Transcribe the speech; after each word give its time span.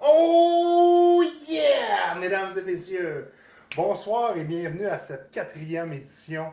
Oh 0.00 1.24
yeah, 1.48 2.14
mesdames 2.18 2.52
et 2.56 2.62
messieurs. 2.62 3.28
Bonsoir 3.74 4.36
et 4.36 4.44
bienvenue 4.44 4.86
à 4.86 4.98
cette 4.98 5.30
quatrième 5.30 5.92
édition 5.92 6.52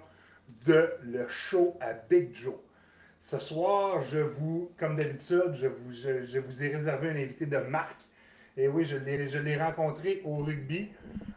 de 0.66 0.90
le 1.04 1.28
show 1.28 1.78
à 1.80 1.94
Big 1.94 2.34
Joe. 2.34 2.56
Ce 3.20 3.38
soir, 3.38 4.02
je 4.02 4.20
vous, 4.20 4.72
comme 4.78 4.96
d'habitude, 4.96 5.56
je 5.60 5.68
vous, 5.68 5.94
je, 5.94 6.40
vous 6.40 6.64
ai 6.64 6.70
réservé 6.70 7.10
un 7.10 7.16
invité 7.16 7.46
de 7.46 7.58
marque. 7.58 8.02
Et 8.58 8.68
oui, 8.68 8.86
je 8.86 8.98
l'ai, 8.98 9.28
je 9.28 9.38
l'ai 9.38 9.58
rencontré 9.58 10.22
au 10.26 10.38
rugby. 10.38 10.90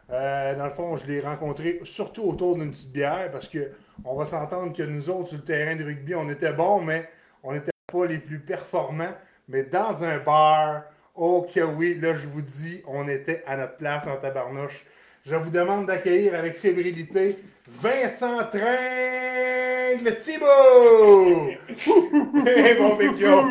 Euh, 0.09 0.55
dans 0.55 0.65
le 0.65 0.71
fond, 0.71 0.97
je 0.97 1.05
l'ai 1.05 1.19
rencontré 1.19 1.81
surtout 1.83 2.23
autour 2.23 2.57
d'une 2.57 2.71
petite 2.71 2.91
bière 2.91 3.29
parce 3.31 3.47
que 3.47 3.71
on 4.05 4.15
va 4.15 4.25
s'entendre 4.25 4.75
que 4.75 4.83
nous 4.83 5.09
autres 5.09 5.29
sur 5.29 5.37
le 5.37 5.43
terrain 5.43 5.75
de 5.75 5.83
rugby, 5.83 6.15
on 6.15 6.29
était 6.29 6.53
bons, 6.53 6.81
mais 6.81 7.09
on 7.43 7.53
n'était 7.53 7.71
pas 7.91 8.05
les 8.05 8.19
plus 8.19 8.39
performants. 8.39 9.13
Mais 9.51 9.63
dans 9.63 10.03
un 10.03 10.19
bar, 10.19 10.83
oh 11.15 11.47
que 11.53 11.61
oui, 11.61 11.97
là 11.99 12.13
je 12.13 12.27
vous 12.27 12.41
dis, 12.43 12.83
on 12.87 13.07
était 13.07 13.41
à 13.47 13.57
notre 13.57 13.77
place 13.77 14.05
en 14.05 14.15
tabarnouche. 14.17 14.85
Je 15.25 15.35
vous 15.35 15.49
demande 15.49 15.87
d'accueillir 15.87 16.35
avec 16.35 16.55
fébrilité 16.55 17.35
Vincent 17.67 18.37
Tringle 18.51 20.15
Thibault! 20.17 21.49
Hey, 22.45 22.75
bon 22.79 22.95
Big 22.95 23.17
Joe! 23.19 23.43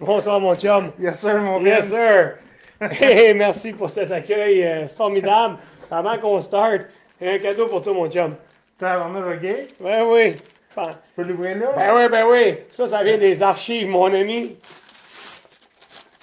Bonsoir, 0.00 0.40
mon 0.40 0.56
chum. 0.56 0.90
Yes 0.98 1.20
sir, 1.20 1.40
mon 1.40 1.64
Yes, 1.64 1.88
Vince. 1.88 2.00
sir. 2.00 2.34
Hey, 2.80 3.34
merci 3.34 3.72
pour 3.72 3.88
cet 3.88 4.10
accueil 4.10 4.64
euh, 4.64 4.88
formidable. 4.88 5.58
Avant 5.88 6.18
qu'on 6.18 6.40
start, 6.40 6.86
un 7.22 7.38
cadeau 7.38 7.66
pour 7.66 7.82
toi, 7.82 7.94
mon 7.94 8.10
chum. 8.10 8.34
Tabarnouche, 8.78 9.36
ok? 9.36 9.48
Ben 9.80 10.02
oui. 10.08 10.32
Ben, 10.32 10.34
Je 10.76 10.82
peux 11.16 11.22
l'ouvrir 11.22 11.58
là? 11.58 11.72
ben 11.76 11.94
oui, 11.94 12.08
ben 12.08 12.26
oui. 12.26 12.58
Ça, 12.68 12.86
ça 12.86 13.02
vient 13.02 13.18
des 13.18 13.42
archives, 13.42 13.88
mon 13.88 14.12
ami. 14.12 14.56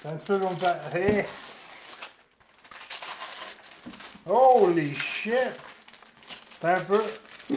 Un 0.04 0.16
peu 0.16 0.38
comme 0.38 0.58
ça. 0.58 0.78
Hey. 0.94 1.24
Holy 4.28 4.94
shit! 4.94 5.34
C'est 6.60 6.68
un 6.68 6.80
peu. 6.80 7.02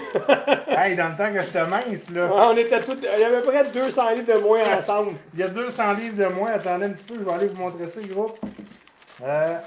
hey, 0.68 0.96
dans 0.96 1.10
le 1.10 1.16
temps 1.18 1.32
que 1.32 1.42
j'étais 1.42 1.64
mince, 1.66 2.10
là. 2.10 2.26
Ouais, 2.26 2.42
on 2.48 2.58
était 2.58 2.82
tous. 2.82 2.98
Il 3.02 3.20
y 3.20 3.24
avait 3.24 3.42
près 3.42 3.64
de 3.66 3.70
200 3.70 4.10
litres 4.12 4.34
de 4.34 4.40
moins 4.40 4.78
ensemble. 4.78 5.14
Il 5.34 5.40
y 5.40 5.44
a 5.44 5.48
200 5.48 5.94
livres 5.94 6.18
de 6.18 6.26
moins. 6.28 6.52
Attendez 6.52 6.86
un 6.86 6.90
petit 6.90 7.06
peu, 7.06 7.16
je 7.16 7.24
vais 7.24 7.32
aller 7.32 7.48
vous 7.48 7.62
montrer 7.62 7.88
ça, 7.88 8.00
groupe. 8.02 8.40
Euh... 9.24 9.58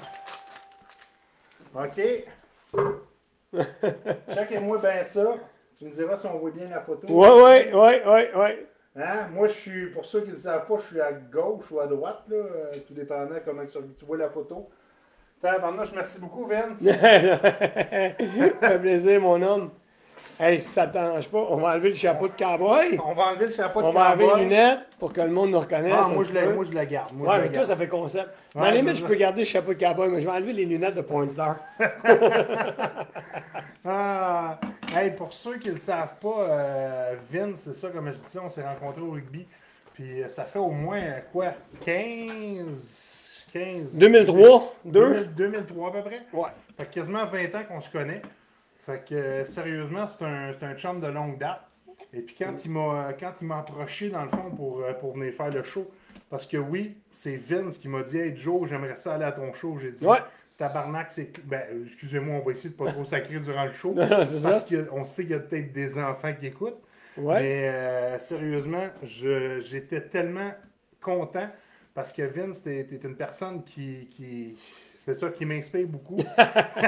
OK. 1.75 2.01
Checkez-moi 4.33 4.77
bien 4.77 5.03
ça. 5.03 5.35
Tu 5.79 5.85
me 5.85 5.91
diras 5.91 6.17
si 6.17 6.25
on 6.27 6.37
voit 6.37 6.51
bien 6.51 6.67
la 6.69 6.81
photo. 6.81 7.07
Ouais, 7.07 7.29
ouais, 7.41 7.73
ouais, 7.73 8.03
ouais, 8.05 8.31
ouais. 8.35 8.67
Hein? 8.97 9.27
Moi, 9.33 9.47
je 9.47 9.53
suis, 9.53 9.85
pour 9.91 10.03
ceux 10.03 10.21
qui 10.21 10.27
ne 10.27 10.33
le 10.33 10.37
savent 10.39 10.65
pas, 10.67 10.75
je 10.79 10.87
suis 10.87 10.99
à 10.99 11.11
gauche 11.13 11.71
ou 11.71 11.79
à 11.79 11.87
droite, 11.87 12.23
là, 12.27 12.35
euh, 12.35 12.71
tout 12.87 12.93
dépendant 12.93 13.35
comment 13.45 13.63
tu 13.65 13.77
tu 13.97 14.05
vois 14.05 14.17
la 14.17 14.29
photo. 14.29 14.67
Tabarnouche, 15.41 15.89
merci 15.95 16.19
beaucoup, 16.19 16.45
Vince. 16.47 16.79
Ça 16.83 16.93
fait 16.93 18.79
plaisir, 18.81 19.21
mon 19.21 19.41
homme. 19.41 19.69
Hey, 20.41 20.57
si 20.59 20.69
ça 20.69 20.87
ne 20.87 20.93
t'arrange 20.93 21.27
pas, 21.29 21.37
on 21.49 21.57
va 21.57 21.73
enlever 21.73 21.89
le 21.89 21.95
chapeau 21.95 22.27
de 22.29 22.33
cowboy. 22.33 22.97
On 23.05 23.13
va 23.13 23.23
enlever 23.27 23.47
le 23.47 23.51
chapeau 23.51 23.81
de 23.81 23.87
On 23.87 23.91
va 23.91 24.11
enlever 24.11 24.23
cowboy. 24.25 24.37
les 24.39 24.43
lunettes 24.45 24.79
pour 24.97 25.11
que 25.11 25.19
le 25.21 25.27
monde 25.29 25.51
nous 25.51 25.59
reconnaisse. 25.59 25.93
Ah, 25.97 26.07
moi, 26.13 26.23
je 26.23 26.31
la, 26.33 26.41
peu. 26.43 26.53
moi, 26.53 26.65
je 26.69 26.73
la 26.73 26.85
garde. 26.85 27.11
Moi, 27.13 27.27
Ouais, 27.27 27.33
je 27.35 27.39
mais 27.41 27.45
la 27.47 27.49
toi, 27.49 27.55
garde. 27.57 27.67
ça 27.67 27.75
fait 27.77 27.87
concept. 27.89 28.29
Ouais, 28.55 28.61
Dans 28.61 28.69
les 28.69 28.77
limite, 28.77 28.95
je 28.95 29.03
peux 29.05 29.15
garder 29.15 29.41
le 29.41 29.45
chapeau 29.47 29.73
de 29.73 29.79
cowboy, 29.79 30.07
mais 30.09 30.21
je 30.21 30.25
vais 30.27 30.31
enlever 30.33 30.53
les 30.53 30.65
lunettes 30.65 30.95
de 30.95 31.01
Point 31.01 31.27
Star. 31.29 31.57
Ah, 33.85 34.59
hey, 34.95 35.11
pour 35.11 35.33
ceux 35.33 35.57
qui 35.57 35.69
ne 35.69 35.73
le 35.73 35.79
savent 35.79 36.15
pas, 36.21 36.47
euh, 36.49 37.15
Vince, 37.31 37.61
c'est 37.61 37.73
ça, 37.73 37.89
comme 37.89 38.11
je 38.11 38.19
disais, 38.19 38.39
on 38.39 38.49
s'est 38.49 38.63
rencontrés 38.63 39.01
au 39.01 39.11
rugby. 39.11 39.47
Puis 39.93 40.23
euh, 40.23 40.29
ça 40.29 40.45
fait 40.45 40.59
au 40.59 40.71
moins, 40.71 41.01
euh, 41.01 41.19
quoi, 41.31 41.53
15... 41.85 43.45
15... 43.51 43.95
2003, 43.95 44.75
2. 44.85 45.25
2000 45.25 45.35
2003 45.35 45.89
à 45.89 45.91
peu 45.91 46.01
près? 46.01 46.21
Ouais. 46.33 46.49
Fait 46.77 46.85
que 46.85 46.93
quasiment 46.93 47.25
20 47.25 47.55
ans 47.55 47.63
qu'on 47.67 47.81
se 47.81 47.89
connaît. 47.89 48.21
Fait 48.85 49.03
que 49.07 49.15
euh, 49.15 49.45
sérieusement, 49.45 50.05
c'est 50.07 50.23
un, 50.23 50.53
c'est 50.57 50.65
un 50.65 50.75
chum 50.75 51.01
de 51.01 51.07
longue 51.07 51.37
date. 51.37 51.61
Et 52.13 52.21
puis 52.21 52.35
quand 52.37 52.53
il 52.63 52.71
m'a 52.71 53.13
quand 53.19 53.33
il 53.41 53.47
m'a 53.47 53.59
approché 53.59 54.09
dans 54.09 54.23
le 54.23 54.29
fond 54.29 54.51
pour, 54.55 54.83
pour 54.99 55.13
venir 55.15 55.33
faire 55.33 55.49
le 55.49 55.63
show, 55.63 55.89
parce 56.29 56.45
que 56.45 56.57
oui, 56.57 56.97
c'est 57.11 57.35
Vince 57.35 57.77
qui 57.77 57.87
m'a 57.87 58.03
dit 58.03 58.17
Hey 58.17 58.35
Joe, 58.35 58.67
j'aimerais 58.69 58.95
ça 58.95 59.15
aller 59.15 59.25
à 59.25 59.31
ton 59.31 59.51
show. 59.53 59.77
J'ai 59.79 59.91
dit 59.91 60.05
Ouais. 60.05 60.19
Tabarnak, 60.57 61.11
c'est. 61.11 61.31
Ben, 61.45 61.63
excusez-moi, 61.85 62.35
on 62.35 62.45
va 62.45 62.51
essayer 62.51 62.69
de 62.69 62.75
pas 62.75 62.91
trop 62.91 63.05
sacrer 63.05 63.39
durant 63.39 63.65
le 63.65 63.71
show. 63.71 63.93
Parce 63.95 64.35
ça. 64.37 64.59
qu'on 64.89 65.03
sait 65.03 65.23
qu'il 65.23 65.31
y 65.31 65.35
a 65.35 65.39
peut-être 65.39 65.71
des 65.71 65.97
enfants 65.97 66.33
qui 66.33 66.47
écoutent. 66.47 66.81
Ouais. 67.17 67.39
Mais 67.39 67.69
euh, 67.69 68.19
sérieusement, 68.19 68.87
je- 69.03 69.59
j'étais 69.61 70.01
tellement 70.01 70.51
content 71.01 71.49
parce 71.93 72.13
que 72.13 72.21
Vince, 72.21 72.63
t'es 72.63 72.85
t'es 72.85 73.07
une 73.07 73.15
personne 73.15 73.63
qui, 73.63 74.07
qui 74.09 74.57
c'est 75.05 75.15
ça, 75.15 75.29
qui 75.29 75.45
m'inspire 75.45 75.87
beaucoup. 75.87 76.17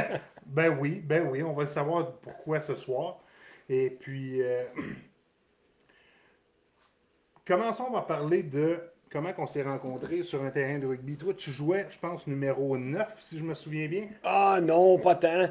ben 0.46 0.78
oui, 0.80 1.02
ben 1.04 1.28
oui, 1.30 1.44
on 1.44 1.54
va 1.54 1.64
le 1.64 1.68
savoir 1.68 2.14
pourquoi 2.20 2.62
ce 2.62 2.76
soir. 2.76 3.20
Et 3.68 3.90
puis, 3.90 4.42
euh, 4.42 4.64
commençons 7.46 7.92
par 7.92 8.06
parler 8.06 8.44
de 8.44 8.80
comment 9.12 9.32
on 9.38 9.46
s'est 9.46 9.64
rencontrés 9.64 10.24
sur 10.24 10.44
un 10.44 10.50
terrain 10.50 10.80
de 10.80 10.88
rugby. 10.88 11.18
Toi, 11.18 11.34
tu 11.34 11.52
jouais, 11.52 11.86
je 11.90 11.98
pense, 12.00 12.26
numéro 12.28 12.78
9, 12.78 13.08
si 13.22 13.38
je 13.38 13.44
me 13.44 13.54
souviens 13.54 13.88
bien. 13.88 14.08
Ah 14.24 14.60
non, 14.62 14.98
pas 15.00 15.16
tant. 15.16 15.48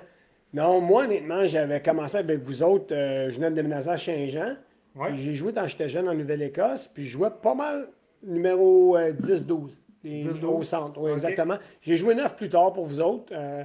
Non, 0.53 0.81
moi, 0.81 1.05
honnêtement, 1.05 1.47
j'avais 1.47 1.81
commencé 1.81 2.17
avec 2.19 2.41
vous 2.41 2.63
autres. 2.63 2.95
euh, 2.95 3.31
je 3.31 3.37
venais 3.37 3.51
de 3.51 3.55
déménager 3.55 3.91
à 3.91 3.97
Saint-Jean. 3.97 4.57
Ouais. 4.97 5.15
J'ai 5.15 5.35
joué 5.35 5.53
quand 5.53 5.67
j'étais 5.69 5.89
jeune 5.89 6.09
en 6.09 6.15
Nouvelle-Écosse. 6.15 6.89
Puis 6.89 7.05
je 7.05 7.11
jouais 7.11 7.31
pas 7.43 7.55
mal 7.55 7.89
numéro 8.23 8.97
euh, 8.97 9.13
10-12. 9.13 9.71
les- 10.03 10.25
10-12. 10.25 10.45
Au 10.47 10.63
centre, 10.65 11.01
oui, 11.01 11.13
exactement. 11.13 11.59
J'ai 11.83 11.95
joué 11.97 12.15
9 12.15 12.37
plus 12.37 12.49
tard 12.49 12.73
pour 12.73 12.87
vous 12.87 13.01
autres. 13.01 13.33
euh, 13.33 13.63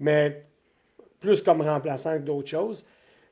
mais 0.00 0.44
plus 1.20 1.42
comme 1.42 1.62
remplaçant 1.62 2.14
que 2.18 2.22
d'autres 2.22 2.48
choses. 2.48 2.84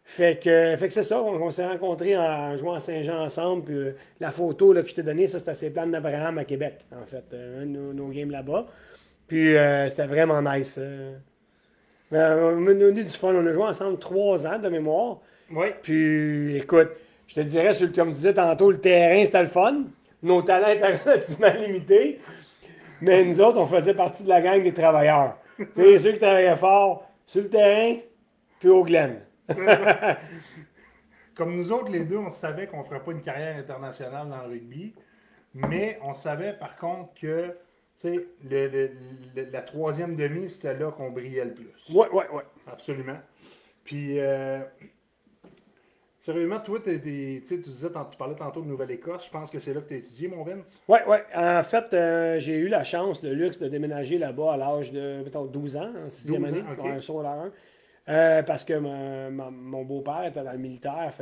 Fait 0.09 0.41
que, 0.41 0.77
fait 0.77 0.87
que 0.87 0.95
c'est 0.95 1.03
ça, 1.03 1.21
on, 1.21 1.35
on 1.43 1.51
s'est 1.51 1.67
rencontrés 1.67 2.17
en 2.17 2.57
jouant 2.57 2.75
à 2.75 2.79
Saint-Jean 2.79 3.25
ensemble. 3.25 3.65
Puis 3.65 3.75
euh, 3.75 3.97
la 4.21 4.31
photo 4.31 4.73
là, 4.73 4.83
que 4.83 4.89
je 4.89 4.95
t'ai 4.95 5.03
donnée, 5.03 5.27
ça, 5.27 5.41
c'était 5.41 5.55
ces 5.55 5.71
plans 5.71 5.87
d'Abraham 5.87 6.39
à 6.39 6.45
Québec, 6.45 6.87
en 6.93 7.05
fait. 7.05 7.25
euh, 7.33 7.63
un 7.63 7.67
de 7.67 7.71
nos, 7.71 7.93
nos 7.93 8.09
games 8.09 8.31
là-bas. 8.31 8.67
Puis 9.27 9.57
euh, 9.57 9.89
c'était 9.89 10.07
vraiment 10.07 10.41
nice. 10.41 10.79
Euh, 10.79 11.17
on 12.13 12.67
a 12.69 12.71
eu 12.71 12.93
du 12.93 13.11
fun. 13.11 13.35
On 13.35 13.45
a 13.47 13.53
joué 13.53 13.65
ensemble 13.65 13.99
trois 13.99 14.47
ans 14.47 14.59
de 14.61 14.69
mémoire. 14.69 15.19
Oui. 15.51 15.69
Puis 15.83 16.57
écoute, 16.57 16.91
je 17.27 17.35
te 17.35 17.41
dirais, 17.41 17.75
sur 17.75 17.93
comme 17.93 18.11
tu 18.11 18.15
disais 18.17 18.35
tantôt, 18.35 18.71
le 18.71 18.79
terrain, 18.79 19.25
c'était 19.25 19.43
le 19.43 19.49
fun. 19.49 19.85
Nos 20.23 20.43
talents 20.43 20.69
étaient 20.69 20.97
relativement 21.05 21.53
limités. 21.61 22.21
Mais 23.01 23.25
nous 23.25 23.41
autres, 23.41 23.59
on 23.61 23.67
faisait 23.67 23.93
partie 23.95 24.23
de 24.23 24.29
la 24.29 24.41
gang 24.41 24.63
des 24.63 24.73
travailleurs. 24.73 25.37
Sais, 25.75 25.99
ceux 25.99 26.13
qui 26.13 26.19
travaillaient 26.21 26.57
fort 26.57 27.11
sur 27.27 27.43
le 27.43 27.49
terrain, 27.49 27.97
puis 28.61 28.69
au 28.69 28.85
Glen. 28.85 29.21
Comme 31.35 31.55
nous 31.57 31.71
autres, 31.71 31.91
les 31.91 32.05
deux, 32.05 32.17
on 32.17 32.31
savait 32.31 32.67
qu'on 32.67 32.79
ne 32.79 32.85
ferait 32.85 33.01
pas 33.01 33.13
une 33.13 33.21
carrière 33.21 33.57
internationale 33.57 34.29
dans 34.29 34.43
le 34.43 34.49
rugby, 34.49 34.95
mais 35.55 35.99
on 36.03 36.15
savait 36.15 36.55
par 36.55 36.77
contre 36.77 37.13
que 37.21 37.55
le- 38.05 38.29
le- 38.51 38.91
le- 39.35 39.51
la 39.51 39.61
troisième 39.63 40.17
demi, 40.17 40.49
c'était 40.51 40.75
là 40.79 40.91
qu'on 40.91 41.11
brillait 41.11 41.45
le 41.45 41.53
plus. 41.55 41.91
Ouais, 41.93 42.09
ouais, 42.11 42.29
ouais. 42.31 42.43
Absolument. 42.67 43.19
Puis, 43.85 44.19
euh, 44.19 44.61
sérieusement, 46.19 46.59
toi, 46.61 46.81
t'es- 46.81 46.99
t'es- 47.01 47.41
tu 47.43 47.47
sais, 47.47 47.57
tu 47.61 47.69
disais, 47.71 47.89
tu 47.89 48.17
parlais 48.17 48.35
tantôt 48.35 48.63
de 48.63 48.67
Nouvelle-Écosse, 48.67 49.27
je 49.27 49.31
pense 49.31 49.51
que 49.51 49.59
c'est 49.59 49.73
là 49.75 49.81
que 49.81 49.89
tu 49.89 49.95
as 49.95 49.99
étudié, 49.99 50.29
mon 50.29 50.43
Vince? 50.43 50.79
Ouais, 50.89 51.05
ouais. 51.07 51.23
En 51.35 51.63
fait, 51.63 51.93
euh, 51.95 52.39
j'ai 52.41 52.55
eu 52.57 52.69
la 52.69 52.83
chance, 52.85 53.23
le 53.23 53.33
luxe 53.35 53.59
de 53.59 53.69
déménager 53.69 54.19
là-bas 54.19 54.55
à 54.55 54.57
l'âge 54.57 54.91
de, 54.91 55.23
mettons, 55.25 55.45
12 55.45 55.77
ans, 55.77 55.93
en 56.07 56.11
sixième 56.11 56.43
12 56.43 56.53
ans, 56.53 56.57
année, 56.57 56.65
ok. 56.79 56.85
ouais, 56.85 57.01
secondaire 57.01 57.31
1. 57.33 57.53
Euh, 58.09 58.43
parce 58.43 58.63
que 58.65 58.75
mon 58.79 59.83
beau-père 59.83 60.25
était 60.27 60.43
dans 60.43 60.53
le 60.53 60.59
militaire. 60.59 61.13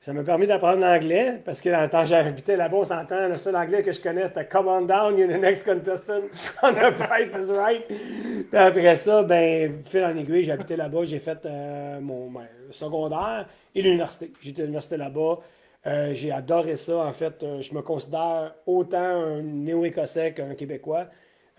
Ça 0.00 0.12
m'a 0.12 0.24
permis 0.24 0.46
d'apprendre 0.46 0.80
l'anglais. 0.80 1.40
Parce 1.44 1.60
que 1.60 1.68
dans 1.68 1.82
le 1.82 1.88
temps 1.88 2.02
que 2.02 2.08
j'habitais 2.08 2.56
là-bas, 2.56 2.78
on 2.78 2.84
s'entend, 2.84 3.28
le 3.28 3.36
seul 3.36 3.54
anglais 3.54 3.82
que 3.82 3.92
je 3.92 4.00
connais, 4.00 4.26
c'était 4.26 4.46
Come 4.46 4.66
on 4.66 4.82
down, 4.82 5.16
you're 5.16 5.28
the 5.28 5.40
next 5.40 5.64
contestant 5.64 6.22
on 6.62 6.72
the 6.72 6.90
price 6.96 7.34
is 7.34 7.52
right. 7.52 7.86
Puis 7.86 8.58
après 8.58 8.96
ça, 8.96 9.22
ben, 9.22 9.82
fil 9.84 10.04
en 10.04 10.16
aiguille, 10.16 10.44
j'habitais 10.44 10.76
là-bas. 10.76 11.04
J'ai 11.04 11.20
fait 11.20 11.44
euh, 11.44 12.00
mon 12.00 12.30
ben, 12.30 12.48
secondaire 12.70 13.46
et 13.74 13.82
l'université. 13.82 14.32
J'étais 14.40 14.62
à 14.62 14.64
l'université 14.64 14.96
là-bas. 14.96 15.38
Euh, 15.86 16.12
j'ai 16.14 16.32
adoré 16.32 16.74
ça. 16.74 16.96
En 16.96 17.12
fait, 17.12 17.44
je 17.60 17.72
me 17.72 17.82
considère 17.82 18.54
autant 18.66 18.98
un 18.98 19.42
néo-écossais 19.42 20.32
qu'un 20.32 20.54
Québécois. 20.54 21.06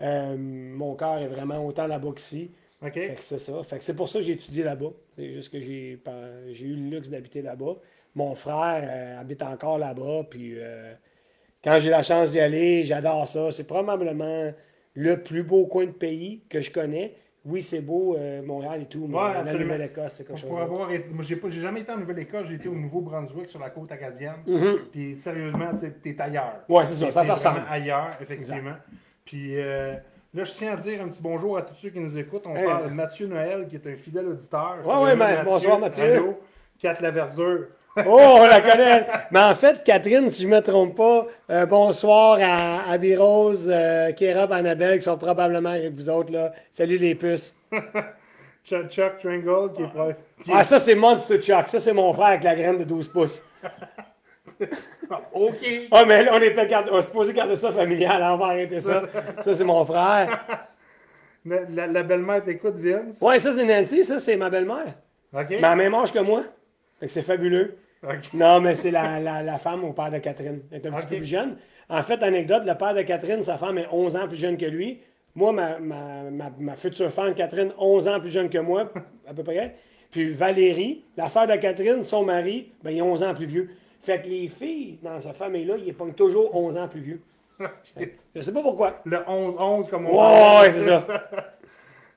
Mon 0.00 0.94
cœur 0.96 1.18
est 1.18 1.28
vraiment 1.28 1.64
autant 1.64 1.86
là-bas 1.86 2.10
qu'ici. 2.16 2.50
Fait 2.82 3.14
que 3.14 3.22
c'est 3.22 3.38
ça. 3.38 3.62
Fait 3.62 3.78
que 3.78 3.84
c'est 3.84 3.94
pour 3.94 4.08
ça 4.08 4.18
que 4.18 4.24
j'ai 4.24 4.32
étudié 4.32 4.64
là-bas. 4.64 4.90
C'est 5.16 5.32
juste 5.34 5.52
que 5.52 5.60
j'ai 5.60 5.98
j'ai 6.52 6.66
eu 6.66 6.74
le 6.74 6.90
luxe 6.96 7.08
d'habiter 7.08 7.40
là-bas. 7.42 7.76
Mon 8.14 8.34
frère 8.34 8.82
euh, 8.84 9.20
habite 9.20 9.42
encore 9.42 9.78
là-bas. 9.78 10.24
Puis 10.28 10.54
euh, 10.58 10.92
quand 11.64 11.78
j'ai 11.78 11.90
la 11.90 12.02
chance 12.02 12.32
d'y 12.32 12.40
aller, 12.40 12.84
j'adore 12.84 13.26
ça. 13.28 13.50
C'est 13.52 13.66
probablement 13.66 14.52
le 14.94 15.22
plus 15.22 15.42
beau 15.42 15.66
coin 15.66 15.86
de 15.86 15.92
pays 15.92 16.42
que 16.50 16.60
je 16.60 16.70
connais. 16.70 17.14
oui, 17.44 17.60
c'est 17.62 17.80
beau, 17.80 18.14
euh, 18.16 18.40
Montréal 18.42 18.82
et 18.82 18.86
tout, 18.86 19.06
mais 19.08 19.16
Ouais, 19.16 19.42
la. 19.44 19.54
Nouvelle-Écosse, 19.54 20.12
c'est 20.12 20.24
quelque 20.26 20.38
chose. 20.38 20.48
Pour 20.50 20.60
avoir 20.60 20.88
moi, 21.10 21.24
j'ai 21.24 21.36
pas, 21.36 21.48
j'ai 21.50 21.60
jamais 21.60 21.80
été 21.80 21.90
en 21.90 21.96
Nouvelle-Écosse, 21.98 22.46
j'ai 22.48 22.54
été 22.56 22.68
au 22.68 22.74
Nouveau-Brunswick 22.74 23.48
sur 23.48 23.58
la 23.58 23.70
côte 23.70 23.90
acadienne. 23.90 24.42
Mhm. 24.46 24.78
Puis 24.92 25.16
sérieusement, 25.16 25.70
tu 25.74 25.90
t'es 26.02 26.20
ailleurs. 26.20 26.60
Ouais, 26.68 26.84
c'est 26.84 26.94
ça, 26.96 27.06
T'es- 27.06 27.12
ça, 27.12 27.22
ça 27.24 27.34
ressemble. 27.34 27.62
ailleurs, 27.70 28.10
effectivement. 28.20 28.74
Puis 29.24 29.54
là, 30.34 30.44
je 30.44 30.52
tiens 30.52 30.72
à 30.72 30.76
dire 30.76 31.02
un 31.02 31.08
petit 31.08 31.22
bonjour 31.22 31.58
à 31.58 31.62
tous 31.62 31.74
ceux 31.74 31.90
qui 31.90 32.00
nous 32.00 32.16
écoutent. 32.18 32.44
On 32.46 32.56
Hey. 32.56 32.64
parle 32.64 32.84
de 32.88 32.94
Mathieu 32.94 33.26
Noël, 33.26 33.66
qui 33.68 33.76
est 33.76 33.86
un 33.86 33.96
fidèle 33.96 34.28
auditeur. 34.28 34.78
Ouais, 34.84 34.92
Salut, 35.10 35.18
ben, 35.18 35.44
bonsoir, 35.44 35.78
Mathieu. 35.78 36.04
Allô, 36.04 36.40
Kat 36.80 36.96
Laverdure. 37.00 37.66
Oh, 38.06 38.36
on 38.38 38.46
la 38.46 38.62
connaît. 38.62 39.06
Mais 39.32 39.40
en 39.40 39.54
fait, 39.54 39.84
Catherine, 39.84 40.30
si 40.30 40.44
je 40.44 40.48
ne 40.48 40.54
me 40.54 40.60
trompe 40.62 40.96
pas, 40.96 41.26
euh, 41.50 41.66
bonsoir 41.66 42.38
à 42.40 42.90
Abby 42.90 43.14
Rose, 43.14 43.68
euh, 43.70 44.10
Annabelle, 44.50 44.96
qui 44.98 45.04
sont 45.04 45.18
probablement 45.18 45.68
avec 45.68 45.92
vous 45.92 46.08
autres. 46.08 46.32
là. 46.32 46.52
Salut 46.72 46.96
les 46.96 47.14
puces. 47.14 47.54
Chuck, 48.64 48.88
Chuck 48.88 49.18
Tringle, 49.20 49.74
qui 49.76 49.82
est, 49.82 49.88
pro- 49.88 50.12
qui 50.42 50.50
est- 50.50 50.54
Ah, 50.56 50.64
ça, 50.64 50.78
c'est 50.78 50.94
Monster 50.94 51.38
Chuck. 51.42 51.68
Ça, 51.68 51.80
c'est 51.80 51.92
mon 51.92 52.14
frère 52.14 52.28
avec 52.28 52.44
la 52.44 52.54
graine 52.54 52.78
de 52.78 52.84
12 52.84 53.08
pouces. 53.08 53.42
OK. 55.32 55.66
Ah, 55.90 56.04
mais 56.06 56.24
là, 56.24 56.32
on 56.34 56.40
était 56.40 56.66
garde- 56.66 56.88
on 56.92 57.00
supposé 57.02 57.32
garder 57.32 57.56
ça 57.56 57.72
familial. 57.72 58.22
On 58.22 58.36
va 58.36 58.46
arrêter 58.46 58.80
ça. 58.80 59.02
Ça, 59.40 59.54
c'est 59.54 59.64
mon 59.64 59.84
frère. 59.84 60.44
La, 61.44 61.62
la- 61.68 61.86
la 61.88 62.02
belle-mère 62.04 62.44
t'écoute, 62.44 62.76
Vince? 62.76 63.20
Ouais, 63.20 63.40
ça, 63.40 63.50
c'est 63.52 63.64
Nancy. 63.64 64.04
Ça, 64.04 64.20
c'est 64.20 64.36
ma 64.36 64.48
belle-mère. 64.48 64.94
OK. 65.32 65.46
Mais 65.50 65.64
à 65.64 65.74
même 65.74 65.92
âge 65.92 66.12
que 66.12 66.20
moi. 66.20 66.44
Fait 67.00 67.06
que 67.06 67.12
c'est 67.12 67.22
fabuleux. 67.22 67.78
OK. 68.04 68.32
Non, 68.34 68.60
mais 68.60 68.74
c'est 68.76 68.92
la, 68.92 69.18
la, 69.18 69.58
femme 69.58 69.82
au 69.84 69.92
père 69.92 70.12
de 70.12 70.18
Catherine. 70.18 70.60
Elle 70.70 70.78
est 70.78 70.86
un 70.86 70.92
petit 70.92 71.06
peu 71.06 71.16
plus 71.16 71.26
jeune. 71.26 71.56
En 71.88 72.02
fait, 72.04 72.22
anecdote, 72.22 72.62
le 72.64 72.74
père 72.76 72.94
de 72.94 73.02
Catherine, 73.02 73.42
sa 73.42 73.58
femme 73.58 73.76
est 73.78 73.88
11 73.90 74.14
ans 74.16 74.28
plus 74.28 74.36
jeune 74.36 74.56
que 74.56 74.66
lui. 74.66 75.00
Moi, 75.34 75.50
ma, 75.52 75.78
ma, 75.80 76.30
ma, 76.30 76.52
ma 76.58 76.76
future 76.76 77.10
femme, 77.10 77.34
Catherine, 77.34 77.72
11 77.76 78.06
ans 78.06 78.20
plus 78.20 78.30
jeune 78.30 78.48
que 78.48 78.58
moi, 78.58 78.92
à 79.26 79.34
peu 79.34 79.42
près. 79.42 79.74
Puis 80.12 80.32
Valérie, 80.32 81.04
la 81.16 81.28
sœur 81.28 81.46
de 81.48 81.56
Catherine, 81.56 82.04
son 82.04 82.22
mari, 82.24 82.70
ben, 82.84 82.90
il 82.90 82.98
est 82.98 83.02
11 83.02 83.22
ans 83.24 83.34
plus 83.34 83.46
vieux. 83.46 83.70
Fait 84.02 84.20
que 84.20 84.26
les 84.28 84.48
filles 84.48 84.98
dans 85.02 85.20
sa 85.20 85.32
famille-là, 85.32 85.74
ils 85.84 85.94
pognent 85.94 86.12
toujours 86.12 86.54
11 86.54 86.76
ans 86.76 86.88
plus 86.88 87.00
vieux. 87.00 87.20
Je 88.34 88.40
sais 88.42 88.52
pas 88.52 88.62
pourquoi. 88.62 89.00
Le 89.04 89.18
11-11, 89.18 89.88
comme 89.88 90.06
on 90.06 90.20
Ouais, 90.20 90.60
ouais, 90.66 90.72
c'est 90.72 90.86
ça. 90.86 91.06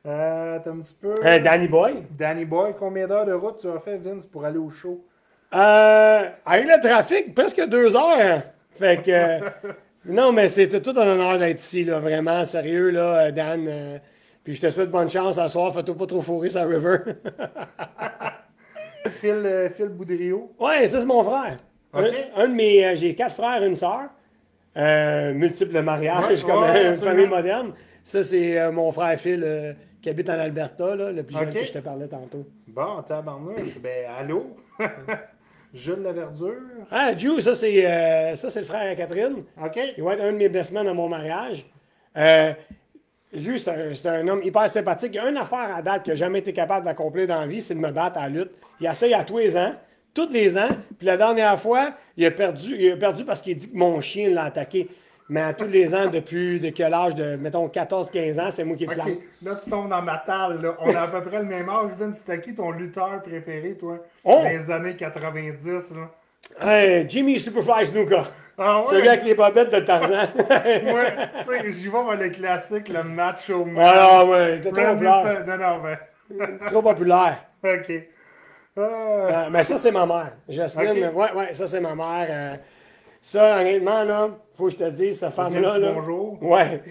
Euh, 0.07 0.59
t'as 0.63 0.69
un 0.69 0.81
petit 0.81 0.93
peu. 1.01 1.15
Euh, 1.25 1.39
Danny 1.39 1.67
Boy. 1.67 2.03
Danny 2.11 2.45
Boy, 2.45 2.73
combien 2.77 3.07
d'heures 3.07 3.25
de 3.25 3.33
route 3.33 3.57
tu 3.59 3.67
as 3.67 3.79
fait, 3.79 3.97
Vince, 3.97 4.27
pour 4.27 4.45
aller 4.45 4.59
au 4.59 4.69
show? 4.69 5.03
Euh, 5.51 6.29
avec 6.45 6.67
le 6.67 6.79
trafic, 6.79 7.33
presque 7.33 7.59
deux 7.67 7.95
heures. 7.95 8.43
Fait 8.77 9.01
que. 9.01 9.39
non, 10.05 10.31
mais 10.31 10.47
c'est 10.47 10.67
tout 10.79 10.93
un 10.95 11.07
honneur 11.07 11.39
d'être 11.39 11.57
ici, 11.59 11.83
là. 11.83 11.99
Vraiment, 11.99 12.45
sérieux, 12.45 12.91
là, 12.91 13.15
euh, 13.15 13.31
Dan. 13.31 13.65
euh, 13.67 13.97
puis 14.43 14.53
je 14.53 14.61
te 14.61 14.69
souhaite 14.69 14.91
bonne 14.91 15.09
chance 15.09 15.39
à 15.39 15.47
soir. 15.49 15.73
Fais-toi 15.73 15.97
pas 15.97 16.05
trop 16.05 16.21
fourrer 16.21 16.51
sa 16.51 16.65
river. 16.65 16.97
Phil, 19.09 19.69
Phil 19.75 19.89
Boudrio. 19.89 20.51
ouais, 20.59 20.85
ça, 20.85 20.99
c'est 20.99 21.05
mon 21.07 21.23
frère. 21.23 21.57
Un- 21.95 22.47
de 22.47 22.53
mes. 22.53 22.85
euh, 22.85 22.95
J'ai 22.95 23.15
quatre 23.15 23.33
frères, 23.35 23.63
une 23.63 23.75
sœur. 23.75 24.09
Euh, 24.77 25.33
multiples 25.33 25.81
mariages, 25.81 26.43
Ouais, 26.43 26.51
comme 26.51 26.63
ouais, 26.63 26.87
une 26.87 26.97
famille 26.97 27.27
moderne. 27.27 27.73
Ça, 28.03 28.21
c'est 28.23 28.59
euh, 28.59 28.71
mon 28.71 28.91
frère 28.91 29.17
Phil, 29.19 29.41
euh, 29.43 29.73
qui 30.01 30.09
habite 30.09 30.29
en 30.29 30.33
Alberta, 30.39 30.95
là, 30.95 31.11
le 31.11 31.23
plus 31.23 31.37
jeune 31.37 31.53
que 31.53 31.65
je 31.65 31.71
te 31.73 31.79
parlais 31.79 32.07
tantôt. 32.07 32.45
Bon, 32.67 33.01
tabarnouche. 33.07 33.79
Ben, 33.81 34.05
allô? 34.19 34.57
Jules 35.73 36.01
Laverdure. 36.03 36.85
Ah, 36.91 37.13
Drew, 37.13 37.39
ça, 37.39 37.53
c'est 37.53 37.85
euh, 37.85 38.35
ça, 38.35 38.49
c'est 38.49 38.61
le 38.61 38.65
frère 38.65 38.91
à 38.91 38.95
Catherine. 38.95 39.43
OK. 39.61 39.79
Il 39.97 40.03
va 40.03 40.13
être 40.13 40.21
un 40.23 40.31
de 40.31 40.37
mes 40.37 40.49
best 40.49 40.71
men 40.71 40.87
à 40.87 40.93
mon 40.93 41.09
mariage. 41.09 41.65
Euh, 42.17 42.53
juste, 43.33 43.67
un- 43.67 43.93
c'est 43.93 44.07
un 44.07 44.25
homme 44.27 44.41
hyper 44.43 44.69
sympathique. 44.69 45.11
Il 45.13 45.15
y 45.15 45.19
a 45.19 45.27
une 45.29 45.35
affaire 45.37 45.75
à 45.75 45.81
date 45.81 46.03
qu'il 46.03 46.13
n'a 46.13 46.17
jamais 46.17 46.39
été 46.39 46.53
capable 46.53 46.85
d'accomplir 46.85 47.27
dans 47.27 47.39
la 47.41 47.47
vie, 47.47 47.61
c'est 47.61 47.75
de 47.75 47.79
me 47.79 47.91
battre 47.91 48.17
à 48.19 48.23
la 48.23 48.29
lutte. 48.29 48.51
Il 48.79 48.87
essaye 48.87 49.13
à 49.13 49.23
tous 49.25 49.39
les 49.39 49.57
ans, 49.57 49.73
tous 50.15 50.29
les 50.31 50.57
ans. 50.57 50.69
Puis 50.97 51.05
la 51.05 51.17
dernière 51.17 51.59
fois, 51.59 51.91
il 52.17 52.25
a 52.25 52.31
perdu, 52.31 52.75
il 52.79 52.91
a 52.93 52.97
perdu 52.97 53.23
parce 53.23 53.41
qu'il 53.41 53.55
dit 53.55 53.71
que 53.71 53.77
mon 53.77 54.01
chien 54.01 54.31
l'a 54.31 54.45
attaqué. 54.45 54.89
Mais 55.27 55.41
à 55.41 55.53
tous 55.53 55.65
les 55.65 55.93
ans, 55.95 56.07
depuis 56.07 56.59
de 56.59 56.69
quel 56.69 56.93
âge 56.93 57.15
de, 57.15 57.35
mettons, 57.35 57.67
14-15 57.67 58.39
ans, 58.39 58.51
c'est 58.51 58.63
moi 58.63 58.77
qui 58.77 58.85
le 58.85 58.93
plante. 58.93 59.09
OK. 59.09 59.23
Là, 59.41 59.55
tu 59.55 59.69
tombes 59.69 59.89
dans 59.89 60.01
ma 60.01 60.17
table. 60.17 60.61
Là. 60.61 60.77
On 60.79 60.93
a 60.93 61.01
à 61.01 61.07
peu 61.07 61.21
près 61.21 61.39
le 61.39 61.45
même 61.45 61.67
âge. 61.67 61.91
Vince, 61.99 62.19
c'était 62.19 62.39
qui 62.39 62.53
ton 62.53 62.71
lutteur 62.71 63.21
préféré, 63.23 63.73
toi? 63.73 63.97
Oh! 64.23 64.41
Dans 64.43 64.49
les 64.49 64.69
années 64.69 64.95
90, 64.95 65.93
là. 65.95 66.11
Hey, 66.61 67.09
Jimmy 67.09 67.39
Superfly 67.39 67.87
Snuka. 67.87 68.27
Ah 68.57 68.81
ouais? 68.81 68.85
Celui 68.87 69.07
avec 69.09 69.23
les 69.23 69.33
bobettes 69.33 69.73
de 69.73 69.79
Tarzan. 69.79 70.27
Ouais, 70.37 71.15
tu 71.39 71.43
sais, 71.43 71.71
j'y 71.71 71.87
vais 71.87 72.03
vers 72.03 72.17
le 72.17 72.29
classique, 72.29 72.89
le 72.89 73.03
match 73.03 73.49
au 73.49 73.65
match. 73.65 73.93
Alors, 73.93 74.29
ouais, 74.29 74.61
t'es 74.61 74.71
trop 74.71 74.93
populaire. 74.93 75.43
Non, 75.45 75.57
non, 75.57 75.81
ben. 75.81 76.57
Trop 76.67 76.81
populaire. 76.83 77.43
OK. 77.63 77.91
Ah, 78.77 78.81
Euh, 78.81 79.49
mais 79.51 79.63
ça, 79.63 79.77
c'est 79.77 79.91
ma 79.91 80.05
mère. 80.05 80.33
Jocelyne, 80.49 81.05
Ok. 81.07 81.15
ouais, 81.17 81.31
ouais, 81.33 81.53
ça, 81.53 81.67
c'est 81.67 81.79
ma 81.79 81.95
mère. 81.95 82.27
euh, 82.29 82.55
ça, 83.21 83.59
honnêtement, 83.59 84.03
là, 84.03 84.29
faut 84.55 84.65
que 84.65 84.71
je 84.71 84.77
te 84.77 84.89
dise, 84.89 85.19
cette 85.19 85.33
femme-là. 85.33 85.77
là, 85.79 85.91
bonjour. 85.93 86.37
Ouais. 86.43 86.81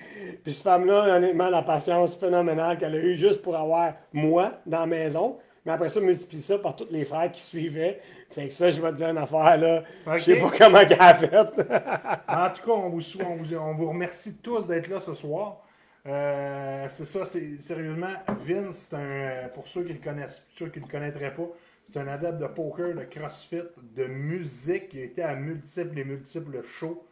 Puis 0.42 0.54
cette 0.54 0.64
femme-là, 0.64 1.16
honnêtement, 1.16 1.48
la 1.48 1.62
patience 1.62 2.14
phénoménale 2.16 2.78
qu'elle 2.78 2.94
a 2.94 2.98
eue 2.98 3.16
juste 3.16 3.42
pour 3.42 3.56
avoir 3.56 3.92
moi 4.12 4.52
dans 4.66 4.80
la 4.80 4.86
maison. 4.86 5.38
Mais 5.64 5.72
après 5.72 5.88
ça, 5.88 6.00
multiplie 6.00 6.40
ça 6.42 6.58
par 6.58 6.74
tous 6.76 6.88
les 6.90 7.04
frères 7.04 7.30
qui 7.30 7.40
suivaient. 7.40 8.00
Fait 8.30 8.48
que 8.48 8.52
ça, 8.54 8.68
je 8.68 8.80
vais 8.82 8.90
te 8.90 8.96
dire 8.96 9.08
une 9.10 9.18
affaire, 9.18 9.56
là. 9.58 9.82
Ok. 10.06 10.14
Je 10.18 10.22
sais 10.24 10.36
pas 10.36 10.50
comment 10.58 10.78
elle 10.80 10.96
a 10.98 11.14
fait. 11.14 11.30
En 12.28 12.50
tout 12.50 12.62
cas, 12.66 12.72
on 12.72 12.88
vous, 12.90 13.00
on 13.24 13.36
vous, 13.36 13.56
on 13.56 13.74
vous 13.74 13.88
remercie 13.90 14.36
tous 14.38 14.66
d'être 14.66 14.88
là 14.88 15.00
ce 15.00 15.14
soir. 15.14 15.58
Euh, 16.06 16.84
c'est 16.88 17.06
ça, 17.06 17.24
c'est 17.24 17.62
sérieusement, 17.62 18.08
Vince, 18.44 18.88
c'est 18.90 18.96
un, 18.96 19.48
pour 19.54 19.66
ceux 19.66 19.84
qui 19.84 19.94
le 19.94 20.00
connaissent, 20.00 20.46
ceux 20.58 20.68
qui 20.68 20.80
le 20.80 20.86
connaîtraient 20.86 21.32
pas, 21.32 21.48
c'est 21.92 22.00
un 22.00 22.08
adepte 22.08 22.38
de 22.40 22.46
poker, 22.46 22.94
de 22.94 23.04
crossfit, 23.04 23.62
de 23.96 24.04
musique, 24.06 24.88
qui 24.88 25.00
a 25.00 25.04
été 25.04 25.22
à 25.22 25.34
multiples 25.34 25.98
et 25.98 26.04
multiples 26.04 26.62
shows. 26.64 27.02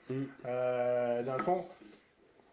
Euh, 0.47 1.23
dans 1.23 1.37
le 1.37 1.43
fond, 1.43 1.65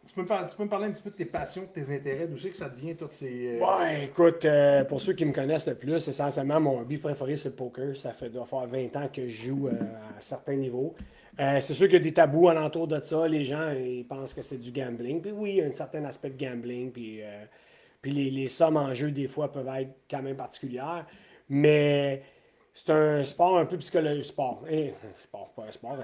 tu 0.07 0.13
peux, 0.15 0.21
me 0.21 0.27
parler, 0.27 0.47
tu 0.49 0.55
peux 0.55 0.63
me 0.63 0.69
parler 0.69 0.87
un 0.87 0.91
petit 0.91 1.03
peu 1.03 1.09
de 1.11 1.15
tes 1.15 1.25
passions, 1.25 1.63
de 1.63 1.67
tes 1.81 1.93
intérêts, 1.95 2.27
d'où 2.27 2.37
c'est 2.37 2.49
que 2.49 2.57
ça 2.57 2.67
devient 2.69 2.95
tous 2.95 3.09
ces. 3.11 3.59
euh, 3.61 3.65
Ouais, 3.65 4.05
écoute, 4.05 4.43
euh, 4.45 4.83
pour 4.83 5.01
ceux 5.01 5.13
qui 5.13 5.23
me 5.25 5.31
connaissent 5.33 5.67
le 5.67 5.75
plus, 5.75 6.07
essentiellement, 6.07 6.59
mon 6.59 6.79
hobby 6.81 6.97
préféré, 6.97 7.35
c'est 7.35 7.49
le 7.49 7.55
poker. 7.55 7.95
Ça 7.95 8.11
fait 8.13 8.29
doit 8.29 8.45
faire 8.45 8.65
20 8.67 8.95
ans 8.95 9.07
que 9.13 9.27
je 9.27 9.43
joue 9.49 9.67
à 9.67 10.19
certains 10.19 10.55
niveaux. 10.55 10.95
Euh, 11.39 11.61
c'est 11.61 11.73
sûr 11.73 11.87
qu'il 11.87 11.97
y 11.97 12.01
a 12.01 12.03
des 12.03 12.13
tabous 12.13 12.49
alentour 12.49 12.87
de 12.87 12.99
ça. 12.99 13.27
Les 13.27 13.45
gens, 13.45 13.71
ils 13.71 14.03
pensent 14.05 14.33
que 14.33 14.41
c'est 14.41 14.57
du 14.57 14.71
gambling. 14.71 15.21
Puis 15.21 15.31
oui, 15.31 15.51
il 15.51 15.55
y 15.57 15.61
a 15.61 15.65
un 15.65 15.71
certain 15.71 16.03
aspect 16.05 16.31
de 16.31 16.43
gambling. 16.43 16.91
Puis, 16.91 17.21
euh, 17.21 17.45
puis 18.01 18.11
les, 18.11 18.29
les 18.31 18.47
sommes 18.47 18.77
en 18.77 18.93
jeu, 18.93 19.11
des 19.11 19.27
fois, 19.27 19.51
peuvent 19.51 19.69
être 19.79 19.91
quand 20.09 20.21
même 20.21 20.35
particulières. 20.35 21.05
Mais 21.49 22.21
c'est 22.73 22.91
un 22.91 23.25
sport 23.25 23.57
un 23.57 23.65
peu 23.65 23.77
psychologique. 23.77 24.25
Sport. 24.25 24.63
Eh, 24.69 24.93
sport, 25.17 25.51
pas 25.55 25.63
un 25.67 25.71
sport. 25.71 25.97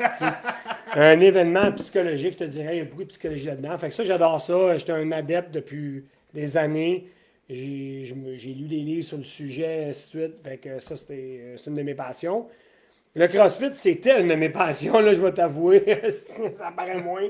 un 0.94 1.20
événement 1.20 1.72
psychologique, 1.74 2.34
je 2.34 2.38
te 2.40 2.44
dirais. 2.44 2.76
Il 2.76 2.80
y 2.80 2.82
a 2.82 2.86
beaucoup 2.86 3.04
de 3.04 3.10
psychologie 3.10 3.48
là-dedans. 3.48 3.78
Fait 3.78 3.90
que 3.90 3.94
ça, 3.94 4.04
j'adore 4.04 4.42
ça. 4.42 4.78
J'étais 4.78 4.92
un 4.92 5.12
adepte 5.12 5.52
depuis 5.52 6.06
des 6.34 6.58
années. 6.58 7.08
J'ai 7.50 8.04
lu 8.04 8.68
des 8.68 8.80
livres 8.80 9.06
sur 9.06 9.18
le 9.18 9.24
sujet, 9.24 9.86
ainsi 9.90 10.18
de 10.18 10.22
suite. 10.22 10.38
Fait 10.44 10.58
que 10.58 10.80
ça, 10.80 10.96
c'était 10.96 11.40
euh, 11.42 11.58
c'est 11.58 11.70
une 11.70 11.76
de 11.76 11.84
mes 11.84 11.94
passions. 11.94 12.48
Le 13.18 13.28
CrossFit, 13.28 13.74
c'était 13.74 14.20
une 14.20 14.28
de 14.28 14.36
mes 14.36 14.50
passions, 14.50 15.00
là, 15.00 15.14
je 15.14 15.22
vais 15.22 15.32
t'avouer. 15.32 16.02
ça 16.58 16.70
paraît 16.76 17.02
moins. 17.02 17.24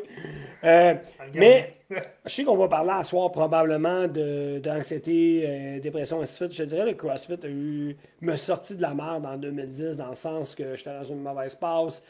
Euh, 0.64 0.96
mais 1.36 1.74
je 2.26 2.34
sais 2.34 2.44
qu'on 2.44 2.58
va 2.58 2.68
parler 2.68 2.94
à 2.94 3.04
soir 3.04 3.32
probablement 3.32 4.08
d'anxiété, 4.08 5.44
euh, 5.46 5.80
dépression, 5.80 6.22
ainsi 6.22 6.32
de 6.32 6.36
suite. 6.38 6.54
Je 6.54 6.64
te 6.64 6.70
dirais, 6.70 6.86
le 6.88 6.94
CrossFit 6.96 7.38
a 7.44 7.48
eu, 7.48 7.96
me 8.22 8.36
sorti 8.36 8.76
de 8.76 8.82
la 8.82 8.96
merde 8.96 9.28
en 9.28 9.38
2010, 9.38 9.98
dans 9.98 10.10
le 10.10 10.16
sens 10.16 10.56
que 10.56 10.76
j'étais 10.76 10.90
dans 10.90 11.04
une 11.04 11.22
mauvaise 11.22 11.54
passe. 11.54 12.04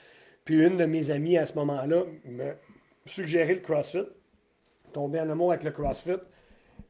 Puis 0.46 0.55
une 0.55 0.77
de 0.77 0.86
mes 0.86 1.12
amies 1.12 1.38
à 1.38 1.46
ce 1.46 1.55
moment-là 1.55 2.03
me 2.24 2.53
suggérait 3.05 3.55
le 3.55 3.60
CrossFit. 3.60 4.08
Tombé 4.94 5.20
en 5.20 5.29
amour 5.29 5.51
avec 5.51 5.65
le 5.65 5.72
CrossFit. 5.72 6.22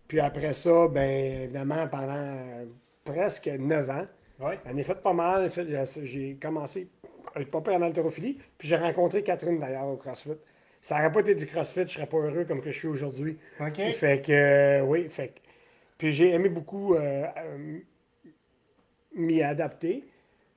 Puis 0.08 0.20
après 0.20 0.54
ça, 0.54 0.88
ben 0.88 1.42
évidemment, 1.46 1.88
pendant 1.88 2.68
presque 3.04 3.48
9 3.48 3.90
ans, 3.90 4.06
Ouais. 4.40 4.60
J'en 4.66 4.78
ai 4.78 4.84
fait 4.84 5.02
pas 5.02 5.14
mal. 5.14 5.50
J'ai 6.04 6.36
commencé 6.42 6.90
à 7.34 7.42
être 7.42 7.52
pas 7.52 7.72
en 7.74 7.82
haltérophilie. 7.82 8.38
Puis 8.58 8.68
j'ai 8.68 8.78
rencontré 8.78 9.24
Catherine 9.24 9.60
d'ailleurs 9.60 9.88
au 9.88 9.98
CrossFit. 9.98 10.38
Ça 10.82 10.98
n'aurait 10.98 11.12
pas 11.12 11.22
été 11.22 11.34
du 11.36 11.48
CrossFit, 11.48 11.82
je 11.88 11.94
serais 11.94 12.06
pas 12.06 12.18
heureux 12.18 12.46
comme 12.46 12.62
que 12.62 12.70
je 12.72 12.78
suis 12.78 12.88
aujourd'hui. 12.88 13.38
OK. 13.60 13.78
Fait 13.94 14.22
que, 14.24 14.32
euh, 14.32 14.82
oui, 14.84 15.10
fait 15.10 15.30
que- 15.30 15.40
Puis 15.98 16.12
j'ai 16.12 16.30
aimé 16.32 16.48
beaucoup 16.50 16.94
euh, 16.94 17.26
euh, 17.38 17.80
m'y 19.16 19.42
adapter. 19.42 20.04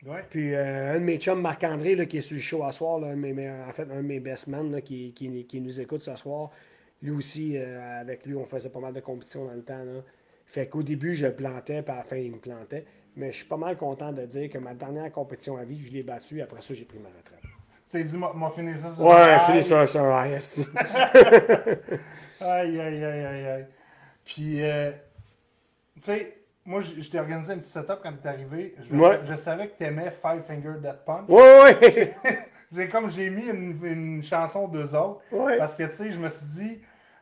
Ouais. 0.07 0.23
Puis 0.31 0.55
euh, 0.55 0.95
un 0.95 1.01
de 1.01 1.05
mes 1.05 1.17
chums, 1.19 1.41
Marc-André, 1.41 1.95
là, 1.97 2.07
qui 2.07 2.19
est 2.19 2.21
sur 2.21 2.35
le 2.37 2.41
show 2.43 2.63
à 2.65 2.73
soir, 2.73 2.99
là, 3.01 3.09
un 3.09 3.17
mes 3.17 3.51
en 3.51 3.73
fait, 3.73 3.83
un 3.91 3.97
de 4.03 4.07
mes 4.07 4.21
best 4.21 4.47
men 4.49 4.71
là, 4.71 4.81
qui, 4.81 5.13
qui, 5.15 5.45
qui 5.47 5.61
nous 5.61 5.81
écoute 5.81 6.03
ce 6.03 6.15
soir, 6.15 6.51
lui 7.03 7.11
aussi, 7.13 7.57
euh, 7.57 8.01
avec 8.01 8.27
lui, 8.27 8.35
on 8.37 8.45
faisait 8.45 8.69
pas 8.71 8.81
mal 8.81 8.93
de 8.93 9.01
compétitions 9.01 9.45
dans 9.47 9.55
le 9.55 9.63
temps. 9.65 9.83
Là. 9.83 10.03
Fait 10.47 10.69
qu'au 10.69 10.83
début, 10.83 11.15
je 11.15 11.27
plantais, 11.27 11.83
puis 11.83 11.93
à 11.93 11.97
la 11.99 12.03
fin, 12.05 12.17
il 12.17 12.33
me 12.33 12.39
plantait. 12.39 12.85
Mais 13.17 13.33
je 13.33 13.38
suis 13.38 13.47
pas 13.47 13.57
mal 13.57 13.77
content 13.77 14.12
de 14.12 14.25
dire 14.27 14.49
que 14.50 14.59
ma 14.59 14.75
dernière 14.75 15.11
compétition 15.11 15.57
à 15.57 15.65
vie, 15.65 15.85
je 15.85 15.93
l'ai 15.93 16.03
battue. 16.03 16.41
Après 16.41 16.61
ça, 16.62 16.75
j'ai 16.75 16.85
pris 16.85 16.99
ma 16.99 17.09
retraite. 17.09 17.41
C'est 17.87 18.05
dit, 18.05 18.17
m'a 18.19 18.50
fini 18.50 18.79
ça 18.79 18.91
sur 18.91 19.05
Ouais, 19.07 19.37
live. 19.55 19.62
ça 19.62 19.87
sur 19.87 20.05
un. 20.05 20.25
Aïe, 22.41 22.81
aïe, 22.81 23.05
aïe, 23.05 23.25
aïe, 23.27 23.47
aïe. 23.47 23.67
Puis, 24.25 24.62
euh, 24.62 24.91
tu 25.97 26.03
sais, 26.03 26.37
moi, 26.65 26.81
je, 26.81 27.00
je 27.00 27.11
t'ai 27.11 27.19
organisé 27.19 27.53
un 27.55 27.59
petit 27.59 27.71
setup 27.71 27.99
quand 28.03 28.12
t'es 28.23 28.29
arrivé. 28.29 28.75
Je, 28.91 28.97
Ouais. 28.97 29.21
je 29.29 29.35
savais 29.35 29.69
que 29.69 29.79
t'aimais 29.79 30.12
Five 30.23 30.43
Finger 30.47 30.79
Death 30.81 31.05
Punch. 31.05 31.29
Ouais, 31.29 31.77
ouais. 31.81 32.15
C'est 32.71 32.88
comme 32.88 33.11
j'ai 33.11 33.31
mis 33.31 33.47
une, 33.49 33.85
une 33.85 34.23
chanson 34.23 34.69
d'eux 34.69 34.95
autres. 34.95 35.21
Ouais. 35.33 35.57
Parce 35.59 35.75
que, 35.75 35.85
tu 35.85 35.93
sais, 35.95 36.12
je 36.12 36.19
me 36.19 36.29
suis 36.29 36.47
dit, 36.47 36.79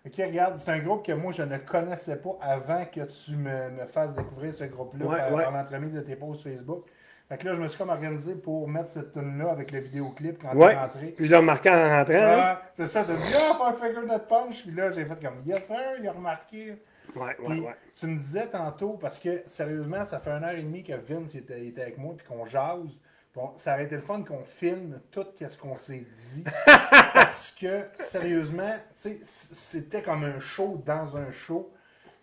OK, 0.07 0.13
regarde, 0.19 0.57
c'est 0.59 0.71
un 0.71 0.79
groupe 0.79 1.05
que 1.05 1.13
moi, 1.13 1.33
je 1.33 1.43
ne 1.43 1.57
connaissais 1.59 2.17
pas 2.17 2.39
avant 2.41 2.85
que 2.85 3.01
tu 3.01 3.33
me, 3.33 3.71
me 3.71 3.87
fasses 3.87 4.15
découvrir 4.15 4.55
ce 4.55 4.65
groupe-là 4.65 5.05
Ouais, 5.07 5.19
par, 5.19 5.33
ouais. 5.33 5.43
par 5.45 5.53
l'entremise 5.53 5.93
de 5.95 6.01
tes 6.01 6.15
posts 6.17 6.43
Facebook. 6.43 6.85
Fait 7.29 7.39
que 7.39 7.47
là, 7.49 7.55
je 7.55 7.61
me 7.61 7.67
suis 7.67 7.77
comme 7.77 7.89
organisé 7.89 8.37
pour 8.37 8.69
mettre 8.69 8.89
cette 8.91 9.13
tune-là 9.13 9.51
avec 9.51 9.73
le 9.73 9.81
vidéoclip 9.81 10.41
quand 10.41 10.55
Ouais. 10.55 10.75
t'es 10.75 10.79
rentré. 10.79 11.07
Puis 11.17 11.25
je 11.25 11.31
l'ai 11.33 11.37
remarqué 11.37 11.71
en 11.71 11.89
rentrant. 11.99 12.15
hein. 12.15 12.59
C'est 12.75 12.87
ça, 12.87 13.03
t'as 13.03 13.15
dit, 13.15 13.35
ah, 13.35 13.59
Five 13.59 13.79
Finger 13.81 14.07
Death 14.09 14.29
Punch. 14.29 14.63
Puis 14.65 14.71
là, 14.77 14.91
j'ai 14.93 15.05
fait 15.05 15.21
comme, 15.21 15.43
yes, 15.45 15.65
sir, 15.65 15.77
il 15.99 16.07
a 16.07 16.13
remarqué. 16.13 16.77
Ouais, 17.17 17.23
ouais, 17.23 17.35
Puis, 17.49 17.61
ouais. 17.63 17.75
tu 17.99 18.07
me 18.07 18.17
disais 18.17 18.47
tantôt, 18.47 18.91
parce 19.01 19.19
que 19.19 19.43
sérieusement, 19.49 20.05
ça 20.05 20.21
fait 20.21 20.31
une 20.31 20.45
heure 20.45 20.55
et 20.55 20.63
demie 20.63 20.85
que 20.85 20.93
Vince 20.93 21.35
était, 21.35 21.67
était 21.67 21.83
avec 21.83 21.99
moi, 21.99 22.15
puis 22.17 22.25
qu'on 22.27 22.45
jase. 22.45 23.01
Bon, 23.37 23.52
ça 23.57 23.75
aurait 23.75 23.85
été 23.85 23.97
le 23.97 24.00
fun 24.00 24.23
qu'on 24.23 24.43
filme 24.45 24.99
tout 25.11 25.26
ce 25.38 25.59
qu'on 25.59 25.76
s'est 25.76 26.07
dit. 26.19 26.43
parce 27.12 27.50
que, 27.50 27.83
sérieusement, 27.99 28.75
tu 28.75 28.83
sais, 28.95 29.11
c- 29.23 29.49
c'était 29.52 30.00
comme 30.00 30.25
un 30.25 30.40
show 30.40 30.83
dans 30.87 31.19
un 31.19 31.31
show. 31.31 31.71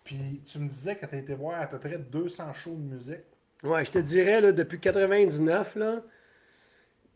Puis 0.02 0.42
tu 0.44 0.58
me 0.58 0.68
disais 0.68 0.96
que 0.96 1.06
tu 1.06 1.14
as 1.14 1.18
été 1.18 1.34
voir 1.34 1.60
à 1.62 1.68
peu 1.68 1.78
près 1.78 1.98
200 1.98 2.52
shows 2.52 2.74
de 2.74 2.96
musique. 2.96 3.22
Ouais, 3.62 3.84
je 3.84 3.92
te 3.92 3.98
dirais, 4.00 4.40
là, 4.40 4.50
depuis 4.50 4.80
99, 4.80 5.76
là, 5.76 6.02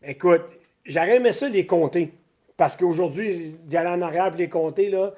écoute, 0.01 0.43
j'aurais 0.85 1.17
aimé 1.17 1.33
ça 1.33 1.49
les 1.49 1.65
compter. 1.65 2.13
Parce 2.55 2.77
qu'aujourd'hui, 2.77 3.57
d'y 3.65 3.75
aller 3.75 3.89
en 3.89 4.01
arrière 4.01 4.33
et 4.33 4.37
les 4.37 4.49
compter, 4.49 4.89
là, 4.89 5.13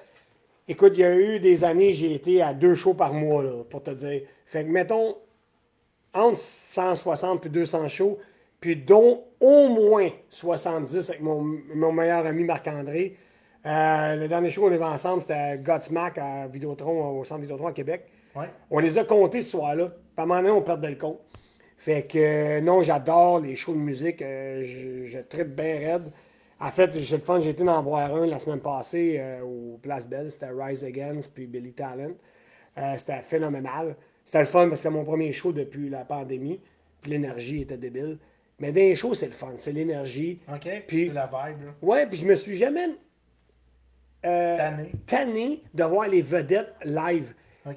écoute, 0.67 0.93
il 0.95 1.01
y 1.01 1.05
a 1.05 1.15
eu 1.15 1.39
des 1.39 1.63
années, 1.63 1.93
j'ai 1.93 2.15
été 2.15 2.41
à 2.41 2.55
deux 2.55 2.73
shows 2.73 2.95
par 2.95 3.13
mois, 3.13 3.43
là, 3.43 3.63
pour 3.63 3.83
te 3.83 3.91
dire. 3.91 4.23
Fait 4.47 4.65
que, 4.65 4.69
mettons, 4.69 5.17
entre 6.15 6.39
160 6.39 7.41
puis 7.41 7.49
200 7.51 7.87
shows, 7.87 8.17
puis 8.61 8.75
dont 8.75 9.23
au 9.39 9.67
moins 9.69 10.09
70 10.29 11.09
avec 11.09 11.21
mon, 11.21 11.41
mon 11.73 11.91
meilleur 11.91 12.25
ami 12.25 12.43
Marc-André. 12.43 13.17
Euh, 13.65 14.15
le 14.15 14.27
dernier 14.27 14.49
show 14.51 14.61
qu'on 14.61 14.71
avait 14.71 14.83
ensemble, 14.83 15.21
c'était 15.21 15.33
à 15.33 15.57
Godsmack 15.57 16.17
à 16.19 16.47
Vidéotron, 16.47 17.19
au 17.19 17.23
centre 17.23 17.41
Vidéotron 17.41 17.67
à 17.67 17.73
Québec. 17.73 18.05
Ouais. 18.35 18.49
On 18.69 18.79
les 18.79 18.97
a 18.99 19.03
comptés 19.03 19.41
ce 19.41 19.49
soir-là. 19.51 19.91
Un 20.15 20.25
moment 20.25 20.41
donné, 20.41 20.51
on 20.51 20.61
perdait 20.61 20.91
le 20.91 20.95
compte. 20.95 21.19
Fait 21.77 22.03
que 22.03 22.17
euh, 22.19 22.61
non, 22.61 22.83
j'adore 22.83 23.39
les 23.39 23.55
shows 23.55 23.73
de 23.73 23.79
musique. 23.79 24.21
euh, 24.21 24.61
je, 24.61 25.05
je 25.05 25.19
tripe 25.19 25.55
bien 25.55 25.79
raide. 25.79 26.11
En 26.59 26.69
fait, 26.69 26.97
j'ai 26.99 27.15
le 27.15 27.21
fun, 27.23 27.39
j'ai 27.39 27.49
été 27.49 27.67
en 27.67 27.81
voir 27.81 28.13
un 28.13 28.27
la 28.27 28.37
semaine 28.37 28.59
passée 28.59 29.19
au 29.43 29.79
Place 29.81 30.07
Belle. 30.07 30.29
C'était 30.29 30.51
Rise 30.55 30.83
Against 30.83 31.33
puis 31.33 31.47
Billy 31.47 31.73
Talent. 31.73 32.11
C'était 32.97 33.23
phénoménal. 33.23 33.95
C'était 34.23 34.41
le 34.41 34.45
fun 34.45 34.67
parce 34.67 34.73
que 34.73 34.75
c'était 34.77 34.91
mon 34.91 35.03
premier 35.03 35.31
show 35.31 35.51
depuis 35.51 35.89
la 35.89 36.05
pandémie. 36.05 36.61
Puis 37.01 37.09
l'énergie 37.13 37.63
était 37.63 37.77
débile. 37.77 38.19
Mais 38.61 38.71
dans 38.71 38.79
les 38.79 38.95
shows, 38.95 39.15
c'est 39.15 39.25
le 39.25 39.31
fun. 39.33 39.53
C'est 39.57 39.71
l'énergie. 39.73 40.39
OK? 40.47 40.69
Puis- 40.87 41.09
la 41.09 41.25
vibe, 41.25 41.65
là. 41.65 41.71
Ouais, 41.81 42.05
puis 42.05 42.17
je 42.19 42.25
me 42.25 42.35
suis 42.35 42.55
jamais 42.55 42.89
euh, 44.25 44.57
Tanné. 44.57 44.91
tanné 45.07 45.63
de 45.73 45.83
voir 45.83 46.07
les 46.07 46.21
vedettes 46.21 46.73
live. 46.85 47.33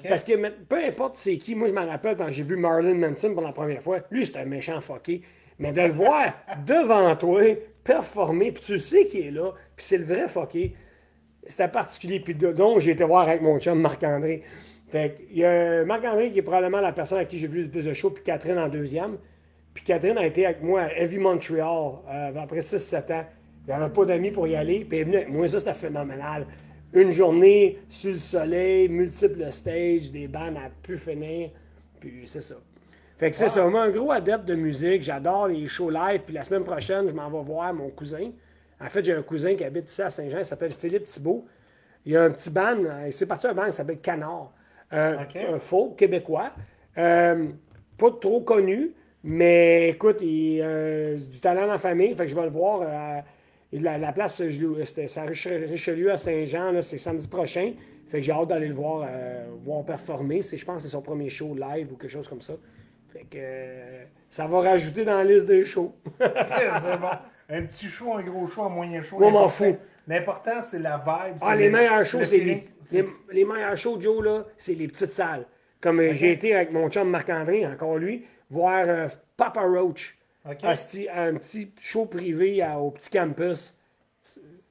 Parce 0.07 0.23
que 0.23 0.33
peu 0.63 0.83
importe 0.83 1.15
c'est 1.15 1.37
qui, 1.37 1.53
moi 1.53 1.67
je 1.67 1.73
me 1.73 1.85
rappelle 1.85 2.17
quand 2.17 2.29
j'ai 2.29 2.41
vu 2.41 2.55
Marilyn 2.55 2.95
Manson 2.95 3.33
pour 3.33 3.43
la 3.43 3.51
première 3.51 3.81
fois, 3.83 3.99
lui 4.09 4.25
c'est 4.25 4.37
un 4.37 4.45
méchant 4.45 4.79
fucké. 4.81 5.21
Mais 5.59 5.71
de 5.73 5.81
le 5.81 5.91
voir 5.93 6.33
devant 6.65 7.15
toi, 7.15 7.41
performer, 7.83 8.51
puis 8.51 8.63
tu 8.63 8.79
sais 8.79 9.05
qu'il 9.05 9.27
est 9.27 9.31
là, 9.31 9.51
puis 9.75 9.85
c'est 9.85 9.97
le 9.99 10.03
vrai 10.05 10.27
fucké, 10.27 10.73
c'était 11.45 11.67
particulier. 11.67 12.19
Puis 12.19 12.33
donc 12.35 12.79
j'ai 12.79 12.91
été 12.91 13.03
voir 13.03 13.27
avec 13.27 13.41
mon 13.41 13.59
chum 13.59 13.79
Marc-André. 13.79 14.41
Fait 14.87 15.15
qu'il 15.15 15.37
y 15.37 15.45
a 15.45 15.83
Marc-André 15.85 16.31
qui 16.31 16.39
est 16.39 16.43
probablement 16.43 16.81
la 16.81 16.91
personne 16.91 17.19
à 17.19 17.25
qui 17.25 17.37
j'ai 17.37 17.47
vu 17.47 17.63
le 17.63 17.69
plus 17.69 17.85
de 17.85 17.93
shows, 17.93 18.09
puis 18.11 18.23
Catherine 18.23 18.57
en 18.57 18.67
deuxième. 18.69 19.17
Puis 19.75 19.83
Catherine 19.83 20.17
a 20.17 20.25
été 20.25 20.45
avec 20.45 20.63
moi 20.63 20.83
à 20.83 20.93
Heavy 20.93 21.19
Montreal 21.19 21.99
euh, 22.09 22.31
après 22.41 22.61
6-7 22.61 23.13
ans. 23.13 23.25
Il 23.67 23.67
n'y 23.67 23.73
avait 23.73 23.93
pas 23.93 24.05
d'amis 24.05 24.31
pour 24.31 24.47
y 24.47 24.55
aller. 24.55 24.85
Puis 24.85 24.97
elle 24.97 25.01
est 25.01 25.05
venue 25.05 25.17
avec 25.17 25.29
moi, 25.29 25.47
ça 25.47 25.59
c'était 25.59 25.73
phénoménal. 25.73 26.47
Une 26.93 27.11
journée 27.11 27.79
sur 27.89 28.11
le 28.11 28.17
soleil, 28.17 28.87
multiples 28.87 29.51
stages, 29.51 30.11
des 30.11 30.27
bandes 30.27 30.55
à 30.57 30.69
pu 30.81 30.97
finir. 30.97 31.49
Puis 31.99 32.21
c'est 32.25 32.41
ça. 32.41 32.55
Fait 33.17 33.29
que 33.31 33.35
c'est 33.37 33.49
ça. 33.49 33.65
Moi, 33.67 33.83
un 33.83 33.89
gros 33.91 34.11
adepte 34.11 34.45
de 34.45 34.55
musique. 34.55 35.01
J'adore 35.03 35.47
les 35.49 35.67
shows 35.67 35.89
live. 35.89 36.21
Puis 36.25 36.33
la 36.33 36.43
semaine 36.43 36.63
prochaine, 36.63 37.07
je 37.09 37.13
m'en 37.13 37.29
vais 37.29 37.43
voir 37.43 37.73
mon 37.73 37.89
cousin. 37.89 38.31
En 38.79 38.89
fait, 38.89 39.03
j'ai 39.03 39.13
un 39.13 39.21
cousin 39.23 39.55
qui 39.55 39.63
habite 39.63 39.89
ici 39.89 40.01
à 40.01 40.09
Saint-Jean. 40.09 40.39
Il 40.39 40.45
s'appelle 40.45 40.71
Philippe 40.73 41.05
Thibault. 41.05 41.45
Il 42.05 42.13
y 42.13 42.17
a 42.17 42.23
un 42.23 42.29
petit 42.29 42.49
band. 42.49 42.77
euh, 42.83 43.07
C'est 43.11 43.25
parti 43.25 43.47
un 43.47 43.53
band 43.53 43.65
qui 43.67 43.73
s'appelle 43.73 43.99
Canard. 43.99 44.53
Un, 44.91 45.23
OK. 45.23 45.35
un 45.35 45.59
folk 45.59 45.95
québécois. 45.97 46.51
Euh, 46.97 47.45
pas 47.97 48.11
trop 48.21 48.41
connu. 48.41 48.93
Mais 49.27 49.89
écoute, 49.89 50.21
il 50.21 50.61
a 50.61 51.15
du 51.15 51.39
talent 51.39 51.61
dans 51.65 51.73
la 51.73 51.77
famille. 51.79 52.15
Fait 52.15 52.25
que 52.25 52.29
je 52.29 52.35
vais 52.35 52.43
le 52.43 52.49
voir. 52.49 52.81
euh, 52.83 53.21
la, 53.73 53.97
la 53.97 54.11
place, 54.13 54.35
c'est 54.37 55.17
à 55.17 55.23
Riche- 55.23 55.47
Richelieu 55.47 56.11
à 56.11 56.17
Saint-Jean. 56.17 56.79
C'est 56.81 56.97
samedi 56.99 57.27
prochain. 57.27 57.73
Fait 58.07 58.19
que 58.19 58.23
j'ai 58.23 58.31
hâte 58.31 58.47
d'aller 58.49 58.67
le 58.67 58.75
voir, 58.75 59.07
euh, 59.09 59.45
voir 59.63 59.83
performer. 59.83 60.41
Je 60.41 60.63
pense 60.63 60.75
que 60.77 60.81
c'est 60.83 60.89
son 60.89 61.01
premier 61.01 61.27
show 61.29 61.55
live 61.55 61.91
ou 61.91 61.95
quelque 61.97 62.11
chose 62.11 62.27
comme 62.27 62.41
ça. 62.41 62.53
Fait 63.11 63.23
que 63.23 63.37
euh, 63.37 64.03
ça 64.29 64.45
va 64.45 64.59
rajouter 64.61 65.03
dans 65.03 65.17
la 65.17 65.23
liste 65.23 65.47
des 65.47 65.65
shows. 65.65 65.95
C'est 66.19 66.97
bon. 66.99 67.07
Un 67.49 67.63
petit 67.63 67.87
show, 67.87 68.13
un 68.13 68.21
gros 68.23 68.45
show, 68.47 68.63
un 68.63 68.69
moyen 68.69 69.01
show. 69.03 69.17
Moi, 69.19 69.31
m'en 69.31 69.49
fous. 69.49 69.75
L'important, 70.07 70.61
c'est 70.61 70.79
la 70.79 70.97
vibe. 70.97 71.37
Ah, 71.41 71.55
les 71.55 71.65
le- 71.65 71.71
meilleurs 71.71 72.05
shows, 72.05 72.19
le 72.19 72.25
c'est 72.25 72.37
les, 72.37 72.67
les, 72.91 73.03
les 73.31 73.45
meilleurs 73.45 73.75
shows, 73.77 73.99
Joe, 73.99 74.23
là, 74.23 74.45
c'est 74.57 74.73
les 74.75 74.87
petites 74.87 75.11
salles. 75.11 75.45
Comme 75.81 75.99
euh, 75.99 76.13
j'ai 76.13 76.31
été 76.31 76.53
avec 76.55 76.71
mon 76.71 76.89
chum 76.89 77.09
Marc-André, 77.09 77.65
encore 77.65 77.97
lui, 77.97 78.25
voir 78.49 78.85
euh, 78.87 79.07
Papa 79.37 79.61
Roach. 79.61 80.17
Asti- 80.67 81.09
un 81.09 81.35
petit 81.35 81.71
show 81.79 82.05
privé 82.05 82.61
à- 82.61 82.79
au 82.79 82.91
petit 82.91 83.09
campus. 83.09 83.75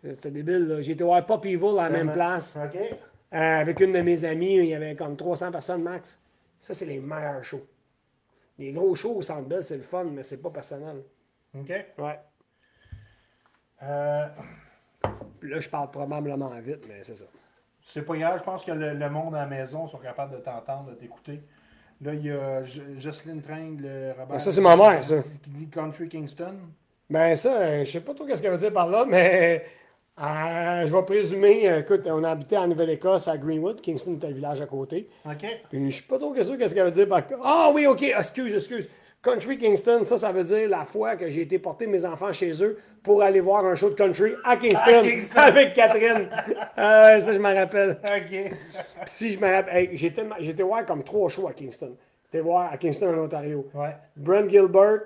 C'était 0.03 0.31
débile, 0.31 0.67
là. 0.69 0.81
J'ai 0.81 0.93
été 0.93 1.03
voir 1.05 1.25
Pop 1.25 1.45
Evil 1.47 1.79
à 1.79 1.85
la 1.85 1.91
même 1.91 2.13
place. 2.13 2.57
Euh, 3.33 3.37
avec 3.61 3.81
une 3.81 3.93
de 3.93 4.01
mes 4.03 4.25
amies, 4.25 4.57
il 4.57 4.67
y 4.67 4.75
avait 4.75 4.95
comme 4.95 5.17
300 5.17 5.51
personnes 5.51 5.83
max. 5.83 6.19
Ça, 6.61 6.75
c'est 6.75 6.85
les 6.87 7.01
meilleurs 7.01 7.43
shows. 7.43 7.67
Les 8.59 8.71
gros 8.73 8.95
shows 8.95 9.17
au 9.17 9.23
Centre 9.23 9.49
Bell, 9.49 9.63
c'est 9.63 9.77
le 9.79 9.83
fun, 9.83 10.05
mais 10.05 10.23
c'est 10.23 10.37
pas 10.41 10.51
personnel. 10.51 11.03
OK. 11.59 11.69
Ouais. 11.99 12.21
Euh, 13.83 14.27
là, 15.43 15.61
je 15.61 15.69
parle 15.69 15.91
probablement 15.91 16.51
vite, 16.61 16.85
mais 16.89 17.03
c'est 17.03 17.17
ça. 17.17 17.25
c'est 17.83 18.03
pas 18.03 18.17
grave, 18.17 18.39
je 18.39 18.45
pense 18.45 18.65
que 18.65 18.73
le, 18.73 18.95
le 18.95 19.11
monde 19.11 19.35
à 19.35 19.41
la 19.41 19.47
maison 19.47 19.87
sont 19.89 19.99
capables 19.99 20.33
de 20.33 20.39
t'entendre, 20.39 20.91
de 20.91 20.95
t'écouter. 20.95 21.43
Là, 22.05 22.13
il 22.15 22.27
y 22.27 22.31
a 22.31 22.63
Jo- 22.65 22.83
Jocelyne 22.99 23.41
Tringle, 23.43 23.87
Robert. 24.19 24.37
Ah, 24.37 24.39
ça, 24.39 24.53
c'est 24.53 24.61
ma 24.61 24.77
mère, 24.77 25.03
ça. 25.03 25.17
Qui 25.43 25.51
dit 25.51 25.69
Country 25.69 26.09
Kingston. 26.09 26.55
Ben 27.09 27.35
ça, 27.37 27.55
euh, 27.57 27.85
je 27.85 27.91
sais 27.91 28.01
pas 28.01 28.15
trop 28.15 28.25
qu'est-ce 28.27 28.43
qu'elle 28.43 28.53
veut 28.53 28.59
dire 28.59 28.73
par 28.73 28.89
là, 28.89 29.05
mais 29.07 29.65
euh, 30.21 30.87
je 30.87 30.95
vais 30.95 31.03
présumer, 31.03 31.69
euh, 31.71 31.81
écoute, 31.81 32.03
on 32.07 32.25
habitait 32.25 32.57
en 32.57 32.67
Nouvelle-Écosse 32.69 33.29
à 33.29 33.37
Greenwood, 33.37 33.81
Kingston 33.81 34.15
était 34.15 34.29
le 34.29 34.35
village 34.35 34.61
à 34.61 34.67
côté. 34.67 35.09
OK. 35.27 35.45
Puis 35.71 35.91
je 35.91 35.95
suis 35.97 36.05
pas 36.05 36.19
trop 36.19 36.35
sûr 36.43 36.57
qu'est-ce 36.57 36.75
qu'elle 36.75 36.85
veut 36.85 36.91
dire 36.91 37.09
par 37.09 37.23
Ah 37.43 37.71
oui, 37.75 37.87
ok, 37.87 38.03
excuse, 38.03 38.55
excuse. 38.55 38.89
Country 39.25 39.57
Kingston, 39.59 40.05
ça, 40.05 40.17
ça 40.19 40.33
veut 40.33 40.45
dire 40.45 40.69
la 40.69 40.85
fois 40.85 41.17
que 41.17 41.29
j'ai 41.31 41.41
été 41.43 41.59
porter 41.59 41.87
mes 41.87 42.05
enfants 42.05 42.33
chez 42.33 42.63
eux 42.63 42.79
pour 43.03 43.23
aller 43.23 43.41
voir 43.41 43.65
un 43.65 43.75
show 43.75 43.89
de 43.89 43.95
country 43.95 44.33
à 44.45 44.57
Kingston, 44.57 44.99
À 44.99 45.03
Kingston. 45.03 45.41
avec 45.41 45.73
Catherine. 45.73 46.29
Euh, 46.79 47.21
ça, 47.21 47.33
je 47.33 47.39
m'en 47.39 47.55
rappelle. 47.55 47.99
OK. 48.05 48.29
Puis 48.31 48.53
si 49.07 49.33
je 49.33 49.39
me 49.41 49.51
rappelle, 49.51 49.89
hey, 49.91 49.97
j'étais 49.97 50.63
voir 50.63 50.85
comme 50.85 51.03
trois 51.03 51.29
shows 51.31 51.49
à 51.49 51.53
Kingston. 51.53 51.97
J'étais 52.27 52.41
voir 52.43 52.71
à 52.73 52.77
Kingston, 52.77 53.09
en 53.15 53.25
Ontario. 53.25 53.67
Ouais. 53.75 53.97
Brent 54.17 54.49
Gilbert, 54.49 55.01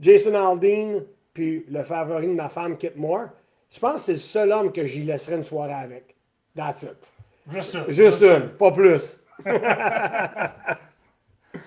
Jason 0.00 0.34
Aldean, 0.34 1.02
puis 1.32 1.64
le 1.68 1.82
favori 1.84 2.26
de 2.26 2.32
ma 2.32 2.48
femme, 2.48 2.76
Kit 2.76 2.90
Moore. 2.96 3.28
Je 3.70 3.78
pense 3.78 3.94
que 3.94 4.00
c'est 4.00 4.12
le 4.12 4.18
seul 4.18 4.52
homme 4.52 4.72
que 4.72 4.84
j'y 4.84 5.02
laisserais 5.04 5.36
une 5.36 5.44
soirée 5.44 5.72
avec. 5.74 6.14
That's 6.56 6.82
it. 6.82 7.12
Juste 7.50 7.70
ça. 7.72 7.84
Juste 7.88 8.22
une, 8.22 8.48
pas 8.50 8.72
plus. 8.72 9.20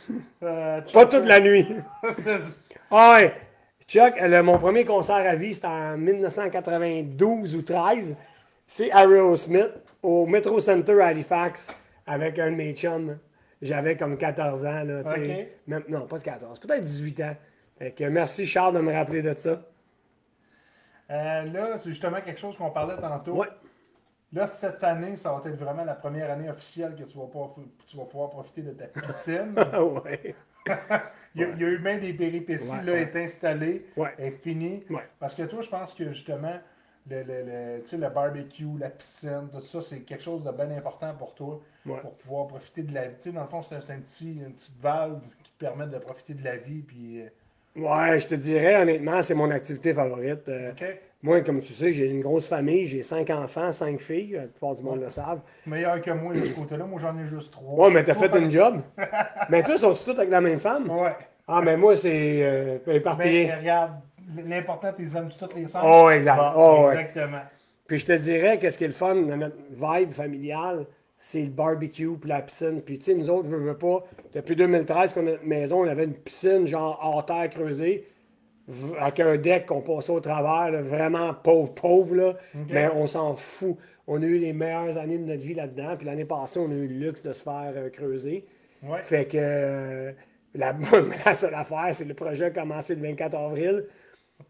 Euh, 0.43 0.81
Pas 0.93 1.05
toute 1.05 1.25
la 1.25 1.39
nuit. 1.39 1.67
Ah 2.91 3.17
ouais. 3.17 3.33
Chuck, 3.87 4.13
le- 4.21 4.41
mon 4.41 4.57
premier 4.57 4.85
concert 4.85 5.15
à 5.17 5.35
vie, 5.35 5.53
c'était 5.53 5.67
en 5.67 5.97
1992 5.97 7.55
ou 7.55 7.61
13. 7.61 8.15
C'est 8.65 8.89
Aerosmith 8.89 9.69
au 10.01 10.25
Metro 10.25 10.59
Center 10.59 11.01
à 11.01 11.07
Halifax 11.07 11.67
avec 12.07 12.39
un 12.39 12.51
de 12.51 12.55
mes 12.55 12.73
chums. 12.73 13.17
J'avais 13.61 13.97
comme 13.97 14.17
14 14.17 14.65
ans. 14.65 14.83
Là. 14.83 15.03
Même- 15.67 15.83
non, 15.89 16.07
pas 16.07 16.17
de 16.17 16.23
14, 16.23 16.59
peut-être 16.59 16.83
18 16.83 17.19
ans. 17.21 17.35
Fait 17.77 17.91
que 17.91 18.03
merci 18.05 18.45
Charles 18.45 18.75
de 18.75 18.79
me 18.79 18.93
rappeler 18.93 19.21
de 19.21 19.33
ça. 19.35 19.61
Euh, 21.11 21.43
là, 21.45 21.77
c'est 21.77 21.89
justement 21.89 22.21
quelque 22.21 22.39
chose 22.39 22.55
qu'on 22.57 22.69
parlait 22.71 22.95
tantôt. 22.99 23.33
Ouais. 23.33 23.47
Là, 24.31 24.45
cette 24.45 24.83
année, 24.83 25.15
ça 25.15 25.31
va 25.31 25.41
être 25.49 25.55
vraiment 25.57 25.83
la 25.83 25.95
première 25.95 26.29
année 26.29 26.49
officielle 26.49 26.95
que 26.95 27.03
tu 27.03 27.17
vas, 27.17 27.25
pouvoir, 27.25 27.55
tu 27.87 27.97
vas 27.97 28.05
pouvoir 28.05 28.29
profiter 28.29 28.61
de 28.61 28.71
ta 28.71 28.85
piscine. 28.87 29.55
Ah 29.57 29.83
ouais. 29.83 30.35
il, 31.35 31.41
y 31.41 31.43
a, 31.45 31.49
il 31.49 31.61
y 31.61 31.65
a 31.65 31.67
eu 31.69 31.79
bien 31.79 31.97
des 31.97 32.13
péripéties. 32.13 32.69
Ouais, 32.69 32.83
là, 32.83 32.91
ouais. 32.91 33.01
est 33.01 33.15
installée, 33.15 33.85
Ouais. 33.97 34.13
est 34.19 34.31
finie. 34.31 34.83
Ouais. 34.89 35.07
Parce 35.19 35.33
que 35.33 35.43
toi, 35.43 35.61
je 35.61 35.69
pense 35.69 35.93
que 35.93 36.11
justement, 36.11 36.59
le, 37.09 37.23
le, 37.23 37.43
le, 37.43 37.81
tu 37.81 37.87
sais, 37.87 37.97
le 37.97 38.09
barbecue, 38.09 38.67
la 38.77 38.91
piscine, 38.91 39.49
tout 39.51 39.61
ça, 39.65 39.81
c'est 39.81 40.01
quelque 40.01 40.21
chose 40.21 40.43
de 40.43 40.51
bien 40.51 40.69
important 40.71 41.13
pour 41.15 41.33
toi 41.33 41.59
Ouais. 41.87 41.99
pour 42.01 42.13
pouvoir 42.13 42.47
profiter 42.47 42.83
de 42.83 42.93
la 42.93 43.07
vie. 43.07 43.15
Tu 43.15 43.29
sais, 43.29 43.31
dans 43.31 43.41
le 43.41 43.47
fond, 43.47 43.63
c'est 43.63 43.75
un, 43.75 43.99
petit, 43.99 44.41
une 44.45 44.53
petite 44.53 44.79
valve 44.79 45.21
qui 45.43 45.51
te 45.53 45.57
permet 45.57 45.87
de 45.87 45.97
profiter 45.97 46.35
de 46.35 46.43
la 46.43 46.57
vie. 46.57 46.81
Puis, 46.81 47.21
euh, 47.21 47.29
Ouais, 47.75 48.19
je 48.19 48.27
te 48.27 48.35
dirais, 48.35 48.81
honnêtement, 48.81 49.23
c'est 49.23 49.33
mon 49.33 49.49
activité 49.49 49.93
favorite. 49.93 50.47
Euh, 50.49 50.71
OK? 50.71 50.83
Moi, 51.21 51.41
comme 51.41 51.59
tu 51.59 51.73
sais, 51.73 51.91
j'ai 51.91 52.05
une 52.05 52.21
grosse 52.21 52.47
famille, 52.47 52.85
j'ai 52.85 53.01
cinq 53.01 53.29
enfants, 53.29 53.71
cinq 53.73 53.99
filles, 53.99 54.31
la 54.33 54.41
plupart 54.43 54.75
du 54.75 54.83
monde 54.83 55.01
le 55.01 55.09
savent. 55.09 55.41
Meilleur 55.65 55.99
que 56.01 56.11
moi 56.11 56.33
de 56.33 56.45
ce 56.45 56.51
côté-là. 56.53 56.85
Moi, 56.85 56.97
j'en 57.01 57.17
ai 57.19 57.25
juste 57.25 57.51
trois. 57.51 57.87
Ouais, 57.87 57.93
mais 57.93 58.03
t'as 58.05 58.15
fait 58.15 58.33
une 58.37 58.49
job. 58.49 58.81
mais 59.49 59.61
toi, 59.63 59.77
sont-tu 59.77 60.05
tous 60.05 60.11
avec 60.17 60.29
la 60.29 60.39
même 60.39 60.59
femme? 60.59 60.89
Ouais. 60.89 61.11
Ah, 61.47 61.61
mais 61.61 61.75
moi, 61.75 61.95
c'est 61.97 62.39
euh, 62.43 62.77
éparpillé. 62.87 63.47
Mais 63.47 63.55
regarde, 63.55 63.91
l'important, 64.47 64.93
tu 64.95 65.03
les 65.03 65.17
aimes 65.17 65.29
toutes 65.37 65.55
les 65.55 65.67
cinq. 65.67 65.81
Oh, 65.83 66.09
exact. 66.09 66.37
Bon, 66.37 66.51
Oh, 66.55 66.85
ouais. 66.87 66.93
exactement. 67.01 67.41
Puis 67.87 67.97
je 67.97 68.05
te 68.05 68.13
dirais, 68.13 68.57
qu'est-ce 68.59 68.77
qui 68.77 68.83
est 68.85 68.87
le 68.87 68.93
fun 68.93 69.15
dans 69.15 69.35
notre 69.35 69.57
vibe 69.71 70.11
familiale, 70.11 70.85
c'est 71.17 71.41
le 71.41 71.49
barbecue 71.49 72.15
puis 72.21 72.29
la 72.29 72.41
piscine. 72.41 72.81
Puis 72.81 72.99
tu 72.99 73.05
sais, 73.05 73.15
nous 73.15 73.29
autres, 73.29 73.49
je 73.49 73.55
veux 73.55 73.77
pas, 73.77 74.05
depuis 74.33 74.55
2013 74.55 75.13
qu'on 75.15 75.21
a 75.27 75.31
notre 75.31 75.45
maison, 75.45 75.81
on 75.83 75.87
avait 75.87 76.05
une 76.05 76.13
piscine 76.13 76.65
genre 76.67 76.97
hors 77.01 77.25
terre 77.25 77.49
creusée, 77.49 78.07
avec 78.99 79.19
un 79.19 79.37
deck 79.37 79.65
qu'on 79.65 79.81
passait 79.81 80.11
au 80.11 80.19
travers, 80.19 80.71
là, 80.71 80.81
vraiment 80.81 81.33
pauvre, 81.33 81.73
pauvre, 81.73 82.15
là. 82.15 82.37
Mais 82.69 82.89
on 82.93 83.07
s'en 83.07 83.35
fout. 83.35 83.77
On 84.07 84.21
a 84.21 84.25
eu 84.25 84.37
les 84.37 84.53
meilleures 84.53 84.97
années 84.97 85.17
de 85.17 85.23
notre 85.25 85.43
vie 85.43 85.53
là-dedans. 85.53 85.95
Puis 85.97 86.05
l'année 86.05 86.25
passée, 86.25 86.59
on 86.59 86.69
a 86.71 86.73
eu 86.73 86.87
le 86.87 87.05
luxe 87.05 87.21
de 87.23 87.33
se 87.33 87.43
faire 87.43 87.73
euh, 87.75 87.89
creuser. 87.89 88.45
Ouais. 88.81 89.01
Fait 89.01 89.25
que 89.25 89.37
euh, 89.39 90.11
la, 90.55 90.75
la 91.25 91.33
seule 91.33 91.53
affaire, 91.53 91.89
c'est 91.93 92.05
le 92.05 92.13
projet 92.13 92.45
a 92.45 92.51
commencé 92.51 92.95
le 92.95 93.01
24 93.01 93.35
avril. 93.35 93.85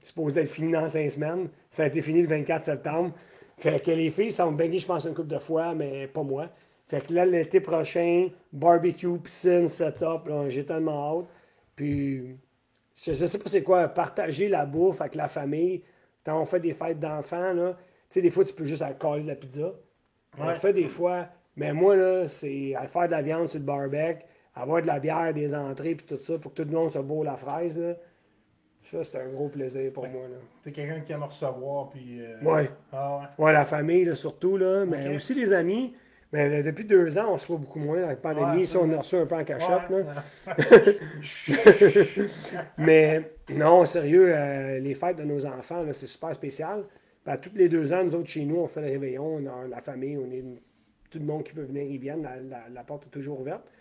Supposé 0.02 0.42
être 0.42 0.50
fini 0.50 0.72
dans 0.72 0.88
cinq 0.88 1.10
semaines. 1.10 1.50
Ça 1.70 1.84
a 1.84 1.88
été 1.88 2.02
fini 2.02 2.22
le 2.22 2.28
24 2.28 2.64
septembre. 2.64 3.14
Fait 3.58 3.84
que 3.84 3.92
les 3.92 4.10
filles 4.10 4.32
sont 4.32 4.52
baignées, 4.52 4.80
je 4.80 4.86
pense, 4.86 5.06
une 5.06 5.14
couple 5.14 5.28
de 5.28 5.40
fois, 5.40 5.74
mais 5.76 6.08
pas 6.08 6.24
moi. 6.24 6.50
Fait 6.88 7.06
que 7.06 7.14
là, 7.14 7.26
l'été 7.26 7.60
prochain, 7.60 8.30
barbecue, 8.54 9.18
piscine, 9.20 9.68
setup, 9.68 10.30
j'ai 10.48 10.66
tellement 10.66 11.20
hâte. 11.20 11.26
Puis, 11.76 12.38
je, 13.02 13.14
je 13.14 13.26
sais 13.26 13.38
pas 13.38 13.50
c'est 13.50 13.64
quoi, 13.64 13.88
partager 13.88 14.48
la 14.50 14.66
bouffe 14.66 15.02
avec 15.02 15.16
la 15.16 15.28
famille. 15.28 15.84
Quand 16.26 16.40
on 16.42 16.46
fait 16.46 16.60
des 16.60 16.74
fêtes 16.74 17.00
d'enfants, 17.00 17.54
là, 17.54 17.74
tu 17.74 17.80
sais, 18.10 18.22
des 18.22 18.32
fois, 18.32 18.44
tu 18.44 18.54
peux 18.54 18.66
juste 18.66 18.82
aller 18.82 18.96
coller 18.96 19.24
de 19.24 19.28
la 19.28 19.36
pizza. 19.36 19.72
On 20.38 20.44
Ouais. 20.44 20.50
le 20.50 20.56
fait 20.56 20.74
des 20.74 20.88
fois, 20.88 21.28
mais 21.56 21.74
moi, 21.74 21.96
là, 21.96 22.26
c'est 22.26 22.76
à 22.76 22.88
faire 22.88 23.06
de 23.08 23.12
la 23.12 23.22
viande 23.22 23.48
sur 23.50 23.60
le 23.60 23.66
barbecue, 23.66 24.26
avoir 24.56 24.82
de 24.82 24.88
la 24.88 25.00
bière, 25.00 25.34
des 25.34 25.54
entrées, 25.56 25.96
puis 25.96 26.06
tout 26.06 26.18
ça, 26.18 26.38
pour 26.38 26.54
que 26.54 26.62
tout 26.62 26.68
le 26.70 26.76
monde 26.76 26.92
se 26.92 27.00
beau 27.00 27.24
la 27.24 27.36
fraise, 27.38 27.78
là. 27.80 27.96
Ça, 28.84 29.04
c'est 29.04 29.20
un 29.20 29.28
gros 29.30 29.50
plaisir 29.50 29.92
pour 29.94 30.08
moi, 30.08 30.24
là. 30.24 30.38
T'es 30.64 30.72
quelqu'un 30.72 31.02
qui 31.02 31.12
aime 31.12 31.24
recevoir. 31.24 31.90
Puis, 31.90 32.22
euh, 32.22 32.42
Ouais. 32.42 32.70
Ah 32.92 33.20
ouais. 33.38 33.46
Ouais, 33.46 33.54
la 33.54 33.66
famille, 33.66 34.06
là, 34.06 34.16
surtout, 34.16 34.58
là, 34.58 34.86
mais 34.86 35.10
Ok. 35.10 35.16
aussi 35.16 35.34
les 35.36 35.54
amis. 35.54 35.94
Mais 36.32 36.48
là, 36.48 36.62
depuis 36.62 36.86
deux 36.86 37.18
ans, 37.18 37.34
on 37.34 37.38
se 37.38 37.48
voit 37.48 37.58
beaucoup 37.58 37.80
moins 37.80 38.04
avec 38.04 38.10
la 38.24 38.34
pandémie. 38.36 38.60
Ouais, 38.60 38.66
ça, 38.66 38.80
on 38.80 38.92
a 38.94 38.98
reçu 38.98 39.16
un 39.16 39.26
peu 39.26 39.36
en 39.36 39.44
cachette, 39.44 39.90
Ouais. 39.90 40.04
là. 40.04 40.24
Mais 42.78 43.32
non, 43.54 43.84
sérieux, 43.86 44.32
euh, 44.36 44.80
les 44.80 44.94
fêtes 44.94 45.18
de 45.18 45.24
nos 45.24 45.46
enfants, 45.46 45.84
c'est 45.92 46.06
super 46.08 46.34
spécial. 46.34 46.84
À 47.26 47.38
tous 47.38 47.52
les 47.56 47.68
deux 47.70 47.94
ans, 47.94 48.04
nous 48.04 48.16
autres, 48.16 48.30
chez 48.30 48.46
nous, 48.46 48.58
on 48.58 48.68
fait 48.68 48.82
le 48.82 48.88
réveillon, 48.88 49.26
on 49.38 49.46
a 49.48 49.68
la 49.68 49.82
famille, 49.82 50.18
on 50.18 50.32
est 50.32 50.44
tout 51.10 51.20
le 51.20 51.26
monde 51.26 51.44
qui 51.44 51.54
peut 51.54 51.64
venir, 51.64 51.84
ils 51.84 52.00
viennent, 52.00 52.24
la, 52.24 52.38
la- 52.38 52.70
la 52.70 52.84
porte 52.84 53.06
est 53.08 53.10
toujours 53.10 53.40
ouverte. 53.42 53.72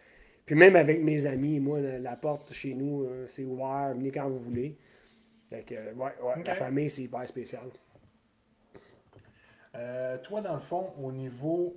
Puis 0.47 0.55
même 0.55 0.77
avec 0.77 1.03
mes 1.03 1.27
amis, 1.27 1.61
moi, 1.61 1.81
la, 1.81 1.99
la 1.99 2.17
porte 2.17 2.53
chez 2.53 2.73
nous, 2.75 3.05
euh, 3.05 3.27
c'est 3.27 3.45
ouvert, 3.45 3.93
venez 3.95 4.11
quand 4.11 4.29
vous 4.29 4.39
voulez. 4.39 4.77
Fait 5.51 5.63
que, 5.63 5.75
ouais, 5.75 6.13
ouais, 6.23 6.43
la 6.45 6.55
famille, 6.55 6.89
c'est 6.91 7.03
hyper 7.03 7.27
spécial. 7.29 7.63
Euh, 9.75 10.19
toi, 10.19 10.41
dans 10.41 10.55
le 10.55 10.59
fond, 10.61 10.89
au 11.03 11.13
niveau. 11.13 11.77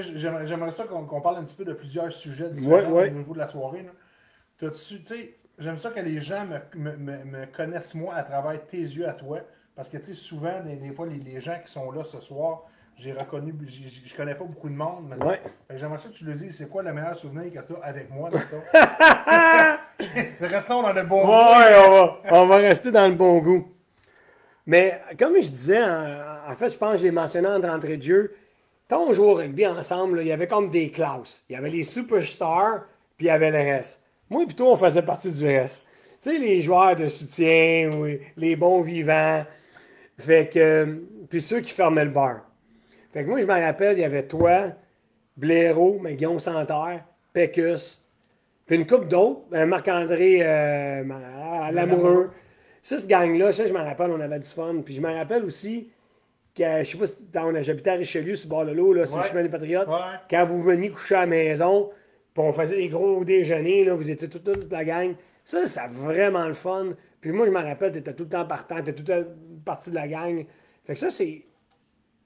J'aimerais 0.00 0.46
j'aimerais 0.46 0.72
ça 0.72 0.84
qu'on 0.84 1.04
qu'on 1.04 1.20
parle 1.20 1.38
un 1.38 1.44
petit 1.44 1.56
peu 1.56 1.64
de 1.64 1.72
plusieurs 1.72 2.12
sujets 2.12 2.50
différents 2.50 2.90
Ouais, 2.90 3.02
ouais. 3.02 3.08
au 3.10 3.14
niveau 3.14 3.34
de 3.34 3.38
la 3.38 3.48
soirée. 3.48 3.82
là. 3.82 3.90
T'as-tu- 4.58 5.34
j'aime 5.58 5.78
ça 5.78 5.90
que 5.90 6.00
les 6.00 6.20
gens 6.20 6.44
me, 6.46 6.58
me- 6.92 6.96
me- 6.96 7.24
me 7.24 7.46
connaissent 7.46 7.94
moi 7.94 8.14
à 8.14 8.22
travers 8.22 8.64
tes 8.66 8.78
yeux 8.78 9.08
à 9.08 9.12
toi. 9.12 9.40
Parce 9.76 9.88
que, 9.88 9.96
tu 9.96 10.04
sais, 10.06 10.14
souvent, 10.14 10.60
des, 10.64 10.76
des 10.76 10.92
fois, 10.92 11.06
les, 11.06 11.18
les 11.18 11.40
gens 11.40 11.56
qui 11.64 11.70
sont 11.72 11.90
là 11.90 12.04
ce 12.04 12.20
soir, 12.20 12.62
j'ai 12.96 13.12
reconnu, 13.12 13.52
j'ai- 13.66 13.88
j'ai- 13.88 14.02
je 14.06 14.14
connais 14.14 14.36
pas 14.36 14.44
beaucoup 14.44 14.68
de 14.68 14.74
monde. 14.74 15.12
Ouais. 15.24 15.40
J'aimerais 15.74 15.98
ça 15.98 16.08
que 16.08 16.14
tu 16.14 16.24
le 16.24 16.34
dises, 16.34 16.56
c'est 16.58 16.68
quoi 16.68 16.82
le 16.84 16.92
meilleur 16.92 17.16
souvenir 17.16 17.52
que 17.52 17.58
tu 17.66 17.74
as 17.82 17.84
avec 17.84 18.08
moi? 18.10 18.30
Restons 20.40 20.82
dans 20.82 20.92
le 20.92 21.02
bon 21.02 21.26
Ouais, 21.26 21.74
on 21.86 21.90
va, 21.90 22.20
on 22.30 22.46
va 22.46 22.56
rester 22.56 22.90
dans 22.92 23.08
le 23.08 23.14
bon 23.14 23.38
goût. 23.38 23.68
Mais 24.66 25.00
comme 25.18 25.34
je 25.36 25.48
disais, 25.50 25.82
en, 25.82 26.50
en 26.50 26.56
fait, 26.56 26.70
je 26.70 26.78
pense 26.78 26.92
que 26.92 26.98
je 26.98 27.02
l'ai 27.04 27.10
mentionné 27.10 27.48
en 27.48 27.62
entrée 27.64 27.96
de 27.96 28.02
jeu. 28.02 28.34
Quand 28.88 29.08
on 29.08 29.12
jouait 29.12 29.26
au 29.26 29.34
rugby 29.34 29.66
ensemble, 29.66 30.16
là, 30.16 30.22
il 30.22 30.28
y 30.28 30.32
avait 30.32 30.46
comme 30.46 30.70
des 30.70 30.90
classes. 30.90 31.44
Il 31.48 31.54
y 31.54 31.56
avait 31.56 31.70
les 31.70 31.82
superstars, 31.82 32.84
puis 33.16 33.26
il 33.26 33.28
y 33.28 33.30
avait 33.30 33.50
le 33.50 33.58
reste. 33.58 34.02
Moi, 34.28 34.44
plutôt, 34.46 34.70
on 34.70 34.76
faisait 34.76 35.02
partie 35.02 35.30
du 35.30 35.46
reste. 35.46 35.84
Tu 36.20 36.30
sais, 36.30 36.38
les 36.38 36.60
joueurs 36.60 36.96
de 36.96 37.06
soutien, 37.06 37.90
ou 37.92 38.06
les 38.36 38.56
bons 38.56 38.82
vivants. 38.82 39.44
Fait 40.18 40.48
que, 40.52 41.02
puis 41.28 41.40
ceux 41.40 41.60
qui 41.60 41.72
fermaient 41.72 42.04
le 42.04 42.10
bar. 42.10 42.42
Fait 43.12 43.24
que 43.24 43.28
moi, 43.28 43.40
je 43.40 43.46
me 43.46 43.52
rappelle, 43.52 43.98
il 43.98 44.00
y 44.00 44.04
avait 44.04 44.26
toi, 44.26 44.72
Blaireau, 45.36 45.98
mais 46.02 46.14
Guillaume 46.14 46.40
Santerre, 46.40 47.04
Pécus, 47.32 48.04
puis 48.66 48.76
une 48.76 48.86
couple 48.86 49.08
d'autres, 49.08 49.42
euh, 49.52 49.66
Marc-André 49.66 50.38
euh, 50.40 51.04
Lamoureux. 51.72 52.30
Ça, 52.82 52.98
ce 52.98 53.06
gang-là, 53.06 53.52
ça, 53.52 53.66
je 53.66 53.72
me 53.72 53.78
rappelle, 53.78 54.10
on 54.10 54.20
avait 54.20 54.38
du 54.38 54.46
fun. 54.46 54.76
Puis 54.84 54.94
je 54.94 55.00
me 55.00 55.12
rappelle 55.12 55.44
aussi 55.44 55.90
que, 56.54 56.84
je 56.84 56.90
sais 56.90 56.98
pas 56.98 57.06
si 57.06 57.14
on 57.36 57.54
a- 57.54 57.60
j'habitais 57.62 57.90
à 57.90 57.94
Richelieu, 57.94 58.34
sur 58.36 58.48
le 58.48 58.50
bord 58.50 58.64
de 58.66 58.72
l'eau, 58.72 58.92
là, 58.92 59.06
sur 59.06 59.16
le 59.18 59.24
chemin 59.28 59.42
des 59.42 59.48
Patriotes. 59.48 59.88
Ouais. 59.88 59.94
Quand 60.30 60.46
vous 60.46 60.62
veniez 60.62 60.90
coucher 60.90 61.16
à 61.16 61.20
la 61.20 61.26
maison, 61.26 61.90
puis 62.32 62.42
on 62.44 62.52
faisait 62.52 62.76
des 62.76 62.88
gros 62.88 63.24
déjeuners, 63.24 63.84
là, 63.84 63.94
vous 63.94 64.10
étiez 64.10 64.28
toute, 64.28 64.44
toute 64.44 64.72
la 64.72 64.84
gang. 64.84 65.14
Ça, 65.44 65.66
c'est 65.66 65.88
vraiment 65.90 66.46
le 66.46 66.54
fun. 66.54 66.90
Puis 67.20 67.32
moi, 67.32 67.46
je 67.46 67.50
me 67.52 67.60
rappelle, 67.60 67.92
tu 67.92 67.98
étais 67.98 68.12
tout 68.14 68.24
le 68.24 68.28
temps 68.28 68.44
partant, 68.46 68.76
tu 68.76 68.90
étais 68.90 68.92
tout 68.94 69.04
le 69.06 69.24
temps 69.24 69.30
partie 69.64 69.90
de 69.90 69.94
la 69.94 70.08
gang. 70.08 70.44
Fait 70.84 70.94
que 70.94 70.98
ça, 70.98 71.10
c'est. 71.10 71.42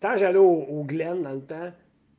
Quand 0.01 0.17
j'allais 0.17 0.39
au, 0.39 0.49
au 0.69 0.85
Glen 0.85 1.23
dans 1.23 1.33
le 1.33 1.41
temps, 1.41 1.73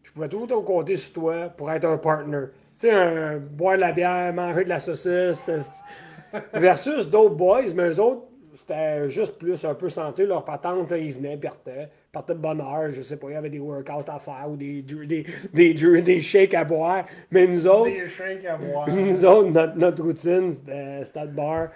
je 0.04 0.12
pouvais 0.12 0.28
tout 0.28 0.42
le 0.42 0.48
temps 0.48 0.62
compter 0.62 0.96
sur 0.98 1.14
toi 1.14 1.50
pour 1.50 1.72
être 1.72 1.86
un 1.86 1.98
partner. 1.98 2.46
Tu 2.78 2.88
sais, 2.88 2.92
un, 2.92 3.38
boire 3.38 3.76
de 3.76 3.82
la 3.82 3.92
bière, 3.92 4.34
manger 4.34 4.64
de 4.66 4.70
la 4.70 4.80
saucisse. 4.80 5.38
c'est- 5.40 5.60
Versus 6.54 7.10
d'autres 7.10 7.36
boys, 7.36 7.74
mais 7.76 7.90
eux 7.90 8.00
autres, 8.00 8.24
c'était 8.54 9.10
juste 9.10 9.38
plus 9.38 9.64
un 9.66 9.74
peu 9.76 9.90
santé. 9.90 10.26
Leur 10.26 10.44
patente, 10.46 10.92
là, 10.92 10.98
ils 10.98 11.14
venaient, 11.14 11.34
ils 11.34 11.40
partaient. 11.40 11.90
Ils 12.10 12.12
partaient 12.12 12.34
de 12.34 12.40
bonne 12.40 12.60
heure, 12.60 12.90
je 12.90 13.04
sais 13.04 13.18
pas, 13.18 13.30
il 13.30 13.34
y 13.34 13.36
avait 13.36 13.52
des 13.52 13.60
workouts 13.60 14.10
à 14.12 14.18
faire 14.18 14.48
ou 14.50 14.58
des, 14.58 14.82
des, 14.82 15.06
des, 15.54 15.74
des, 15.76 16.02
des 16.02 16.22
shakes 16.22 16.56
à 16.56 16.64
boire. 16.64 17.06
Mais 17.30 17.46
nous 17.46 17.68
autres, 17.68 17.92
Des 17.92 18.10
shakes 18.10 18.46
à 18.46 18.58
boire. 18.58 18.90
nous 18.90 19.24
autres, 19.26 19.50
notre, 19.52 19.76
notre 19.78 20.04
routine, 20.04 20.52
c'était 20.54 21.06
stade 21.06 21.36
bar. 21.36 21.70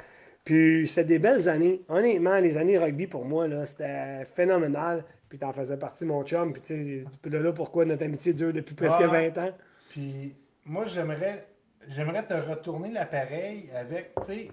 Puis 0.44 0.88
c'était 0.88 1.06
des 1.06 1.20
belles 1.20 1.48
années. 1.48 1.84
Honnêtement, 1.88 2.40
les 2.40 2.58
années 2.58 2.80
rugby 2.80 3.06
pour 3.06 3.26
moi, 3.26 3.48
là, 3.48 3.64
c'était 3.66 4.26
phénoménal. 4.26 5.04
Puis 5.30 5.38
t'en 5.38 5.54
faisais 5.54 5.78
partie, 5.78 6.04
mon 6.04 6.24
chum. 6.24 6.52
Puis 6.52 6.62
tu 6.64 6.84
sais, 7.24 7.30
de 7.30 7.38
là, 7.38 7.52
pourquoi 7.54 7.86
notre 7.86 8.04
amitié 8.04 8.34
dure 8.34 8.52
depuis 8.54 8.74
presque 8.76 8.98
Ah. 9.02 9.08
20 9.08 9.38
ans? 9.38 9.52
Puis 9.90 10.34
moi, 10.66 10.86
j'aimerais 10.88 11.46
j'aimerais 11.90 12.26
te 12.26 12.34
retourner 12.34 12.90
l'appareil 12.92 13.70
avec, 13.76 14.14
tu 14.26 14.34
sais, 14.34 14.48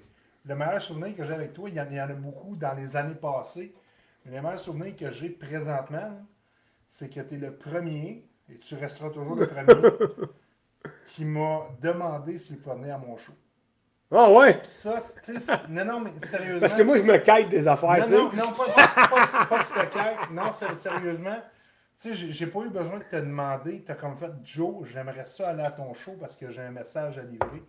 le 0.46 0.54
meilleur 0.54 0.82
souvenir 0.82 1.16
que 1.16 1.24
j'ai 1.24 1.32
avec 1.32 1.52
toi, 1.54 1.68
il 1.70 1.74
y, 1.76 1.80
en, 1.80 1.86
il 1.90 1.96
y 1.96 2.00
en 2.00 2.04
a 2.04 2.12
beaucoup 2.12 2.54
dans 2.56 2.74
les 2.74 2.96
années 2.96 3.14
passées. 3.14 3.72
Mais 4.24 4.36
le 4.36 4.42
meilleur 4.42 4.58
souvenir 4.58 4.94
que 4.96 5.10
j'ai 5.10 5.30
présentement, 5.30 6.18
c'est 6.88 7.08
que 7.08 7.20
tu 7.20 7.34
es 7.34 7.38
le 7.38 7.52
premier, 7.54 8.24
et 8.48 8.58
tu 8.58 8.74
resteras 8.76 9.10
toujours 9.10 9.36
le 9.36 9.46
premier, 9.46 9.66
qui 11.06 11.24
m'a 11.24 11.68
demandé 11.80 12.38
s'il 12.38 12.58
pouvait 12.58 12.76
venir 12.76 12.94
à 12.96 12.98
mon 12.98 13.16
show. 13.16 13.32
Ah 14.12 14.28
ouais! 14.30 14.60
Ça, 14.64 14.98
tu 15.24 15.32
non, 15.68 15.84
non, 15.84 16.00
mais 16.00 16.10
sérieusement. 16.26 16.60
Parce 16.60 16.74
que 16.74 16.82
moi, 16.82 16.96
je 16.96 17.02
me 17.02 17.18
quête 17.18 17.48
des 17.48 17.66
affaires, 17.68 18.02
tu 18.02 18.08
sais. 18.10 18.16
Non, 18.16 18.24
non, 18.32 18.52
pas, 18.52 18.66
pas, 18.66 18.88
pas, 19.08 19.46
pas, 19.46 19.58
du 19.60 19.64
stockage. 19.66 20.30
Non, 20.32 20.52
sérieusement. 20.52 21.36
Tu 21.96 22.08
sais, 22.08 22.14
j'ai- 22.14 22.32
j'ai 22.32 22.46
pas 22.46 22.60
eu 22.60 22.70
besoin 22.70 22.98
de 22.98 23.04
te 23.04 23.16
demander. 23.16 23.82
Tu 23.84 23.92
as 23.92 23.94
comme 23.94 24.16
fait, 24.16 24.32
Joe, 24.42 24.84
j'aimerais 24.88 25.26
ça 25.26 25.50
aller 25.50 25.62
à 25.62 25.70
ton 25.70 25.94
show 25.94 26.16
parce 26.18 26.34
que 26.34 26.50
j'ai 26.50 26.62
un 26.62 26.70
message 26.72 27.18
à 27.18 27.22
livrer. 27.22 27.62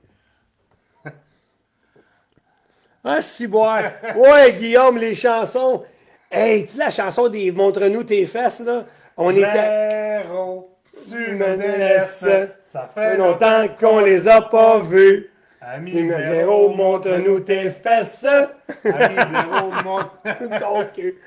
Ah, 3.04 3.22
si, 3.22 3.48
boire. 3.48 3.84
Ouais, 4.16 4.54
Guillaume, 4.54 4.98
les 4.98 5.16
chansons. 5.16 5.84
Hey, 6.32 6.66
tu 6.66 6.72
sais, 6.72 6.78
la 6.78 6.90
chanson 6.90 7.28
des 7.28 7.52
Montre-nous 7.52 8.04
tes 8.04 8.26
fesses, 8.26 8.62
là? 8.62 8.86
On 9.18 9.32
était. 9.32 9.42
Blaireau, 9.52 10.70
tu 11.08 11.34
Me 11.36 11.58
délaisses. 11.58 12.26
Ça 12.62 12.90
fait 12.94 13.18
longtemps 13.18 13.68
qu'on 13.80 14.00
les 14.00 14.28
a 14.28 14.42
pas 14.42 14.80
vus. 14.80 15.30
Ami 15.60 15.94
Numéro, 15.94 16.70
montre-nous 16.70 17.42
tes 17.42 17.70
fesses. 17.70 18.26
Ami 18.26 19.16
Blaireau, 19.16 19.72
montre. 19.84 20.12
Ton 20.60 20.86
cul. 20.96 21.18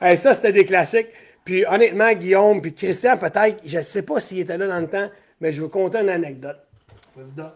Hey, 0.00 0.16
ça, 0.16 0.34
c'était 0.34 0.52
des 0.52 0.66
classiques. 0.66 1.08
Puis 1.44 1.64
honnêtement, 1.66 2.12
Guillaume, 2.12 2.60
puis 2.60 2.74
Christian, 2.74 3.16
peut-être, 3.16 3.62
je 3.64 3.78
ne 3.78 3.82
sais 3.82 4.02
pas 4.02 4.20
s'il 4.20 4.40
était 4.40 4.58
là 4.58 4.68
dans 4.68 4.80
le 4.80 4.86
temps, 4.86 5.08
mais 5.40 5.50
je 5.50 5.56
vais 5.56 5.62
vous 5.64 5.68
conter 5.70 5.98
une 5.98 6.10
anecdote. 6.10 6.58
Président. 7.16 7.50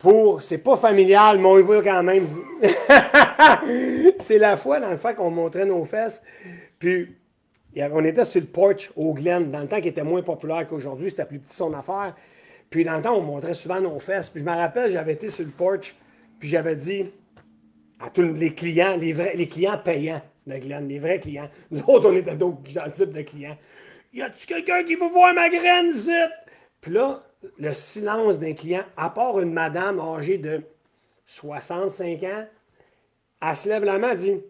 Pour, 0.00 0.42
c'est 0.42 0.58
pas 0.58 0.76
familial, 0.76 1.38
mais 1.38 1.46
on 1.46 1.58
y 1.58 1.62
va 1.62 1.82
quand 1.82 2.02
même. 2.02 2.26
c'est 4.18 4.38
la 4.38 4.56
fois, 4.56 4.80
dans 4.80 4.90
le 4.90 4.96
fait 4.96 5.14
qu'on 5.14 5.30
montrait 5.30 5.66
nos 5.66 5.84
fesses. 5.84 6.22
Puis, 6.78 7.14
on 7.76 8.04
était 8.06 8.24
sur 8.24 8.40
le 8.40 8.46
porch 8.46 8.90
au 8.96 9.12
Glen, 9.12 9.50
dans 9.50 9.60
le 9.60 9.68
temps 9.68 9.78
qui 9.78 9.88
était 9.88 10.02
moins 10.02 10.22
populaire 10.22 10.66
qu'aujourd'hui, 10.66 11.10
c'était 11.10 11.26
plus 11.26 11.38
petit 11.38 11.52
son 11.52 11.74
affaire. 11.74 12.16
Puis 12.70 12.82
dans 12.82 12.96
le 12.96 13.02
temps, 13.02 13.14
on 13.14 13.20
montrait 13.20 13.52
souvent 13.52 13.78
nos 13.78 13.98
fesses. 13.98 14.30
Puis 14.30 14.40
je 14.40 14.46
me 14.48 14.54
rappelle, 14.54 14.90
j'avais 14.90 15.12
été 15.12 15.28
sur 15.28 15.44
le 15.44 15.50
porch, 15.50 15.94
puis 16.38 16.48
j'avais 16.48 16.76
dit 16.76 17.04
à 18.00 18.08
tous 18.08 18.22
les 18.22 18.54
clients, 18.54 18.96
les 18.96 19.12
vrais, 19.12 19.36
les 19.36 19.48
clients 19.48 19.76
payants 19.76 20.22
de 20.46 20.56
Glen, 20.56 20.88
les 20.88 20.98
vrais 20.98 21.20
clients. 21.20 21.50
Nous 21.70 21.82
autres, 21.86 22.10
on 22.10 22.16
était 22.16 22.36
d'autres 22.36 22.62
types 22.92 23.12
de 23.12 23.22
clients. 23.22 23.58
Y 24.14 24.22
a-tu 24.22 24.46
quelqu'un 24.46 24.82
qui 24.82 24.94
veut 24.94 25.08
voir 25.08 25.34
ma 25.34 25.50
graine, 25.50 25.92
zip? 25.92 26.30
Puis 26.80 26.92
là, 26.92 27.22
le 27.58 27.72
silence 27.72 28.38
d'un 28.38 28.52
client, 28.52 28.82
à 28.96 29.10
part 29.10 29.40
une 29.40 29.52
madame 29.52 30.00
âgée 30.00 30.38
de 30.38 30.62
65 31.24 32.22
ans, 32.24 32.44
elle 33.42 33.56
se 33.56 33.68
lève 33.68 33.84
la 33.84 33.98
main, 33.98 34.10
elle 34.10 34.18
dit 34.18 34.40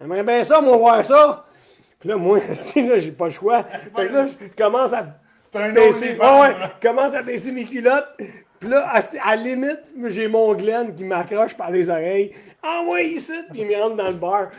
J'aimerais 0.00 0.22
bien 0.22 0.44
ça, 0.44 0.60
moi, 0.60 0.76
voir 0.76 1.04
ça. 1.04 1.44
Puis 1.98 2.08
là, 2.08 2.16
moi, 2.16 2.40
si 2.52 2.86
là, 2.86 2.98
j'ai 2.98 3.12
pas 3.12 3.24
le 3.24 3.30
choix. 3.30 3.64
Fait 3.64 4.06
que 4.06 4.12
là, 4.12 4.26
je 4.26 4.46
commence 4.56 4.92
à 4.92 5.18
baisser, 5.52 6.16
ouais, 6.16 6.54
commence 6.80 7.14
à 7.14 7.22
baisser 7.22 7.52
mes 7.52 7.64
culottes. 7.64 8.08
Puis 8.60 8.68
là, 8.68 8.88
à, 8.88 9.00
à 9.22 9.36
la 9.36 9.42
limite, 9.42 9.80
j'ai 10.06 10.28
mon 10.28 10.54
Glenn 10.54 10.94
qui 10.94 11.04
m'accroche 11.04 11.54
par 11.54 11.70
les 11.70 11.88
oreilles. 11.88 12.32
Ah 12.62 12.82
ouais, 12.88 13.08
ici, 13.08 13.34
puis 13.50 13.60
il 13.60 13.66
me 13.66 13.76
rentre 13.76 13.96
dans 13.96 14.08
le 14.08 14.14
bar. 14.14 14.50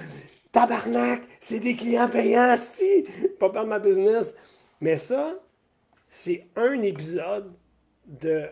Tabarnak, 0.52 1.22
c'est 1.40 1.60
des 1.60 1.76
clients 1.76 2.08
payants, 2.08 2.56
si 2.58 3.06
Pas 3.40 3.50
perdre 3.50 3.70
ma 3.70 3.80
business. 3.80 4.36
Mais 4.82 4.98
ça, 4.98 5.36
c'est 6.08 6.48
un 6.56 6.82
épisode 6.82 7.52
de 8.10 8.50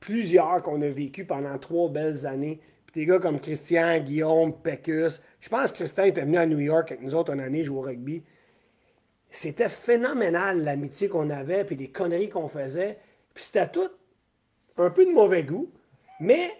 plusieurs 0.00 0.62
qu'on 0.62 0.82
a 0.82 0.88
vécu 0.88 1.24
pendant 1.24 1.58
trois 1.58 1.88
belles 1.88 2.26
années. 2.26 2.60
Puis 2.86 3.00
des 3.00 3.06
gars 3.06 3.18
comme 3.18 3.40
Christian, 3.40 3.98
Guillaume, 4.00 4.52
Pecus. 4.60 5.22
Je 5.40 5.48
pense 5.48 5.72
que 5.72 5.78
Christian 5.78 6.04
était 6.04 6.22
venu 6.22 6.38
à 6.38 6.46
New 6.46 6.58
York 6.58 6.92
avec 6.92 7.02
nous 7.02 7.14
autres 7.14 7.32
une 7.32 7.40
année 7.40 7.62
jouer 7.62 7.78
au 7.78 7.82
rugby. 7.82 8.22
C'était 9.30 9.68
phénoménal 9.68 10.62
l'amitié 10.62 11.08
qu'on 11.08 11.30
avait, 11.30 11.64
puis 11.64 11.76
les 11.76 11.88
conneries 11.88 12.28
qu'on 12.28 12.48
faisait. 12.48 12.98
Puis 13.34 13.44
c'était 13.44 13.68
tout 13.68 13.90
un 14.76 14.90
peu 14.90 15.04
de 15.04 15.10
mauvais 15.10 15.42
goût, 15.42 15.70
mais 16.20 16.52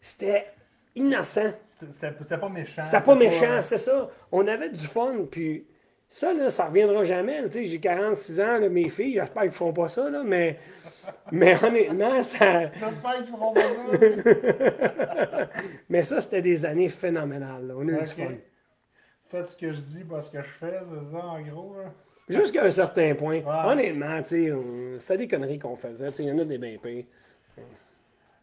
c'était 0.00 0.46
innocent. 0.94 1.52
C'était 1.90 2.38
pas 2.38 2.48
méchant. 2.48 2.84
C'était 2.84 3.00
pas 3.00 3.14
méchant, 3.14 3.60
c'est 3.60 3.78
ça. 3.78 4.10
On 4.32 4.46
avait 4.46 4.70
du 4.70 4.86
fun, 4.86 5.26
puis 5.30 5.66
ça, 6.08 6.32
là, 6.32 6.48
ça 6.50 6.66
reviendra 6.66 7.04
jamais. 7.04 7.44
j'ai 7.50 7.78
46 7.78 8.40
ans, 8.40 8.58
là, 8.58 8.68
mes 8.68 8.88
filles, 8.88 9.14
j'espère 9.14 9.42
qu'ils 9.42 9.52
feront 9.52 9.74
pas 9.74 9.88
ça, 9.88 10.08
là, 10.08 10.22
mais, 10.24 10.58
mais 11.32 11.62
honnêtement, 11.62 12.22
ça, 12.22 12.70
J'espère 12.72 13.14
qu'ils 13.24 13.26
feront 13.26 13.52
pas 13.52 13.60
ça. 13.60 15.48
mais 15.88 16.02
ça, 16.02 16.20
c'était 16.20 16.42
des 16.42 16.64
années 16.64 16.88
phénoménales. 16.88 17.66
là. 17.66 17.74
On 17.76 17.88
a 17.88 17.92
eu 17.92 17.96
Ok. 17.96 18.02
du 18.04 18.06
fun. 18.12 18.32
Faites 19.22 19.50
ce 19.50 19.56
que 19.56 19.72
je 19.72 19.80
dis, 19.80 20.04
pas 20.04 20.22
ce 20.22 20.30
que 20.30 20.38
je 20.42 20.48
fais, 20.48 20.78
c'est 20.82 21.10
ça, 21.12 21.24
en 21.24 21.40
gros. 21.42 21.76
là? 21.76 21.90
Jusqu'à 22.28 22.64
un 22.64 22.70
certain 22.70 23.14
point. 23.14 23.40
Ouais. 23.40 23.64
Honnêtement, 23.72 24.18
tu 24.18 24.28
sais, 24.28 24.52
c'était 25.00 25.18
des 25.18 25.28
conneries 25.28 25.58
qu'on 25.58 25.76
faisait. 25.76 26.08
Il 26.18 26.24
y 26.26 26.32
en 26.32 26.38
a 26.38 26.44
des 26.44 26.58
bien 26.58 26.76
pires. 26.82 27.04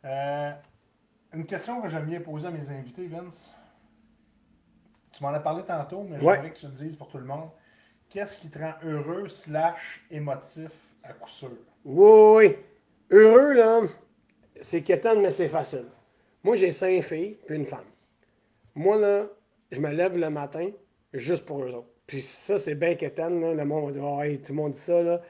Euh, 0.06 0.52
une 1.34 1.46
question 1.46 1.82
que 1.82 1.90
j'aime 1.90 2.06
bien 2.06 2.20
poser 2.22 2.48
à 2.48 2.52
mes 2.52 2.70
invités, 2.72 3.08
Vince. 3.08 3.52
Tu 5.12 5.24
m'en 5.24 5.30
as 5.30 5.40
parlé 5.40 5.64
tantôt, 5.64 6.04
mais 6.04 6.18
Ouais. 6.24 6.34
j'aimerais 6.36 6.52
que 6.52 6.58
tu 6.60 6.66
le 6.68 6.72
dises 6.74 6.96
pour 6.96 7.08
tout 7.08 7.18
le 7.18 7.26
monde. 7.26 7.50
Qu'est-ce 8.10 8.38
qui 8.38 8.50
te 8.50 8.60
rend 8.60 8.74
heureux 8.84 9.28
slash 9.30 10.06
émotif? 10.12 10.72
À 11.08 11.14
coup 11.14 11.30
sûr? 11.30 11.52
Oui. 11.84 12.56
Heureux, 13.12 13.54
là, 13.54 13.82
c'est 14.62 14.82
quétaine, 14.82 15.22
mais 15.22 15.32
c'est 15.32 15.48
facile. 15.48 15.86
Moi, 16.44 16.56
j'ai 16.56 16.72
cinq 16.72 17.02
filles, 17.02 17.38
puis 17.46 17.56
une 17.56 17.66
femme. 17.66 17.86
Moi, 18.74 18.98
là, 18.98 19.28
je 19.72 19.80
me 19.80 19.92
lève 19.92 20.18
le 20.18 20.30
matin 20.30 20.70
juste 21.14 21.46
pour 21.46 21.64
eux 21.64 21.72
autres. 21.72 21.90
Puis 22.08 22.22
ça, 22.22 22.58
c'est 22.58 22.76
bien 22.76 22.96
quétaine, 22.96 23.42
là. 23.42 23.54
Le 23.54 23.66
monde 23.66 23.86
va 23.88 23.92
dire, 23.92 24.04
oh, 24.04 24.22
hey, 24.22 24.40
tout 24.40 24.52
le 24.52 24.58
monde 24.58 24.72
dit 24.72 24.80
ça, 24.80 25.02
là. 25.02 25.22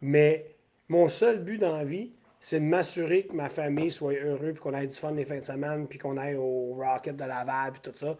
Mais 0.00 0.54
mon 0.88 1.08
seul 1.08 1.38
but 1.42 1.58
dans 1.58 1.76
la 1.76 1.84
vie, 1.84 2.12
c'est 2.40 2.60
de 2.60 2.64
m'assurer 2.64 3.24
que 3.26 3.34
ma 3.34 3.48
famille 3.48 3.90
soit 3.90 4.14
heureuse, 4.14 4.54
puis 4.54 4.62
qu'on 4.62 4.74
ait 4.74 4.86
du 4.86 4.94
fun 4.94 5.12
les 5.12 5.24
fins 5.24 5.38
de 5.38 5.44
semaine, 5.44 5.86
puis 5.86 5.98
qu'on 5.98 6.16
aille 6.16 6.36
au 6.36 6.74
Rocket 6.74 7.16
de 7.16 7.24
Laval, 7.24 7.72
puis 7.72 7.80
tout 7.82 7.96
ça. 7.96 8.16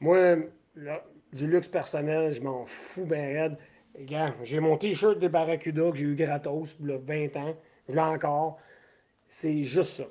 Moi, 0.00 0.36
là, 0.74 1.04
du 1.32 1.46
luxe 1.46 1.68
personnel, 1.68 2.32
je 2.32 2.42
m'en 2.42 2.66
fous 2.66 3.06
bien 3.06 3.22
raide. 3.22 3.56
Regarde, 3.98 4.34
j'ai 4.42 4.60
mon 4.60 4.76
t-shirt 4.76 5.18
des 5.18 5.28
Barracuda 5.28 5.90
que 5.90 5.96
j'ai 5.96 6.04
eu 6.04 6.14
gratos 6.14 6.76
il 6.80 6.90
y 6.90 6.92
a 6.92 6.98
20 6.98 7.36
ans. 7.36 7.56
Je 7.88 7.94
l'ai 7.94 8.00
encore. 8.00 8.58
C'est 9.28 9.62
juste 9.62 9.90
ça. 9.90 10.04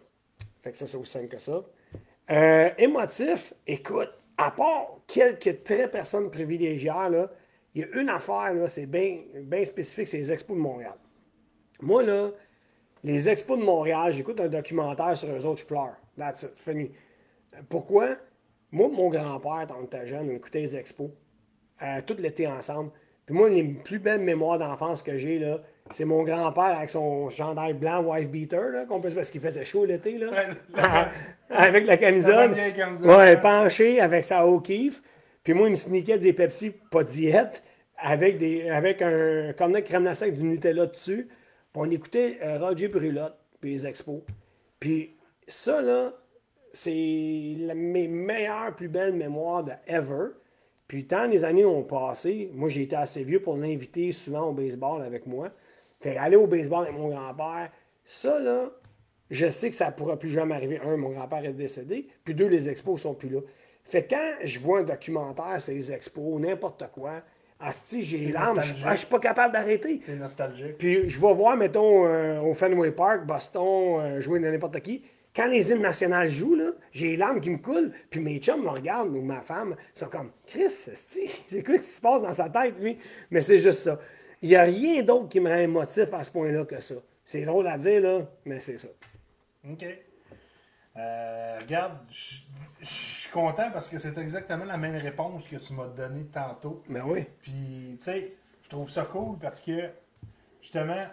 Fait 0.62 0.72
que 0.72 0.78
ça, 0.78 0.88
c'est 0.88 0.98
aussi 0.98 1.12
simple 1.12 1.28
que 1.28 1.38
ça. 1.38 1.64
Euh, 2.32 2.70
émotif, 2.78 3.54
écoute, 3.68 4.12
à 4.38 4.52
part 4.52 4.98
quelques 5.06 5.64
très 5.64 5.90
personnes 5.90 6.32
privilégiées, 6.32 6.92
il 7.76 7.82
y 7.82 7.84
a 7.84 7.88
une 8.00 8.10
affaire, 8.10 8.52
c'est 8.68 8.88
bien 8.88 9.20
spécifique, 9.64 10.08
c'est 10.08 10.18
les 10.18 10.32
expos 10.32 10.56
de 10.58 10.62
Montréal. 10.62 10.96
Moi, 11.82 12.04
là, 12.04 12.32
les 13.04 13.30
expos 13.30 13.60
de 13.60 13.64
Montréal, 13.64 14.14
j'écoute 14.14 14.40
un 14.40 14.48
documentaire 14.48 15.16
sur 15.16 15.30
eux 15.30 15.46
autres, 15.46 15.62
je 15.62 15.66
pleure. 15.66 15.96
That's 16.18 16.44
it, 16.44 16.56
fini. 16.56 16.92
Pourquoi? 17.70 18.16
Moi, 18.72 18.90
mon 18.90 19.10
grand-père, 19.10 19.68
quand 19.68 19.78
on 19.80 19.86
était 19.86 20.08
jeune, 20.08 20.30
on 20.30 20.36
écoutait 20.36 20.62
les 20.62 20.76
expos, 20.76 21.12
euh, 21.84 22.02
tout 22.06 22.16
l'été 22.18 22.48
ensemble. 22.48 22.92
Puis 23.26 23.36
moi, 23.36 23.50
les 23.50 23.64
plus 23.64 24.00
belles 24.00 24.22
mémoires 24.22 24.60
d'enfance 24.60 25.02
que 25.02 25.18
j'ai, 25.18 25.40
là, 25.40 25.60
c'est 25.92 26.06
mon 26.06 26.24
grand-père 26.24 26.78
avec 26.78 26.90
son 26.90 27.30
chandail 27.30 27.74
blanc 27.74 28.04
wife 28.04 28.30
beater, 28.30 28.70
là, 28.72 28.86
qu'on 28.86 29.00
peut 29.02 29.10
parce 29.14 29.32
qu'il 29.32 29.42
faisait 29.42 29.64
chaud 29.66 29.86
l'été, 29.86 30.18
là. 30.18 30.28
avec 31.50 31.86
la 31.86 31.94
La 31.94 31.98
camisole. 31.98 32.54
vieille 32.54 32.74
camisole. 32.74 33.08
Ouais, 33.10 33.38
penché 33.38 34.00
avec 34.00 34.26
sa 34.26 34.46
O'Keeffe. 34.48 35.02
Puis 35.44 35.54
moi, 35.54 35.68
il 35.68 35.72
me 35.72 35.76
sneakait 35.76 36.18
des 36.18 36.34
Pepsi, 36.34 36.72
pas 36.92 37.04
diète, 37.04 37.64
avec, 37.98 38.38
des, 38.40 38.70
avec 38.70 39.02
un 39.02 39.54
cornet 39.54 39.84
crème 39.84 40.04
glacée 40.04 40.26
avec 40.26 40.36
du 40.36 40.44
Nutella 40.44 40.88
dessus. 40.88 41.28
Puis 41.72 41.82
on 41.84 41.90
écoutait 41.92 42.40
euh, 42.44 42.58
Roger 42.60 42.88
Brulotte, 42.88 43.38
puis 43.62 43.72
les 43.72 43.88
expos. 43.88 44.22
Puis 44.80 45.16
ça, 45.48 45.82
là, 45.82 46.14
c'est 46.74 47.54
la- 47.60 47.76
mes 47.76 48.08
meilleures, 48.08 48.76
plus 48.76 48.88
belles 48.88 49.14
mémoires 49.14 49.64
de 49.64 49.72
ever. 49.88 50.30
Puis 50.88 51.06
tant 51.06 51.26
les 51.26 51.44
années 51.44 51.66
ont 51.66 51.84
passé, 51.84 52.50
moi 52.54 52.70
j'ai 52.70 52.84
été 52.84 52.96
assez 52.96 53.24
vieux 53.24 53.42
pour 53.42 53.58
l'inviter 53.58 54.12
souvent 54.12 54.50
au 54.50 54.54
baseball 54.54 55.02
avec 55.02 55.26
moi. 55.26 55.50
Fait 56.00 56.18
aller 56.18 56.36
au 56.36 56.48
baseball 56.48 56.84
avec 56.84 56.96
mon 56.96 57.10
grand-père, 57.10 57.72
ça 58.04 58.40
là, 58.40 58.70
je 59.32 59.50
sais 59.50 59.70
que 59.70 59.76
ça 59.76 59.88
ne 59.88 59.92
pourra 59.92 60.18
plus 60.18 60.30
jamais 60.30 60.54
arriver. 60.54 60.80
Un, 60.84 60.98
mon 60.98 61.10
grand-père 61.10 61.44
est 61.44 61.54
décédé, 61.54 62.08
puis 62.24 62.36
deux, 62.36 62.48
les 62.48 62.70
expos 62.70 63.02
sont 63.02 63.16
plus 63.16 63.30
là. 63.30 63.40
Fait 63.84 64.06
quand 64.08 64.36
je 64.44 64.60
vois 64.60 64.80
un 64.80 64.84
documentaire 64.84 65.60
sur 65.60 65.74
les 65.74 65.92
expos, 65.92 66.40
n'importe 66.40 66.84
quoi, 66.94 67.22
asti, 67.60 68.04
j'ai 68.04 68.32
larmes, 68.32 68.62
je 68.62 68.74
nostalgique. 68.74 68.86
ah, 68.88 68.96
suis 68.96 69.08
pas 69.08 69.20
capable 69.20 69.54
d'arrêter. 69.54 70.02
Nostalgique. 70.08 70.78
Puis 70.78 71.10
je 71.10 71.20
vais 71.20 71.34
voir, 71.34 71.56
mettons, 71.56 72.06
euh, 72.06 72.40
au 72.42 72.54
Fenway 72.54 72.92
Park, 72.92 73.26
Boston, 73.26 74.00
euh, 74.00 74.22
jouer 74.22 74.40
n'importe 74.40 74.80
qui. 74.82 75.04
Quand 75.36 75.48
les 75.48 75.70
hymnes 75.70 75.82
nationales 75.82 76.30
jouent, 76.30 76.56
là, 76.56 76.72
j'ai 76.92 77.08
les 77.10 77.18
larmes 77.18 77.42
qui 77.42 77.50
me 77.50 77.58
coulent. 77.58 77.92
Puis 78.10 78.22
mes 78.22 78.40
chums 78.40 78.64
me 78.64 78.70
regardent, 78.70 79.14
ou 79.14 79.22
ma 79.22 79.42
femme, 79.42 79.76
ils 79.94 80.00
sont 80.00 80.08
comme 80.08 80.32
Chris, 80.46 80.70
c'est 80.70 81.64
quoi 81.64 81.78
qui 81.78 81.84
se 81.84 82.00
passe 82.00 82.22
dans 82.22 82.34
sa 82.34 82.50
tête, 82.50 82.80
lui? 82.80 82.98
Mais 83.30 83.42
c'est 83.42 83.60
juste 83.60 83.82
ça. 83.82 84.00
Il 84.42 84.50
n'y 84.50 84.56
a 84.56 84.64
rien 84.64 85.04
d'autre 85.04 85.28
qui 85.28 85.40
me 85.40 85.50
rend 85.50 85.58
émotif 85.58 86.14
à 86.14 86.24
ce 86.24 86.32
point-là 86.32 86.64
que 86.66 86.80
ça. 86.80 86.96
C'est 87.26 87.44
drôle 87.44 87.68
à 87.68 87.78
dire, 87.78 88.02
là, 88.02 88.22
mais 88.46 88.60
c'est 88.60 88.78
ça. 88.78 88.88
OK. 89.70 89.86
Euh, 90.98 91.60
regarde, 91.60 91.98
je 92.10 92.86
suis 92.86 93.30
content 93.30 93.70
parce 93.72 93.90
que 93.90 93.98
c'est 93.98 94.18
exactement 94.18 94.64
la 94.64 94.78
même 94.78 94.96
réponse 94.96 95.48
que 95.48 95.58
tu 95.58 95.74
m'as 95.74 95.88
donnée 95.88 96.26
tantôt. 96.28 96.82
Mais 96.88 97.02
oui. 97.02 97.26
Puis, 97.42 97.98
tu 97.98 98.04
sais, 98.04 98.34
je 98.64 98.70
trouve 98.70 98.90
ça 98.90 99.04
cool 99.04 99.38
parce 99.38 99.60
que, 99.60 99.90
justement, 100.62 101.08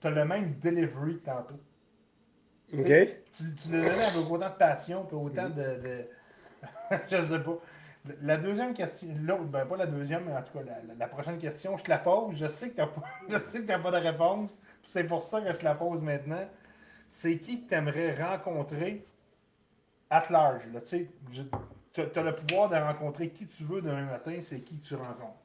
tu 0.00 0.06
as 0.06 0.10
le 0.10 0.24
même 0.24 0.54
delivery 0.58 1.18
que 1.18 1.26
tantôt. 1.26 1.60
OK? 2.72 2.86
Tu, 3.32 3.54
tu 3.54 3.70
l'as 3.70 3.88
donné 3.88 4.04
avec 4.04 4.30
autant 4.30 4.48
de 4.48 4.54
passion 4.54 5.04
puis 5.04 5.16
autant 5.16 5.48
de. 5.48 5.54
de- 5.56 6.08
je 7.10 7.22
sais 7.22 7.38
pas. 7.38 7.58
La 8.22 8.36
deuxième 8.36 8.74
question, 8.74 9.08
l'autre, 9.20 9.44
ben 9.44 9.64
pas 9.64 9.76
la 9.76 9.86
deuxième, 9.86 10.24
mais 10.24 10.32
en 10.32 10.42
tout 10.42 10.58
cas 10.58 10.64
la, 10.98 11.06
prochaine 11.06 11.38
question, 11.38 11.76
je 11.76 11.84
te 11.84 11.90
la 11.90 11.98
pose. 11.98 12.36
Je 12.36 12.46
sais 12.48 12.70
que 12.70 12.74
tu 12.74 12.80
n'as 12.80 12.88
pas, 12.88 13.02
je 13.28 13.38
sais 13.38 13.60
que 13.60 13.66
t'as 13.66 13.78
pas 13.78 13.92
de 13.92 14.04
réponse. 14.04 14.56
C'est 14.82 15.04
pour 15.04 15.22
ça 15.22 15.40
que 15.40 15.52
je 15.52 15.58
te 15.58 15.64
la 15.64 15.74
pose 15.74 16.02
maintenant. 16.02 16.44
C'est 17.06 17.38
qui 17.38 17.62
que 17.62 17.68
tu 17.68 17.74
aimerais 17.74 18.20
rencontrer 18.20 19.06
at 20.10 20.24
large? 20.30 20.62
Tu 20.84 22.00
as, 22.00 22.22
le 22.22 22.34
pouvoir 22.34 22.70
de 22.70 22.76
rencontrer 22.76 23.28
qui 23.28 23.46
tu 23.46 23.64
veux 23.64 23.82
demain 23.82 24.06
matin, 24.06 24.38
c'est 24.42 24.60
qui 24.60 24.78
que 24.78 24.84
tu 24.84 24.94
rencontres. 24.94 25.38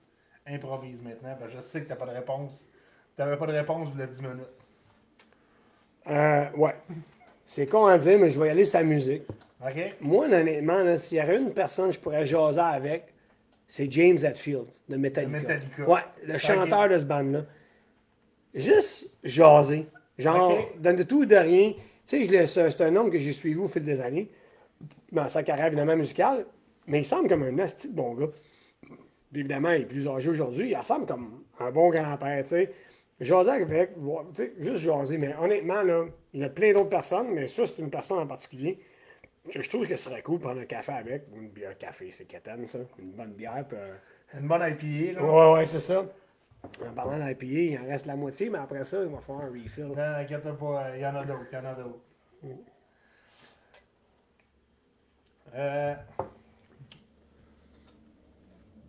Improvise 0.47 1.01
maintenant, 1.01 1.35
parce 1.37 1.51
que 1.51 1.57
je 1.57 1.61
sais 1.61 1.81
que 1.81 1.85
tu 1.85 1.91
n'as 1.91 1.97
pas 1.97 2.05
de 2.05 2.11
réponse. 2.11 2.63
Tu 3.15 3.21
n'avais 3.21 3.37
pas 3.37 3.47
de 3.47 3.51
réponse 3.51 3.89
il 3.93 3.99
y 3.99 4.03
a 4.03 4.07
10 4.07 4.21
minutes. 4.21 4.45
Euh, 6.09 6.49
ouais. 6.55 6.75
C'est 7.49 7.65
con 7.65 7.85
à 7.85 7.97
dire, 7.97 8.19
mais 8.19 8.29
je 8.29 8.39
vais 8.41 8.47
y 8.47 8.51
aller 8.51 8.65
la 8.73 8.83
musique. 8.83 9.23
Moi, 10.01 10.25
honnêtement, 10.25 10.97
s'il 10.97 11.17
y 11.17 11.21
avait 11.21 11.37
une 11.37 11.51
personne 11.53 11.87
que 11.87 11.95
je 11.95 11.99
pourrais 11.99 12.25
jaser 12.25 12.59
avec, 12.59 13.05
c'est 13.69 13.89
James 13.89 14.17
Hetfield 14.21 14.65
de 14.89 14.97
Metallica. 14.97 15.37
Metallica. 15.39 15.89
Ouais, 15.89 16.01
le 16.25 16.37
chanteur 16.37 16.89
de 16.89 16.99
ce 16.99 17.05
band-là. 17.05 17.45
Juste 18.53 19.09
jaser. 19.23 19.87
Genre, 20.17 20.51
Ok. 20.59 20.81
de 20.81 21.03
tout 21.03 21.19
ou 21.21 21.25
de 21.25 21.35
rien. 21.37 21.71
Tu 22.05 22.25
sais, 22.25 22.45
c'est 22.45 22.81
un 22.81 22.95
homme 22.97 23.09
que 23.09 23.17
j'ai 23.17 23.31
suivi 23.33 23.57
au 23.57 23.67
fil 23.67 23.85
des 23.85 24.01
années, 24.01 24.29
dans 25.13 25.27
sa 25.29 25.41
carrière 25.41 25.67
évidemment 25.67 25.95
musicale. 25.95 26.45
Mais 26.85 26.99
il 26.99 27.05
semble 27.05 27.29
comme 27.29 27.43
un 27.43 27.59
asti 27.59 27.89
de 27.89 27.95
bon 27.95 28.13
gars. 28.13 28.27
Puis 29.31 29.39
évidemment, 29.39 29.71
il 29.71 29.83
est 29.83 29.85
plus 29.85 30.05
âgé 30.07 30.29
aujourd'hui. 30.29 30.73
Il 30.77 30.83
semble 30.83 31.05
comme 31.05 31.43
un 31.59 31.71
bon 31.71 31.89
grand-père, 31.91 32.43
tu 32.43 32.49
sais. 32.49 32.73
Jaser 33.19 33.51
avec, 33.51 33.95
tu 33.95 34.01
sais, 34.33 34.53
juste 34.59 34.77
jaser. 34.77 35.17
Mais 35.17 35.35
honnêtement, 35.35 35.81
là, 35.81 36.05
il 36.33 36.41
y 36.41 36.43
a 36.43 36.49
plein 36.49 36.73
d'autres 36.73 36.89
personnes, 36.89 37.29
mais 37.33 37.47
ça, 37.47 37.65
c'est 37.65 37.79
une 37.79 37.89
personne 37.89 38.19
en 38.19 38.27
particulier 38.27 38.79
que 39.51 39.61
je 39.61 39.69
trouve 39.69 39.87
que 39.87 39.95
ce 39.95 40.03
serait 40.03 40.21
cool 40.21 40.37
de 40.37 40.43
prendre 40.43 40.61
un 40.61 40.65
café 40.65 40.91
avec. 40.91 41.23
Ou 41.33 41.41
une 41.41 41.49
bière 41.49 41.77
café, 41.77 42.11
c'est 42.11 42.25
catane, 42.25 42.67
ça. 42.67 42.79
Une 42.99 43.11
bonne 43.11 43.33
bière. 43.33 43.65
Puis, 43.67 43.77
euh, 43.77 43.95
Une 44.39 44.47
bonne 44.47 44.61
IPA, 44.61 45.19
là. 45.19 45.25
Ouais, 45.25 45.59
ouais, 45.59 45.65
c'est 45.65 45.79
ça. 45.79 46.05
En 46.85 46.93
parlant 46.93 47.25
d'IPA, 47.25 47.45
il 47.45 47.79
en 47.79 47.85
reste 47.87 48.05
la 48.05 48.15
moitié, 48.15 48.49
mais 48.49 48.57
après 48.57 48.83
ça, 48.83 49.01
il 49.01 49.09
va 49.09 49.19
falloir 49.19 49.45
un 49.45 49.49
refill. 49.49 49.85
Non, 49.85 49.95
inquiète 49.97 50.43
pas, 50.43 50.95
il 50.95 51.01
y 51.01 51.05
en 51.05 51.15
a 51.15 51.23
d'autres, 51.23 51.45
il 51.49 51.55
y 51.55 51.57
en 51.57 51.65
a 51.65 51.73
d'autres. 51.75 51.99
Euh, 55.55 55.95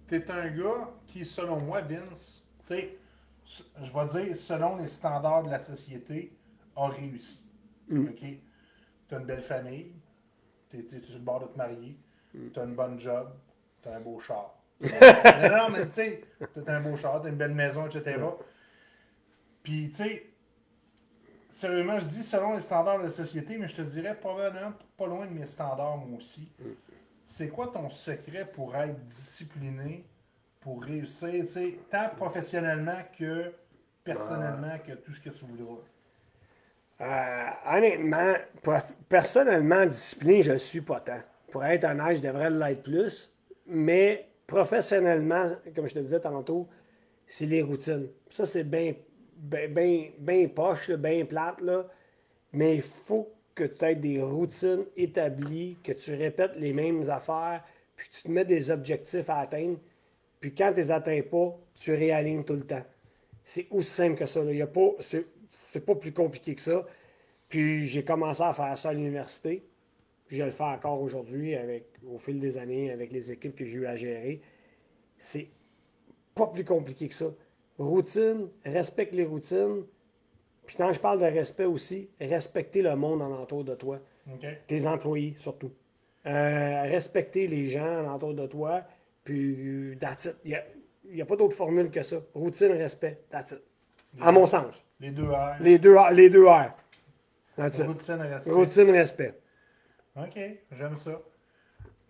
T'es 0.08 0.30
un 0.30 0.48
gars 0.48 0.88
qui, 1.06 1.24
selon 1.24 1.60
moi, 1.60 1.82
Vince, 1.82 2.42
tu 2.66 2.74
sais, 2.74 2.96
je 3.48 3.92
vais 3.92 4.24
dire, 4.24 4.36
selon 4.36 4.76
les 4.76 4.88
standards 4.88 5.44
de 5.44 5.50
la 5.50 5.60
société, 5.60 6.36
a 6.76 6.88
réussi. 6.88 7.40
OK? 7.90 8.24
T'as 9.08 9.18
une 9.18 9.24
belle 9.24 9.42
famille, 9.42 9.92
t'es 10.68 10.82
t'es 10.82 11.00
sur 11.00 11.14
le 11.14 11.24
bord 11.24 11.40
de 11.40 11.46
te 11.46 11.56
marier, 11.56 11.98
t'as 12.52 12.64
une 12.64 12.74
bonne 12.74 13.00
job, 13.00 13.30
t'as 13.80 13.96
un 13.96 14.00
beau 14.00 14.20
char. 14.20 14.54
non, 14.80 15.56
non, 15.56 15.70
mais 15.70 15.86
tu 15.86 15.92
sais, 15.92 16.24
t'as 16.64 16.76
un 16.76 16.80
beau 16.80 16.96
char, 16.96 17.22
t'as 17.22 17.30
une 17.30 17.36
belle 17.36 17.54
maison, 17.54 17.86
etc. 17.86 18.20
Puis, 19.62 19.88
tu 19.88 19.96
sais, 19.96 20.26
sérieusement, 21.48 21.98
je 21.98 22.04
dis 22.04 22.22
selon 22.22 22.54
les 22.54 22.60
standards 22.60 22.98
de 22.98 23.04
la 23.04 23.10
société, 23.10 23.56
mais 23.56 23.66
je 23.66 23.76
te 23.76 23.82
dirais 23.82 24.14
probablement 24.14 24.72
pas 24.96 25.06
loin 25.06 25.26
de 25.26 25.32
mes 25.32 25.46
standards, 25.46 25.96
moi 25.96 26.18
aussi. 26.18 26.52
C'est 27.24 27.48
quoi 27.48 27.68
ton 27.68 27.88
secret 27.90 28.44
pour 28.44 28.76
être 28.76 29.04
discipliné, 29.06 30.06
pour 30.60 30.82
réussir, 30.82 31.44
tant 31.90 32.08
professionnellement 32.16 33.00
que 33.18 33.52
personnellement, 34.04 34.78
que 34.86 34.92
tout 34.92 35.12
ce 35.12 35.20
que 35.20 35.30
tu 35.30 35.44
voudras? 35.44 35.82
Euh, 37.00 37.76
honnêtement, 37.76 38.34
personnellement, 39.08 39.86
discipliné, 39.86 40.42
je 40.42 40.52
ne 40.52 40.58
suis 40.58 40.80
pas 40.80 41.00
tant. 41.00 41.20
Pour 41.50 41.64
être 41.64 41.84
honnête, 41.84 42.16
je 42.16 42.22
devrais 42.22 42.50
l'être 42.50 42.82
plus. 42.82 43.32
Mais 43.66 44.26
professionnellement, 44.46 45.44
comme 45.74 45.86
je 45.86 45.94
te 45.94 45.98
disais 46.00 46.20
tantôt, 46.20 46.68
c'est 47.26 47.46
les 47.46 47.62
routines. 47.62 48.08
Ça, 48.30 48.46
c'est 48.46 48.64
bien 48.64 48.94
poche, 50.48 50.90
bien 50.90 51.24
plate, 51.24 51.60
là. 51.60 51.86
Mais 52.52 52.76
il 52.76 52.82
faut 52.82 53.30
que 53.54 53.64
tu 53.64 53.84
aies 53.84 53.94
des 53.94 54.22
routines 54.22 54.84
établies, 54.96 55.76
que 55.84 55.92
tu 55.92 56.14
répètes 56.14 56.56
les 56.56 56.72
mêmes 56.72 57.08
affaires, 57.10 57.62
puis 57.94 58.08
que 58.08 58.14
tu 58.14 58.22
te 58.22 58.30
mets 58.30 58.44
des 58.44 58.70
objectifs 58.70 59.28
à 59.28 59.40
atteindre. 59.40 59.78
Puis 60.40 60.54
quand 60.54 60.70
tu 60.72 60.76
les 60.76 60.90
atteins 60.90 61.22
pas, 61.22 61.56
tu 61.74 61.94
réalignes 61.94 62.44
tout 62.44 62.54
le 62.54 62.66
temps. 62.66 62.84
C'est 63.44 63.66
aussi 63.70 63.90
simple 63.90 64.16
que 64.16 64.26
ça. 64.26 64.44
là. 64.44 64.52
Il 64.52 64.58
y 64.58 64.62
a 64.62 64.66
pas, 64.66 64.90
c'est, 65.00 65.26
c'est 65.48 65.84
pas 65.84 65.94
plus 65.94 66.12
compliqué 66.12 66.54
que 66.54 66.60
ça. 66.60 66.86
Puis 67.48 67.86
j'ai 67.86 68.04
commencé 68.04 68.42
à 68.42 68.52
faire 68.52 68.76
ça 68.76 68.90
à 68.90 68.92
l'université. 68.92 69.64
Puis 70.26 70.36
je 70.36 70.42
le 70.42 70.50
fais 70.50 70.64
encore 70.64 71.00
aujourd'hui 71.00 71.54
avec, 71.54 71.86
au 72.06 72.18
fil 72.18 72.38
des 72.38 72.58
années 72.58 72.90
avec 72.90 73.10
les 73.12 73.32
équipes 73.32 73.56
que 73.56 73.64
j'ai 73.64 73.78
eu 73.78 73.86
à 73.86 73.96
gérer. 73.96 74.40
C'est 75.16 75.48
pas 76.34 76.46
plus 76.46 76.64
compliqué 76.64 77.08
que 77.08 77.14
ça. 77.14 77.32
Routine, 77.78 78.48
respecte 78.64 79.14
les 79.14 79.24
routines. 79.24 79.84
Puis 80.66 80.76
quand 80.76 80.92
je 80.92 81.00
parle 81.00 81.20
de 81.20 81.24
respect 81.24 81.64
aussi, 81.64 82.10
respecter 82.20 82.82
le 82.82 82.94
monde 82.94 83.22
alentour 83.22 83.64
de 83.64 83.74
toi 83.74 84.00
tes 84.66 84.86
employés 84.86 85.34
surtout. 85.38 85.72
Euh, 86.26 86.82
respecter 86.82 87.46
les 87.46 87.68
gens 87.68 88.00
alentour 88.00 88.34
de 88.34 88.46
toi, 88.46 88.82
puis 89.28 89.96
that's 90.00 90.24
it. 90.24 90.36
Il 90.44 91.14
n'y 91.14 91.20
a, 91.22 91.26
pas 91.26 91.36
d'autre 91.36 91.54
formule 91.54 91.90
que 91.90 92.00
ça. 92.02 92.16
Routine, 92.34 92.72
respect, 92.72 93.20
that's 93.30 93.52
it. 93.52 93.62
À 94.20 94.32
mon 94.32 94.46
sens. 94.46 94.82
Les 95.00 95.10
deux 95.10 95.28
R. 95.30 95.56
Les 95.60 95.78
deux, 95.78 95.94
R- 95.94 96.12
les 96.14 96.30
deux 96.30 96.46
R. 96.48 96.70
That's 97.56 97.78
it. 97.78 97.86
Routine, 97.86 98.20
respect. 98.22 98.50
Routine, 98.50 98.90
respect. 98.90 99.34
OK, 100.16 100.38
j'aime 100.72 100.96
ça. 100.96 101.20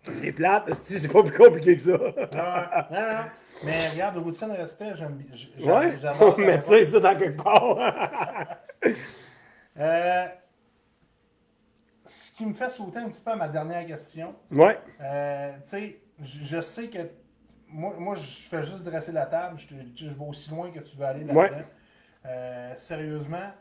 C'est 0.01 0.31
plate, 0.31 0.73
c'est 0.73 1.11
pas 1.11 1.23
plus 1.23 1.37
compliqué 1.37 1.75
que 1.75 1.81
ça. 1.81 1.91
Non, 1.97 1.97
non, 1.97 3.01
non. 3.01 3.25
Mais 3.65 3.89
regarde, 3.89 4.17
routine, 4.17 4.51
respect, 4.51 4.93
j'aime 4.95 5.17
bien. 5.17 5.35
Ouais, 5.67 5.97
on 6.21 6.31
ta 6.31 6.37
met 6.41 6.61
ça 6.61 6.79
ici 6.79 7.01
dans 7.01 7.17
quelque 7.17 7.41
part. 7.41 7.77
Euh, 9.77 10.25
ce 12.05 12.31
qui 12.33 12.45
me 12.45 12.53
fait 12.53 12.69
sauter 12.69 12.99
un 12.99 13.07
petit 13.07 13.21
peu 13.21 13.31
à 13.31 13.35
ma 13.37 13.47
dernière 13.47 13.85
question. 13.85 14.35
ouais, 14.51 14.77
Euh, 14.99 15.53
tu 15.63 15.69
sais, 15.69 16.01
je 16.21 16.43
je 16.43 16.61
sais 16.61 16.87
que 16.87 16.99
moi, 17.67 17.93
moi, 17.97 18.15
je 18.15 18.21
fais 18.21 18.63
juste 18.63 18.83
dresser 18.83 19.11
la 19.11 19.25
table. 19.25 19.59
Je, 19.59 19.67
te- 19.67 19.73
je 19.95 20.09
vais 20.09 20.25
aussi 20.25 20.49
loin 20.49 20.71
que 20.71 20.79
tu 20.79 20.97
veux 20.97 21.05
aller 21.05 21.23
là-dedans. 21.23 21.41
Ouais. 21.57 21.65
Euh, 22.25 22.73
sérieusement, 22.75 23.51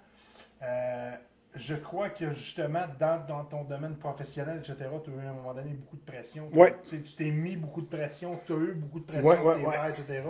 euh, 0.62 1.12
je 1.55 1.75
crois 1.75 2.11
que 2.11 2.31
justement, 2.33 2.85
dans, 2.99 3.25
dans 3.27 3.44
ton 3.44 3.64
domaine 3.64 3.97
professionnel, 3.97 4.59
etc., 4.59 4.77
tu 5.05 5.11
as 5.11 5.14
eu 5.23 5.27
à 5.27 5.31
un 5.31 5.35
moment 5.35 5.55
donné 5.55 5.75
beaucoup 5.75 5.97
de 5.97 6.05
pression. 6.05 6.49
Ouais. 6.53 6.75
Tu 6.88 7.03
t'es 7.03 7.31
mis 7.31 7.57
beaucoup 7.57 7.83
de 7.83 7.87
pression, 7.87 8.40
tu 8.47 8.53
as 8.53 8.57
eu 8.57 8.73
beaucoup 8.75 9.01
de 9.01 9.05
pression, 9.05 9.29
Ouais, 9.44 9.62
pairs, 9.73 9.87
etc. 9.90 10.23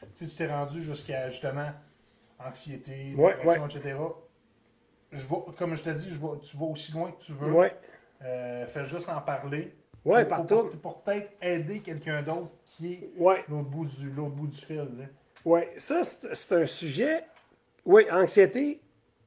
Tu 0.00 0.06
sais, 0.14 0.26
tu 0.30 0.36
t'es 0.36 0.46
rendu 0.46 0.82
jusqu'à 0.82 1.30
justement 1.30 1.70
anxiété, 2.38 3.14
dépression, 3.36 3.66
etc. 3.66 3.96
Je 5.12 5.20
vais, 5.26 5.36
comme 5.58 5.76
je 5.76 5.82
te 5.82 5.90
dis, 5.90 6.08
je 6.10 6.18
vais, 6.20 6.38
tu 6.42 6.56
vas 6.56 6.66
aussi 6.66 6.92
loin 6.92 7.10
que 7.12 7.20
tu 7.22 7.32
veux. 7.32 7.52
Euh, 8.22 8.66
fais 8.66 8.86
juste 8.86 9.08
en 9.08 9.20
parler. 9.20 9.74
Ouais, 10.04 10.24
Pour- 10.24 10.36
partout. 10.38 10.56
Pour, 10.68 10.78
pour 10.80 11.02
peut-être 11.02 11.30
aider 11.42 11.80
quelqu'un 11.80 12.22
d'autre 12.22 12.48
qui 12.76 12.92
est 12.94 13.10
Ouais. 13.18 13.44
l'autre 13.48 13.68
bout 13.68 13.84
du, 13.84 14.10
l'autre 14.10 14.30
bout 14.30 14.46
du 14.46 14.56
fil. 14.60 14.76
là. 14.76 15.04
Oui, 15.44 15.60
ça, 15.76 16.02
c'est 16.02 16.52
un 16.54 16.66
sujet. 16.66 17.24
Oui, 17.84 18.04
anxiété, 18.10 18.80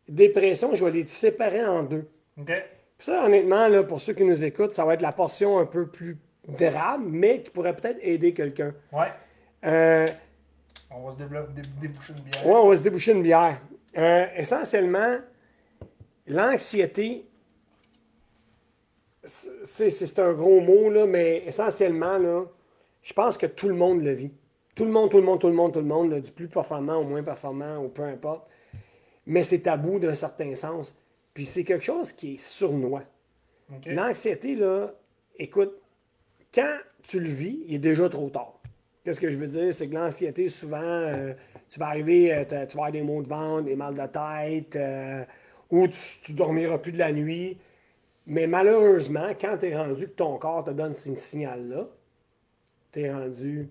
dépression, 0.08 0.74
je 0.76 0.84
vais 0.86 0.92
les 0.92 1.08
séparer 1.08 1.64
en 1.66 1.84
deux. 1.84 2.08
OK? 2.40 2.46
Puis 2.48 3.06
ça, 3.06 3.26
honnêtement, 3.26 3.68
là, 3.68 3.84
pour 3.84 4.00
ceux 4.00 4.14
qui 4.14 4.24
nous 4.24 4.44
écoutent, 4.46 4.72
ça 4.72 4.86
va 4.86 4.94
être 4.94 5.02
la 5.02 5.12
portion 5.12 5.58
un 5.60 5.66
peu 5.66 5.88
plus 5.88 6.18
drame, 6.48 7.08
mais 7.10 7.42
qui 7.42 7.50
pourrait 7.52 7.76
peut-être 7.76 8.00
aider 8.02 8.34
quelqu'un. 8.34 8.74
Ouais. 8.92 9.12
Euh, 9.66 10.06
On 10.92 11.10
va 11.10 11.12
se 11.14 11.18
dé- 11.18 11.62
déboucher 11.82 12.14
une 12.14 12.24
bière. 12.24 12.46
ouais, 12.48 12.56
on 12.56 12.70
va 12.70 12.76
se 12.76 12.82
déboucher 12.82 13.12
une 13.14 13.24
bière. 13.24 13.60
Euh, 13.98 14.26
essentiellement, 14.36 15.18
l'anxiété, 16.28 17.26
c'est 19.24 20.20
un 20.20 20.34
gros 20.34 20.60
mot, 20.60 20.90
là, 20.90 21.06
mais 21.06 21.44
essentiellement, 21.46 22.18
là, 22.18 22.46
je 23.02 23.14
pense 23.14 23.38
que 23.38 23.46
tout 23.46 23.68
le 23.68 23.76
monde 23.76 24.02
le 24.02 24.12
vit. 24.12 24.32
Tout 24.76 24.86
le 24.86 24.92
monde, 24.92 25.12
tout 25.12 25.18
le 25.18 25.24
monde, 25.24 25.40
tout 25.40 25.48
le 25.48 25.54
monde, 25.54 25.74
tout 25.74 25.80
le 25.80 25.86
monde, 25.86 26.12
là, 26.12 26.20
du 26.20 26.32
plus 26.32 26.48
performant 26.48 26.98
au 26.98 27.04
moins 27.04 27.24
performant, 27.24 27.78
ou 27.78 27.90
peu 27.90 28.04
importe. 28.04 28.48
Mais 29.26 29.44
c'est 29.44 29.60
tabou 29.60 30.00
d'un 30.00 30.16
certain 30.16 30.56
sens. 30.56 30.98
Puis 31.34 31.46
c'est 31.46 31.64
quelque 31.64 31.84
chose 31.84 32.12
qui 32.12 32.34
est 32.34 32.40
sournois. 32.40 33.04
L'anxiété, 33.86 34.56
là, 34.56 34.94
écoute, 35.38 35.74
quand 36.54 36.78
tu 37.02 37.20
le 37.20 37.30
vis, 37.30 37.64
il 37.68 37.76
est 37.76 37.80
déjà 37.80 38.10
trop 38.10 38.30
tard. 38.30 38.60
Qu'est-ce 39.04 39.20
que 39.20 39.30
je 39.30 39.38
veux 39.38 39.48
dire? 39.48 39.74
C'est 39.74 39.88
que 39.88 39.96
l'anxiété, 39.96 40.48
souvent, 40.48 40.82
euh, 40.82 41.34
tu 41.70 41.80
vas 41.80 41.88
arriver, 41.88 42.34
euh, 42.34 42.44
tu 42.46 42.56
vas 42.56 42.62
avoir 42.62 42.92
des 42.92 43.02
maux 43.02 43.22
de 43.22 43.28
ventre, 43.28 43.64
des 43.64 43.76
mal 43.76 43.94
de 43.94 44.06
tête, 44.06 44.76
euh, 44.76 45.24
ou 45.72 45.88
tu, 45.88 46.00
tu 46.24 46.34
dormiras 46.34 46.78
plus 46.78 46.92
de 46.92 47.00
la 47.00 47.12
nuit. 47.12 47.58
Mais 48.26 48.48
malheureusement, 48.48 49.30
quand 49.40 49.58
tu 49.58 49.68
es 49.68 49.78
rendu 49.78 50.08
que 50.08 50.14
ton 50.14 50.38
corps 50.38 50.64
te 50.64 50.72
donne 50.72 50.94
ce 50.94 51.16
signal-là, 51.16 51.88
tu 52.92 53.02
es 53.02 53.14
rendu. 53.14 53.70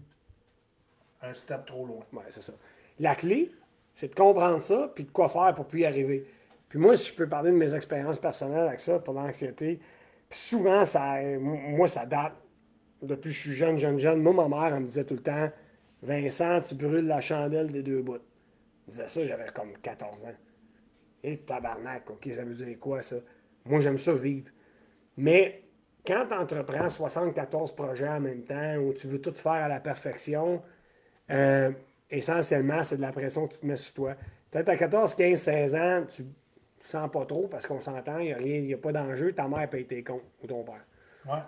Un 1.23 1.35
step 1.35 1.65
trop 1.67 1.87
loin. 1.87 2.05
Ouais, 2.13 2.25
c'est 2.29 2.43
ça. 2.43 2.53
La 2.99 3.15
clé, 3.15 3.53
c'est 3.95 4.09
de 4.09 4.15
comprendre 4.15 4.61
ça, 4.61 4.91
puis 4.95 5.05
de 5.05 5.11
quoi 5.11 5.29
faire 5.29 5.55
pour 5.55 5.73
y 5.75 5.85
arriver. 5.85 6.27
Puis 6.69 6.79
moi, 6.79 6.97
si 6.97 7.11
je 7.11 7.15
peux 7.15 7.29
parler 7.29 7.51
de 7.51 7.57
mes 7.57 7.75
expériences 7.75 8.19
personnelles 8.19 8.67
avec 8.67 8.81
ça, 8.81 8.99
pour 8.99 9.15
l'anxiété, 9.15 9.79
puis 10.29 10.39
souvent, 10.39 10.85
ça, 10.85 11.21
moi, 11.39 11.87
ça 11.87 12.07
date 12.07 12.35
depuis 13.03 13.31
que 13.31 13.37
je 13.37 13.41
suis 13.41 13.53
jeune, 13.53 13.79
jeune, 13.79 13.99
jeune. 13.99 14.23
Moi, 14.23 14.33
ma 14.33 14.49
mère, 14.49 14.75
elle 14.75 14.83
me 14.83 14.87
disait 14.87 15.05
tout 15.05 15.15
le 15.15 15.23
temps 15.23 15.51
Vincent, 16.03 16.61
tu 16.61 16.75
brûles 16.75 17.07
la 17.07 17.21
chandelle 17.21 17.71
des 17.71 17.83
deux 17.83 18.03
bouts. 18.03 18.15
Elle 18.15 18.21
me 18.87 18.91
disait 18.91 19.07
ça, 19.07 19.25
j'avais 19.25 19.51
comme 19.55 19.73
14 19.79 20.25
ans. 20.25 20.35
Et 21.23 21.39
tabarnak, 21.39 22.11
OK, 22.11 22.29
ça 22.33 22.45
veut 22.45 22.55
dire 22.55 22.79
quoi, 22.81 23.03
ça? 23.03 23.17
Moi, 23.65 23.81
j'aime 23.81 23.99
ça 23.99 24.13
vivre. 24.15 24.51
Mais 25.17 25.63
quand 26.07 26.27
tu 26.29 26.35
entreprends 26.35 26.89
74 26.89 27.73
projets 27.75 28.09
en 28.09 28.21
même 28.21 28.43
temps, 28.45 28.77
où 28.77 28.93
tu 28.93 29.07
veux 29.07 29.21
tout 29.21 29.35
faire 29.35 29.53
à 29.53 29.69
la 29.69 29.81
perfection, 29.81 30.63
euh, 31.31 31.71
essentiellement, 32.11 32.83
c'est 32.83 32.97
de 32.97 33.03
la 33.03 33.13
pression 33.13 33.47
que 33.47 33.55
tu 33.55 33.61
te 33.61 33.67
mets 33.67 33.77
sur 33.77 33.95
toi. 33.95 34.15
Peut-être 34.51 34.69
à 34.69 34.77
14, 34.77 35.15
15, 35.15 35.41
16 35.41 35.75
ans, 35.75 36.05
tu 36.09 36.23
ne 36.23 36.29
sens 36.81 37.11
pas 37.11 37.25
trop 37.25 37.47
parce 37.49 37.67
qu'on 37.67 37.81
s'entend, 37.81 38.19
il 38.19 38.27
n'y 38.27 38.33
a, 38.33 38.37
rien- 38.37 38.57
il 38.59 38.67
y 38.67 38.75
a 38.75 38.79
pas 38.79 38.93
d'enjeu, 38.93 39.33
ta 39.33 39.47
mère 39.49 39.69
paye 39.71 39.87
tes 39.87 40.03
comptes 40.03 40.25
ou 40.43 40.47
ton 40.47 40.63
père. 40.65 40.85
Ouais. 41.27 41.41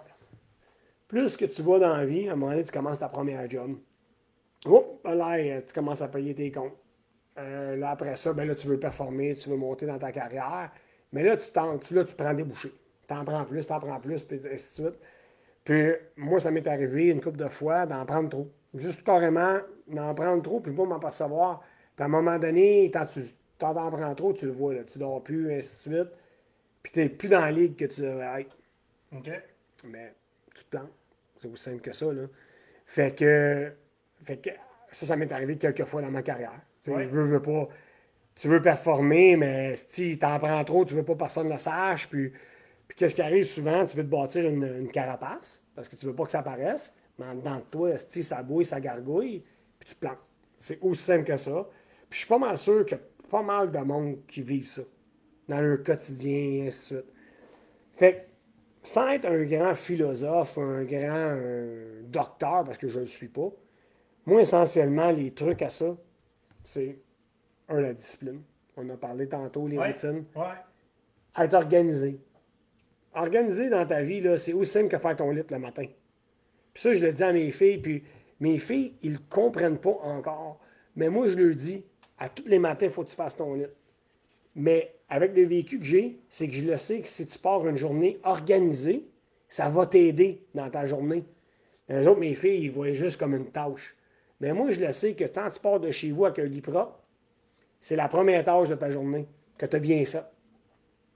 Plus 1.08 1.36
que 1.36 1.44
tu 1.44 1.62
vas 1.62 1.78
dans 1.78 1.96
la 1.96 2.06
vie, 2.06 2.28
à 2.28 2.32
un 2.32 2.36
moment 2.36 2.52
donné, 2.52 2.64
tu 2.64 2.72
commences 2.72 2.98
ta 3.00 3.08
première 3.08 3.48
job. 3.48 3.76
Oh, 4.66 5.00
là, 5.04 5.60
tu 5.62 5.74
commences 5.74 6.00
à 6.00 6.08
payer 6.08 6.34
tes 6.34 6.50
comptes. 6.50 6.72
Euh, 7.38 7.76
là, 7.76 7.90
après 7.90 8.16
ça, 8.16 8.32
ben 8.32 8.46
là, 8.48 8.54
tu 8.54 8.66
veux 8.68 8.78
performer, 8.78 9.34
tu 9.34 9.50
veux 9.50 9.56
monter 9.56 9.86
dans 9.86 9.98
ta 9.98 10.12
carrière. 10.12 10.70
Mais 11.14 11.22
là, 11.22 11.36
tu, 11.38 11.50
t'en- 11.50 11.78
tu, 11.78 11.94
là, 11.94 12.04
tu 12.04 12.14
prends 12.14 12.34
des 12.34 12.44
bouchées. 12.44 12.72
Tu 13.08 13.14
en 13.14 13.24
prends 13.24 13.44
plus, 13.44 13.66
tu 13.66 13.72
en 13.72 13.80
prends 13.80 14.00
plus, 14.00 14.22
puis 14.22 14.40
ainsi 14.52 14.82
de 14.82 14.88
suite. 14.88 15.00
Puis 15.64 15.92
moi, 16.16 16.38
ça 16.38 16.50
m'est 16.50 16.66
arrivé 16.66 17.06
une 17.06 17.20
couple 17.22 17.38
de 17.38 17.48
fois 17.48 17.86
d'en 17.86 18.04
prendre 18.04 18.28
trop. 18.28 18.50
Juste 18.74 19.02
carrément 19.04 19.58
d'en 19.86 20.14
prendre 20.14 20.42
trop, 20.42 20.60
puis 20.60 20.72
pas 20.72 20.84
m'en 20.84 20.98
percevoir. 20.98 21.62
Puis 21.96 22.02
à 22.02 22.06
un 22.06 22.08
moment 22.08 22.38
donné, 22.38 22.90
quand 22.92 23.06
tu 23.06 23.20
t'en 23.58 23.72
prends 23.72 24.14
trop, 24.14 24.32
tu 24.32 24.46
le 24.46 24.52
vois, 24.52 24.74
là, 24.74 24.84
tu 24.84 24.98
dors 24.98 25.22
plus, 25.22 25.50
et 25.50 25.56
ainsi 25.58 25.88
de 25.88 25.94
suite. 25.94 26.10
Puis 26.82 26.92
tu 26.92 26.98
n'es 27.00 27.08
plus 27.08 27.28
dans 27.28 27.40
la 27.40 27.52
ligue 27.52 27.76
que 27.76 27.84
tu 27.86 28.00
devrais 28.02 28.42
être. 28.42 28.56
OK. 29.16 29.30
Mais 29.84 30.12
tu 30.54 30.64
te 30.64 30.70
plantes. 30.70 30.90
C'est 31.40 31.48
aussi 31.48 31.62
simple 31.62 31.80
que 31.80 31.92
ça. 31.92 32.12
Là. 32.12 32.22
Fait 32.86 33.14
que, 33.16 33.72
fait 34.24 34.36
que 34.38 34.50
ça, 34.90 35.06
ça 35.06 35.16
m'est 35.16 35.30
arrivé 35.32 35.56
quelques 35.56 35.84
fois 35.84 36.02
dans 36.02 36.10
ma 36.10 36.22
carrière. 36.22 36.60
Tu 36.82 36.90
sais, 36.90 36.96
Ouais. 36.96 37.06
veux, 37.06 37.22
veux 37.22 37.40
pas. 37.42 37.68
Tu 38.34 38.48
veux 38.48 38.60
performer, 38.60 39.36
mais 39.36 39.76
si 39.76 40.18
tu 40.18 40.26
en 40.26 40.38
prends 40.38 40.64
trop, 40.64 40.84
tu 40.84 40.94
veux 40.94 41.04
pas 41.04 41.12
que 41.12 41.18
personne 41.18 41.48
le 41.48 41.56
sache. 41.56 42.08
Puis, 42.08 42.30
puis 42.88 42.96
qu'est-ce 42.96 43.14
qui 43.14 43.22
arrive 43.22 43.44
souvent? 43.44 43.84
Tu 43.86 43.96
veux 43.96 44.02
te 44.02 44.08
bâtir 44.08 44.48
une, 44.48 44.88
carapace 44.88 45.64
parce 45.74 45.88
que 45.88 45.96
tu 45.96 46.06
veux 46.06 46.14
pas 46.14 46.24
que 46.24 46.30
ça 46.30 46.42
paraisse. 46.42 46.92
Mais 47.18 47.26
en 47.26 47.34
dedans 47.36 47.56
de 47.56 47.70
toi, 47.70 47.96
si 47.96 48.22
ça 48.24 48.42
bouille, 48.42 48.64
ça 48.64 48.80
gargouille, 48.80 49.44
puis 49.78 49.88
tu 49.88 49.94
te 49.94 50.00
plantes. 50.00 50.18
C'est 50.58 50.78
aussi 50.82 51.02
simple 51.02 51.24
que 51.24 51.36
ça. 51.36 51.68
Puis 52.10 52.18
je 52.18 52.18
suis 52.18 52.28
pas 52.28 52.38
mal 52.38 52.58
sûr 52.58 52.84
qu'il 52.84 52.98
y 52.98 53.00
a 53.00 53.04
pas 53.30 53.42
mal 53.42 53.70
de 53.70 53.78
monde 53.78 54.18
qui 54.26 54.42
vivent 54.42 54.66
ça 54.66 54.82
dans 55.48 55.60
leur 55.60 55.82
quotidien 55.82 56.36
et 56.36 56.66
ainsi 56.66 56.94
de 56.94 57.00
suite. 57.00 57.12
Fait 57.96 58.14
que, 58.14 58.18
sans 58.82 59.08
être 59.08 59.26
un 59.26 59.44
grand 59.44 59.74
philosophe, 59.74 60.58
un 60.58 60.84
grand 60.84 61.38
docteur, 62.04 62.64
parce 62.64 62.78
que 62.78 62.88
je 62.88 62.96
ne 62.96 63.00
le 63.00 63.06
suis 63.06 63.28
pas, 63.28 63.50
moi, 64.26 64.40
essentiellement, 64.40 65.10
les 65.10 65.32
trucs 65.32 65.62
à 65.62 65.68
ça, 65.68 65.96
c'est, 66.62 66.98
un, 67.68 67.80
la 67.80 67.92
discipline. 67.92 68.40
On 68.76 68.88
a 68.90 68.96
parlé 68.96 69.28
tantôt, 69.28 69.66
les 69.68 69.78
Ouais. 69.78 69.88
routines. 69.92 70.24
Ouais. 70.34 71.42
Être 71.42 71.54
organisé. 71.54 72.18
Organisé 73.14 73.68
dans 73.70 73.86
ta 73.86 74.02
vie, 74.02 74.22
c'est 74.38 74.52
aussi 74.52 74.70
simple 74.72 74.88
que 74.88 74.98
faire 74.98 75.14
ton 75.16 75.30
lit 75.30 75.42
le 75.48 75.58
matin. 75.58 75.86
Puis 76.72 76.82
ça, 76.82 76.92
je 76.94 77.04
le 77.04 77.12
dis 77.12 77.22
à 77.22 77.32
mes 77.32 77.50
filles, 77.50 77.78
puis 77.78 78.02
mes 78.40 78.58
filles, 78.58 78.94
ils 79.02 79.12
ne 79.12 79.18
comprennent 79.30 79.78
pas 79.78 79.96
encore. 80.02 80.58
Mais 80.96 81.08
moi, 81.08 81.26
je 81.26 81.36
leur 81.38 81.54
dis, 81.54 81.84
à 82.18 82.28
tous 82.28 82.46
les 82.46 82.58
matins, 82.58 82.86
il 82.86 82.92
faut 82.92 83.04
que 83.04 83.08
tu 83.10 83.16
fasses 83.16 83.36
ton 83.36 83.54
lit. 83.54 83.66
Mais 84.56 84.94
avec 85.08 85.34
le 85.36 85.44
vécu 85.44 85.78
que 85.78 85.84
j'ai, 85.84 86.18
c'est 86.28 86.48
que 86.48 86.54
je 86.54 86.66
le 86.66 86.76
sais 86.76 87.00
que 87.00 87.06
si 87.08 87.26
tu 87.26 87.38
pars 87.38 87.66
une 87.68 87.76
journée 87.76 88.18
organisée, 88.24 89.06
ça 89.48 89.68
va 89.68 89.86
t'aider 89.86 90.44
dans 90.54 90.68
ta 90.68 90.84
journée. 90.84 91.24
Les 91.88 92.06
autres, 92.08 92.20
mes 92.20 92.34
filles, 92.34 92.64
ils 92.64 92.70
voient 92.72 92.92
juste 92.92 93.18
comme 93.18 93.34
une 93.34 93.50
tâche. 93.50 93.94
Mais 94.40 94.52
moi, 94.52 94.70
je 94.70 94.80
le 94.80 94.90
sais 94.92 95.14
que 95.14 95.24
quand 95.24 95.48
tu 95.50 95.60
pars 95.60 95.78
de 95.78 95.90
chez 95.92 96.10
vous 96.10 96.24
avec 96.24 96.40
un 96.40 96.44
lit 96.44 96.60
propre, 96.60 96.98
c'est 97.84 97.96
la 97.96 98.08
première 98.08 98.42
tâche 98.42 98.70
de 98.70 98.76
ta 98.76 98.88
journée 98.88 99.28
que 99.58 99.66
tu 99.66 99.76
as 99.76 99.78
bien 99.78 100.02
faite. 100.06 100.24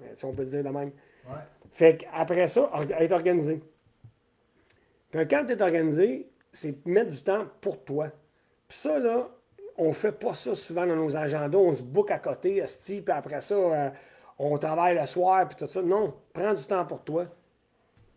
Euh, 0.03 0.05
Si 0.15 0.23
on 0.27 0.35
peut 0.35 0.43
le 0.43 0.51
dire 0.51 0.63
de 0.63 0.69
même. 0.69 0.91
Ouais. 1.27 1.41
Fait 1.73 1.97
qu'après 1.97 2.47
ça, 2.47 2.71
être 3.01 3.13
organisé. 3.13 3.63
Puis 5.11 5.27
quand 5.29 5.47
tu 5.47 5.55
es 5.55 5.63
organisé, 5.63 6.29
c'est 6.53 6.85
mettre 6.85 7.11
du 7.11 7.23
temps 7.23 7.47
pour 7.63 7.83
toi. 7.85 8.09
Puis 8.69 8.77
ça, 8.77 8.99
là, 8.99 9.31
on 9.79 9.95
fait 9.95 10.13
pas 10.13 10.35
ça 10.35 10.55
souvent 10.55 10.85
dans 10.87 10.95
nos 10.97 11.17
agendas. 11.17 11.57
On 11.57 11.73
se 11.73 11.83
book 11.83 12.11
à 12.11 12.19
côté, 12.19 12.59
esti, 12.59 13.01
puis 13.01 13.15
après 13.15 13.41
ça, 13.41 13.55
euh, 13.55 13.91
on 14.39 14.59
travaille 14.59 14.99
le 14.99 15.07
soir, 15.07 15.49
puis 15.49 15.57
tout 15.57 15.73
ça. 15.73 15.81
Non, 15.81 16.13
prends 16.35 16.53
du 16.53 16.65
temps 16.65 16.85
pour 16.85 17.03
toi. 17.03 17.29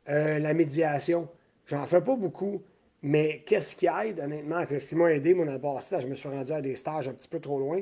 Euh, 0.09 0.39
la 0.39 0.53
médiation, 0.53 1.29
j'en 1.67 1.85
fais 1.85 2.01
pas 2.01 2.17
beaucoup, 2.17 2.61
mais 3.01 3.43
qu'est-ce 3.45 3.77
qui 3.77 3.87
aide, 3.87 4.19
honnêtement? 4.19 4.61
Ce 4.67 4.75
qui 4.75 4.95
m'a 4.95 5.09
aidé, 5.13 5.33
mon 5.33 5.57
passé, 5.57 6.01
je 6.01 6.07
me 6.09 6.15
suis 6.15 6.27
rendu 6.27 6.51
à 6.51 6.59
des 6.59 6.75
stages 6.75 7.07
un 7.07 7.13
petit 7.13 7.29
peu 7.29 7.39
trop 7.39 7.57
loin. 7.57 7.81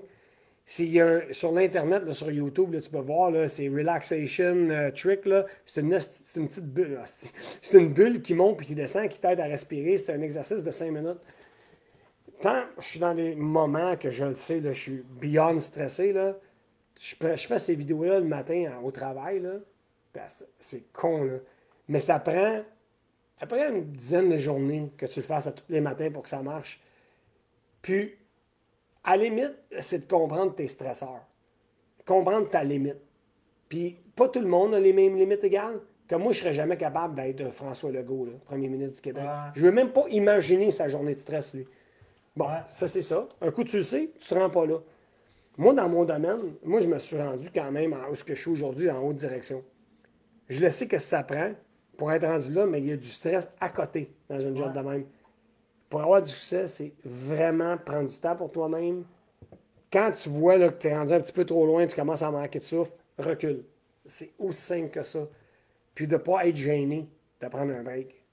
Y 0.77 0.99
a 1.01 1.08
un- 1.08 1.21
sur 1.32 1.51
l'Internet, 1.51 2.12
sur 2.13 2.29
YouTube, 2.32 2.73
là, 2.73 2.82
tu 2.82 2.89
peux 2.91 2.99
voir, 2.99 3.32
c'est 3.49 3.67
Relaxation 3.69 4.69
euh, 4.69 4.91
Trick. 4.91 5.21
C'est 5.65 5.82
une, 5.82 5.93
une 5.93 6.47
petite 6.47 6.65
bulle. 6.65 6.99
esti. 7.03 7.32
C'est 7.62 7.79
une 7.79 7.91
bulle 7.91 8.21
qui 8.21 8.36
monte 8.36 8.58
puis 8.58 8.67
qui 8.67 8.75
descend, 8.75 9.08
qui 9.10 9.19
t'aide 9.19 9.39
à 9.39 9.45
respirer. 9.45 9.97
C'est 9.97 10.13
un 10.13 10.21
exercice 10.21 10.63
de 10.63 10.69
5 10.71 10.91
minutes. 10.91 11.17
Tant 12.41 12.63
je 12.77 12.86
suis 12.86 12.99
dans 12.99 13.13
des 13.15 13.36
moments 13.36 13.97
que 13.97 14.10
je 14.12 14.25
le 14.25 14.34
sais, 14.34 14.60
là, 14.60 14.71
je 14.71 14.79
suis 14.82 15.03
beyond 15.19 15.58
stressé, 15.60 16.13
là, 16.13 16.38
je, 16.99 17.15
je 17.19 17.47
fais 17.47 17.58
ces 17.58 17.75
vidéos-là 17.75 18.19
le 18.19 18.25
matin 18.25 18.71
au 18.84 18.91
travail. 18.91 19.41
Puis 20.13 20.21
c'est- 20.27 20.47
c'est 20.60 20.93
con, 20.93 21.23
là. 21.23 21.34
Mais 21.88 21.99
ça 21.99 22.19
prend 22.19 22.62
après 23.41 23.69
une 23.69 23.86
dizaine 23.91 24.29
de 24.29 24.38
journées 24.38 24.91
que 24.97 25.05
tu 25.08 25.19
le 25.21 25.25
fasses 25.25 25.47
à 25.47 25.51
tous 25.51 25.63
les 25.69 25.82
matins 25.82 26.12
pour 26.12 26.23
que 26.23 26.29
ça 26.29 26.41
marche. 26.43 26.79
Puis, 27.82 28.13
à 29.03 29.17
la 29.17 29.23
limite, 29.23 29.55
c'est 29.79 29.99
de 29.99 30.05
comprendre 30.05 30.53
tes 30.55 30.67
stresseurs. 30.67 31.25
Comprendre 32.05 32.49
ta 32.49 32.63
limite. 32.63 32.97
Puis, 33.67 33.97
pas 34.15 34.27
tout 34.29 34.39
le 34.39 34.47
monde 34.47 34.73
a 34.73 34.79
les 34.79 34.93
mêmes 34.93 35.15
limites 35.15 35.43
égales. 35.43 35.79
Comme 36.09 36.23
moi, 36.23 36.31
je 36.31 36.39
serais 36.39 36.53
jamais 36.53 36.75
capable 36.75 37.15
d'être 37.15 37.51
François 37.51 37.91
Legault, 37.91 38.25
là, 38.25 38.31
premier 38.45 38.67
ministre 38.67 38.95
du 38.95 39.01
Québec. 39.01 39.23
Ouais. 39.23 39.51
Je 39.53 39.62
veux 39.65 39.71
même 39.71 39.91
pas 39.91 40.05
imaginer 40.09 40.71
sa 40.71 40.88
journée 40.88 41.13
de 41.13 41.19
stress, 41.19 41.53
lui. 41.53 41.67
Bon, 42.35 42.45
Ouais. 42.45 42.62
ça, 42.67 42.88
c'est 42.88 43.03
ça. 43.03 43.27
Un 43.41 43.51
coup, 43.51 43.63
tu 43.63 43.77
le 43.77 43.83
sais, 43.83 44.09
tu 44.17 44.27
te 44.27 44.33
rends 44.33 44.49
pas 44.49 44.65
là. 44.65 44.79
Moi, 45.57 45.73
dans 45.73 45.88
mon 45.88 46.05
domaine, 46.05 46.55
moi, 46.63 46.79
je 46.81 46.88
me 46.88 46.97
suis 46.97 47.17
rendu 47.21 47.49
quand 47.53 47.71
même 47.71 47.95
où 48.09 48.15
ce 48.15 48.23
que 48.23 48.33
je 48.33 48.41
suis 48.41 48.49
aujourd'hui, 48.49 48.89
en 48.89 49.03
haute 49.03 49.17
direction. 49.17 49.63
Je 50.47 50.62
le 50.62 50.69
sais 50.71 50.88
que 50.88 50.97
ça 50.97 51.21
prend 51.21 51.51
pour 51.95 52.12
être 52.12 52.25
rendu 52.25 52.51
là, 52.53 52.65
mais 52.65 52.79
il 52.79 52.88
y 52.88 52.91
a 52.91 52.97
du 52.97 53.05
stress 53.05 53.51
à 53.59 53.69
côté 53.69 54.12
dans 54.29 54.39
une 54.39 54.57
job 54.57 54.67
Ouais. 54.75 54.81
de 54.83 54.88
même. 54.89 55.05
Pour 55.89 56.02
avoir 56.02 56.21
du 56.21 56.30
succès, 56.30 56.67
c'est 56.67 56.93
vraiment 57.04 57.78
prendre 57.78 58.10
du 58.10 58.19
temps 58.19 58.36
pour 58.36 58.52
toi-même. 58.52 59.06
Quand 59.91 60.12
tu 60.12 60.30
vois 60.30 60.58
là, 60.58 60.69
que 60.69 60.78
tu 60.78 60.88
es 60.88 60.95
rendu 60.95 61.13
un 61.13 61.19
petit 61.19 61.34
peu 61.34 61.45
trop 61.45 61.65
loin, 61.65 61.88
tu 61.88 61.95
commences 61.95 62.21
à 62.21 62.30
manquer 62.30 62.60
de 62.60 62.63
souffle, 62.63 62.91
recule. 63.17 63.65
C'est 64.06 64.34
aussi 64.38 64.62
simple 64.62 64.89
que 64.89 65.02
ça. 65.02 65.28
Puis 65.95 66.06
de 66.06 66.13
ne 66.13 66.21
pas 66.21 66.47
être 66.47 66.56
gêné 66.56 67.10
de 67.41 67.47
prendre 67.47 67.73
un 67.73 67.82
break. 67.82 68.23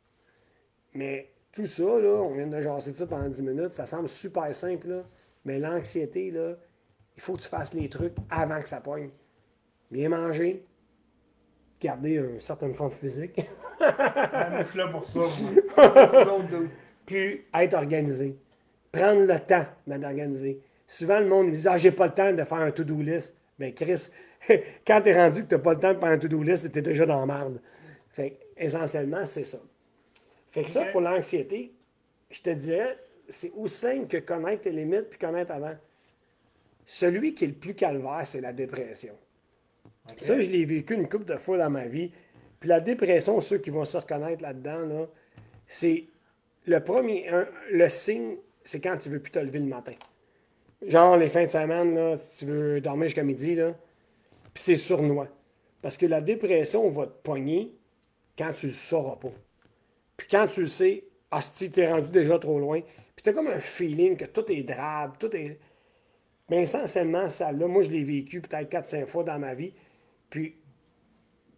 Mais 0.93 1.31
tout 1.53 1.65
ça, 1.65 1.85
là, 1.85 2.21
on 2.23 2.35
vient 2.35 2.47
de 2.47 2.61
jaser 2.61 2.93
ça 2.93 3.07
pendant 3.07 3.29
10 3.29 3.43
minutes, 3.43 3.73
ça 3.73 3.87
semble 3.87 4.09
super 4.09 4.55
simple, 4.55 4.89
là. 4.89 5.05
mais 5.45 5.59
l'anxiété, 5.59 6.31
là, 6.31 6.55
il 7.17 7.23
faut 7.23 7.35
que 7.35 7.41
tu 7.41 7.49
fasses 7.49 7.73
les 7.73 7.89
trucs 7.89 8.15
avant 8.29 8.61
que 8.61 8.69
ça 8.69 8.81
pogne. 8.81 9.11
Bien 9.91 10.11
manger, 10.11 10.67
garder 11.81 12.15
une 12.15 12.41
certaine 12.41 12.75
forme 12.75 12.91
physique, 12.91 13.37
suis 14.69 14.79
là 14.79 14.89
pour 14.89 15.07
ça. 15.07 15.21
puis 17.07 17.45
être 17.55 17.75
organisé. 17.75 18.37
Prendre 18.93 19.23
le 19.23 19.39
temps 19.39 19.67
d'être 19.87 20.05
organisé. 20.05 20.61
Souvent, 20.87 21.21
le 21.21 21.27
monde 21.27 21.49
me 21.49 21.53
dit 21.53 21.67
Ah, 21.69 21.77
j'ai 21.77 21.93
pas 21.93 22.07
le 22.07 22.15
temps 22.15 22.33
de 22.33 22.45
faire 22.45 22.59
un 22.59 22.71
to-do 22.71 23.01
list. 23.01 23.35
Ben, 23.59 23.73
Chris, 23.73 24.09
quand 24.87 25.01
tu 25.01 25.09
es 25.09 25.15
rendu 25.15 25.45
que 25.45 25.49
tu 25.49 25.55
n'as 25.55 25.61
pas 25.61 25.75
le 25.75 25.81
temps 25.81 25.95
de 25.95 25.99
faire 25.99 26.09
un 26.09 26.19
to-do 26.19 26.43
list, 26.43 26.71
tu 26.71 26.79
es 26.79 26.83
déjà 26.83 27.07
dans 27.07 27.21
la 27.21 27.27
merde. 27.27 27.61
Fait 28.09 28.31
que, 28.31 28.65
essentiellement, 28.65 29.25
c'est 29.25 29.45
ça. 29.45 29.59
Fait 30.51 30.65
que 30.65 30.71
ça, 30.71 30.85
pour 30.87 31.01
l'anxiété, 31.01 31.73
je 32.31 32.41
te 32.41 32.51
dirais, 32.51 32.99
c'est 33.29 33.53
aussi 33.57 33.77
simple 33.77 34.07
que 34.07 34.19
connaître 34.19 34.63
tes 34.63 34.71
limites 34.71 35.11
puis 35.11 35.19
connaître 35.19 35.53
avant. 35.53 35.75
Celui 36.85 37.35
qui 37.35 37.45
est 37.45 37.49
le 37.49 37.55
plus 37.55 37.75
calvaire, 37.75 38.23
c'est 38.25 38.41
la 38.41 38.53
dépression. 38.53 39.15
Ça, 40.19 40.39
je 40.39 40.49
l'ai 40.49 40.65
vécu 40.65 40.95
une 40.95 41.09
couple 41.09 41.25
de 41.25 41.37
fois 41.37 41.59
dans 41.59 41.71
ma 41.71 41.87
vie. 41.87 42.13
Puis 42.61 42.69
la 42.69 42.81
dépression, 42.81 43.41
ceux 43.41 43.59
qui 43.59 43.71
vont 43.71 43.85
se 43.85 43.97
reconnaître 43.97 44.43
là-dedans, 44.43 44.87
là, 44.87 45.07
c'est 45.67 46.07
le 46.67 46.81
premier, 46.81 47.31
le 47.71 47.89
signe, 47.89 48.37
c'est 48.65 48.81
quand 48.81 48.97
tu 48.97 49.09
veux 49.09 49.21
plus 49.21 49.33
te 49.33 49.39
lever 49.39 49.61
le 49.61 49.67
matin. 49.67 49.95
Genre 50.87 51.17
les 51.17 51.29
fins 51.29 51.45
de 51.45 51.51
semaine, 51.51 51.95
là, 51.95 52.17
si 52.17 52.39
tu 52.39 52.45
veux 52.47 52.81
dormir 52.81 53.05
jusqu'à 53.07 53.23
midi, 53.23 53.55
là, 53.55 53.75
puis 54.53 54.63
c'est 54.63 54.75
sournois. 54.75 55.29
Parce 55.81 55.97
que 55.97 56.07
la 56.07 56.21
dépression 56.21 56.89
va 56.91 57.07
te 57.07 57.23
pogner 57.23 57.73
quand 58.37 58.53
tu 58.53 58.67
le 58.67 58.73
sauras 58.73 59.17
pas. 59.17 59.33
Puis 60.17 60.27
quand 60.31 60.47
tu 60.47 60.63
le 60.63 60.67
sais, 60.67 61.05
tu 61.57 61.81
es 61.81 61.93
rendu 61.93 62.11
déjà 62.11 62.39
trop 62.39 62.59
loin, 62.59 62.81
puis 62.81 63.23
tu 63.23 63.31
as 63.31 63.33
comme 63.33 63.49
un 63.49 63.61
feeling 63.61 64.17
que 64.17 64.25
tout 64.25 64.51
est 64.51 64.63
drabe, 64.63 65.17
tout 65.19 65.35
est. 65.35 65.59
Mais 66.49 66.63
essentiellement, 66.63 67.29
ça 67.29 67.53
là, 67.53 67.67
moi 67.67 67.83
je 67.83 67.91
l'ai 67.91 68.05
vécu 68.05 68.41
peut-être 68.41 68.71
4-5 68.71 69.07
fois 69.07 69.25
dans 69.25 69.39
ma 69.39 69.55
vie. 69.55 69.73
Puis, 70.31 70.57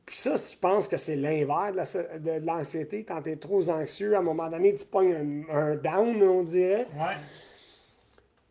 puis 0.08 0.16
ça, 0.16 0.36
je 0.36 0.56
pense 0.56 0.88
que 0.88 0.96
c'est 0.96 1.16
l'inverse 1.16 1.72
de 1.94 1.98
la- 2.00 2.18
de, 2.18 2.40
de 2.40 2.46
l'anxiété. 2.46 3.04
Quand 3.04 3.20
tu 3.20 3.30
es 3.30 3.36
trop 3.36 3.68
anxieux, 3.68 4.14
à 4.14 4.20
un 4.20 4.22
moment 4.22 4.48
donné, 4.48 4.74
tu 4.74 4.86
pognes 4.86 5.44
un, 5.50 5.54
un 5.54 5.76
down, 5.76 6.22
on 6.22 6.42
dirait. 6.42 6.86
Ouais. 6.96 7.16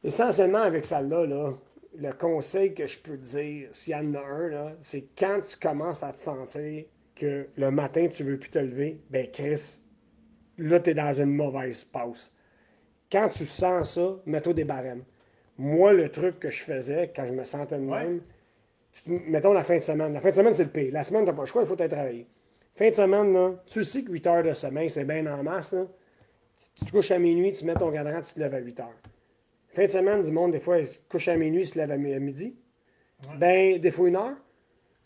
Essentiellement, 0.03 0.61
avec 0.61 0.85
celle-là, 0.85 1.25
là, 1.25 1.53
le 1.97 2.11
conseil 2.11 2.75
que 2.75 2.85
je 2.85 2.99
peux 2.99 3.17
te 3.17 3.25
dire, 3.25 3.69
s'il 3.71 3.93
y 3.93 3.95
en 3.95 4.13
a 4.13 4.19
un, 4.19 4.75
c'est 4.81 5.05
quand 5.17 5.39
tu 5.41 5.57
commences 5.57 6.03
à 6.03 6.11
te 6.11 6.19
sentir 6.19 6.85
que 7.15 7.47
le 7.57 7.71
matin, 7.71 8.07
tu 8.07 8.23
veux 8.23 8.37
plus 8.37 8.51
te 8.51 8.59
lever, 8.59 9.01
ben 9.09 9.27
Chris, 9.31 9.79
là, 10.59 10.79
tu 10.79 10.91
es 10.91 10.93
dans 10.93 11.13
une 11.13 11.33
mauvaise 11.35 11.83
passe. 11.83 12.31
Quand 13.11 13.29
tu 13.29 13.45
sens 13.45 13.95
ça, 13.95 14.15
mets-toi 14.27 14.53
des 14.53 14.63
barèmes. 14.65 15.03
Moi, 15.57 15.93
le 15.93 16.09
truc 16.09 16.39
que 16.39 16.51
je 16.51 16.63
faisais 16.63 17.11
quand 17.15 17.25
je 17.25 17.33
me 17.33 17.43
sentais 17.43 17.77
de 17.79 17.81
même, 17.83 18.21
mettons 19.05 19.53
la 19.53 19.63
fin 19.63 19.75
de 19.77 19.81
semaine. 19.83 20.13
La 20.13 20.21
fin 20.21 20.29
de 20.29 20.35
semaine, 20.35 20.53
c'est 20.53 20.63
le 20.63 20.69
pire. 20.69 20.91
La 20.93 21.03
semaine, 21.03 21.23
tu 21.23 21.29
n'as 21.31 21.35
pas 21.35 21.43
le 21.43 21.47
choix, 21.47 21.61
il 21.61 21.67
faut 21.67 21.77
être 21.77 21.91
travailler. 21.91 22.27
Fin 22.75 22.89
de 22.89 22.95
semaine, 22.95 23.33
là, 23.33 23.53
tu 23.65 23.83
sais 23.83 24.03
que 24.03 24.11
8 24.11 24.27
heures 24.27 24.43
de 24.43 24.53
sommeil, 24.53 24.89
c'est 24.89 25.05
bien 25.05 25.25
en 25.27 25.41
masse. 25.43 25.73
Là. 25.73 25.85
Tu, 26.57 26.65
tu 26.79 26.85
te 26.85 26.91
couches 26.91 27.11
à 27.11 27.19
minuit, 27.19 27.51
tu 27.53 27.65
mets 27.65 27.73
ton 27.75 27.91
cadran, 27.91 28.21
tu 28.21 28.33
te 28.33 28.39
lèves 28.39 28.53
à 28.53 28.59
8 28.59 28.79
heures. 28.81 28.95
Fin 29.69 29.83
de 29.83 29.87
semaine, 29.89 30.21
du 30.21 30.31
monde, 30.31 30.51
des 30.51 30.59
fois, 30.59 30.79
ils 30.79 30.87
se 30.87 30.97
couchent 31.09 31.27
à 31.27 31.35
minuit, 31.35 31.61
ils 31.61 31.65
se 31.65 31.77
lèvent 31.77 31.91
à 31.91 31.97
mi- 31.97 32.13
à 32.13 32.19
midi. 32.19 32.55
Ben, 33.39 33.79
des 33.79 33.91
fois 33.91 34.07
une 34.07 34.15
heure. 34.15 34.35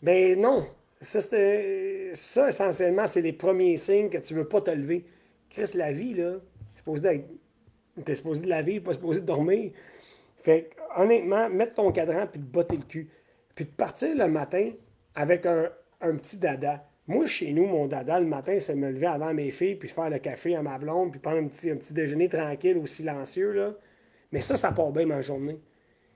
Ben 0.02 0.38
non. 0.38 0.66
Ça, 1.00 1.20
ça, 1.20 2.48
essentiellement, 2.48 3.06
c'est 3.06 3.22
les 3.22 3.32
premiers 3.32 3.76
signes 3.76 4.08
que 4.08 4.18
tu 4.18 4.34
veux 4.34 4.46
pas 4.46 4.60
te 4.60 4.70
lever. 4.70 5.04
Chris, 5.50 5.70
la 5.74 5.92
vie, 5.92 6.14
là, 6.14 6.34
c'est 6.74 6.78
supposé. 6.78 7.24
T'es 8.04 8.14
supposé 8.14 8.42
de 8.42 8.48
la 8.48 8.62
vivre, 8.62 8.84
pas 8.84 8.92
supposé 8.92 9.20
de 9.20 9.26
dormir. 9.26 9.72
Fait 10.36 10.70
honnêtement, 10.96 11.48
mettre 11.50 11.74
ton 11.74 11.90
cadran 11.92 12.26
puis 12.26 12.40
te 12.40 12.46
botter 12.46 12.76
le 12.76 12.84
cul. 12.84 13.08
Puis 13.62 13.70
de 13.70 13.76
partir 13.76 14.16
le 14.16 14.26
matin 14.26 14.72
avec 15.14 15.46
un, 15.46 15.70
un 16.00 16.16
petit 16.16 16.36
dada. 16.36 16.84
Moi, 17.06 17.26
chez 17.26 17.52
nous, 17.52 17.64
mon 17.64 17.86
dada, 17.86 18.18
le 18.18 18.26
matin, 18.26 18.58
c'est 18.58 18.74
me 18.74 18.90
lever 18.90 19.06
avant 19.06 19.32
mes 19.32 19.52
filles, 19.52 19.76
puis 19.76 19.88
faire 19.88 20.10
le 20.10 20.18
café 20.18 20.56
à 20.56 20.62
ma 20.62 20.78
blonde, 20.78 21.12
puis 21.12 21.20
prendre 21.20 21.38
un 21.38 21.46
petit, 21.46 21.70
un 21.70 21.76
petit 21.76 21.92
déjeuner 21.92 22.28
tranquille 22.28 22.76
ou 22.76 22.88
silencieux, 22.88 23.52
là. 23.52 23.74
Mais 24.32 24.40
ça, 24.40 24.56
ça 24.56 24.72
part 24.72 24.90
bien 24.90 25.06
ma 25.06 25.20
journée. 25.20 25.60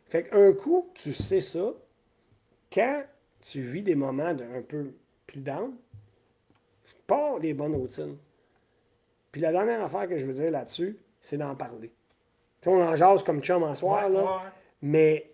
Fait 0.07 0.25
qu'un 0.25 0.53
coup, 0.55 0.91
tu 0.95 1.13
sais 1.13 1.41
ça, 1.41 1.73
quand 2.73 3.05
tu 3.41 3.61
vis 3.61 3.83
des 3.83 3.95
moments 3.95 4.35
de 4.35 4.43
un 4.43 4.63
peu 4.63 4.93
plus 5.29 5.41
down, 5.41 5.73
pars 7.07 7.39
les 7.39 7.55
bonnes 7.55 7.77
routines. 7.77 8.17
Puis 9.31 9.41
la 9.41 9.53
dernière 9.53 9.85
affaire 9.85 10.09
que 10.09 10.19
je 10.19 10.27
veux 10.27 10.33
dire 10.33 10.51
là-dessus, 10.51 10.99
c'est 11.21 11.37
d'en 11.37 11.55
parler. 11.55 11.93
Tu 12.61 12.71
sais, 12.71 12.71
on 12.71 12.83
en 12.83 12.97
jase 12.97 13.23
comme 13.23 13.41
chum 13.41 13.63
en 13.63 13.75
soir, 13.75 14.09
Ouais, 14.09 14.15
là, 14.17 14.25
ouais. 14.25 14.51
mais 14.83 15.31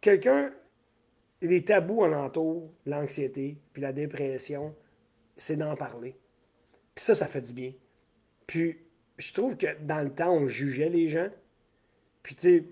quelqu'un, 0.00 0.52
les 1.42 1.64
tabous 1.64 2.04
alentour, 2.04 2.70
l'anxiété, 2.86 3.56
puis 3.72 3.82
la 3.82 3.92
dépression, 3.92 4.74
c'est 5.36 5.56
d'en 5.56 5.74
parler. 5.76 6.14
Puis 6.94 7.04
ça, 7.04 7.14
ça 7.14 7.26
fait 7.26 7.40
du 7.40 7.52
bien. 7.52 7.72
Puis 8.46 8.78
je 9.16 9.32
trouve 9.32 9.56
que 9.56 9.66
dans 9.82 10.02
le 10.02 10.10
temps, 10.10 10.32
on 10.32 10.48
jugeait 10.48 10.88
les 10.88 11.08
gens. 11.08 11.28
Puis 12.22 12.34
tu 12.34 12.42
sais, 12.42 12.64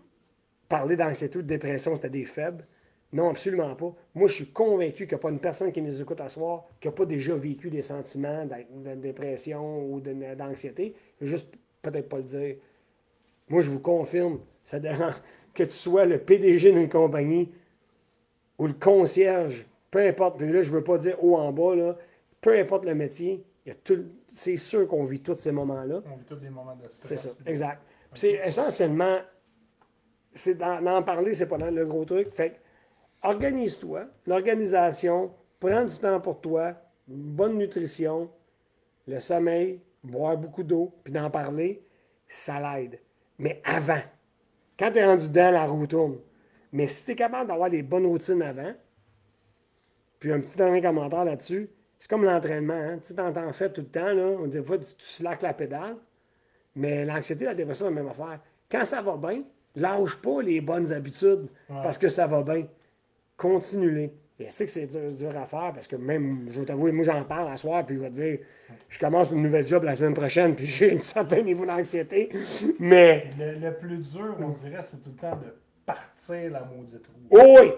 parler 0.69 0.97
d'anxiété 0.97 1.39
ou 1.39 1.43
de 1.43 1.47
dépression, 1.47 1.95
c'était 1.95 2.11
des 2.11 2.25
faibles. 2.25 2.67
Non, 3.13 3.31
absolument 3.31 3.75
pas. 3.75 3.95
Moi, 4.15 4.29
je 4.29 4.35
suis 4.35 4.53
convaincu 4.53 5.07
qu'il 5.07 5.15
n'y 5.15 5.15
a 5.15 5.19
pas 5.19 5.31
une 5.31 5.41
personne 5.41 5.73
qui 5.73 5.81
nous 5.81 6.03
écoute 6.03 6.21
à 6.21 6.29
soir 6.29 6.67
qui 6.79 6.89
n'a 6.89 6.93
pas 6.93 7.07
déjà 7.07 7.35
vécu 7.35 7.71
des 7.71 7.81
sentiments 7.81 8.45
de, 8.45 8.91
de 8.91 9.01
dépression 9.01 9.91
ou 9.91 10.01
d'anxiété. 10.01 10.95
Juste 11.23 11.49
peut-être 11.81 12.09
pas 12.09 12.19
le 12.19 12.25
dire. 12.25 12.57
Moi, 13.49 13.63
je 13.63 13.71
vous 13.71 13.81
confirme, 13.81 14.41
ça 14.63 14.79
dérange 14.79 15.15
que 15.55 15.63
tu 15.63 15.73
sois 15.73 16.05
le 16.05 16.19
PDG 16.19 16.73
d'une 16.73 16.89
compagnie 16.89 17.51
ou 18.59 18.67
le 18.67 18.75
concierge, 18.75 19.67
peu 19.91 20.01
importe, 20.01 20.39
puis 20.39 20.53
là, 20.53 20.63
je 20.63 20.71
veux 20.71 20.85
pas 20.85 20.99
dire 20.99 21.23
haut 21.23 21.37
en 21.37 21.53
bas, 21.53 21.75
là, 21.75 21.97
peu 22.41 22.59
importe 22.59 22.85
le 22.85 22.95
métier, 22.95 23.45
il 23.65 23.69
y 23.69 23.73
a 23.73 23.75
tout, 23.75 24.05
c'est 24.29 24.57
sûr 24.57 24.87
qu'on 24.89 25.05
vit 25.05 25.21
tous 25.21 25.37
ces 25.37 25.53
moments-là. 25.53 26.03
On 26.13 26.17
vit 26.17 26.25
tous 26.25 26.37
des 26.37 26.51
moments 26.51 26.77
de 26.77 26.89
stress. 26.91 27.09
C'est 27.09 27.29
ça, 27.29 27.31
exact. 27.47 27.83
C'est 28.15 28.41
essentiellement, 28.45 29.19
c'est 30.33 30.55
d'en 30.55 31.03
parler, 31.03 31.35
c'est 31.35 31.47
pas 31.47 31.59
dans 31.59 31.71
le 31.71 31.87
gros 31.87 32.05
truc. 32.05 32.31
Fait 32.31 32.61
organise-toi, 33.23 34.07
l'organisation, 34.27 35.33
prends 35.61 35.85
du 35.85 35.99
temps 35.99 36.21
pour 36.21 36.41
toi, 36.41 36.75
une 37.09 37.17
bonne 37.17 37.59
nutrition, 37.59 38.31
le 39.07 39.19
sommeil, 39.19 39.81
boire 40.03 40.37
beaucoup 40.37 40.63
d'eau, 40.63 40.95
puis 41.03 41.13
d'en 41.13 41.31
parler, 41.31 41.83
ça 42.29 42.61
l'aide. 42.61 43.01
Mais 43.39 43.61
avant, 43.65 44.01
quand 44.79 44.93
tu 44.93 44.99
es 44.99 45.05
rendu 45.05 45.29
dedans, 45.29 45.51
la 45.51 45.67
roue 45.67 45.87
tourne. 45.87 46.19
Mais 46.73 46.87
si 46.87 47.05
tu 47.05 47.13
es 47.13 47.15
capable 47.17 47.49
d'avoir 47.49 47.71
des 47.71 47.83
bonnes 47.83 48.07
routines 48.07 48.43
avant, 48.43 48.73
puis 50.21 50.33
un 50.33 50.41
petit 50.41 50.57
dernier 50.57 50.83
commentaire 50.83 51.25
là-dessus, 51.25 51.69
c'est 51.99 52.09
comme 52.09 52.25
l'entraînement. 52.25 52.75
Hein? 52.75 52.99
Tu 52.99 53.15
t'en 53.15 53.33
t'en 53.33 53.53
fais 53.53 53.71
tout 53.71 53.81
le 53.81 53.87
temps, 53.89 54.13
là. 54.13 54.37
On 54.41 54.47
dit 54.47 54.63
fois, 54.63 54.79
tu, 54.79 54.85
tu 54.85 55.07
slackes 55.07 55.43
la 55.43 55.55
pédale. 55.55 55.97
Mais 56.77 57.05
l'anxiété, 57.05 57.45
la 57.45 57.55
dépression, 57.55 57.87
c'est 57.87 57.95
la 57.95 58.03
même 58.03 58.09
affaire. 58.11 58.41
Quand 58.71 58.85
ça 58.85 59.03
va 59.03 59.17
bien, 59.17 59.43
lâche 59.75 60.17
pas 60.17 60.43
les 60.43 60.61
bonnes 60.61 60.93
habitudes 60.93 61.49
parce 61.69 61.99
que 61.99 62.09
ça 62.09 62.27
va 62.27 62.43
bien. 62.43 62.67
Continue-les. 63.37 64.13
Je 64.39 64.51
sais 64.51 64.67
que 64.67 64.71
c'est 64.71 64.87
dur, 64.87 65.11
dur 65.13 65.37
à 65.37 65.47
faire 65.47 65.73
parce 65.73 65.89
que 65.89 65.97
même, 65.97 66.47
je 66.51 66.61
vais 66.61 66.67
t'avouer, 66.67 66.93
moi 66.93 67.05
j'en 67.05 67.25
parle 67.25 67.51
à 67.51 67.57
soir, 67.57 67.85
puis 67.85 67.97
je 67.97 68.01
vais 68.01 68.09
te 68.09 68.15
dire, 68.15 68.39
je 68.89 68.99
commence 69.01 69.33
une 69.33 69.43
nouvelle 69.43 69.67
job 69.67 69.83
la 69.83 69.97
semaine 69.97 70.15
prochaine, 70.15 70.55
puis 70.55 70.67
j'ai 70.67 70.97
un 70.97 71.01
certain 71.01 71.43
niveau 71.43 71.67
d'anxiété. 71.67 72.31
Mais, 72.79 73.31
Le, 73.37 73.59
le 73.59 73.75
plus 73.75 73.99
dur, 73.99 74.37
on 74.39 74.51
dirait, 74.51 74.85
c'est 74.85 75.03
tout 75.03 75.11
le 75.11 75.21
temps 75.21 75.37
de 75.37 75.53
partir 75.93 76.51
la 76.53 76.65
maudite 76.65 77.07
roue. 77.07 77.29
oh 77.31 77.57
oui! 77.61 77.73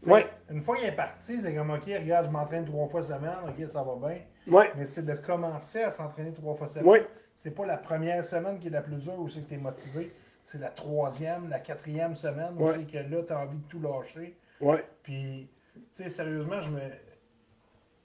T'sais, 0.00 0.26
Une 0.50 0.62
fois 0.62 0.76
qu'il 0.76 0.86
est 0.86 0.92
parti, 0.96 1.40
c'est 1.42 1.54
comme, 1.54 1.70
OK, 1.70 1.84
regarde, 1.86 2.26
je 2.26 2.30
m'entraîne 2.30 2.64
trois 2.64 2.86
fois 2.86 3.02
semaine, 3.02 3.38
OK, 3.48 3.70
ça 3.72 3.82
va 3.82 3.94
bien. 4.08 4.20
oui, 4.46 4.64
Mais 4.76 4.86
c'est 4.86 5.02
de 5.04 5.14
commencer 5.14 5.82
à 5.82 5.90
s'entraîner 5.90 6.32
trois 6.32 6.54
fois 6.54 6.68
semaine. 6.68 6.86
oui. 6.86 6.98
C'est 7.34 7.50
pas 7.50 7.66
la 7.66 7.76
première 7.76 8.24
semaine 8.24 8.58
qui 8.58 8.68
est 8.68 8.70
la 8.70 8.80
plus 8.80 8.96
dure 8.96 9.18
où 9.18 9.28
c'est 9.28 9.42
que 9.42 9.48
tu 9.48 9.54
es 9.54 9.58
motivé. 9.58 10.10
C'est 10.42 10.58
la 10.58 10.70
troisième, 10.70 11.50
la 11.50 11.58
quatrième 11.58 12.14
semaine 12.16 12.54
où 12.58 12.64
Ouais. 12.66 12.74
c'est 12.78 12.86
que 12.86 12.98
là, 13.10 13.22
tu 13.22 13.32
as 13.32 13.38
envie 13.40 13.58
de 13.58 13.68
tout 13.68 13.80
lâcher. 13.80 14.38
Oui, 14.60 14.76
Puis, 15.02 15.48
tu 15.74 16.02
sais, 16.04 16.08
sérieusement, 16.08 16.60
je 16.62 16.70
me. 16.70 16.80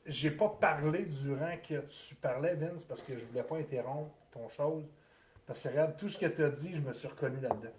J'ai 0.06 0.32
pas 0.32 0.50
parlé 0.50 1.06
durant 1.06 1.56
que 1.66 1.80
tu 1.88 2.16
parlais, 2.16 2.56
Vince, 2.56 2.84
parce 2.84 3.02
que 3.04 3.16
je 3.16 3.24
voulais 3.24 3.44
pas 3.44 3.58
interrompre 3.58 4.12
ton 4.32 4.50
chose. 4.50 4.84
Parce 5.46 5.62
que 5.62 5.70
regarde, 5.70 5.96
tout 5.98 6.10
ce 6.10 6.18
que 6.18 6.26
tu 6.26 6.44
as 6.44 6.50
dit, 6.50 6.74
je 6.76 6.82
me 6.82 6.92
suis 6.92 7.08
reconnu 7.08 7.40
là-dedans. 7.40 7.70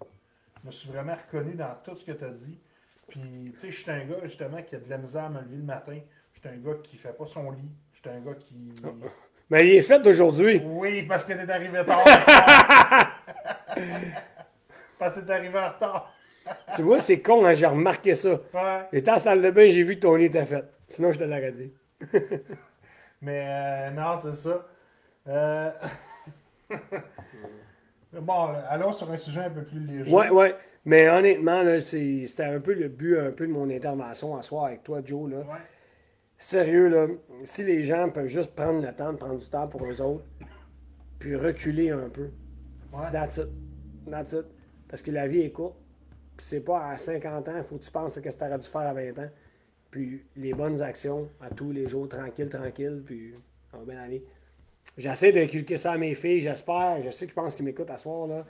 Je 0.63 0.67
me 0.67 0.71
suis 0.71 0.89
vraiment 0.89 1.15
reconnu 1.15 1.55
dans 1.55 1.75
tout 1.83 1.93
ce 1.95 2.05
que 2.05 2.13
tu 2.13 2.23
as 2.23 2.29
dit. 2.29 2.57
Puis, 3.09 3.51
tu 3.53 3.59
sais, 3.59 3.69
je 3.71 3.81
suis 3.81 3.91
un 3.91 4.05
gars, 4.05 4.15
justement, 4.23 4.61
qui 4.61 4.75
a 4.75 4.79
de 4.79 4.89
la 4.89 4.97
misère 4.97 5.25
à 5.25 5.29
me 5.29 5.41
lever 5.41 5.57
le 5.57 5.63
matin. 5.63 5.99
Je 6.31 6.39
suis 6.39 6.49
un 6.49 6.57
gars 6.57 6.77
qui 6.81 6.95
fait 6.95 7.11
pas 7.11 7.25
son 7.25 7.51
lit. 7.51 7.69
Je 7.91 7.99
suis 7.99 8.09
un 8.09 8.21
gars 8.21 8.35
qui. 8.35 8.73
Mais 9.49 9.67
il 9.67 9.75
est 9.75 9.81
fait 9.81 9.99
d'aujourd'hui. 9.99 10.61
Oui, 10.63 11.03
parce 11.03 11.25
que 11.25 11.33
t'es 11.33 11.51
arrivé 11.51 11.83
tard. 11.85 12.03
parce 14.97 15.19
que 15.19 15.25
t'es 15.25 15.33
arrivé 15.33 15.59
en 15.59 15.67
retard. 15.67 16.13
Tu 16.75 16.81
vois, 16.81 16.99
c'est 16.99 17.21
con, 17.21 17.45
hein, 17.45 17.53
j'ai 17.53 17.65
remarqué 17.65 18.15
ça. 18.15 18.31
Ouais. 18.31 18.87
J'étais 18.91 19.11
en 19.11 19.19
salle 19.19 19.41
de 19.41 19.51
bain, 19.51 19.69
j'ai 19.69 19.83
vu 19.83 19.95
que 19.95 20.01
ton 20.01 20.15
lit 20.15 20.25
était 20.25 20.45
fait. 20.45 20.63
Sinon, 20.87 21.11
je 21.11 21.19
te 21.19 21.23
l'aurais 21.23 21.51
dit. 21.51 21.73
Mais 23.21 23.45
euh, 23.47 23.91
non, 23.91 24.15
c'est 24.17 24.33
ça. 24.33 24.65
Euh, 25.27 25.71
bon, 28.21 28.47
allons 28.69 28.91
sur 28.91 29.11
un 29.11 29.17
sujet 29.17 29.41
un 29.41 29.49
peu 29.49 29.63
plus 29.63 29.79
léger. 29.79 30.11
Ouais, 30.11 30.29
ouais. 30.29 30.55
Mais 30.85 31.09
honnêtement, 31.09 31.63
c'était 31.79 32.43
un 32.43 32.59
peu 32.59 32.73
le 32.73 32.89
but 32.89 33.17
un 33.17 33.31
peu 33.31 33.47
de 33.47 33.51
mon 33.51 33.69
intervention 33.69 34.35
à 34.35 34.41
soir 34.41 34.65
avec 34.65 34.83
toi, 34.83 35.01
Joe. 35.03 35.31
Là. 35.31 35.37
Ouais. 35.37 35.61
Sérieux, 36.37 36.89
là, 36.89 37.07
si 37.43 37.63
les 37.63 37.83
gens 37.83 38.09
peuvent 38.09 38.27
juste 38.27 38.53
prendre 38.53 38.81
le 38.85 38.93
temps 38.93 39.13
de 39.13 39.17
prendre 39.17 39.39
du 39.39 39.47
temps 39.47 39.67
pour 39.67 39.85
eux 39.85 40.01
autres, 40.01 40.25
puis 41.19 41.35
reculer 41.35 41.91
un 41.91 42.09
peu. 42.09 42.29
Ouais. 42.91 43.11
That's 43.11 43.37
it. 43.37 43.47
That's 44.09 44.33
it. 44.33 44.45
Parce 44.89 45.01
que 45.01 45.11
la 45.11 45.27
vie 45.27 45.41
est 45.41 45.51
courte. 45.51 45.77
Puis 46.35 46.45
c'est 46.47 46.61
pas 46.61 46.87
à 46.87 46.97
50 46.97 47.47
ans, 47.47 47.53
il 47.57 47.63
faut 47.63 47.77
que 47.77 47.83
tu 47.83 47.91
penses 47.91 48.11
à 48.11 48.15
ce 48.15 48.19
que 48.19 48.29
tu 48.29 48.43
aurais 48.43 48.57
dû 48.57 48.67
faire 48.67 48.81
à 48.81 48.93
20 48.93 49.19
ans. 49.19 49.29
Puis 49.91 50.25
les 50.35 50.53
bonnes 50.53 50.81
actions 50.81 51.29
à 51.39 51.49
tous 51.49 51.71
les 51.71 51.87
jours, 51.87 52.09
tranquille, 52.09 52.49
tranquille, 52.49 53.03
puis 53.05 53.35
ça 53.71 53.77
va 53.77 53.85
bien 53.85 54.01
aller. 54.01 54.25
J'essaie 54.97 55.31
d'inculquer 55.31 55.77
ça 55.77 55.93
à 55.93 55.97
mes 55.97 56.13
filles, 56.15 56.41
j'espère. 56.41 56.97
Je 57.03 57.09
sais 57.09 57.25
qu'ils 57.25 57.33
pensent 57.33 57.55
qu'ils 57.55 57.65
m'écoutent 57.65 57.89
à 57.89 57.97
soir, 57.97 58.27
là. 58.27 58.45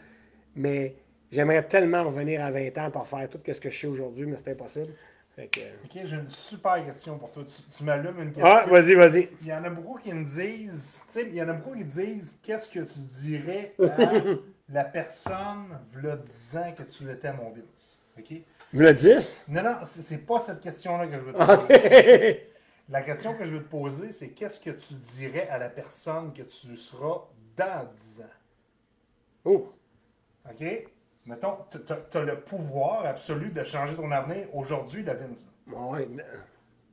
Mais 0.56 0.96
j'aimerais 1.32 1.64
tellement 1.64 2.04
revenir 2.04 2.44
à 2.44 2.52
20 2.52 2.78
ans 2.78 2.92
pour 2.92 3.08
faire 3.08 3.30
tout 3.30 3.40
ce 3.46 3.60
que 3.60 3.70
je 3.70 3.80
sais 3.80 3.88
aujourd'hui, 3.88 4.26
mais 4.26 4.36
c'est 4.38 4.52
impossible. 4.52 4.94
Fait 5.36 5.48
que... 5.48 5.62
Ok, 5.62 6.06
j'ai 6.06 6.16
une 6.16 6.30
super 6.30 6.86
question 6.86 7.18
pour 7.18 7.32
toi. 7.32 7.44
Tu, 7.44 7.76
tu 7.76 7.84
m'allumes 7.84 8.22
une 8.22 8.34
question. 8.34 8.46
Ah, 8.46 8.66
vas-y, 8.68 8.94
vas-y. 8.94 9.30
Il 9.42 9.48
y 9.48 9.54
en 9.54 9.64
a 9.64 9.70
beaucoup 9.70 9.98
qui 9.98 10.14
me 10.14 10.24
disent, 10.24 11.02
tu 11.08 11.14
sais, 11.14 11.26
il 11.28 11.34
y 11.34 11.42
en 11.42 11.50
a 11.50 11.54
beaucoup 11.54 11.76
qui 11.76 11.86
disent, 11.86 12.36
qu'est-ce 12.44 12.70
que 12.70 12.82
tu 12.82 13.00
dirais 13.00 13.74
à 13.80 14.12
la 14.72 14.84
personne, 14.84 15.80
v'là 15.92 16.18
10 16.18 16.58
ans 16.58 16.74
que 16.78 16.84
tu 16.84 17.10
étais 17.10 17.34
mon 17.34 17.50
Vince. 17.50 17.98
OK? 18.20 18.42
Le 18.74 18.94
10? 18.94 19.46
Non, 19.48 19.64
non, 19.64 19.76
c'est 19.86 20.24
pas 20.26 20.40
cette 20.40 20.60
question-là 20.60 21.08
que 21.08 21.14
je 21.14 21.20
veux 21.20 21.34
te 21.34 21.38
poser. 21.38 22.50
La 22.90 23.02
question 23.02 23.36
que 23.36 23.46
je 23.46 23.52
veux 23.52 23.64
te 23.64 23.70
poser, 23.70 24.12
c'est 24.12 24.30
qu'est-ce 24.30 24.60
que 24.60 24.72
tu 24.72 24.94
dirais 24.96 25.48
à 25.50 25.58
la 25.58 25.70
personne 25.70 26.34
que 26.34 26.42
tu 26.44 26.76
seras 26.76 27.28
dans 27.56 27.90
10 27.92 28.22
ans? 28.22 28.36
oh. 29.46 29.74
OK? 30.50 30.90
Mettons, 31.26 31.58
tu 31.72 32.18
as 32.18 32.22
le 32.22 32.42
pouvoir 32.42 33.06
absolu 33.06 33.50
de 33.50 33.64
changer 33.64 33.96
ton 33.96 34.12
avenir 34.12 34.54
aujourd'hui, 34.54 35.04
la 35.04 35.14
Vince. 35.14 35.46
Ouais. 35.68 36.08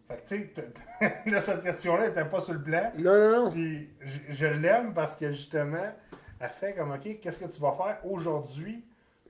Fait 0.06 0.16
que, 0.16 0.28
tu 0.28 0.52
sais, 1.00 1.22
là, 1.30 1.40
cette 1.40 1.62
question-là 1.62 2.08
n'était 2.08 2.24
pas 2.24 2.40
sur 2.40 2.52
le 2.52 2.62
plan. 2.62 2.92
Non, 2.96 3.18
non, 3.18 3.44
non. 3.44 3.50
Puis 3.50 3.90
je, 4.00 4.18
je 4.28 4.46
l'aime 4.46 4.94
parce 4.94 5.16
que 5.16 5.32
justement, 5.32 5.92
elle 6.38 6.48
fait 6.48 6.74
comme, 6.74 6.92
OK, 6.92 7.18
qu'est-ce 7.20 7.38
que 7.38 7.46
tu 7.46 7.60
vas 7.60 7.72
faire 7.72 7.98
aujourd'hui 8.04 8.84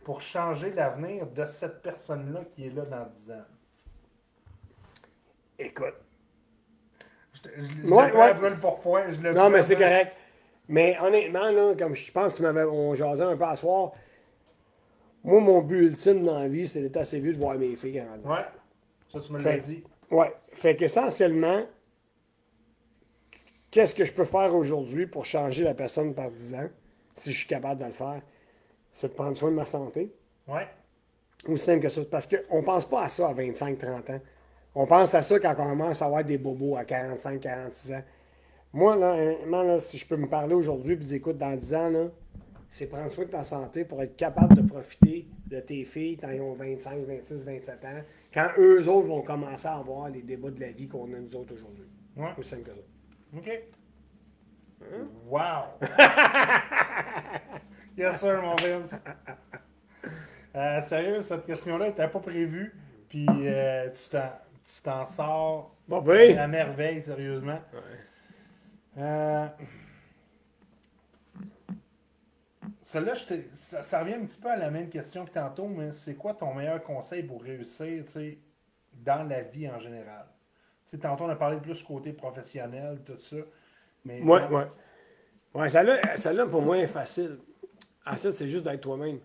pour 0.04 0.20
changer 0.20 0.70
l'avenir 0.72 1.26
de 1.26 1.46
cette 1.46 1.80
personne-là 1.80 2.44
qui 2.54 2.66
est 2.66 2.70
là 2.70 2.84
dans 2.84 3.06
10 3.06 3.30
ans? 3.32 3.46
Écoute. 5.58 5.94
Je, 7.44 7.62
je, 7.62 7.68
je 7.82 7.88
Ouais, 7.88 8.12
ouais. 8.12 9.12
Je 9.12 9.20
le 9.20 9.32
Non, 9.32 9.50
mais 9.50 9.62
c'est 9.62 9.76
correct. 9.76 10.12
Mais 10.68 10.96
honnêtement, 11.00 11.50
là, 11.50 11.74
comme 11.76 11.94
je 11.94 12.12
pense 12.12 12.32
que 12.32 12.36
tu 12.38 12.42
m'avais, 12.44 12.62
on 12.64 12.94
jasait 12.94 13.24
un 13.24 13.36
peu 13.36 13.44
à 13.44 13.56
soir, 13.56 13.92
moi, 15.24 15.40
mon 15.40 15.60
but 15.60 15.88
ultime 15.88 16.24
dans 16.24 16.38
la 16.38 16.48
vie, 16.48 16.66
c'est 16.66 16.80
d'être 16.80 16.96
assez 16.96 17.18
vieux 17.18 17.32
de 17.32 17.38
voir 17.38 17.58
mes 17.58 17.74
filles 17.76 18.00
grandir. 18.00 18.28
Ouais, 18.28 18.44
ça 19.12 19.20
tu 19.20 19.32
me 19.32 19.42
l'as 19.42 19.58
dit. 19.58 19.82
Ouais. 20.10 20.32
Fait 20.52 20.76
qu'essentiellement, 20.76 21.64
qu'est-ce 23.70 23.94
que 23.94 24.04
je 24.04 24.12
peux 24.12 24.24
faire 24.24 24.54
aujourd'hui 24.54 25.06
pour 25.06 25.24
changer 25.24 25.64
la 25.64 25.74
personne 25.74 26.14
par 26.14 26.30
10 26.30 26.54
ans, 26.54 26.68
si 27.14 27.32
je 27.32 27.38
suis 27.38 27.48
capable 27.48 27.80
de 27.80 27.86
le 27.86 27.92
faire, 27.92 28.22
c'est 28.92 29.08
de 29.08 29.12
prendre 29.14 29.36
soin 29.36 29.50
de 29.50 29.56
ma 29.56 29.64
santé. 29.64 30.12
Ouais, 30.48 30.68
Aussi 31.48 31.64
simple 31.64 31.82
que 31.82 31.88
ça. 31.88 32.02
Parce 32.10 32.26
qu'on 32.26 32.58
ne 32.60 32.64
pense 32.64 32.86
pas 32.86 33.02
à 33.02 33.08
ça 33.08 33.28
à 33.28 33.34
25-30 33.34 34.12
ans. 34.12 34.20
On 34.74 34.86
pense 34.86 35.14
à 35.14 35.22
ça 35.22 35.38
quand 35.38 35.54
on 35.58 35.68
commence 35.70 36.02
à 36.02 36.06
avoir 36.06 36.24
des 36.24 36.38
bobos 36.38 36.76
à 36.76 36.84
45, 36.84 37.40
46 37.40 37.92
ans. 37.92 38.02
Moi, 38.72 38.94
là, 38.96 39.14
honnêtement, 39.14 39.62
là, 39.62 39.78
si 39.80 39.98
je 39.98 40.06
peux 40.06 40.16
me 40.16 40.28
parler 40.28 40.54
aujourd'hui 40.54 40.92
et 40.92 40.96
dire, 40.96 41.16
écoute, 41.16 41.38
dans 41.38 41.56
10 41.56 41.74
ans, 41.74 41.90
là, 41.90 42.04
c'est 42.68 42.86
prendre 42.86 43.10
soin 43.10 43.24
de 43.24 43.30
ta 43.30 43.42
santé 43.42 43.84
pour 43.84 44.00
être 44.00 44.14
capable 44.16 44.54
de 44.54 44.62
profiter 44.62 45.26
de 45.46 45.58
tes 45.58 45.84
filles 45.84 46.16
quand 46.16 46.30
ils 46.30 46.40
ont 46.40 46.54
25, 46.54 47.04
26, 47.04 47.44
27 47.44 47.84
ans, 47.84 47.88
quand 48.32 48.48
eux 48.58 48.88
autres 48.88 49.08
vont 49.08 49.22
commencer 49.22 49.66
à 49.66 49.74
avoir 49.74 50.08
les 50.08 50.22
débats 50.22 50.50
de 50.50 50.60
la 50.60 50.70
vie 50.70 50.86
qu'on 50.86 51.12
a 51.12 51.18
nous 51.18 51.34
autres 51.34 51.54
aujourd'hui. 51.54 51.88
Ouais. 52.16 52.28
Aussi 52.38 52.50
simple 52.50 52.62
que 52.62 52.70
ça. 52.70 52.76
OK. 53.36 53.62
Wow! 55.28 55.64
yes, 57.98 58.20
sir, 58.20 58.40
mon 58.40 58.54
Vince. 58.54 59.00
Euh, 60.54 60.80
sérieux, 60.82 61.22
cette 61.22 61.44
question-là 61.44 61.88
n'était 61.88 62.08
pas 62.08 62.20
prévue. 62.20 62.72
Puis 63.08 63.26
euh, 63.28 63.88
tu 63.90 64.10
t'en- 64.10 64.30
tu 64.76 64.82
t'en 64.82 65.06
sors 65.06 65.74
Bon, 65.88 66.00
ben. 66.02 66.38
à 66.38 66.46
merveille, 66.46 67.02
sérieusement. 67.02 67.58
Euh, 68.98 69.46
Celle-là, 72.82 73.12
ça, 73.52 73.82
ça 73.82 74.00
revient 74.00 74.14
un 74.14 74.24
petit 74.24 74.40
peu 74.40 74.50
à 74.50 74.56
la 74.56 74.70
même 74.70 74.88
question 74.88 75.24
que 75.24 75.30
tantôt, 75.30 75.66
mais 75.66 75.92
c'est 75.92 76.14
quoi 76.14 76.34
ton 76.34 76.52
meilleur 76.54 76.82
conseil 76.82 77.22
pour 77.22 77.42
réussir 77.42 78.04
tu 78.04 78.10
sais, 78.10 78.38
dans 78.92 79.26
la 79.28 79.42
vie 79.42 79.68
en 79.68 79.78
général? 79.78 80.26
Tu 80.84 80.90
sais, 80.92 80.98
tantôt, 80.98 81.24
on 81.24 81.28
a 81.28 81.36
parlé 81.36 81.58
plus 81.58 81.82
côté 81.82 82.12
professionnel, 82.12 83.00
tout 83.04 83.16
ça. 83.18 83.36
Mais 84.04 84.22
Ouais, 84.22 84.46
ouais. 84.48 84.66
Ouais, 85.54 85.68
celle-là, 85.68 86.16
celle-là, 86.16 86.46
pour 86.46 86.62
moi, 86.62 86.78
est 86.78 86.86
facile. 86.86 87.38
Ah, 88.04 88.16
ça, 88.16 88.30
c'est 88.32 88.48
juste 88.48 88.64
d'être 88.64 88.80
toi-même. 88.80 89.20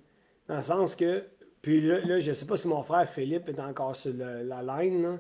Dans 0.48 0.58
le 0.58 0.62
sens 0.62 0.96
que, 0.96 1.26
puis 1.62 1.82
là, 1.82 2.00
là, 2.06 2.20
je 2.20 2.34
sais 2.34 2.46
pas 2.46 2.58
si 2.58 2.68
mon 2.68 2.84
frère 2.84 3.08
Philippe 3.10 3.50
est 3.50 3.60
encore 3.60 3.96
sur 3.96 4.14
le- 4.14 4.44
la 4.44 4.62
ligne, 4.62 5.02
là, 5.02 5.18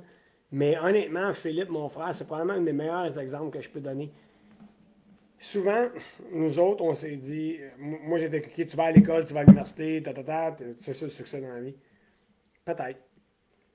mais 0.55 0.77
honnêtement, 0.77 1.33
Philippe, 1.33 1.67
mon 1.67 1.89
frère, 1.89 2.15
c'est 2.15 2.23
probablement 2.23 2.57
un 2.57 2.61
des 2.61 2.71
meilleurs 2.71 3.19
exemples 3.19 3.57
que 3.57 3.61
je 3.61 3.69
peux 3.69 3.81
donner. 3.81 4.09
Souvent, 5.37 5.89
nous 6.31 6.59
autres, 6.59 6.81
on 6.81 6.93
s'est 6.93 7.17
dit, 7.17 7.57
moi 7.77 8.17
j'étais 8.17 8.37
OK, 8.37 8.53
tu 8.65 8.77
vas 8.77 8.85
à 8.85 8.91
l'école, 8.93 9.25
tu 9.25 9.33
vas 9.33 9.41
à 9.41 9.43
l'université, 9.43 10.01
ta, 10.01 10.13
ta, 10.13 10.23
ta, 10.23 10.55
c'est 10.77 10.93
ça 10.93 11.07
le 11.07 11.11
succès 11.11 11.41
dans 11.41 11.49
la 11.49 11.59
vie. 11.59 11.75
Peut-être. 12.63 13.01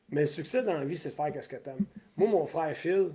Mais 0.09 0.23
le 0.23 0.27
succès 0.27 0.63
dans 0.63 0.73
la 0.73 0.87
vie, 0.87 0.97
c'est 0.97 1.11
de 1.11 1.15
faire 1.15 1.45
ce 1.45 1.49
que 1.51 1.57
tu 1.57 1.69
aimes. 1.69 1.85
Moi, 2.17 2.31
mon 2.31 2.47
frère 2.47 2.75
Phil, 2.75 3.11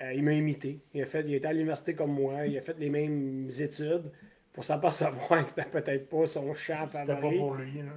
euh, 0.00 0.12
il 0.14 0.22
m'a 0.22 0.34
imité. 0.34 0.78
Il, 0.94 1.02
a 1.02 1.06
fait, 1.06 1.24
il 1.26 1.34
était 1.34 1.48
à 1.48 1.52
l'université 1.52 1.96
comme 1.96 2.12
moi. 2.12 2.46
Il 2.46 2.56
a 2.56 2.60
fait 2.60 2.78
les 2.78 2.88
mêmes 2.88 3.50
études 3.58 4.12
pour 4.52 4.62
s'apercevoir 4.62 5.44
que 5.44 5.50
c'était 5.50 5.68
peut-être 5.68 6.08
pas 6.08 6.24
son 6.26 6.54
champ 6.54 6.86
C'était 6.86 7.04
pas 7.04 7.16
favori. 7.16 7.38
pour 7.38 7.54
lui. 7.54 7.78
Là. 7.78 7.90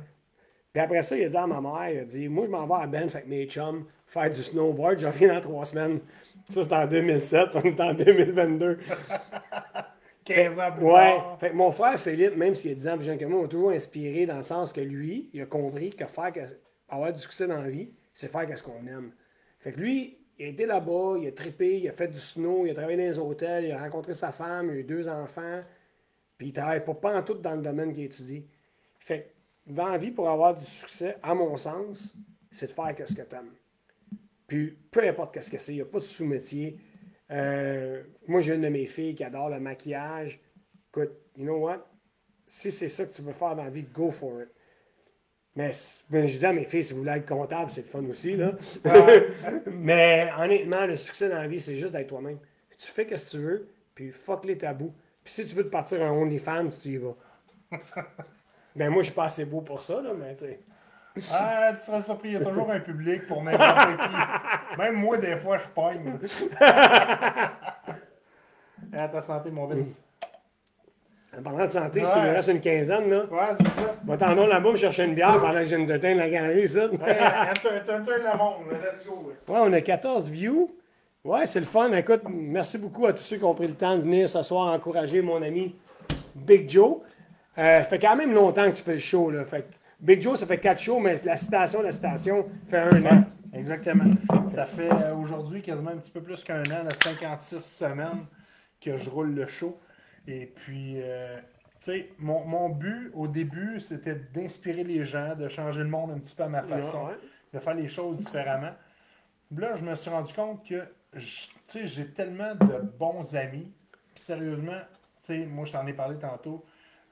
Puis 0.72 0.82
après 0.82 1.01
ça, 1.01 1.17
il 1.17 1.24
a 1.26 1.30
dit 1.30 1.38
à 1.38 1.47
ma 1.47 1.59
mère, 1.61 1.89
il 1.91 1.99
a 1.99 2.03
dit, 2.05 2.28
moi, 2.30 2.45
je 2.45 2.51
m'en 2.51 2.67
vais 2.67 2.84
à 2.84 2.88
Ben 2.88 3.03
avec 3.09 3.28
mes 3.28 3.45
chums 3.47 3.86
faire 4.05 4.30
du 4.30 4.41
snowboard. 4.41 4.99
Je 4.99 5.07
reviens 5.07 5.34
dans 5.34 5.41
trois 5.41 5.65
semaines. 5.65 5.99
Ça, 6.49 6.63
c'était 6.63 6.76
en 6.76 6.86
2007. 6.88 7.49
On 7.55 7.61
est 7.61 7.80
en 7.82 7.93
2022. 7.93 8.80
15 10.26 10.59
ans 10.59 10.72
plus 10.72 10.86
Ouais. 10.86 10.93
tard. 10.93 11.38
Fait 11.39 11.49
que 11.49 11.55
mon 11.55 11.72
frère 11.72 11.99
Philippe, 11.99 12.36
même 12.36 12.55
s'il 12.55 12.72
est 12.72 12.76
10 12.76 12.88
ans 12.88 12.95
plus 12.97 13.05
jeune 13.05 13.17
que 13.17 13.26
moi, 13.26 13.41
m'a 13.41 13.47
toujours 13.47 13.72
inspiré 13.72 14.26
dans 14.26 14.38
le 14.38 14.43
sens 14.43 14.72
que 14.72 14.82
lui, 14.82 15.30
il 15.34 15.41
a 15.41 15.45
compris 15.45 15.89
que 15.91 16.05
faire 16.05 16.32
que- 16.32 16.39
avoir 16.88 17.13
du 17.13 17.20
succès 17.20 17.47
dans 17.47 17.61
la 17.61 17.70
vie, 17.70 17.89
c'est 18.13 18.32
faire 18.32 18.47
ce 18.57 18.63
qu'on 18.63 18.86
aime. 18.88 19.11
Fait 19.59 19.72
que 19.72 19.80
lui, 19.80 20.17
il 20.38 20.45
a 20.45 20.49
été 20.49 20.65
là-bas, 20.65 21.15
il 21.22 21.28
a 21.28 21.32
trippé, 21.32 21.80
il 21.80 21.89
a 21.89 21.91
fait 21.91 22.07
du 22.07 22.17
snow, 22.20 22.65
il 22.65 22.72
a 22.72 22.74
travaillé 22.74 22.97
dans 22.97 23.03
les 23.03 23.20
hôtels, 23.20 23.65
il 23.65 23.72
a 23.72 23.80
rencontré 23.80 24.13
sa 24.13 24.32
femme, 24.32 24.67
il 24.70 24.72
a 24.72 24.76
eu 24.80 24.84
deux 24.84 25.07
enfants, 25.07 25.61
puis 26.38 26.47
il 26.47 26.53
travaille 26.53 26.84
pas, 26.84 26.93
pas 26.93 27.17
en 27.17 27.24
tout 27.24 27.34
dans 27.36 27.55
le 27.55 27.61
domaine 27.61 27.91
qu'il 27.91 28.05
étudie. 28.05 28.45
Fait 28.99 29.20
que 29.22 29.26
dans 29.66 29.88
la 29.88 29.97
vie, 29.97 30.12
pour 30.12 30.30
avoir 30.30 30.53
du 30.53 30.66
succès, 30.66 31.18
à 31.22 31.34
mon 31.34 31.55
sens, 31.57 32.16
c'est 32.51 32.68
de 32.68 32.72
faire 32.72 33.07
ce 33.07 33.16
que 33.16 33.22
tu 33.22 33.36
aimes. 33.36 33.53
Puis 34.47 34.78
peu 34.91 35.07
importe 35.07 35.34
qu'est-ce 35.34 35.51
que 35.51 35.57
c'est, 35.57 35.74
il 35.74 35.76
n'y 35.76 35.82
a 35.82 35.86
pas 35.86 35.99
de 35.99 36.03
sous-métier. 36.03 36.78
Euh, 37.32 38.03
moi, 38.28 38.41
j'ai 38.41 38.55
une 38.55 38.62
de 38.62 38.70
mes 38.70 38.88
filles 38.88 39.14
qui 39.14 39.24
adore 39.24 39.49
le 39.49 39.60
maquillage. 39.60 40.39
Écoute, 40.89 41.12
you 41.38 41.43
know 41.43 41.57
what? 41.57 41.86
Si 42.47 42.72
c'est 42.72 42.89
ça 42.89 43.05
que 43.05 43.14
tu 43.14 43.22
veux 43.22 43.34
faire 43.34 43.55
dans 43.55 43.64
la 43.64 43.70
vie, 43.70 43.84
go 43.84 44.10
for 44.10 44.41
it. 44.41 44.49
Mais, 45.55 45.72
mais 46.10 46.28
je 46.28 46.39
dis 46.39 46.45
à 46.45 46.53
mes 46.53 46.66
filles, 46.66 46.84
si 46.84 46.93
vous 46.93 46.99
voulez 46.99 47.12
être 47.12 47.28
comptable, 47.28 47.70
c'est 47.70 47.82
le 47.82 47.88
fun 47.88 48.03
aussi, 48.05 48.36
là. 48.36 48.53
mais 49.68 50.32
honnêtement, 50.38 50.86
le 50.86 50.97
succès 50.97 51.30
dans 51.30 51.36
la 51.36 51.47
vie, 51.47 51.60
c'est 51.60 51.76
juste 51.76 51.91
d'être 51.91 52.07
toi-même. 52.07 52.39
Tu 52.78 52.88
fais 52.88 53.03
ce 53.16 53.26
que 53.26 53.30
tu 53.30 53.38
veux, 53.38 53.68
puis 53.93 54.12
fuck 54.12 54.45
les 54.45 54.57
tabous. 54.57 54.93
Puis 55.24 55.34
si 55.34 55.45
tu 55.45 55.55
veux 55.55 55.64
te 55.64 55.70
partir 55.70 56.01
un 56.01 56.12
OnlyFans, 56.12 56.68
tu 56.82 56.89
y 56.89 56.97
vas. 56.97 57.16
ben 58.76 58.89
moi, 58.89 59.01
je 59.01 59.07
suis 59.07 59.15
pas 59.15 59.26
assez 59.26 59.45
beau 59.45 59.61
pour 59.61 59.82
ça, 59.82 60.01
là, 60.01 60.11
mais 60.17 60.34
tu 60.34 60.39
sais. 60.39 60.59
Ah, 61.32 61.72
tu 61.74 61.80
seras 61.80 62.01
surpris, 62.01 62.30
il 62.30 62.34
y 62.34 62.38
a 62.38 62.45
toujours 62.45 62.70
un 62.72 62.80
public 62.80 63.28
pour 63.28 63.43
n'importe 63.43 63.97
qui. 63.99 64.78
Même 64.78 64.95
moi, 64.95 65.17
des 65.17 65.36
fois, 65.38 65.57
je 65.57 65.67
pogne. 65.74 66.13
à 68.93 69.07
ta 69.07 69.22
santé, 69.22 69.51
mon 69.51 69.65
Vince. 69.67 69.99
En 71.38 71.41
parlant 71.43 71.59
de 71.61 71.65
santé, 71.67 71.99
Ouais. 71.99 72.05
s'il 72.05 72.22
me 72.24 72.30
reste 72.32 72.47
une 72.47 72.59
quinzaine, 72.61 73.09
là, 73.09 73.26
Ouais, 73.30 73.53
c'est 73.57 73.67
ça. 73.67 73.95
va 74.03 74.17
t'en 74.17 74.34
là-bas 74.47 74.72
me 74.72 74.76
chercher 74.78 75.03
une 75.05 75.13
bière 75.13 75.39
pendant 75.39 75.59
que 75.59 75.65
je 75.65 75.76
viens 75.76 75.86
de 75.86 75.97
teindre 75.97 76.17
la 76.20 76.30
galerie, 76.30 76.67
ça. 76.67 76.88
Monde, 76.88 76.97
let's 78.72 79.05
go. 79.05 79.32
Ouais, 79.47 79.59
on 79.61 79.74
a 79.74 79.82
14 79.82 80.28
views. 80.30 80.72
Ouais, 81.24 81.45
c'est 81.45 81.59
le 81.59 81.65
fun. 81.65 81.91
Écoute, 81.91 82.22
merci 82.30 82.78
beaucoup 82.78 83.05
à 83.05 83.13
tous 83.13 83.22
ceux 83.22 83.38
qui 83.38 83.43
ont 83.43 83.53
pris 83.53 83.67
le 83.67 83.76
temps 83.76 83.95
de 83.97 84.01
venir 84.01 84.28
ce 84.28 84.41
soir 84.41 84.74
encourager 84.74 85.22
mon 85.22 85.41
ami 85.43 85.76
Big 86.34 86.67
Joe. 86.70 86.97
Euh, 87.60 87.82
ça 87.84 87.89
fait 87.89 87.99
quand 87.99 88.16
même 88.16 88.34
longtemps 88.34 88.70
que 88.72 88.76
tu 88.76 88.84
fais 88.84 88.93
le 88.93 88.99
show. 88.99 89.30
Là. 89.30 89.45
Fait 89.45 89.68
Big 89.99 90.22
Joe, 90.22 90.39
ça 90.39 90.47
fait 90.47 90.60
4 90.60 90.80
shows, 90.80 90.99
mais 90.99 91.16
la 91.26 91.36
citation, 91.36 91.82
la 91.82 91.91
citation 91.91 92.47
fait 92.68 92.78
un 92.80 93.05
an. 93.05 93.24
Exactement. 93.53 94.05
Ça 94.47 94.66
fait 94.66 94.89
euh, 94.91 95.14
aujourd'hui 95.16 95.62
quasiment 95.62 95.91
un 95.91 95.97
petit 95.97 96.12
peu 96.12 96.22
plus 96.22 96.43
qu'un 96.43 96.62
an, 96.64 96.84
là, 96.84 96.89
56 97.03 97.60
semaines 97.60 98.26
que 98.80 98.95
je 98.95 99.10
roule 99.10 99.34
le 99.34 99.45
show. 99.47 99.78
Et 100.28 100.45
puis, 100.45 100.93
euh, 101.01 101.38
tu 101.39 101.91
sais, 101.91 102.10
mon, 102.20 102.45
mon 102.45 102.70
but 102.70 103.12
au 103.14 103.28
début, 103.28 103.82
c'était 103.82 104.16
d'inspirer 104.16 104.84
les 104.86 105.03
gens, 105.03 105.36
de 105.36 105.49
changer 105.49 105.82
le 105.82 105.89
monde 105.89 106.12
un 106.12 106.20
petit 106.20 106.36
peu 106.36 106.43
à 106.43 106.47
ma 106.49 106.64
façon, 106.64 107.07
Ouais. 107.07 107.18
de 107.53 107.60
faire 107.60 107.74
les 107.74 107.89
choses 107.89 108.18
différemment. 108.20 108.72
Là, 109.57 109.76
je 109.76 109.84
me 109.84 109.95
suis 109.95 110.10
rendu 110.12 110.32
compte 110.34 110.66
que 110.66 110.82
tu 111.18 111.20
sais, 111.68 111.88
j'ai 111.88 112.05
tellement 112.12 112.53
de 112.55 112.80
bons 112.99 113.36
amis. 113.36 113.70
Puis 114.14 114.24
sérieusement, 114.24 114.80
tu 115.26 115.34
sais, 115.34 115.45
moi, 115.45 115.66
je 115.66 115.72
t'en 115.74 115.86
ai 115.88 115.93
parlé 115.93 116.18
tantôt, 116.18 116.64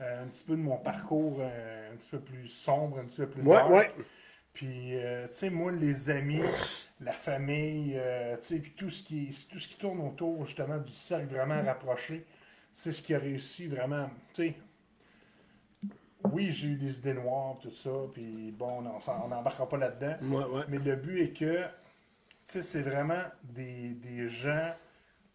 euh, 0.02 0.24
un 0.24 0.28
petit 0.28 0.44
peu 0.44 0.54
de 0.56 0.62
mon 0.62 0.78
parcours 0.78 1.38
euh, 1.42 1.94
un 1.94 1.96
petit 1.96 2.10
peu 2.12 2.20
plus 2.20 2.48
sombre, 2.48 3.00
un 3.00 3.06
petit 3.06 3.18
peu 3.18 3.28
plus 3.30 3.42
Ouais, 3.44 3.56
dark. 3.56 3.70
ouais. 3.72 3.92
Puis, 4.54 4.96
euh, 4.98 5.28
tu 5.28 5.36
sais, 5.36 5.50
moi, 5.52 5.72
les 5.72 6.10
amis, 6.10 6.42
la 7.00 7.12
famille, 7.12 7.94
tu 8.42 8.48
sais, 8.48 8.60
puis 8.60 8.72
tout 8.76 8.90
ce, 8.90 9.04
qui, 9.04 9.28
tout 9.52 9.60
ce 9.60 9.68
qui 9.68 9.78
tourne 9.78 10.00
autour, 10.02 10.46
justement, 10.46 10.78
du 10.80 10.92
cercle 10.92 11.28
vraiment 11.28 11.62
rapproché, 11.64 12.26
c'est 12.74 12.92
ce 12.92 13.02
qui 13.04 13.14
a 13.14 13.20
réussi 13.20 13.68
vraiment, 13.68 14.10
tu 14.34 14.48
sais. 14.48 14.56
Oui, 16.32 16.52
j'ai 16.52 16.70
eu 16.70 16.76
des 16.76 16.98
idées 16.98 17.14
noires, 17.14 17.58
tout 17.62 17.72
ça, 17.72 17.92
puis 18.14 18.52
bon, 18.52 18.84
on 19.24 19.28
n'embarquera 19.28 19.70
pas 19.70 19.78
là-dedans. 19.78 20.16
Ouais, 20.24 20.46
ouais. 20.46 20.64
Mais 20.68 20.80
le 20.80 20.96
but 20.96 21.20
est 21.22 21.32
que, 21.38 21.64
tu 21.64 21.68
sais, 22.46 22.64
c'est 22.64 22.82
vraiment 22.82 23.24
des, 23.44 23.90
des 23.94 24.28
gens. 24.28 24.74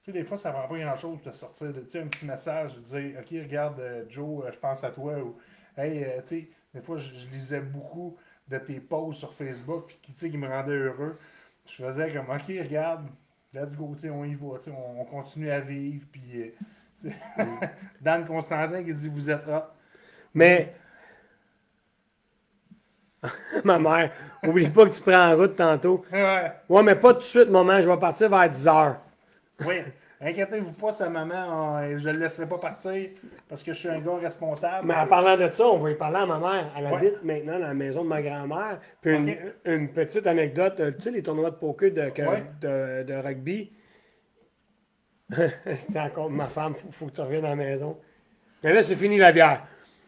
Tu 0.03 0.11
sais, 0.11 0.19
des 0.19 0.25
fois, 0.25 0.37
ça 0.37 0.49
ne 0.51 0.55
prend 0.55 0.67
pas 0.67 0.79
grand-chose 0.79 1.23
de 1.23 1.31
sortir 1.31 1.73
de, 1.73 1.81
tu 1.83 1.91
sais, 1.91 2.01
un 2.01 2.09
petit 2.09 2.27
message, 2.27 2.75
de 2.75 2.81
dire, 2.81 3.21
OK, 3.21 3.29
regarde, 3.31 3.79
euh, 3.79 4.05
Joe, 4.09 4.45
euh, 4.45 4.51
je 4.53 4.59
pense 4.59 4.83
à 4.83 4.91
toi, 4.91 5.17
ou, 5.19 5.37
hey, 5.77 6.03
euh, 6.03 6.21
tu 6.23 6.41
sais, 6.41 6.49
des 6.75 6.81
fois, 6.81 6.97
je, 6.99 7.15
je 7.15 7.27
lisais 7.29 7.61
beaucoup 7.61 8.17
de 8.49 8.59
tes 8.59 8.81
posts 8.81 9.21
sur 9.21 9.33
Facebook, 9.33 9.87
puis 9.87 9.99
qui, 10.03 10.13
tu 10.13 10.19
sais, 10.19 10.31
qui 10.31 10.39
me 10.39 10.49
rendaient 10.49 10.73
heureux. 10.73 11.19
Je 11.67 11.85
faisais 11.85 12.13
comme, 12.13 12.29
OK, 12.35 12.43
regarde, 12.49 13.07
let's 13.55 13.77
go, 13.77 13.93
tu 13.95 14.01
sais, 14.03 14.11
on 14.11 14.25
y 14.25 14.35
va, 14.35 14.59
tu 14.59 14.65
sais, 14.65 14.77
on, 14.77 15.03
on 15.03 15.05
continue 15.05 15.51
à 15.51 15.61
vivre, 15.61 16.05
puis. 16.11 16.53
c'est- 16.97 17.15
Dan 18.01 18.27
Constantin 18.27 18.83
qui 18.83 18.93
dit, 18.93 19.09
vous 19.09 19.31
êtes 19.31 19.47
hot. 19.47 19.67
Mais. 20.35 20.75
Ma 23.65 23.79
mère, 23.79 24.11
oublie 24.45 24.69
pas 24.69 24.85
que 24.87 24.95
tu 24.97 25.01
prends 25.01 25.31
en 25.33 25.37
route 25.37 25.55
tantôt. 25.55 26.05
Ouais. 26.13 26.53
Ouais, 26.69 26.83
mais 26.83 26.97
pas 26.97 27.13
tout 27.15 27.21
de 27.21 27.25
suite, 27.25 27.49
maman, 27.49 27.81
je 27.81 27.89
vais 27.89 27.97
partir 27.99 28.29
vers 28.29 28.51
10 28.51 28.67
heures. 28.67 28.97
Oui, 29.65 29.77
inquiétez-vous 30.21 30.73
pas, 30.73 30.93
sa 30.93 31.09
maman, 31.09 31.77
euh, 31.79 31.97
je 31.99 32.09
ne 32.09 32.15
le 32.15 32.21
laisserai 32.21 32.49
pas 32.49 32.59
partir 32.59 33.11
parce 33.49 33.63
que 33.63 33.73
je 33.73 33.79
suis 33.79 33.89
un 33.89 34.01
gars 34.01 34.17
responsable. 34.17 34.87
Mais 34.89 34.95
en 34.95 35.07
parlant 35.07 35.37
de 35.37 35.51
ça, 35.53 35.67
on 35.67 35.79
va 35.79 35.91
y 35.91 35.95
parler 35.95 36.19
à 36.19 36.27
ma 36.27 36.39
mère. 36.39 36.73
Elle 36.77 36.87
Ouais. 36.87 36.95
habite 36.97 37.23
maintenant 37.23 37.59
dans 37.61 37.67
la 37.69 37.75
maison 37.75 38.03
de 38.03 38.09
ma 38.09 38.23
grand-mère. 38.23 38.81
Puis 39.01 39.15
une, 39.65 39.89
petite 39.93 40.27
anecdote, 40.27 40.81
euh, 40.81 40.91
tu 40.93 41.01
sais, 41.03 41.11
les 41.13 41.23
tournois 41.23 41.51
de 41.51 41.57
poker 41.57 41.93
de, 41.93 42.09
que- 42.11 42.23
Ouais. 42.23 42.45
de, 42.61 43.03
de 43.05 43.15
rugby? 43.15 43.73
c'est 45.77 45.99
encore 46.01 46.31
ma 46.31 46.49
femme, 46.49 46.75
faut, 46.75 46.91
faut 46.91 47.07
que 47.07 47.13
tu 47.13 47.21
reviennes 47.21 47.45
à 47.45 47.51
la 47.51 47.57
maison. 47.57 47.99
Mais 48.63 48.73
là, 48.73 48.83
c'est 48.83 48.97
fini 48.97 49.17
la 49.19 49.33
bière. 49.33 49.65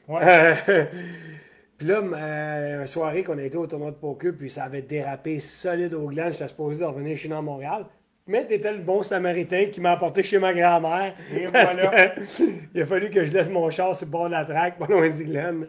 Ouais. 0.08 0.20
Euh, 0.68 0.84
puis 1.78 1.86
là, 1.86 2.00
ma- 2.02 2.80
une 2.80 2.86
soirée 2.86 3.22
qu'on 3.24 3.38
a 3.38 3.42
été 3.42 3.56
au 3.56 3.66
tournoi 3.66 3.90
de 3.90 3.96
poker, 3.96 4.32
puis 4.36 4.50
ça 4.50 4.64
avait 4.64 4.82
dérapé 4.82 5.38
solide 5.40 5.94
au 5.94 6.08
gland. 6.08 6.30
J'étais 6.30 6.48
supposé 6.48 6.80
de 6.80 6.84
revenir 6.86 7.16
chez 7.16 7.28
nous 7.28 7.36
à 7.36 7.42
Montréal. 7.42 7.86
Mais 8.26 8.46
t'étais 8.46 8.72
le 8.72 8.78
bon 8.78 9.02
samaritain 9.02 9.66
qui 9.66 9.80
m'a 9.80 9.92
apporté 9.92 10.22
chez 10.22 10.38
ma 10.38 10.54
grand-mère. 10.54 11.14
Et 11.34 11.46
voilà. 11.46 12.08
que 12.08 12.20
il 12.74 12.82
a 12.82 12.86
fallu 12.86 13.10
que 13.10 13.24
je 13.24 13.32
laisse 13.32 13.50
mon 13.50 13.68
char 13.68 13.94
sur 13.94 14.06
le 14.06 14.10
bord 14.12 14.26
de 14.26 14.32
la 14.32 14.44
traque, 14.44 14.78
pas 14.78 14.86
loin 14.86 15.08
du 15.10 15.24
Glen. 15.24 15.66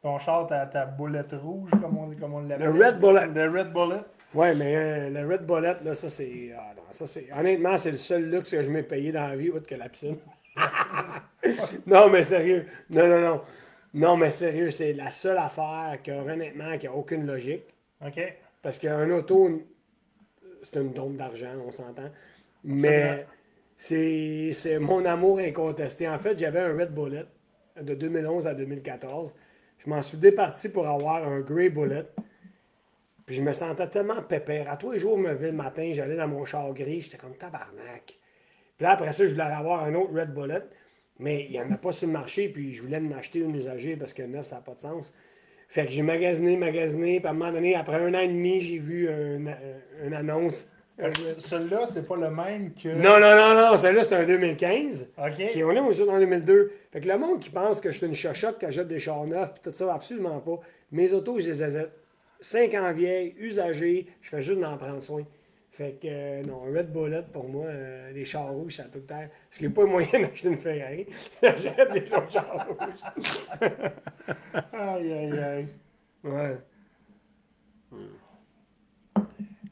Ton 0.00 0.18
char, 0.20 0.46
ta, 0.46 0.66
ta 0.66 0.86
boulette 0.86 1.32
rouge, 1.32 1.70
comme 1.70 1.98
on, 1.98 2.14
comme 2.14 2.34
on 2.34 2.42
l'appelle. 2.42 2.68
Le 2.68 2.84
Red 2.84 3.00
Bullet. 3.00 3.26
Le 3.26 3.50
Red 3.50 3.72
Bullet. 3.72 4.02
Ouais, 4.34 4.54
mais 4.54 4.76
euh, 4.76 5.10
le 5.10 5.28
Red 5.28 5.46
Bullet, 5.46 5.74
là, 5.82 5.94
ça 5.94 6.08
c'est. 6.08 6.52
Ah 6.56 6.74
non, 6.76 6.82
ça 6.90 7.06
c'est. 7.08 7.28
Honnêtement, 7.36 7.76
c'est 7.76 7.90
le 7.90 7.96
seul 7.96 8.30
luxe 8.30 8.50
que 8.50 8.62
je 8.62 8.70
m'ai 8.70 8.84
payé 8.84 9.10
dans 9.10 9.26
la 9.26 9.34
vie, 9.34 9.50
autre 9.50 9.66
que 9.66 9.74
la 9.74 9.88
piscine. 9.88 10.18
non, 11.86 12.08
mais 12.08 12.22
sérieux. 12.22 12.66
Non, 12.90 13.08
non, 13.08 13.20
non. 13.20 13.40
Non, 13.94 14.16
mais 14.16 14.30
sérieux, 14.30 14.70
c'est 14.70 14.92
la 14.92 15.10
seule 15.10 15.38
affaire 15.38 15.98
que, 16.04 16.12
honnêtement, 16.12 16.76
qui 16.78 16.86
a 16.86 16.92
aucune 16.92 17.26
logique. 17.26 17.64
OK. 18.06 18.20
Parce 18.62 18.78
qu'un 18.78 19.10
auto, 19.10 19.62
c'est 20.62 20.80
une 20.80 20.92
dompe 20.92 21.16
d'argent, 21.16 21.52
on 21.66 21.70
s'entend. 21.70 22.10
Mais 22.64 23.26
c'est 23.76 24.50
c'est 24.52 24.78
mon 24.78 25.04
amour 25.04 25.38
incontesté. 25.38 26.08
En 26.08 26.18
fait, 26.18 26.38
j'avais 26.38 26.60
un 26.60 26.76
Red 26.76 26.92
Bullet 26.92 27.26
de 27.80 27.94
2011 27.94 28.46
à 28.46 28.54
2014. 28.54 29.34
Je 29.78 29.88
m'en 29.88 30.02
suis 30.02 30.18
départi 30.18 30.68
pour 30.68 30.86
avoir 30.88 31.26
un 31.26 31.40
Grey 31.40 31.68
Bullet. 31.68 32.06
Puis 33.26 33.36
je 33.36 33.42
me 33.42 33.52
sentais 33.52 33.86
tellement 33.88 34.22
pépère. 34.22 34.70
À 34.70 34.76
tous 34.76 34.92
les 34.92 34.98
jours, 34.98 35.16
je 35.18 35.22
me 35.22 35.30
levais 35.30 35.50
le 35.50 35.56
matin, 35.56 35.90
j'allais 35.92 36.16
dans 36.16 36.28
mon 36.28 36.44
char 36.44 36.72
gris, 36.72 37.02
j'étais 37.02 37.18
comme 37.18 37.36
tabarnak. 37.36 38.18
Puis 38.76 38.84
là, 38.84 38.92
après 38.92 39.12
ça, 39.12 39.26
je 39.26 39.32
voulais 39.32 39.44
avoir 39.44 39.84
un 39.84 39.94
autre 39.94 40.14
Red 40.14 40.32
Bullet. 40.32 40.62
Mais 41.18 41.44
il 41.44 41.50
n'y 41.50 41.60
en 41.60 41.70
a 41.72 41.76
pas 41.76 41.92
sur 41.92 42.06
le 42.06 42.12
marché, 42.12 42.48
puis 42.48 42.72
je 42.72 42.82
voulais 42.82 43.00
m'acheter 43.00 43.40
une 43.40 43.54
usager 43.54 43.96
parce 43.96 44.12
que 44.12 44.22
neuf, 44.22 44.46
ça 44.46 44.56
n'a 44.56 44.62
pas 44.62 44.74
de 44.74 44.80
sens. 44.80 45.14
Fait 45.70 45.84
que 45.84 45.92
j'ai 45.92 46.02
magasiné, 46.02 46.56
magasiné, 46.56 47.20
puis 47.20 47.26
à 47.26 47.30
un 47.30 47.34
moment 47.34 47.52
donné, 47.52 47.74
après 47.76 47.96
un 47.96 48.14
an 48.14 48.20
et 48.20 48.28
demi, 48.28 48.58
j'ai 48.60 48.78
vu 48.78 49.08
un- 49.08 49.46
un- 49.46 50.06
une 50.06 50.14
annonce. 50.14 50.68
Celui-là, 51.38 51.86
c'est 51.92 52.06
pas 52.08 52.16
le 52.16 52.30
même 52.30 52.72
que. 52.74 52.88
Non, 52.88 53.20
non, 53.20 53.36
non, 53.36 53.54
non, 53.70 53.76
celui-là, 53.76 54.02
c'est 54.02 54.14
un 54.16 54.24
2015. 54.24 55.08
OK. 55.18 55.46
Puis 55.52 55.62
on 55.62 55.70
est 55.72 55.78
aussi 55.80 56.02
en 56.02 56.18
2002. 56.18 56.72
Fait 56.92 57.00
que 57.00 57.06
le 57.08 57.18
monde 57.18 57.38
qui 57.38 57.50
pense 57.50 57.80
que 57.80 57.90
je 57.90 57.98
suis 57.98 58.06
une 58.06 58.14
chochotte, 58.14 58.58
que 58.58 58.66
j'achète 58.66 58.88
des 58.88 58.98
chars 58.98 59.24
neufs, 59.26 59.52
puis 59.52 59.62
tout 59.70 59.76
ça, 59.76 59.94
absolument 59.94 60.40
pas. 60.40 60.58
Mes 60.90 61.12
autos, 61.12 61.38
je 61.38 61.48
les 61.48 61.62
ai 61.62 61.86
5 62.40 62.74
ans 62.74 62.92
vieilles, 62.92 63.34
usagées, 63.38 64.06
je 64.22 64.30
fais 64.30 64.40
juste 64.40 64.58
d'en 64.60 64.76
prendre 64.76 65.02
soin. 65.02 65.22
Fait 65.78 65.92
que, 65.92 66.08
euh, 66.10 66.42
non, 66.42 66.64
un 66.66 66.76
Red 66.76 66.92
Bullet, 66.92 67.22
pour 67.32 67.48
moi, 67.48 67.66
euh, 67.66 68.10
les 68.10 68.24
chars 68.24 68.48
rouges, 68.48 68.74
ça 68.74 68.82
a 68.82 68.86
tout 68.86 68.98
le 68.98 69.04
temps. 69.04 69.14
Parce 69.48 69.58
qu'il 69.58 69.68
n'y 69.68 69.72
a 69.72 69.76
pas 69.76 69.84
moyen 69.84 70.10
d'acheter 70.22 70.48
une 70.48 70.56
Ferrari. 70.58 71.06
J'achète 71.40 71.92
des 71.92 72.12
autres 72.12 72.32
chars 72.32 72.66
rouges. 72.66 73.60
Aïe, 74.72 75.12
aïe, 75.12 75.38
aïe. 75.38 75.68
Ouais. 76.24 76.58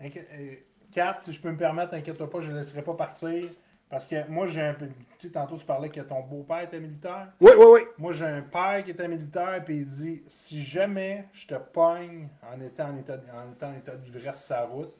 Inquiète- 0.00 0.28
euh, 0.32 0.54
Kat, 0.92 1.16
si 1.18 1.32
je 1.32 1.40
peux 1.40 1.50
me 1.50 1.56
permettre, 1.56 1.94
inquiète-toi 1.94 2.30
pas, 2.30 2.40
je 2.40 2.52
ne 2.52 2.58
laisserai 2.58 2.82
pas 2.82 2.94
partir. 2.94 3.48
Parce 3.88 4.06
que 4.06 4.28
moi, 4.28 4.46
j'ai 4.46 4.62
un 4.62 4.74
peu. 4.74 4.86
Tu 5.18 5.26
sais, 5.26 5.32
tantôt, 5.32 5.56
tu 5.56 5.64
parlais 5.66 5.88
que 5.88 6.00
ton 6.02 6.20
beau-père 6.20 6.60
était 6.60 6.78
militaire. 6.78 7.32
Oui, 7.40 7.50
oui, 7.58 7.64
oui. 7.72 7.80
Moi, 7.98 8.12
j'ai 8.12 8.26
un 8.26 8.42
père 8.42 8.84
qui 8.84 8.92
était 8.92 9.08
militaire, 9.08 9.60
puis 9.64 9.78
il 9.78 9.86
dit 9.86 10.22
si 10.28 10.62
jamais 10.62 11.24
je 11.32 11.48
te 11.48 11.54
pogne 11.56 12.28
en 12.42 12.60
étant 12.60 12.90
en 12.90 12.96
état, 12.96 13.18
en 13.34 13.74
état 13.76 13.96
d'ivresse 13.96 14.48
la 14.50 14.62
route, 14.66 14.94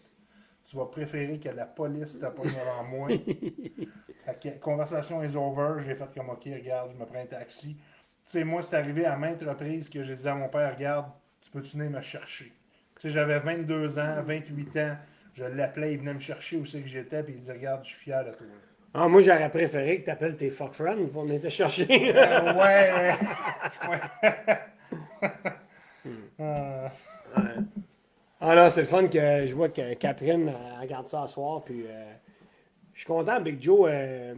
tu 0.67 0.77
vas 0.77 0.87
préférer 0.87 1.39
que 1.39 1.49
la 1.49 1.65
police 1.65 2.19
te 2.19 2.27
pogne 2.27 2.49
devant 2.49 2.85
moi. 2.85 3.09
Fait 4.25 4.41
que, 4.41 4.49
conversation 4.59 5.23
is 5.23 5.37
over. 5.37 5.83
J'ai 5.87 5.95
fait 5.95 6.13
comme 6.13 6.31
ok, 6.31 6.43
regarde, 6.47 6.91
je 6.93 6.97
me 6.97 7.07
prends 7.07 7.21
un 7.21 7.27
taxi. 7.27 7.77
Tu 7.77 7.83
sais, 8.27 8.43
moi, 8.43 8.61
c'est 8.61 8.77
arrivé 8.77 9.07
à 9.07 9.17
maintes 9.17 9.43
reprises 9.45 9.89
que 9.89 10.03
j'ai 10.03 10.17
dit 10.17 10.27
à 10.27 10.35
mon 10.35 10.49
père 10.49 10.75
regarde, 10.75 11.07
tu 11.41 11.51
peux-tu 11.53 11.77
venir 11.77 11.91
me 11.91 12.03
chercher? 12.03 12.53
Tu 12.97 13.03
sais, 13.03 13.09
j'avais 13.11 13.39
22 13.39 13.99
ans, 14.01 14.23
28 14.25 14.77
ans. 14.79 14.97
Je 15.35 15.45
l'appelais, 15.45 15.93
il 15.93 15.99
venait 15.99 16.15
me 16.15 16.19
chercher 16.19 16.57
où 16.57 16.67
c'est 16.67 16.81
que 16.81 16.89
j'étais, 16.89 17.23
puis 17.23 17.35
il 17.35 17.43
dit 17.43 17.53
regarde, 17.53 17.85
je 17.85 17.91
suis 17.91 17.99
fier 17.99 18.25
de 18.25 18.31
toi. 18.31 18.47
Ah, 18.95 19.07
moi, 19.07 19.21
j'aurais 19.21 19.51
préféré 19.51 20.01
que 20.01 20.07
tu 20.07 20.11
appelles 20.11 20.37
tes 20.37 20.51
fuck 20.51 20.73
friends 20.73 21.07
pour 21.13 21.25
venir 21.25 21.41
te 21.41 21.49
chercher. 21.49 21.87
Euh, 22.17 22.55
ouais. 22.55 23.15
ouais. 23.89 24.01
Euh, 26.41 26.89
Ah 28.41 28.55
là, 28.55 28.69
c'est 28.71 28.83
le 28.83 28.87
fun 28.87 29.09
que 29.09 29.47
je 29.47 29.55
vois 29.55 29.69
que 29.71 29.95
Catherine 29.95 30.49
elle 30.49 30.81
regarde 30.83 31.07
ça 31.07 31.27
ce 31.27 31.35
soir. 31.35 31.65
Puis 31.65 31.85
euh, 31.87 32.13
je 32.93 33.01
suis 33.01 33.07
content, 33.07 33.41
Big 33.41 33.61
Joe. 33.63 33.89
euh, 33.91 34.35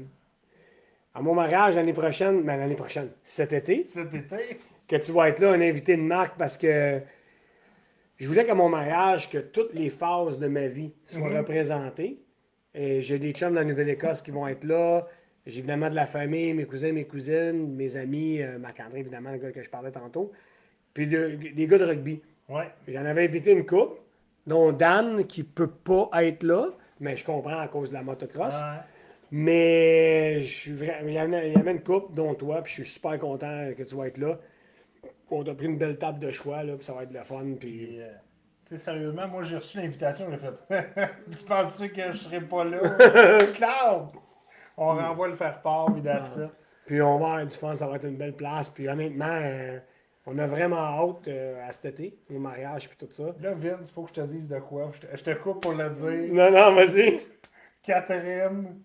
à 1.15 1.21
mon 1.23 1.35
mariage 1.35 1.75
l'année 1.77 1.93
prochaine, 1.93 2.43
ben 2.45 2.57
l'année 2.59 2.77
prochaine, 2.77 3.11
cet 3.25 3.53
été, 3.53 3.83
cet 3.85 4.15
été. 4.15 4.61
que 4.87 4.97
tu 4.97 5.11
vas 5.13 5.29
être 5.29 5.41
là, 5.41 5.51
un 5.51 5.61
invité 5.61 5.97
de 5.97 6.03
marque, 6.03 6.39
parce 6.39 6.57
que 6.57 7.01
je 8.19 8.29
voulais 8.29 8.45
qu'à 8.45 8.55
mon 8.55 8.69
mariage, 8.69 9.29
que 9.29 9.39
toutes 9.39 9.75
les 9.75 9.91
phases 9.91 10.39
de 10.39 10.47
ma 10.47 10.69
vie 10.69 10.93
soient 11.07 11.29
Mhm. 11.29 11.37
représentées. 11.39 12.21
Et 12.75 13.03
j'ai 13.03 13.19
des 13.19 13.33
chums 13.33 13.51
de 13.51 13.57
la 13.57 13.65
Nouvelle-Écosse 13.65 14.23
qui 14.23 14.31
vont 14.31 14.47
être 14.47 14.63
là. 14.65 15.09
J'ai 15.47 15.59
évidemment 15.59 15.91
de 15.91 15.95
la 15.97 16.07
famille, 16.07 16.53
mes 16.55 16.67
cousins, 16.67 16.93
mes 16.93 17.05
cousines, 17.07 17.75
mes 17.75 17.97
amis, 17.97 18.41
euh, 18.41 18.59
Marc-André, 18.59 19.01
évidemment, 19.01 19.33
le 19.33 19.39
gars 19.39 19.51
que 19.51 19.63
je 19.63 19.71
parlais 19.71 19.91
tantôt. 19.91 20.31
Puis 20.95 21.07
de- 21.09 21.37
des 21.55 21.67
gars 21.67 21.79
de 21.79 21.85
rugby. 21.85 22.23
Ouais. 22.49 22.71
J'en 22.87 23.05
avais 23.05 23.25
invité 23.25 23.53
une 23.53 23.67
couple, 23.67 24.01
dont 24.47 24.73
Dan 24.73 25.25
qui 25.27 25.43
peut 25.45 25.71
pas 25.71 26.09
être 26.23 26.43
là, 26.43 26.69
mais 27.01 27.17
je 27.17 27.25
comprends 27.25 27.59
à 27.59 27.69
cause 27.69 27.91
de 27.91 27.95
la 27.95 28.03
motocross. 28.03 28.55
Ouais. 28.55 28.81
Mais 29.31 30.41
je 30.41 30.55
suis 30.55 30.73
vra- 30.73 31.01
il 31.05 31.13
y, 31.13 31.21
en 31.21 31.33
a, 31.33 31.45
il 31.45 31.53
y 31.53 31.57
en 31.59 31.67
a 31.67 31.71
une 31.71 31.83
couple, 31.83 32.15
dont 32.15 32.35
toi, 32.35 32.63
puis 32.63 32.73
je 32.75 32.83
suis 32.83 32.93
super 32.95 33.19
content 33.19 33.71
que 33.77 33.83
tu 33.83 33.95
vas 33.95 34.07
être 34.07 34.19
là. 34.19 34.39
On 35.31 35.45
t'a 35.45 35.55
pris 35.55 35.67
une 35.67 35.77
belle 35.77 35.99
table 35.99 36.19
de 36.19 36.31
choix, 36.31 36.63
là, 36.63 36.75
puis 36.77 36.85
ça 36.85 36.95
va 36.95 37.03
être 37.03 37.13
le 37.13 37.23
fun. 37.23 37.45
Puis... 37.61 37.99
Sais, 38.65 38.79
sérieusement, 38.79 39.29
moi, 39.29 39.43
j'ai 39.43 39.57
reçu 39.57 39.79
l'invitation, 39.79 40.27
j'ai 40.31 40.39
fait 40.39 41.11
Tu 41.39 41.45
penses 41.45 41.79
que 41.79 42.13
je 42.13 42.17
serai 42.17 42.41
pas 42.41 42.65
là? 42.65 42.79
Claude 43.55 44.09
On 44.79 44.87
renvoie 44.95 45.29
le 45.29 45.37
faire 45.37 45.61
part, 45.61 45.93
puis 45.93 46.03
that's 46.03 46.37
it. 46.37 46.49
puis 46.87 47.03
on 47.03 47.19
va 47.19 47.27
avoir 47.27 47.47
du 47.47 47.57
fun, 47.57 47.77
ça 47.77 47.87
va 47.87 47.97
être 47.97 48.07
une 48.07 48.17
belle 48.17 48.35
place. 48.35 48.71
Puis 48.71 48.89
honnêtement, 48.89 49.27
euh, 49.43 49.79
on 50.31 50.39
a 50.39 50.47
vraiment 50.47 50.77
hâte 50.77 51.29
euh, 51.29 51.67
à 51.67 51.73
cet 51.73 51.87
été, 51.87 52.19
au 52.31 52.39
mariage, 52.39 52.89
puis 52.89 52.99
tout 52.99 53.11
ça. 53.11 53.35
Là, 53.41 53.55
Vince, 53.55 53.89
il 53.89 53.93
faut 53.93 54.03
que 54.03 54.11
je 54.15 54.21
te 54.21 54.27
dise 54.27 54.49
de 54.49 54.59
quoi. 54.59 54.91
Je 54.95 55.07
te, 55.07 55.17
je 55.17 55.23
te 55.23 55.35
coupe 55.35 55.63
pour 55.63 55.73
le 55.73 55.89
dire. 55.89 56.35
Non, 56.35 56.51
non, 56.51 56.75
vas-y. 56.75 57.23
Catherine, 57.83 58.83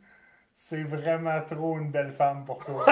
c'est 0.56 0.84
vraiment 0.84 1.42
trop 1.42 1.78
une 1.78 1.92
belle 1.92 2.12
femme 2.12 2.46
pour 2.46 2.64
toi. 2.64 2.86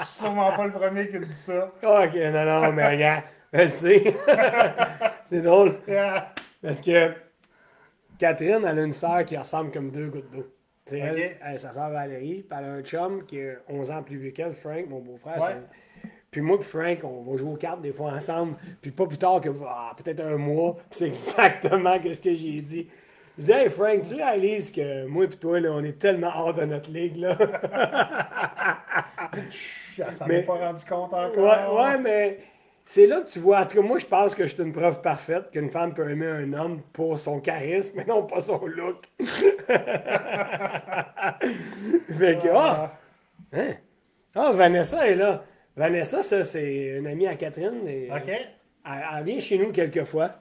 je 0.00 0.04
suis 0.06 0.20
sûrement 0.20 0.52
pas 0.56 0.66
le 0.66 0.72
premier 0.72 1.08
qui 1.08 1.18
dit 1.20 1.32
ça. 1.32 1.70
Ok, 1.82 2.14
non, 2.14 2.44
non, 2.44 2.72
mais 2.72 2.88
regarde, 2.88 3.24
elle 3.52 3.72
sait. 3.72 4.16
C'est 5.26 5.42
drôle. 5.42 5.74
Yeah. 5.86 6.32
Parce 6.62 6.80
que 6.80 7.12
Catherine, 8.18 8.64
elle 8.66 8.78
a 8.78 8.82
une 8.82 8.92
sœur 8.92 9.24
qui 9.24 9.36
ressemble 9.36 9.70
comme 9.70 9.90
deux 9.90 10.08
gouttes 10.08 10.30
d'eau. 10.30 10.46
Tu 10.86 10.96
sais, 10.96 11.02
Ok. 11.02 11.16
Elle, 11.16 11.36
elle, 11.42 11.58
sa 11.58 11.70
sœur 11.70 11.90
Valérie, 11.90 12.44
puis 12.48 12.58
elle 12.58 12.64
a 12.64 12.72
un 12.72 12.82
chum 12.82 13.24
qui 13.26 13.38
est 13.38 13.58
11 13.68 13.90
ans 13.90 14.02
plus 14.02 14.16
vieux 14.16 14.30
qu'elle, 14.30 14.54
Frank, 14.54 14.88
mon 14.88 15.00
beau-frère. 15.00 15.40
Ouais. 15.40 15.56
Puis 16.30 16.40
moi 16.40 16.58
et 16.60 16.62
Frank, 16.62 16.98
on 17.02 17.22
va 17.22 17.36
jouer 17.36 17.50
aux 17.50 17.56
cartes 17.56 17.82
des 17.82 17.92
fois 17.92 18.12
ensemble. 18.12 18.56
Puis 18.80 18.92
pas 18.92 19.06
plus 19.06 19.18
tard 19.18 19.40
que 19.40 19.48
ah, 19.66 19.92
peut-être 19.96 20.20
un 20.20 20.36
mois. 20.36 20.76
Puis 20.90 20.98
c'est 20.98 21.06
exactement 21.08 21.96
ce 22.02 22.20
que 22.20 22.34
j'ai 22.34 22.60
dit. 22.60 22.88
Je 23.38 23.44
dis, 23.44 23.52
hey 23.52 23.68
Frank, 23.70 24.02
tu 24.02 24.14
réalises 24.14 24.70
que 24.70 25.06
moi 25.06 25.24
et 25.24 25.28
toi, 25.28 25.58
là, 25.60 25.70
on 25.72 25.82
est 25.82 25.98
tellement 25.98 26.30
hors 26.36 26.54
de 26.54 26.64
notre 26.64 26.90
ligue, 26.90 27.16
là. 27.16 27.36
Elle 29.98 30.14
s'en 30.14 30.28
est 30.28 30.42
pas 30.42 30.54
rendu 30.54 30.84
compte 30.84 31.12
encore. 31.14 31.36
Ouais, 31.36 31.66
ouais, 31.82 31.98
mais 31.98 32.38
c'est 32.84 33.06
là 33.06 33.22
que 33.22 33.28
tu 33.28 33.38
vois. 33.38 33.60
En 33.60 33.66
tout 33.66 33.76
cas, 33.76 33.82
moi, 33.82 33.98
je 33.98 34.06
pense 34.06 34.34
que 34.34 34.44
je 34.44 34.54
suis 34.54 34.62
une 34.62 34.72
preuve 34.72 35.00
parfaite 35.00 35.50
qu'une 35.50 35.70
femme 35.70 35.94
peut 35.94 36.10
aimer 36.10 36.26
un 36.26 36.52
homme 36.52 36.82
pour 36.92 37.18
son 37.18 37.40
charisme, 37.40 37.94
mais 37.96 38.04
non 38.04 38.24
pas 38.24 38.40
son 38.40 38.66
look. 38.66 39.04
fait 39.18 39.28
que, 42.42 42.48
ah! 42.54 42.92
Hein? 43.52 43.74
Ah, 44.34 44.50
Vanessa 44.52 45.08
est 45.08 45.16
là. 45.16 45.44
Vanessa, 45.80 46.20
ça, 46.20 46.44
c'est 46.44 46.98
une 46.98 47.06
amie 47.06 47.26
à 47.26 47.36
Catherine. 47.36 47.88
et, 47.88 48.10
euh, 48.12 48.16
OK. 48.16 48.28
elle, 48.28 48.48
elle 48.84 49.24
vient 49.24 49.40
chez 49.40 49.56
nous 49.56 49.72
quelques 49.72 50.04
fois, 50.04 50.34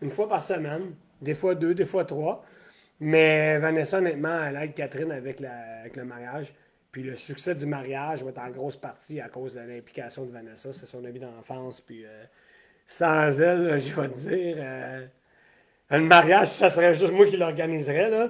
une 0.00 0.08
fois 0.08 0.26
par 0.26 0.42
semaine, 0.42 0.94
des 1.20 1.34
fois 1.34 1.54
deux, 1.54 1.74
des 1.74 1.84
fois 1.84 2.06
trois. 2.06 2.42
Mais 2.98 3.58
Vanessa, 3.58 3.98
honnêtement, 3.98 4.42
elle 4.44 4.56
aide 4.56 4.72
Catherine 4.72 5.12
avec, 5.12 5.40
la- 5.40 5.80
avec 5.80 5.94
le 5.96 6.04
mariage. 6.04 6.54
Puis 6.90 7.02
le 7.02 7.16
succès 7.16 7.54
du 7.54 7.66
mariage 7.66 8.22
va 8.24 8.30
être 8.30 8.38
en 8.40 8.48
grosse 8.50 8.76
partie 8.78 9.20
à 9.20 9.28
cause 9.28 9.54
de 9.56 9.60
l'implication 9.60 10.24
de 10.24 10.32
Vanessa. 10.32 10.72
C'est 10.72 10.86
son 10.86 11.04
amie 11.04 11.18
d'enfance. 11.20 11.82
Puis 11.82 12.06
euh, 12.06 12.24
sans 12.86 13.38
elle, 13.42 13.78
je 13.78 13.92
vais 13.92 14.08
te 14.08 14.16
dire, 14.18 14.56
euh, 14.58 15.06
le 15.90 16.00
mariage, 16.00 16.48
ça 16.48 16.70
serait 16.70 16.94
juste 16.94 17.12
moi 17.12 17.26
qui 17.26 17.36
l'organiserais. 17.36 18.08
Là. 18.08 18.28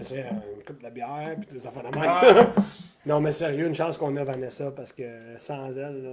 Serait 0.00 0.20
euh, 0.32 0.56
une 0.56 0.64
coupe 0.64 0.82
de 0.82 0.88
bière, 0.88 1.36
puis 1.38 1.46
des 1.58 1.66
affaires 1.66 1.90
de 1.90 1.98
même. 1.98 2.46
Non, 3.06 3.20
mais 3.20 3.32
sérieux, 3.32 3.66
une 3.66 3.74
chance 3.74 3.96
qu'on 3.96 4.16
a 4.16 4.24
Vanessa 4.24 4.70
parce 4.70 4.92
que 4.92 5.36
sans 5.36 5.76
elle, 5.76 6.02
là, 6.02 6.10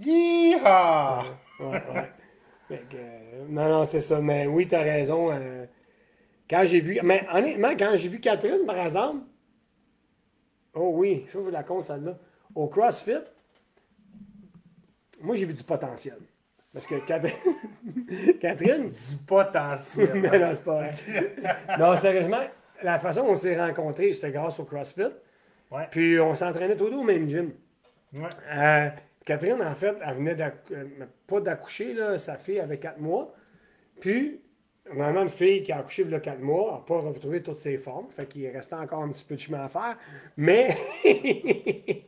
Yeehaw! 0.00 1.22
Ouais, 1.60 1.82
ouais. 1.94 2.10
Fait 2.68 2.84
que, 2.88 2.96
euh, 2.96 3.44
non, 3.48 3.68
non, 3.68 3.84
c'est 3.84 4.00
ça. 4.00 4.20
Mais 4.20 4.46
oui, 4.46 4.66
t'as 4.66 4.82
raison. 4.82 5.30
euh, 5.32 5.66
quand 6.48 6.64
j'ai 6.64 6.80
vu. 6.80 6.98
Mais 7.02 7.26
honnêtement, 7.32 7.70
quand 7.78 7.92
j'ai 7.94 8.08
vu 8.08 8.18
Catherine, 8.20 8.64
par 8.66 8.78
exemple. 8.78 9.24
Oh 10.74 10.90
oui, 10.94 11.26
je 11.32 11.38
vous 11.38 11.50
la 11.50 11.62
compte, 11.62 11.84
celle-là. 11.84 12.18
Au 12.54 12.66
CrossFit, 12.68 13.20
moi, 15.20 15.36
j'ai 15.36 15.44
vu 15.46 15.54
du 15.54 15.62
potentiel. 15.64 16.16
Parce 16.72 16.86
que 16.86 16.94
Catherine. 17.06 17.36
Catherine. 18.40 18.90
Du 18.90 19.16
potentiel. 19.26 20.10
Mais 20.14 20.38
non, 20.38 20.52
c'est 20.54 20.64
pas 20.64 20.74
vrai. 20.82 20.92
Non, 21.78 21.94
sérieusement, 21.96 22.40
la 22.82 22.98
façon 22.98 23.24
dont 23.24 23.32
on 23.32 23.36
s'est 23.36 23.60
rencontrés, 23.60 24.12
c'était 24.14 24.30
grâce 24.30 24.58
au 24.58 24.64
CrossFit. 24.64 25.10
Ouais. 25.72 25.88
Puis 25.90 26.20
on 26.20 26.34
s'entraînait 26.34 26.76
tous 26.76 26.90
deux 26.90 26.96
au 26.96 27.02
même 27.02 27.28
gym. 27.28 27.52
Ouais. 28.14 28.28
Euh, 28.52 28.88
Catherine, 29.24 29.62
en 29.62 29.74
fait, 29.74 29.96
elle 30.04 30.16
venait 30.16 30.36
euh, 30.72 30.84
pas 31.26 31.40
d'accoucher, 31.40 31.96
sa 32.18 32.36
fille 32.36 32.60
avait 32.60 32.78
quatre 32.78 33.00
mois. 33.00 33.34
Puis, 34.00 34.40
a 35.00 35.10
une 35.10 35.28
fille 35.28 35.62
qui 35.62 35.72
a 35.72 35.78
accouché 35.78 36.02
il 36.02 36.10
y 36.10 36.14
a 36.14 36.20
4 36.20 36.40
mois, 36.40 36.72
n'a 36.72 36.78
pas 36.86 36.98
retrouvé 36.98 37.42
toutes 37.42 37.58
ses 37.58 37.78
formes, 37.78 38.10
fait 38.10 38.26
qu'il 38.26 38.48
restait 38.48 38.74
encore 38.74 39.02
un 39.02 39.10
petit 39.10 39.24
peu 39.24 39.36
de 39.36 39.40
chemin 39.40 39.60
à 39.60 39.68
faire. 39.68 39.96
Mais, 40.36 40.76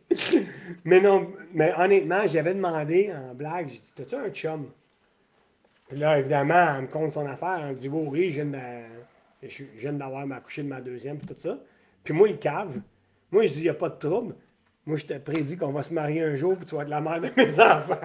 mais 0.84 1.00
non, 1.00 1.32
mais 1.52 1.72
honnêtement, 1.76 2.26
j'avais 2.26 2.54
demandé 2.54 3.12
en 3.12 3.34
blague, 3.34 3.68
j'ai 3.68 3.78
dit, 3.78 3.92
t'as-tu 3.94 4.16
un 4.16 4.30
chum? 4.30 4.70
Puis 5.88 5.98
là, 5.98 6.18
évidemment, 6.18 6.76
elle 6.76 6.82
me 6.82 6.88
compte 6.88 7.12
son 7.12 7.26
affaire, 7.26 7.60
elle 7.60 7.74
me 7.74 7.74
dit, 7.74 7.88
oui, 7.88 8.08
oui, 8.10 8.30
je 9.42 9.64
viens 9.76 9.92
d'avoir 9.92 10.26
ma 10.26 10.40
couché 10.40 10.62
de 10.62 10.68
ma 10.68 10.80
deuxième, 10.80 11.18
puis 11.18 11.26
tout 11.26 11.34
ça. 11.38 11.58
Puis 12.02 12.12
moi, 12.12 12.28
il 12.28 12.38
cave. 12.38 12.80
Moi, 13.34 13.46
je 13.46 13.54
dis, 13.54 13.58
il 13.58 13.62
n'y 13.64 13.68
a 13.68 13.74
pas 13.74 13.88
de 13.88 13.98
trouble. 13.98 14.36
Moi, 14.86 14.96
je 14.96 15.06
te 15.06 15.18
prédis 15.18 15.56
qu'on 15.56 15.72
va 15.72 15.82
se 15.82 15.92
marier 15.92 16.22
un 16.22 16.36
jour, 16.36 16.56
puis 16.56 16.66
tu 16.66 16.76
vas 16.76 16.82
être 16.82 16.88
la 16.88 17.00
mère 17.00 17.20
de 17.20 17.30
mes 17.36 17.58
enfants. 17.58 17.96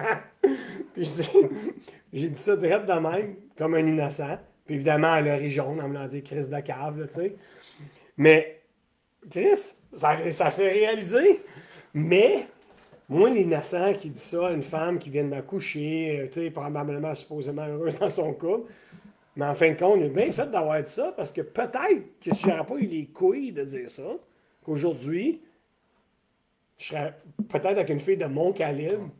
puis 0.92 1.04
j'ai 2.12 2.28
dit 2.28 2.38
ça 2.38 2.56
direct 2.56 2.84
de 2.84 2.94
même, 2.94 3.36
comme 3.56 3.74
un 3.74 3.86
innocent. 3.86 4.40
Puis 4.66 4.74
évidemment, 4.74 5.14
elle 5.14 5.28
a 5.28 5.36
ri 5.36 5.48
jaune, 5.48 5.80
en 5.80 5.88
me 5.88 6.08
dit 6.08 6.24
Chris 6.24 6.46
de 6.46 6.60
cave, 6.60 7.06
tu 7.06 7.14
sais. 7.14 7.36
Mais, 8.16 8.60
Chris, 9.30 9.76
ça, 9.92 10.16
ça 10.32 10.50
s'est 10.50 10.68
réalisé. 10.68 11.40
Mais, 11.94 12.48
moi, 13.08 13.30
l'innocent 13.30 13.92
qui 13.92 14.10
dit 14.10 14.18
ça 14.18 14.48
à 14.48 14.50
une 14.50 14.64
femme 14.64 14.98
qui 14.98 15.10
vient 15.10 15.26
d'accoucher, 15.26 16.22
euh, 16.22 16.26
tu 16.26 16.40
sais, 16.40 16.50
probablement 16.50 17.14
supposément 17.14 17.66
heureuse 17.66 17.96
dans 18.00 18.10
son 18.10 18.32
couple, 18.32 18.72
mais 19.36 19.44
en 19.44 19.54
fin 19.54 19.70
de 19.70 19.78
compte, 19.78 19.98
il 20.00 20.06
est 20.06 20.08
bien 20.08 20.32
fait 20.32 20.50
d'avoir 20.50 20.82
dit 20.82 20.90
ça, 20.90 21.14
parce 21.16 21.30
que 21.30 21.42
peut-être 21.42 22.18
que 22.20 22.34
si 22.34 22.42
j'aurais 22.42 22.66
pas 22.66 22.74
eu 22.78 22.86
les 22.86 23.06
couilles 23.06 23.52
de 23.52 23.62
dire 23.62 23.88
ça, 23.88 24.16
qu'aujourd'hui, 24.64 25.42
je 26.78 26.86
serais 26.86 27.14
peut-être 27.48 27.66
avec 27.66 27.90
une 27.90 28.00
fille 28.00 28.16
de 28.16 28.26
mon 28.26 28.52
calibre, 28.52 29.10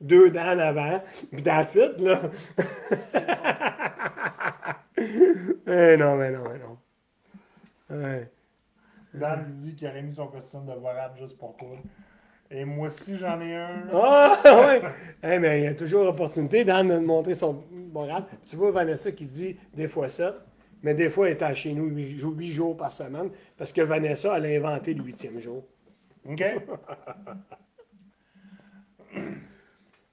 deux 0.00 0.30
dents 0.30 0.54
en 0.54 0.58
avant, 0.58 1.02
puis 1.32 1.42
that's 1.42 1.74
it, 1.74 2.00
là. 2.00 2.22
eh 4.96 5.96
non, 5.96 6.16
mais 6.16 6.30
non, 6.30 6.44
mais 6.48 6.58
non. 6.58 6.78
Ouais. 7.90 8.30
Dan 9.14 9.46
il 9.48 9.54
dit 9.54 9.74
qu'il 9.74 9.88
aurait 9.88 10.02
mis 10.02 10.14
son 10.14 10.26
costume 10.26 10.66
de 10.66 10.74
Borat 10.74 11.14
juste 11.18 11.38
pour 11.38 11.56
toi. 11.56 11.68
Et 12.50 12.64
moi 12.64 12.88
aussi, 12.88 13.16
j'en 13.16 13.40
ai 13.40 13.54
un. 13.54 13.84
Ah, 13.92 14.38
ouais! 14.44 14.82
Eh, 15.22 15.38
mais 15.38 15.60
il 15.60 15.64
y 15.64 15.66
a 15.66 15.74
toujours 15.74 16.04
l'opportunité 16.04 16.64
Dan 16.64 16.88
de 16.88 16.98
montrer 16.98 17.34
son 17.34 17.64
rap. 17.94 18.30
Tu 18.46 18.56
vois 18.56 18.70
Vanessa 18.70 19.12
qui 19.12 19.26
dit 19.26 19.56
des 19.74 19.88
fois 19.88 20.08
ça, 20.08 20.34
mais 20.82 20.94
des 20.94 21.10
fois 21.10 21.28
elle 21.28 21.36
est 21.36 21.42
à 21.42 21.54
chez 21.54 21.72
nous 21.72 21.86
huit 21.86 22.18
jours, 22.18 22.34
huit 22.36 22.52
jours 22.52 22.76
par 22.76 22.90
semaine, 22.90 23.30
parce 23.56 23.72
que 23.72 23.80
Vanessa, 23.80 24.36
elle 24.36 24.46
a 24.46 24.48
inventé 24.48 24.94
le 24.94 25.02
huitième 25.02 25.38
jour. 25.38 25.64
OK? 26.28 26.40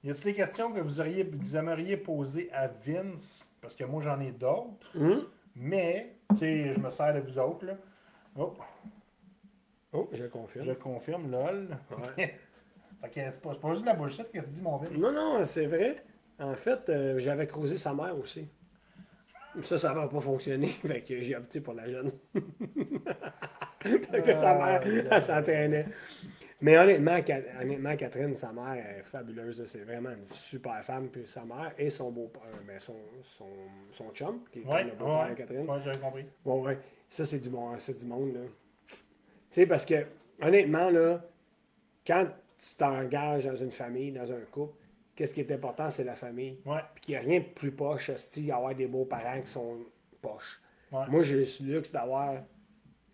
y 0.03 0.09
a-t-il 0.09 0.23
des 0.23 0.33
questions 0.33 0.71
que 0.71 0.79
vous, 0.79 0.99
auriez, 0.99 1.23
vous 1.23 1.55
aimeriez 1.55 1.97
poser 1.97 2.49
à 2.51 2.67
Vince? 2.67 3.47
Parce 3.61 3.75
que 3.75 3.83
moi, 3.83 4.01
j'en 4.01 4.19
ai 4.19 4.31
d'autres. 4.31 4.95
Hum? 4.95 5.25
Mais, 5.55 6.17
tu 6.31 6.37
sais, 6.37 6.73
je 6.73 6.79
me 6.79 6.89
sers 6.89 7.13
de 7.13 7.19
vous 7.19 7.39
autres, 7.39 7.65
là. 7.65 7.77
Oh, 8.37 8.53
Oh, 9.95 10.09
je 10.11 10.25
confirme. 10.25 10.65
je 10.65 10.73
confirme, 10.73 11.31
lol. 11.31 11.69
Ouais. 12.17 12.37
fait 13.01 13.09
que 13.09 13.31
c'est 13.31 13.41
pas, 13.41 13.53
c'est 13.53 13.61
pas 13.61 13.69
juste 13.69 13.81
de 13.81 13.85
la 13.85 13.93
bullshit 13.93 14.29
que 14.31 14.39
tu 14.39 14.49
dis, 14.49 14.61
mon 14.61 14.77
Vince. 14.77 14.91
Non, 14.91 15.11
non, 15.11 15.45
c'est 15.45 15.67
vrai. 15.67 16.03
En 16.37 16.53
fait, 16.53 16.89
euh, 16.89 17.17
j'avais 17.17 17.47
creusé 17.47 17.77
sa 17.77 17.93
mère 17.93 18.17
aussi. 18.17 18.47
Ça, 19.61 19.77
ça 19.77 19.93
va 19.93 20.07
pas 20.07 20.19
fonctionner. 20.19 20.67
Fait 20.85 21.01
que 21.01 21.19
j'ai 21.19 21.35
opté 21.35 21.61
pour 21.61 21.73
la 21.73 21.87
jeune. 21.89 22.11
Parce 24.11 24.21
que 24.23 24.33
sa 24.33 24.55
mère, 24.55 24.81
elle 24.85 25.21
s'entraînait. 25.21 25.85
Mais 26.61 26.77
honnêtement, 26.77 27.19
honnêtement, 27.61 27.95
Catherine, 27.95 28.35
sa 28.35 28.51
mère 28.51 28.73
est 28.73 29.03
fabuleuse. 29.03 29.63
C'est 29.65 29.83
vraiment 29.83 30.09
une 30.09 30.27
super 30.29 30.83
femme. 30.83 31.09
Puis 31.09 31.27
sa 31.27 31.43
mère 31.45 31.73
et 31.77 31.89
son 31.89 32.11
beau-père, 32.11 32.41
mais 32.65 32.79
son, 32.79 32.95
son, 33.21 33.49
son 33.91 34.09
chum, 34.11 34.41
qui 34.51 34.59
est 34.61 34.65
Ouais, 34.65 34.83
le 34.85 34.91
beau-père 34.91 35.25
ouais, 35.25 35.29
de 35.31 35.35
Catherine. 35.35 35.69
ouais, 35.69 35.79
j'avais 35.83 35.99
compris. 35.99 36.25
Ouais, 36.45 36.59
ouais. 36.61 36.79
Ça, 37.09 37.25
c'est 37.25 37.39
du, 37.39 37.49
bon, 37.49 37.71
du 37.75 38.05
monde, 38.05 38.33
là. 38.33 38.39
Tu 38.87 38.95
sais, 39.49 39.65
parce 39.67 39.85
que, 39.85 40.05
honnêtement, 40.41 40.89
là, 40.89 41.23
quand 42.07 42.27
tu 42.57 42.75
t'engages 42.75 43.45
dans 43.45 43.55
une 43.55 43.71
famille, 43.71 44.11
dans 44.11 44.31
un 44.31 44.41
couple, 44.51 44.73
qu'est-ce 45.15 45.33
qui 45.33 45.41
est 45.41 45.51
important, 45.51 45.89
c'est 45.89 46.03
la 46.03 46.15
famille. 46.15 46.59
Ouais, 46.65 46.81
Puis 46.93 47.05
qu'il 47.05 47.11
n'y 47.13 47.17
a 47.17 47.21
rien 47.21 47.39
de 47.39 47.45
plus 47.45 47.71
poche, 47.71 48.09
hostie, 48.09 48.51
avoir 48.51 48.75
des 48.75 48.87
beaux-parents 48.87 49.41
qui 49.41 49.47
sont 49.51 49.77
poches. 50.21 50.59
ouais. 50.91 51.05
Moi, 51.09 51.21
j'ai 51.23 51.41
eu 51.41 51.45
ce 51.45 51.63
luxe 51.63 51.91
d'avoir 51.91 52.35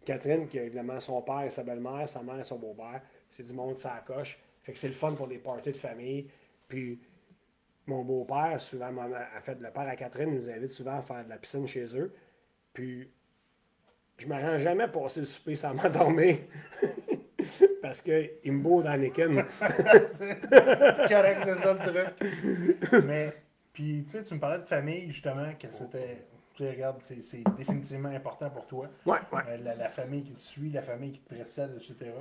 Catherine, 0.05 0.47
qui 0.47 0.57
a 0.59 0.63
évidemment 0.63 0.99
son 0.99 1.21
père 1.21 1.41
et 1.41 1.49
sa 1.51 1.63
belle-mère, 1.63 2.09
sa 2.09 2.21
mère 2.23 2.39
et 2.39 2.43
son 2.43 2.57
beau-père. 2.57 3.01
C'est 3.29 3.43
du 3.43 3.53
monde, 3.53 3.77
ça 3.77 4.03
coche. 4.05 4.39
Fait 4.63 4.73
que 4.73 4.77
c'est 4.79 4.87
le 4.87 4.93
fun 4.93 5.13
pour 5.13 5.27
les 5.27 5.37
parties 5.37 5.71
de 5.71 5.77
famille. 5.77 6.27
Puis 6.67 6.99
mon 7.85 8.03
beau-père, 8.03 8.59
souvent, 8.59 8.91
a 8.97 9.41
fait 9.41 9.59
le 9.59 9.69
père 9.71 9.87
à 9.87 9.95
Catherine, 9.95 10.33
nous 10.33 10.49
invite 10.49 10.71
souvent 10.71 10.97
à 10.97 11.01
faire 11.01 11.23
de 11.23 11.29
la 11.29 11.37
piscine 11.37 11.67
chez 11.67 11.85
eux. 11.97 12.13
Puis 12.73 13.09
je 14.17 14.27
me 14.27 14.33
rends 14.33 14.57
jamais 14.57 14.87
passer 14.87 15.19
le 15.21 15.25
souper 15.25 15.55
sans 15.55 15.73
m'endormir. 15.75 16.37
Parce 17.81 18.01
qu'il 18.01 18.29
me 18.45 18.61
beau 18.61 18.81
dans 18.81 18.95
les 18.99 19.11
cannes. 19.11 19.43
C'est 20.07 20.39
correct, 20.49 21.41
c'est 21.43 21.55
ça 21.57 21.73
le 21.73 21.79
truc. 21.79 23.03
Mais, 23.05 23.33
puis, 23.73 24.03
tu 24.05 24.11
sais, 24.11 24.23
tu 24.23 24.33
me 24.33 24.39
parlais 24.39 24.59
de 24.59 24.63
famille, 24.63 25.09
justement, 25.11 25.53
que 25.59 25.67
c'était. 25.71 26.25
Tu 26.55 26.63
sais, 26.63 26.71
regarde, 26.71 26.97
c'est 27.01 27.43
définitivement 27.57 28.09
important 28.09 28.49
pour 28.49 28.65
toi. 28.67 28.87
Ouais, 29.05 29.17
ouais. 29.31 29.41
Euh, 29.47 29.57
la, 29.63 29.75
la 29.75 29.89
famille 29.89 30.23
qui 30.23 30.33
te 30.33 30.41
suit, 30.41 30.69
la 30.69 30.81
famille 30.81 31.13
qui 31.13 31.19
te 31.19 31.33
précède, 31.33 31.71
etc. 31.77 32.11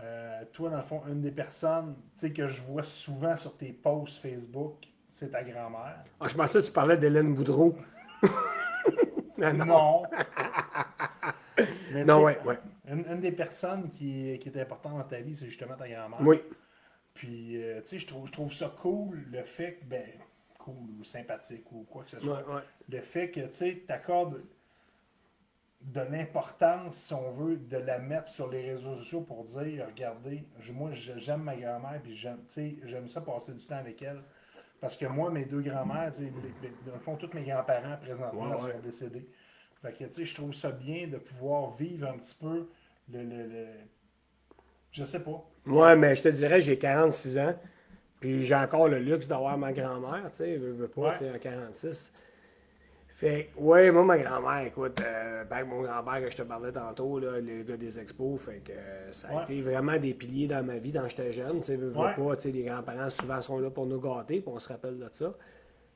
Euh, 0.00 0.42
toi, 0.52 0.70
dans 0.70 0.76
le 0.76 0.82
fond, 0.82 1.02
une 1.08 1.20
des 1.20 1.30
personnes 1.30 1.96
que 2.34 2.46
je 2.46 2.62
vois 2.62 2.82
souvent 2.82 3.36
sur 3.36 3.56
tes 3.56 3.72
posts 3.72 4.18
Facebook, 4.18 4.76
c'est 5.08 5.30
ta 5.30 5.42
grand-mère. 5.42 5.98
Ah, 6.20 6.26
je 6.28 6.34
pensais 6.34 6.60
que 6.60 6.66
tu 6.66 6.72
parlais 6.72 6.96
d'Hélène 6.96 7.34
Boudreau. 7.34 7.76
non, 9.38 9.52
non. 9.54 9.64
Non. 9.66 10.02
Mais 11.92 12.04
Non, 12.04 12.22
ouais, 12.24 12.38
ouais. 12.44 12.58
Une, 12.86 13.04
une 13.06 13.20
des 13.20 13.32
personnes 13.32 13.90
qui, 13.92 14.38
qui 14.38 14.48
est 14.48 14.60
importante 14.60 14.98
dans 14.98 15.04
ta 15.04 15.20
vie, 15.20 15.36
c'est 15.36 15.46
justement 15.46 15.76
ta 15.76 15.88
grand-mère. 15.88 16.20
Oui. 16.20 16.42
Puis, 17.14 17.62
euh, 17.62 17.80
tu 17.80 17.88
sais, 17.88 17.98
je 17.98 18.06
trouve, 18.06 18.26
je 18.26 18.32
trouve 18.32 18.52
ça 18.52 18.74
cool, 18.76 19.24
le 19.30 19.42
fait 19.42 19.74
que, 19.74 19.84
ben, 19.84 20.04
cool 20.58 20.90
ou 20.98 21.04
sympathique 21.04 21.70
ou 21.72 21.84
quoi 21.84 22.02
que 22.04 22.10
ce 22.10 22.20
soit. 22.20 22.46
Ouais, 22.46 22.54
ouais. 22.56 22.62
Le 22.90 23.00
fait 23.00 23.30
que, 23.30 23.40
tu 23.40 23.52
sais, 23.54 23.84
t'accordes 23.86 24.42
de 25.80 26.00
l'importance, 26.00 26.96
si 26.96 27.14
on 27.14 27.30
veut, 27.30 27.56
de 27.56 27.76
la 27.76 27.98
mettre 27.98 28.30
sur 28.30 28.48
les 28.48 28.62
réseaux 28.62 28.94
sociaux 28.94 29.20
pour 29.20 29.44
dire, 29.44 29.86
regardez, 29.86 30.44
moi, 30.72 30.90
j'aime 30.92 31.42
ma 31.42 31.54
grand-mère, 31.56 32.00
puis 32.02 32.16
j'aime, 32.16 33.08
ça 33.08 33.20
passer 33.20 33.52
du 33.52 33.64
temps 33.64 33.76
avec 33.76 34.02
elle. 34.02 34.22
Parce 34.80 34.96
que 34.96 35.06
moi, 35.06 35.30
mes 35.30 35.44
deux 35.44 35.60
grands-mères, 35.60 36.12
tu 36.12 36.30
dans 36.86 36.94
le 36.94 37.00
fond, 37.00 37.16
tous 37.16 37.30
mes 37.34 37.44
grands-parents 37.44 37.96
présentement 37.98 38.60
ouais. 38.60 38.72
sont 38.72 38.78
décédés. 38.80 39.26
Fait 39.84 39.92
que, 39.92 40.04
tu 40.04 40.14
sais, 40.14 40.24
je 40.24 40.34
trouve 40.34 40.54
ça 40.54 40.70
bien 40.70 41.06
de 41.08 41.18
pouvoir 41.18 41.70
vivre 41.76 42.08
un 42.08 42.16
petit 42.16 42.34
peu 42.34 42.66
le, 43.12 43.22
le, 43.22 43.42
le- 43.46 43.66
je 44.92 45.04
sais 45.04 45.20
pas. 45.20 45.44
Ouais, 45.66 45.94
mais 45.94 46.14
je 46.14 46.22
te 46.22 46.28
dirais, 46.28 46.60
j'ai 46.62 46.78
46 46.78 47.36
ans. 47.38 47.54
Puis 48.18 48.44
j'ai 48.44 48.54
encore 48.54 48.88
le 48.88 48.98
luxe 48.98 49.28
d'avoir 49.28 49.58
ma 49.58 49.74
grand-mère, 49.74 50.30
tu 50.30 50.38
sais, 50.38 50.56
veux, 50.56 50.72
veux 50.72 50.88
pas, 50.88 51.00
Ouais. 51.02 51.12
tu 51.12 51.18
sais, 51.18 51.28
à 51.28 51.38
46. 51.38 52.12
Fait 53.08 53.50
que, 53.54 53.60
ouais, 53.60 53.90
moi, 53.90 54.02
ma 54.04 54.16
grand-mère, 54.18 54.66
écoute, 54.66 54.98
euh, 55.02 55.44
ben, 55.44 55.64
mon 55.64 55.82
grand-père 55.82 56.24
que 56.24 56.30
je 56.30 56.36
te 56.38 56.42
parlais 56.42 56.72
tantôt, 56.72 57.18
là, 57.20 57.38
le 57.40 57.62
gars 57.62 57.76
des 57.76 58.00
expos, 58.00 58.40
fait 58.40 58.60
que 58.64 58.72
euh, 58.72 59.12
ça 59.12 59.28
a 59.28 59.36
Ouais. 59.36 59.42
été 59.42 59.60
vraiment 59.60 59.98
des 59.98 60.14
piliers 60.14 60.46
dans 60.46 60.64
ma 60.64 60.78
vie 60.78 60.92
quand 60.94 61.06
j'étais 61.08 61.30
jeune, 61.30 61.58
tu 61.60 61.66
sais, 61.66 61.76
veux, 61.76 61.90
veux 61.90 61.98
Ouais. 62.00 62.14
pas, 62.14 62.36
tu 62.36 62.42
sais, 62.42 62.50
les 62.52 62.62
grands-parents 62.64 63.10
souvent 63.10 63.40
sont 63.42 63.58
là 63.58 63.68
pour 63.70 63.84
nous 63.86 64.00
gâter, 64.00 64.40
puis 64.40 64.50
on 64.52 64.58
se 64.58 64.68
rappelle 64.68 64.98
de 64.98 65.08
ça. 65.12 65.34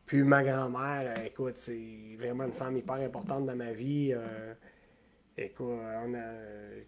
Puis 0.09 0.23
ma 0.23 0.43
grand-mère, 0.43 1.15
euh, 1.19 1.27
écoute, 1.27 1.59
c'est 1.59 2.17
vraiment 2.19 2.45
une 2.45 2.53
femme 2.53 2.79
hyper 2.79 2.95
importante 2.95 3.45
dans 3.45 3.55
ma 3.55 3.73
vie. 3.73 4.15
euh, 4.15 4.55
écoute, 5.37 5.67
on 5.69 6.15
a, 6.15 6.25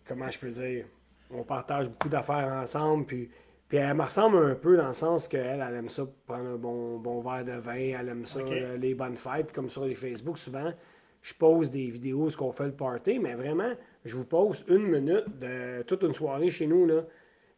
comment 0.09 0.31
je 0.31 0.39
peux 0.39 0.51
dire, 0.51 0.87
on 1.31 1.43
partage 1.45 1.91
beaucoup 1.91 2.09
d'affaires 2.09 2.51
ensemble, 2.51 3.05
puis, 3.05 3.29
puis 3.69 3.77
elle 3.77 3.95
me 3.95 4.05
ressemble 4.05 4.39
un 4.39 4.55
peu 4.55 4.75
dans 4.79 4.87
le 4.87 4.95
sens 4.95 5.29
qu'elle, 5.29 5.61
elle 5.61 5.77
aime 5.77 5.91
ça 5.91 6.05
prendre 6.27 6.49
un 6.49 6.57
bon, 6.57 6.99
bon 6.99 7.21
verre 7.21 7.45
de 7.45 7.61
vin, 7.61 8.01
elle 8.01 8.09
aime 8.09 8.25
ça, 8.25 8.41
euh, 8.41 8.79
les 8.79 8.95
bonnes 8.95 9.19
fêtes, 9.19 9.49
puis 9.49 9.55
comme 9.55 9.69
sur 9.69 9.85
les 9.85 9.95
Facebook, 9.95 10.39
souvent, 10.39 10.73
je 11.21 11.35
pose 11.35 11.71
des 11.71 11.91
vidéos 11.91 12.27
où 12.27 12.33
qu'on 12.35 12.53
fait 12.53 12.65
le 12.65 12.73
party, 12.73 13.19
mais 13.19 13.35
vraiment, 13.35 13.75
je 14.07 14.17
vous 14.17 14.25
pose 14.25 14.65
une 14.67 14.87
minute 14.87 15.39
de 15.39 15.83
toute 15.83 16.03
une 16.05 16.15
soirée 16.15 16.51
chez 16.51 16.67
nous, 16.67 16.87
là. 16.87 17.05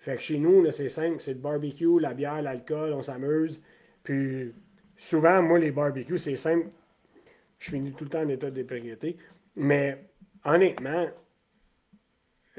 Fait 0.00 0.16
que 0.16 0.22
chez 0.22 0.38
nous, 0.38 0.68
c'est 0.72 0.88
simple, 0.88 1.20
c'est 1.20 1.34
le 1.34 1.38
barbecue, 1.38 2.00
la 2.00 2.14
bière, 2.14 2.42
l'alcool, 2.42 2.92
on 2.92 3.02
s'amuse, 3.02 3.62
puis 4.02 4.52
souvent, 5.02 5.42
moi, 5.42 5.58
les 5.58 5.72
barbecues, 5.72 6.18
c'est 6.18 6.36
simple, 6.36 6.68
je 7.58 7.70
finis 7.70 7.92
tout 7.92 8.04
le 8.04 8.10
temps 8.10 8.22
en 8.22 8.28
état 8.28 8.50
d'ébriété, 8.50 9.16
mais 9.56 10.10
honnêtement, 10.44 11.08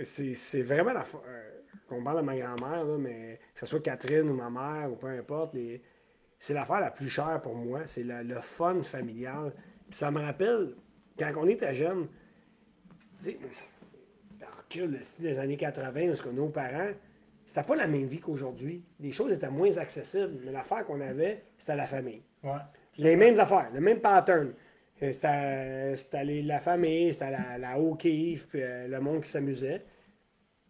c'est 0.03 0.61
vraiment 0.61 0.93
la. 0.93 1.01
euh, 1.25 1.49
qu'on 1.87 2.03
parle 2.03 2.17
de 2.17 2.25
ma 2.25 2.37
grand-mère, 2.37 2.85
mais 2.99 3.39
que 3.53 3.59
ce 3.59 3.65
soit 3.65 3.81
Catherine 3.81 4.29
ou 4.29 4.33
ma 4.33 4.49
mère 4.49 4.91
ou 4.91 4.95
peu 4.95 5.07
importe, 5.07 5.53
les- 5.53 5.81
c'est 6.39 6.53
l'affaire 6.53 6.79
la 6.79 6.91
plus 6.91 7.09
chère 7.09 7.39
pour 7.41 7.55
moi. 7.55 7.85
C'est 7.85 8.03
le, 8.03 8.35
fun 8.41 8.81
familial. 8.83 9.53
Puis 9.89 9.99
ça 9.99 10.11
me 10.11 10.19
rappelle, 10.21 10.75
quand 11.17 11.31
on 11.37 11.47
était 11.47 11.73
jeune, 11.73 12.07
tu 13.17 13.23
sais, 13.25 13.39
dans 14.39 14.85
le 14.87 15.21
des 15.21 15.39
années 15.39 15.57
80, 15.57 16.09
où 16.09 16.15
ce 16.15 16.23
que 16.23 16.29
nos 16.29 16.49
parents, 16.49 16.91
c'était 17.45 17.63
pas 17.63 17.75
la 17.75 17.87
même 17.87 18.05
vie 18.05 18.19
qu'aujourd'hui. 18.19 18.83
Les 18.99 19.11
choses 19.11 19.33
étaient 19.33 19.49
moins 19.49 19.77
accessibles, 19.77 20.39
mais 20.43 20.51
l'affaire 20.51 20.85
qu'on 20.85 21.01
avait, 21.01 21.43
c'était 21.57 21.75
la 21.75 21.85
famille. 21.85 22.21
Ouais. 22.43 22.51
Les 22.97 23.15
mêmes 23.15 23.39
affaires, 23.39 23.69
le 23.73 23.79
même 23.81 23.99
pattern. 23.99 24.53
Euh, 25.01 25.11
C'était 25.95 26.23
la 26.43 26.59
famille, 26.59 27.11
c'était 27.11 27.31
la, 27.31 27.57
la 27.57 27.75
kiff, 27.97 28.47
puis 28.47 28.61
euh, 28.61 28.87
le 28.87 28.99
monde 29.01 29.21
qui 29.21 29.29
s'amusait. 29.29 29.83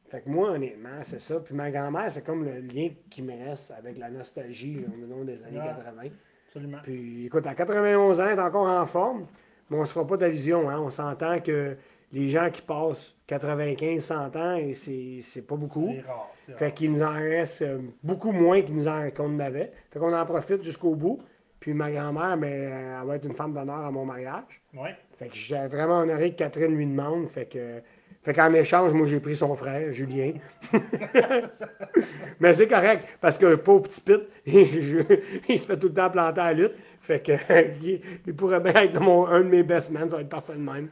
Fait 0.07 0.21
que 0.21 0.29
moi, 0.29 0.51
honnêtement, 0.51 1.03
c'est 1.03 1.19
ça. 1.19 1.39
Puis 1.39 1.53
ma 1.53 1.69
grand-mère, 1.69 2.09
c'est 2.09 2.23
comme 2.23 2.43
le 2.45 2.59
lien 2.61 2.89
qui 3.09 3.21
me 3.21 3.33
reste 3.49 3.71
avec 3.71 3.97
la 3.97 4.09
nostalgie 4.09 4.75
là, 4.75 4.87
au 4.95 5.05
long 5.07 5.23
des 5.23 5.43
années 5.43 5.57
Ouais. 5.59 5.65
80. 5.65 6.01
Absolument. 6.47 6.77
Puis 6.83 7.25
écoute, 7.25 7.45
à 7.47 7.53
91 7.55 8.19
ans, 8.21 8.27
elle 8.29 8.37
est 8.37 8.41
encore 8.41 8.67
en 8.67 8.85
forme, 8.85 9.25
mais 9.69 9.77
on 9.77 9.81
ne 9.81 9.85
se 9.85 9.93
fera 9.93 10.05
pas 10.07 10.17
d'allusion. 10.17 10.69
Hein? 10.69 10.79
On 10.79 10.89
s'entend 10.89 11.39
que 11.41 11.75
les 12.13 12.27
gens 12.29 12.49
qui 12.51 12.61
passent 12.61 13.15
95, 13.27 14.03
100 14.03 14.35
ans, 14.35 14.55
et 14.55 14.73
c'est 14.73 15.41
pas 15.41 15.55
beaucoup. 15.55 15.91
C'est 15.95 16.07
rare. 16.07 16.29
Fait 16.57 16.73
qu'il 16.73 16.91
nous 16.91 17.01
en 17.01 17.13
reste 17.13 17.63
euh, 17.63 17.79
beaucoup 18.03 18.31
moins 18.31 18.61
qu'il 18.61 18.75
nous 18.75 18.87
en, 18.87 19.09
qu'on 19.09 19.35
en 19.35 19.39
avait. 19.39 19.71
Fait 19.89 19.99
qu'on 19.99 20.13
en 20.13 20.25
profite 20.25 20.63
jusqu'au 20.63 20.95
bout. 20.95 21.19
Puis 21.59 21.73
ma 21.73 21.89
grand-mère, 21.89 22.35
mais, 22.37 22.67
euh, 22.67 22.99
elle 23.01 23.07
va 23.07 23.15
être 23.15 23.25
une 23.25 23.33
femme 23.33 23.53
d'honneur 23.53 23.85
à 23.85 23.89
mon 23.91 24.05
mariage. 24.05 24.61
Ouais. 24.73 24.95
Fait 25.17 25.27
que 25.27 25.35
j'ai 25.35 25.65
vraiment 25.67 25.99
honoré 25.99 26.31
que 26.31 26.37
Catherine 26.37 26.75
lui 26.75 26.85
demande. 26.85 27.27
Fait 27.29 27.45
que. 27.45 27.81
Fait 28.21 28.33
qu'en 28.33 28.53
échange, 28.53 28.93
moi, 28.93 29.05
j'ai 29.05 29.19
pris 29.19 29.35
son 29.35 29.53
frère, 29.53 29.91
Julien. 29.91 30.33
Mais 32.39 32.53
c'est 32.53 32.69
correct, 32.69 33.05
parce 33.19 33.37
que 33.37 33.55
pauvre 33.55 33.83
petit 33.83 33.99
pit, 33.99 34.21
il, 34.45 35.59
se 35.59 35.65
fait 35.65 35.77
tout 35.77 35.87
le 35.87 35.93
temps 35.93 36.09
planter 36.09 36.39
à 36.39 36.45
la 36.45 36.53
lutte. 36.53 36.73
Fait 37.01 37.21
que 37.21 37.33
il, 37.83 38.01
il 38.25 38.33
pourrait 38.33 38.61
bien 38.61 38.73
être 38.75 39.01
mon- 39.01 39.27
un 39.27 39.41
de 39.41 39.49
mes 39.49 39.63
best 39.63 39.91
men, 39.91 40.07
ça 40.09 40.15
va 40.15 40.21
être 40.21 40.29
parfait 40.29 40.53
de 40.53 40.59
même. 40.59 40.87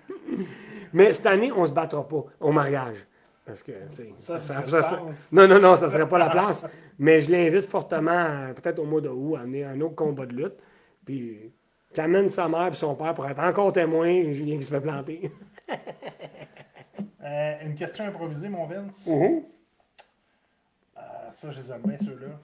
Mais 0.93 1.13
cette 1.13 1.25
année, 1.25 1.51
on 1.51 1.65
se 1.65 1.71
battra 1.71 2.07
pas 2.07 2.23
au 2.39 2.51
mariage. 2.51 3.05
Parce 3.45 3.63
que, 3.63 3.71
Ça, 4.17 4.37
ça- 4.39 4.61
ça- 4.67 5.01
non, 5.31 5.47
non, 5.47 5.59
non, 5.59 5.75
ça 5.75 5.89
serait 5.89 6.07
pas 6.07 6.19
la 6.19 6.29
place. 6.29 6.65
Mais 6.99 7.19
je 7.21 7.31
l'invite 7.31 7.65
fortement, 7.65 8.11
euh, 8.11 8.53
peut-être 8.53 8.79
au 8.79 8.85
mois 8.85 9.01
de 9.01 9.09
août, 9.09 9.35
à 9.35 9.41
amener 9.41 9.63
un 9.65 9.79
autre 9.81 9.95
combat 9.95 10.25
de 10.25 10.33
lutte. 10.33 10.53
Puis, 11.03 11.51
qui 11.93 11.99
amène 12.01 12.29
sa 12.29 12.47
mère 12.47 12.67
et 12.67 12.73
son 12.75 12.95
père 12.95 13.13
pour 13.13 13.27
être 13.27 13.39
encore 13.39 13.73
témoin, 13.73 14.31
Julien 14.31 14.57
qui 14.57 14.63
se 14.63 14.73
fait 14.73 14.81
planter. 14.81 15.31
Euh, 17.23 17.53
une 17.63 17.75
question 17.75 18.05
improvisée, 18.05 18.49
mon 18.49 18.65
Vince. 18.65 19.05
Mhm. 19.05 19.43
Euh, 20.97 21.01
ça, 21.31 21.51
je 21.51 21.61
les 21.61 21.71
aime 21.71 21.83
bien, 21.83 21.97
ceux-là. 21.99 22.39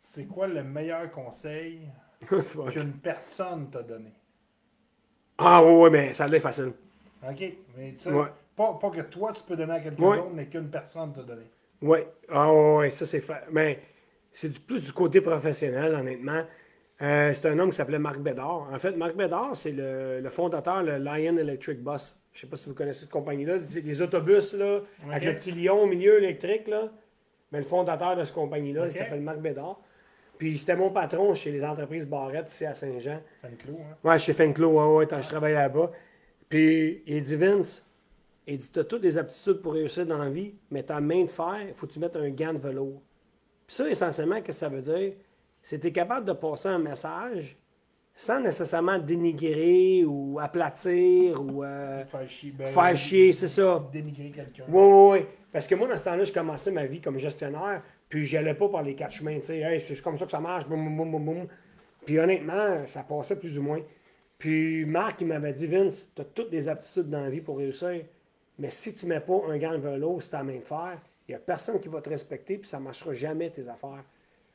C'est 0.00 0.24
quoi 0.24 0.46
le 0.46 0.62
meilleur 0.64 1.10
conseil 1.10 1.82
qu'une 2.72 2.94
personne 2.94 3.68
t'a 3.70 3.82
donné? 3.82 4.12
Ah 5.36 5.62
ouais, 5.62 5.76
ouais, 5.82 5.90
mais 5.90 6.12
ça 6.14 6.26
l'est 6.26 6.40
facile. 6.40 6.72
OK? 7.28 7.52
Mais 7.76 7.92
tu 7.92 7.98
sais, 7.98 8.10
Ouais. 8.10 8.26
pas, 8.56 8.78
pas 8.80 8.90
que 8.90 9.02
toi, 9.02 9.32
tu 9.32 9.42
peux 9.42 9.56
donner 9.56 9.74
à 9.74 9.80
quelqu'un 9.80 10.02
Ouais. 10.02 10.16
d'autre, 10.16 10.30
mais 10.34 10.46
qu'une 10.46 10.68
personne 10.70 11.12
t'a 11.12 11.22
donné. 11.22 11.42
Oui. 11.82 11.98
Ah 12.30 12.52
ouais, 12.52 12.90
ça 12.90 13.06
c'est 13.06 13.20
fait. 13.20 13.42
Mais 13.50 13.80
c'est 14.32 14.48
du- 14.50 14.60
plus 14.60 14.82
du 14.84 14.92
côté 14.92 15.20
professionnel, 15.20 15.94
honnêtement. 15.94 16.42
Euh, 17.02 17.32
c'est 17.32 17.46
un 17.46 17.58
homme 17.58 17.70
qui 17.70 17.76
s'appelait 17.76 17.98
Marc 17.98 18.18
Bédard. 18.18 18.68
En 18.70 18.78
fait, 18.78 18.92
Marc 18.92 19.14
Bédard, 19.16 19.56
c'est 19.56 19.72
le, 19.72 20.20
le 20.20 20.28
fondateur 20.30 20.82
de 20.84 20.90
Lion 20.92 21.36
Electric 21.38 21.82
Bus. 21.82 22.14
Je 22.32 22.40
sais 22.40 22.46
pas 22.46 22.56
si 22.56 22.68
vous 22.68 22.74
connaissez 22.74 23.00
cette 23.00 23.10
compagnie-là. 23.10 23.54
C'est 23.68 23.80
des 23.80 24.02
autobus, 24.02 24.52
là, 24.54 24.80
avec 25.10 25.24
le 25.24 25.34
petit 25.34 25.52
lion 25.52 25.82
au 25.82 25.86
milieu 25.86 26.18
électrique, 26.18 26.68
là. 26.68 26.90
Mais 27.52 27.58
le 27.58 27.64
fondateur 27.64 28.16
de 28.16 28.24
cette 28.24 28.34
compagnie-là, 28.34 28.84
il 28.84 28.90
s'appelle 28.92 29.20
Marc 29.22 29.38
Bédard. 29.38 29.80
Puis 30.38 30.56
c'était 30.58 30.76
mon 30.76 30.90
patron 30.90 31.34
chez 31.34 31.50
les 31.50 31.64
entreprises 31.64 32.06
Barrette, 32.06 32.50
ici 32.50 32.64
à 32.66 32.72
Saint-Jean. 32.74 33.20
Clou, 33.58 33.78
hein? 33.80 33.96
Ouais, 34.04 34.18
chez 34.18 34.32
Fenclo, 34.32 34.68
ouais, 34.70 34.96
ouais, 34.98 35.06
quand 35.06 35.20
je 35.20 35.28
travaillais 35.28 35.56
là-bas. 35.56 35.90
Puis 36.50 37.02
il 37.06 37.22
dit 37.22 37.36
Vince, 37.36 37.86
il 38.46 38.58
dit 38.58 38.70
T'as 38.70 38.84
toutes 38.84 39.02
les 39.02 39.16
aptitudes 39.16 39.62
pour 39.62 39.72
réussir 39.72 40.04
dans 40.04 40.18
la 40.18 40.28
vie, 40.28 40.52
mais 40.70 40.82
ta 40.82 41.00
main 41.00 41.22
de 41.22 41.30
fer, 41.30 41.68
il 41.68 41.74
faut 41.74 41.86
que 41.86 41.92
tu 41.92 42.00
mettes 42.00 42.16
un 42.16 42.28
gant 42.30 42.52
de 42.52 42.58
velours. 42.58 43.00
Puis 43.66 43.76
ça, 43.76 43.88
essentiellement, 43.88 44.36
qu'est-ce 44.42 44.46
que 44.48 44.52
ça 44.52 44.68
veut 44.68 44.80
dire? 44.80 45.14
C'est 45.62 45.76
que 45.76 45.82
tu 45.82 45.88
es 45.88 45.92
capable 45.92 46.26
de 46.26 46.32
passer 46.32 46.68
un 46.68 46.78
message 46.78 47.56
sans 48.14 48.40
nécessairement 48.40 48.98
dénigrer 48.98 50.04
ou 50.04 50.38
aplatir 50.40 51.40
ou 51.40 51.62
euh, 51.62 52.04
Faire 52.04 52.28
chier. 52.28 52.50
ben, 52.50 52.66
faire 52.66 52.96
chier, 52.96 53.32
c'est 53.32 53.48
ça. 53.48 53.88
Dénigrer 53.92 54.30
quelqu'un. 54.30 54.64
Oui, 54.68 54.82
oui, 54.82 55.18
oui. 55.20 55.26
Parce 55.52 55.66
que 55.66 55.74
moi, 55.76 55.86
dans 55.88 55.96
ce 55.96 56.04
temps-là, 56.04 56.24
je 56.24 56.32
commençais 56.32 56.70
ma 56.72 56.84
vie 56.86 57.00
comme 57.00 57.18
gestionnaire, 57.18 57.82
puis 58.08 58.24
j'y 58.24 58.36
allais 58.36 58.54
pas 58.54 58.68
par 58.68 58.82
les 58.82 58.94
quatre 58.94 59.12
chemins, 59.12 59.38
tu 59.38 59.46
sais, 59.46 59.58
hey, 59.60 59.80
c'est 59.80 60.00
comme 60.02 60.18
ça 60.18 60.24
que 60.24 60.30
ça 60.32 60.40
marche, 60.40 60.66
boum, 60.66 60.84
boum, 60.84 60.96
boum, 60.96 61.10
boum, 61.12 61.24
boum. 61.24 61.46
Puis 62.04 62.18
honnêtement, 62.18 62.84
ça 62.86 63.02
passait 63.04 63.36
plus 63.36 63.58
ou 63.58 63.62
moins. 63.62 63.80
Puis 64.40 64.84
Marc, 64.86 65.20
il 65.20 65.26
m'avait 65.28 65.52
dit, 65.52 65.66
Vince, 65.68 66.10
tu 66.16 66.22
as 66.22 66.24
toutes 66.24 66.50
les 66.50 66.66
aptitudes 66.68 67.08
dans 67.10 67.20
la 67.22 67.28
vie 67.30 67.42
pour 67.42 67.58
réussir, 67.58 68.04
mais 68.58 68.70
si 68.70 68.92
tu 68.94 69.04
mets 69.06 69.20
pas 69.20 69.40
un 69.48 69.58
gant 69.58 69.72
de 69.72 69.86
vélo 69.86 70.18
sur 70.20 70.30
ta 70.30 70.42
main 70.42 70.56
de 70.56 70.64
fer, 70.64 70.98
il 71.28 71.32
n'y 71.32 71.34
a 71.36 71.38
personne 71.38 71.78
qui 71.78 71.88
va 71.88 72.00
te 72.00 72.08
respecter, 72.08 72.56
puis 72.56 72.68
ça 72.68 72.78
ne 72.78 72.84
marchera 72.84 73.12
jamais 73.12 73.50
tes 73.50 73.68
affaires. 73.68 74.02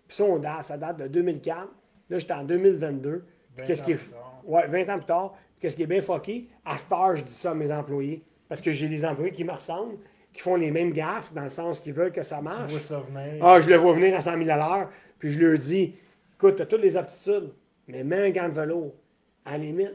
Puis 0.08 0.18
ça, 0.18 0.24
on 0.24 0.40
date, 0.40 0.64
ça 0.64 0.78
date 0.78 0.98
de 0.98 1.08
2004. 1.08 1.70
Là, 2.10 2.18
j'étais 2.18 2.34
en 2.34 2.44
2022. 2.44 3.20
Puis 3.20 3.28
20 3.60 3.64
qu'est-ce 3.64 3.84
qui 3.84 3.92
est. 3.92 3.96
plus 3.96 4.10
tard. 4.10 4.42
Ouais, 4.46 4.68
20 4.68 4.90
ans 4.94 4.98
plus 4.98 5.06
tard. 5.06 5.34
Qu'est-ce 5.60 5.76
qui 5.78 5.84
est 5.84 5.88
bien 5.88 6.02
fucké? 6.02 6.48
À 6.66 6.78
Star, 6.78 7.16
je 7.16 7.24
dis 7.24 7.34
ça 7.34 7.52
à 7.52 7.54
mes 7.54 7.72
employés. 7.72 8.24
Parce 8.50 8.62
que 8.62 8.72
j'ai 8.72 8.90
des 8.90 9.06
employés 9.06 9.32
qui 9.32 9.44
me 9.44 9.52
ressemblent, 9.54 9.98
qui 10.34 10.42
font 10.42 10.56
les 10.56 10.70
mêmes 10.72 10.92
gaffes, 10.92 11.32
dans 11.34 11.44
le 11.44 11.50
sens 11.50 11.80
qu'ils 11.80 11.94
veulent 11.94 12.12
que 12.12 12.24
ça 12.24 12.38
Tu 12.38 12.44
marche. 12.44 12.72
vois 12.72 12.80
ça 12.82 13.00
venir. 13.00 13.44
Ah, 13.46 13.60
je 13.60 13.70
le 13.70 13.76
vois 13.78 13.94
venir 13.94 14.16
à 14.16 14.22
100 14.22 14.38
000 14.38 14.50
à 14.50 14.56
l'heure, 14.58 14.90
puis 15.18 15.32
je 15.32 15.40
leur 15.44 15.58
dis 15.58 15.96
écoute, 16.36 16.58
tu 16.58 16.62
as 16.62 16.66
toutes 16.66 16.82
les 16.82 16.98
aptitudes, 16.98 17.52
mais 17.88 18.04
mets 18.04 18.28
un 18.28 18.30
gant 18.32 18.50
de 18.50 18.54
vélo. 18.60 18.94
À 19.46 19.52
la 19.54 19.58
limite, 19.60 19.92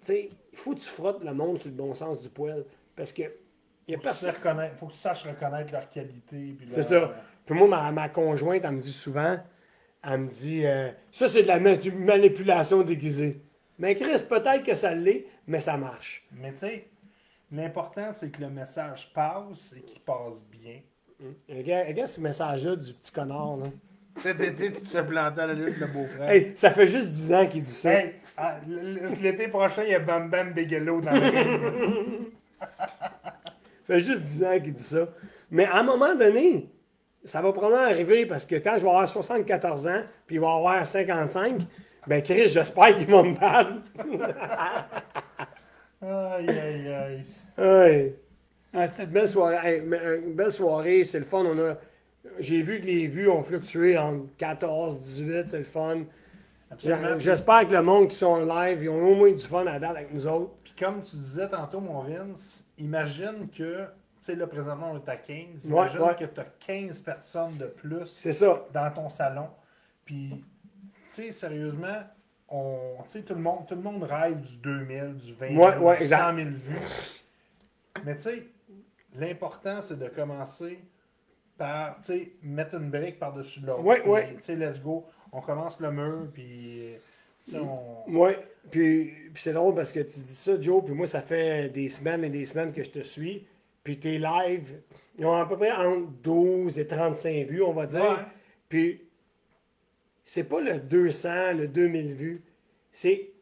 tu 0.00 0.06
sais, 0.06 0.30
il 0.52 0.58
faut 0.58 0.74
que 0.74 0.80
tu 0.80 0.88
frottes 0.88 1.22
le 1.22 1.32
monde 1.34 1.58
sur 1.58 1.68
le 1.70 1.76
bon 1.76 1.94
sens 1.94 2.20
du 2.20 2.28
poil. 2.28 2.64
Parce 2.96 3.12
que 3.12 3.22
il 3.86 3.96
Faut 3.96 4.02
personne. 4.02 4.32
faut 4.76 4.86
que 4.86 4.92
tu 4.92 4.98
saches 4.98 5.24
reconnaître 5.26 5.72
leur 5.72 5.88
qualité. 5.90 6.56
C'est 6.66 6.82
ça. 6.82 7.14
Puis 7.44 7.54
moi, 7.54 7.68
ma, 7.68 7.92
ma 7.92 8.08
conjointe, 8.08 8.62
elle 8.64 8.72
me 8.72 8.80
dit 8.80 8.92
souvent 8.92 9.38
elle 10.06 10.20
me 10.20 10.28
dit 10.28 10.66
euh, 10.66 10.90
ça, 11.10 11.28
c'est 11.28 11.42
de 11.42 11.48
la 11.48 11.58
ma- 11.58 11.76
manipulation 11.94 12.82
déguisée. 12.82 13.40
Mais 13.78 13.94
Chris, 13.94 14.22
peut-être 14.28 14.62
que 14.62 14.74
ça 14.74 14.94
l'est, 14.94 15.26
mais 15.46 15.60
ça 15.60 15.76
marche. 15.78 16.26
Mais 16.32 16.52
tu 16.52 16.58
sais, 16.58 16.88
l'important, 17.50 18.12
c'est 18.12 18.30
que 18.30 18.40
le 18.42 18.50
message 18.50 19.10
passe 19.14 19.74
et 19.76 19.80
qu'il 19.80 20.00
passe 20.00 20.44
bien. 20.44 20.80
Regarde, 21.48 21.88
regarde 21.88 22.08
ce 22.08 22.20
message-là 22.20 22.76
du 22.76 22.92
petit 22.92 23.10
connard. 23.12 23.56
Là. 23.56 23.66
Cet 24.16 24.40
été, 24.40 24.72
tu 24.72 24.82
te 24.82 24.88
fais 24.88 25.04
planter 25.04 25.40
à 25.40 25.46
la 25.46 25.54
lutte, 25.54 25.78
le 25.78 25.86
beau-frère. 25.86 26.28
Hey, 26.30 26.52
ça 26.54 26.70
fait 26.70 26.86
juste 26.86 27.08
10 27.08 27.32
ans 27.34 27.46
qu'il 27.46 27.62
dit 27.64 27.70
ça. 27.72 27.92
Hey, 27.92 28.14
ah, 28.36 28.56
l'été 29.20 29.48
prochain, 29.48 29.82
il 29.84 29.90
y 29.90 29.94
a 29.94 30.00
Bam 30.00 30.28
Bam 30.28 30.52
Bigelow 30.52 31.00
dans 31.00 31.12
le 31.12 31.20
ring. 31.20 32.32
Ça 33.86 33.94
fait 33.94 34.00
juste 34.00 34.22
10 34.22 34.44
ans 34.44 34.60
qu'il 34.60 34.72
dit 34.72 34.82
ça. 34.82 35.08
Mais 35.50 35.66
à 35.66 35.76
un 35.76 35.82
moment 35.82 36.14
donné, 36.14 36.70
ça 37.22 37.42
va 37.42 37.52
probablement 37.52 37.82
arriver 37.82 38.24
parce 38.24 38.46
que 38.46 38.56
quand 38.56 38.76
je 38.76 38.82
vais 38.82 38.88
avoir 38.88 39.06
74 39.06 39.86
ans, 39.86 40.02
puis 40.26 40.36
il 40.36 40.40
va 40.40 40.54
avoir 40.54 40.86
55, 40.86 41.60
ben 42.06 42.22
Chris, 42.22 42.48
j'espère 42.48 42.96
qu'il 42.96 43.06
va 43.06 43.22
me 43.22 43.34
battre. 43.34 43.72
Aïe, 46.02 46.50
aïe, 46.50 46.88
aïe. 46.92 47.24
Ouais. 47.56 48.14
Ah, 48.74 48.86
une 48.98 49.06
belle 49.06 49.28
soirée. 49.28 49.80
Euh, 49.80 50.20
une 50.20 50.34
belle 50.34 50.50
soirée, 50.50 51.04
c'est 51.04 51.18
le 51.18 51.24
fun. 51.24 51.44
On 51.46 51.58
a... 51.58 51.78
J'ai 52.38 52.60
vu 52.60 52.78
que 52.78 52.86
les 52.86 53.06
vues 53.06 53.28
ont 53.30 53.42
fluctué 53.42 53.96
entre 53.96 54.26
14, 54.36 55.00
18, 55.00 55.44
c'est 55.48 55.58
le 55.58 55.64
fun. 55.64 56.00
Absolument. 56.74 57.18
J'espère 57.18 57.66
que 57.68 57.72
le 57.72 57.82
monde 57.82 58.08
qui 58.08 58.16
sont 58.16 58.26
en 58.26 58.44
live, 58.44 58.82
ils 58.82 58.88
ont 58.88 59.02
au 59.12 59.14
moins 59.14 59.32
du 59.32 59.46
fun 59.46 59.66
à 59.66 59.78
date 59.78 59.90
avec 59.96 60.12
nous 60.12 60.26
autres. 60.26 60.52
Puis 60.62 60.74
comme 60.78 61.02
tu 61.02 61.16
disais 61.16 61.48
tantôt, 61.48 61.80
mon 61.80 62.00
Vince, 62.02 62.64
imagine 62.78 63.48
que, 63.48 63.84
tu 63.84 63.90
sais, 64.20 64.34
là, 64.34 64.46
présentement, 64.46 64.90
on 64.92 64.96
est 64.96 65.08
à 65.08 65.16
15. 65.16 65.36
Ouais, 65.36 65.70
Imagine 65.70 66.00
ouais. 66.02 66.14
que 66.16 66.24
tu 66.24 66.40
as 66.40 66.46
15 66.66 67.00
personnes 67.00 67.56
de 67.58 67.66
plus 67.66 68.06
C'est 68.06 68.32
ça. 68.32 68.64
dans 68.72 68.90
ton 68.90 69.08
salon. 69.10 69.48
Puis, 70.04 70.44
tu 71.06 71.10
sais, 71.10 71.32
sérieusement, 71.32 72.02
on, 72.48 72.96
tu 73.04 73.10
sais, 73.10 73.22
tout, 73.22 73.34
le 73.34 73.40
monde, 73.40 73.66
tout 73.66 73.74
le 73.74 73.80
monde 73.82 74.02
rêve 74.04 74.40
du 74.40 74.56
2000, 74.58 75.16
du 75.16 75.32
20 75.34 75.48
000, 75.48 75.60
Ouais, 75.64 75.76
ouais, 75.78 75.96
du 75.96 76.02
exact. 76.02 76.30
100 76.30 76.36
000 76.36 76.48
vues. 76.50 76.78
Mais 78.04 78.16
tu 78.16 78.22
sais, 78.22 78.46
l'important, 79.14 79.80
c'est 79.82 79.98
de 79.98 80.08
commencer 80.08 80.78
par, 81.56 81.96
tu 82.00 82.06
sais, 82.12 82.32
mettre 82.42 82.74
une 82.74 82.90
brique 82.90 83.18
par-dessus 83.18 83.60
l'autre. 83.60 83.82
Puis, 83.82 84.10
ouais. 84.10 84.34
Tu 84.36 84.42
sais, 84.42 84.56
let's 84.56 84.80
go. 84.80 85.06
On 85.34 85.40
commence 85.40 85.80
le 85.80 85.90
mur, 85.90 86.28
puis, 86.32 86.92
on... 87.54 88.04
Oui, 88.06 88.32
puis, 88.70 89.12
puis 89.32 89.42
c'est 89.42 89.52
drôle 89.52 89.74
parce 89.74 89.92
que 89.92 90.00
tu 90.00 90.20
dis 90.20 90.34
ça, 90.34 90.60
Joe, 90.60 90.82
puis 90.84 90.94
moi, 90.94 91.06
ça 91.06 91.20
fait 91.20 91.68
des 91.70 91.88
semaines 91.88 92.22
et 92.22 92.30
des 92.30 92.44
semaines 92.44 92.72
que 92.72 92.84
je 92.84 92.90
te 92.90 93.00
suis. 93.00 93.44
Puis 93.82 93.98
tes 93.98 94.18
lives, 94.18 94.80
ils 95.18 95.26
ont 95.26 95.34
à 95.34 95.44
peu 95.44 95.56
près 95.56 95.72
entre 95.72 96.08
12 96.22 96.78
et 96.78 96.86
35 96.86 97.46
vues, 97.46 97.62
on 97.62 97.72
va 97.72 97.86
dire. 97.86 98.00
Ouais. 98.00 98.24
Puis 98.68 99.02
c'est 100.24 100.48
pas 100.48 100.60
le 100.60 100.78
200, 100.78 101.52
le 101.54 101.68
2000 101.68 102.14
vues. 102.14 102.42
C'est, 102.92 103.32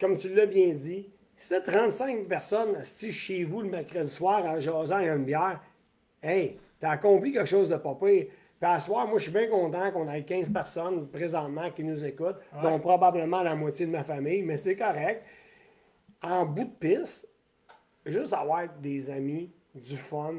comme 0.00 0.16
tu 0.16 0.32
l'as 0.32 0.46
bien 0.46 0.72
dit, 0.72 1.10
si 1.36 1.48
t'as 1.50 1.60
35 1.60 2.26
personnes 2.28 2.76
assis 2.76 3.12
chez 3.12 3.44
vous 3.44 3.60
le 3.60 3.68
mercredi 3.68 4.10
soir 4.10 4.44
en 4.46 4.60
jasant 4.60 5.00
et 5.00 5.08
une 5.08 5.24
bière, 5.24 5.60
hey, 6.22 6.56
t'as 6.80 6.90
accompli 6.90 7.32
quelque 7.32 7.48
chose 7.48 7.68
de 7.68 7.76
pas 7.76 7.98
pire. 8.00 8.26
Puis 8.64 8.72
à 8.72 8.80
ce 8.80 8.86
soir, 8.86 9.06
moi, 9.06 9.18
je 9.18 9.24
suis 9.24 9.30
bien 9.30 9.46
content 9.46 9.92
qu'on 9.92 10.10
ait 10.10 10.22
15 10.22 10.48
personnes 10.48 11.06
présentement 11.08 11.70
qui 11.70 11.84
nous 11.84 12.02
écoutent, 12.02 12.38
dont 12.62 12.80
probablement 12.80 13.42
la 13.42 13.54
moitié 13.54 13.84
de 13.84 13.90
ma 13.90 14.02
famille, 14.02 14.40
mais 14.40 14.56
c'est 14.56 14.74
correct. 14.74 15.22
En 16.22 16.46
bout 16.46 16.64
de 16.64 16.70
piste, 16.70 17.28
juste 18.06 18.32
avoir 18.32 18.66
des 18.80 19.10
amis, 19.10 19.52
du 19.74 19.98
fun. 19.98 20.36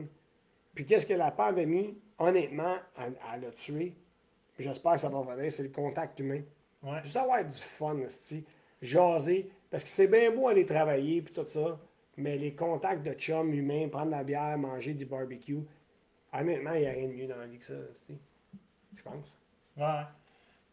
Puis 0.73 0.87
qu'est-ce 0.87 1.05
que 1.05 1.13
la 1.13 1.29
pandémie, 1.29 1.99
honnêtement, 2.17 2.77
elle, 2.97 3.13
elle 3.31 3.45
a 3.45 3.51
tué. 3.51 3.93
J'espère 4.57 4.93
que 4.93 4.99
ça 5.01 5.09
va 5.09 5.19
revenir, 5.19 5.51
c'est 5.51 5.61
le 5.61 5.69
contact 5.69 6.19
humain. 6.19 6.41
Ouais. 6.81 7.01
Juste 7.03 7.17
avoir 7.17 7.45
du 7.45 7.53
fun, 7.53 7.97
jaser. 8.81 9.51
Parce 9.69 9.83
que 9.83 9.89
c'est 9.89 10.07
bien 10.07 10.31
beau 10.31 10.47
aller 10.47 10.65
travailler 10.65 11.21
puis 11.21 11.31
tout 11.31 11.45
ça, 11.45 11.79
mais 12.17 12.39
les 12.39 12.55
contacts 12.55 13.05
de 13.05 13.13
chum 13.13 13.53
humains, 13.53 13.87
prendre 13.87 14.09
la 14.09 14.23
bière, 14.23 14.57
manger 14.57 14.95
du 14.95 15.05
barbecue, 15.05 15.61
honnêtement, 16.39 16.73
il 16.73 16.81
n'y 16.81 16.87
a 16.87 16.91
rien 16.91 17.07
de 17.07 17.13
mieux 17.13 17.27
dans 17.27 17.37
la 17.37 17.47
vie 17.47 17.57
que 17.57 17.65
ça, 17.65 17.73
tu 17.73 18.13
sais. 18.13 18.19
Je 18.95 19.03
pense. 19.03 19.37
Ouais. 19.77 20.03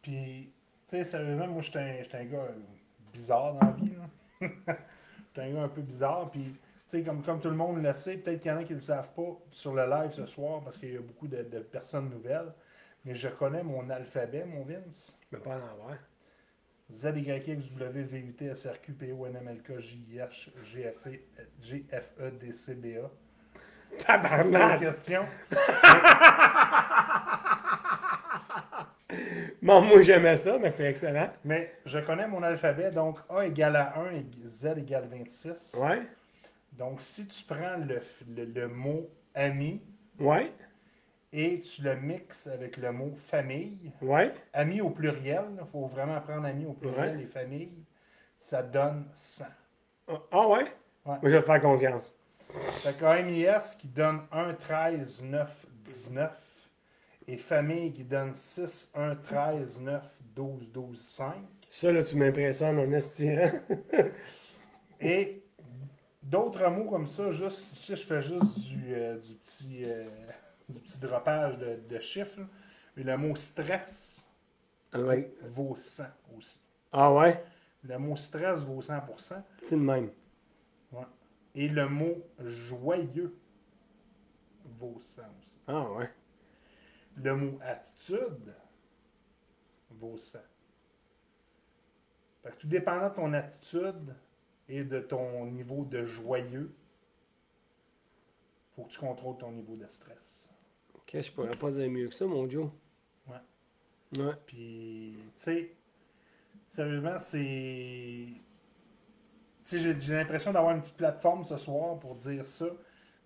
Puis, 0.01 0.53
tu 0.87 0.97
sais, 0.97 1.05
sérieusement, 1.05 1.49
moi, 1.49 1.63
j'étais 1.63 1.79
un, 1.79 2.19
un 2.21 2.25
gars 2.25 2.39
euh, 2.39 2.59
bizarre 3.13 3.55
dans 3.55 3.67
la 3.67 3.73
vie. 3.73 3.91
là. 3.91 4.49
j'étais 5.29 5.49
un 5.49 5.55
gars 5.55 5.63
un 5.63 5.69
peu 5.69 5.83
bizarre. 5.83 6.31
Puis, 6.31 6.45
tu 6.45 6.59
sais, 6.87 7.03
comme, 7.03 7.23
comme 7.23 7.41
tout 7.41 7.51
le 7.51 7.57
monde 7.57 7.83
le 7.83 7.93
sait, 7.93 8.19
peut-être 8.19 8.41
qu'il 8.41 8.51
y 8.51 8.55
en 8.55 8.59
a 8.59 8.65
qui 8.65 8.73
ne 8.73 8.79
le 8.79 8.83
savent 8.83 9.13
pas 9.13 9.39
sur 9.51 9.75
le 9.75 9.87
live 9.89 10.13
ce 10.13 10.27
soir 10.27 10.61
parce 10.63 10.79
qu'il 10.79 10.93
y 10.93 10.97
a 10.97 11.01
beaucoup 11.01 11.29
de, 11.29 11.43
de 11.43 11.59
personnes 11.61 12.11
nouvelles. 12.11 12.53
Mais 13.05 13.15
je 13.15 13.29
connais 13.29 13.63
mon 13.63 13.89
alphabet, 13.91 14.45
mon 14.45 14.63
Vince. 14.65 15.13
Mais 15.31 15.39
pas 15.39 15.57
en 15.57 15.69
avoir. 15.69 15.99
Z, 16.91 17.17
Y, 17.17 17.49
X, 17.49 17.73
W, 17.73 18.03
V, 18.03 18.19
U, 18.21 18.33
T, 18.35 18.45
S, 18.47 18.67
R, 18.67 18.81
Q, 18.81 18.93
P, 18.93 19.13
O, 19.13 19.27
N, 19.27 19.37
M, 19.37 19.49
L, 19.49 19.63
K, 19.63 19.81
J, 19.81 20.05
I, 20.11 20.19
H, 20.19 20.51
G, 20.63 20.85
F, 20.93 21.07
E, 21.07 21.21
G, 21.61 21.87
F, 21.91 22.13
E, 22.21 22.31
D, 22.31 22.53
C, 22.53 22.75
B, 22.75 22.99
A. 23.03 23.11
C'est 23.99 24.09
la 24.09 24.19
Tabarnak! 24.19 24.81
question. 24.81 25.25
Bon, 29.61 29.83
moi, 29.83 30.01
j'aimais 30.03 30.37
ça, 30.37 30.59
mais 30.59 30.71
c'est 30.71 30.87
excellent. 30.87 31.29
Mais 31.45 31.73
je 31.85 31.99
connais 32.01 32.27
mon 32.27 32.43
alphabet, 32.43 32.91
donc 32.91 33.19
A 33.29 33.45
égale 33.47 33.77
à 33.77 33.95
1 33.99 34.13
et 34.13 34.25
Z 34.49 34.75
égale 34.79 35.07
26. 35.11 35.77
Ouais. 35.81 36.03
Donc, 36.73 37.01
si 37.03 37.27
tu 37.27 37.45
prends 37.45 37.77
le, 37.77 38.01
le, 38.35 38.45
le 38.47 38.69
mot 38.69 39.09
ami 39.35 39.81
Ouais. 40.19 40.51
et 41.33 41.61
tu 41.61 41.83
le 41.83 41.95
mixes 41.97 42.47
avec 42.49 42.77
le 42.79 42.91
mot 42.91 43.13
famille, 43.17 43.93
Ouais. 44.01 44.33
ami 44.55 44.81
au 44.81 44.91
pluriel, 44.91 45.45
il 45.61 45.67
faut 45.71 45.87
vraiment 45.87 46.21
prendre 46.21 46.47
ami 46.47 46.65
au 46.67 46.73
pluriel 46.73 47.17
Ouais. 47.19 47.23
et 47.23 47.27
famille, 47.27 47.71
ça 48.39 48.63
donne 48.63 49.05
100. 49.15 49.45
Ah 50.09 50.13
ah 50.33 50.49
ouais? 50.49 50.63
Ouais. 50.65 50.67
Moi, 51.05 51.19
je 51.25 51.29
vais 51.29 51.41
te 51.43 51.47
faire 51.47 51.61
confiance. 51.61 52.13
Fait 52.83 52.95
que 52.97 53.23
MIS 53.23 53.77
qui 53.79 53.89
donne 53.89 54.23
1, 54.33 54.55
13, 54.55 55.23
9, 55.23 55.67
19 55.85 56.69
et 57.29 57.37
famille 57.37 57.93
qui 57.93 58.05
donne 58.05 58.35
6, 58.35 58.91
1, 58.95 59.17
13, 59.17 59.79
9, 59.81 60.03
12, 60.35 60.73
12, 60.73 61.01
5. 61.01 61.35
Ça, 61.69 61.93
là, 61.93 62.03
tu 62.03 62.17
m'impressionnes, 62.17 62.79
en 62.79 62.93
esti, 62.93 63.31
hein? 63.31 63.53
Et 65.01 65.43
d'autres 66.23 66.69
mots 66.71 66.89
comme 66.91 67.07
ça, 67.07 67.31
juste, 67.31 67.67
tu 67.77 67.83
sais, 67.83 67.97
je 67.97 68.07
fais 68.07 68.23
juste 68.23 68.61
du, 68.61 68.95
euh, 68.95 69.19
du, 69.19 69.35
petit, 69.35 69.85
euh, 69.87 70.05
du 70.69 70.79
petit 70.81 70.99
dropage 70.99 71.59
de, 71.59 71.81
de 71.89 72.01
chiffres. 72.01 72.41
là. 72.41 72.47
Mais 72.97 73.05
le 73.05 73.17
mot 73.17 73.35
stress 73.37 74.23
Ouais. 74.95 75.33
vaut 75.49 75.75
100 75.75 76.05
aussi. 76.37 76.61
Ah 76.93 77.11
ouais? 77.13 77.43
Le 77.85 77.99
mot 77.99 78.15
stress 78.17 78.61
vaut 78.61 78.83
100%. 78.83 79.43
C'est 79.63 79.77
le 79.77 79.83
même. 79.83 80.11
Ouais. 80.93 81.05
Et 81.55 81.69
le 81.69 81.89
mot 81.89 82.27
joyeux 82.39 83.37
vaut 84.65 84.99
100 85.01 85.23
aussi. 85.39 85.55
Ah 85.67 85.91
ouais. 85.93 86.11
Le 87.17 87.37
mot 87.37 87.59
attitude 87.63 88.55
vaut 89.91 90.17
100. 90.17 90.39
Fait 92.43 92.51
que 92.51 92.57
tout 92.57 92.67
dépendant 92.67 93.11
de 93.11 93.15
ton 93.15 93.33
attitude 93.35 94.15
et 94.69 94.83
de 94.85 95.01
ton 95.01 95.47
niveau 95.47 95.85
de 95.85 96.05
joyeux, 96.05 96.75
faut 98.75 98.85
que 98.85 98.91
tu 98.91 98.99
contrôles 98.99 99.37
ton 99.39 99.53
niveau 99.53 99.77
de 99.77 99.87
stress. 99.87 100.49
Ok, 100.95 101.21
je 101.21 101.33
pourrais 101.33 101.57
pas 101.57 101.71
dire 101.71 101.91
mieux 101.91 102.09
que 102.09 102.15
ça, 102.15 102.27
mon 102.27 102.49
Joe. 102.49 102.71
Ouais. 103.29 103.37
Ouais. 104.19 104.35
Puis, 104.47 105.17
tu 105.37 105.43
sais, 105.43 105.77
sérieusement, 106.69 107.19
c'est. 107.19 108.29
J'ai 109.65 109.99
j'ai 110.01 110.15
l'impression 110.15 110.53
d'avoir 110.53 110.75
une 110.75 110.81
petite 110.81 110.97
plateforme 110.97 111.45
ce 111.45 111.57
soir 111.57 111.99
pour 111.99 112.15
dire 112.17 112.45
ça, 112.45 112.67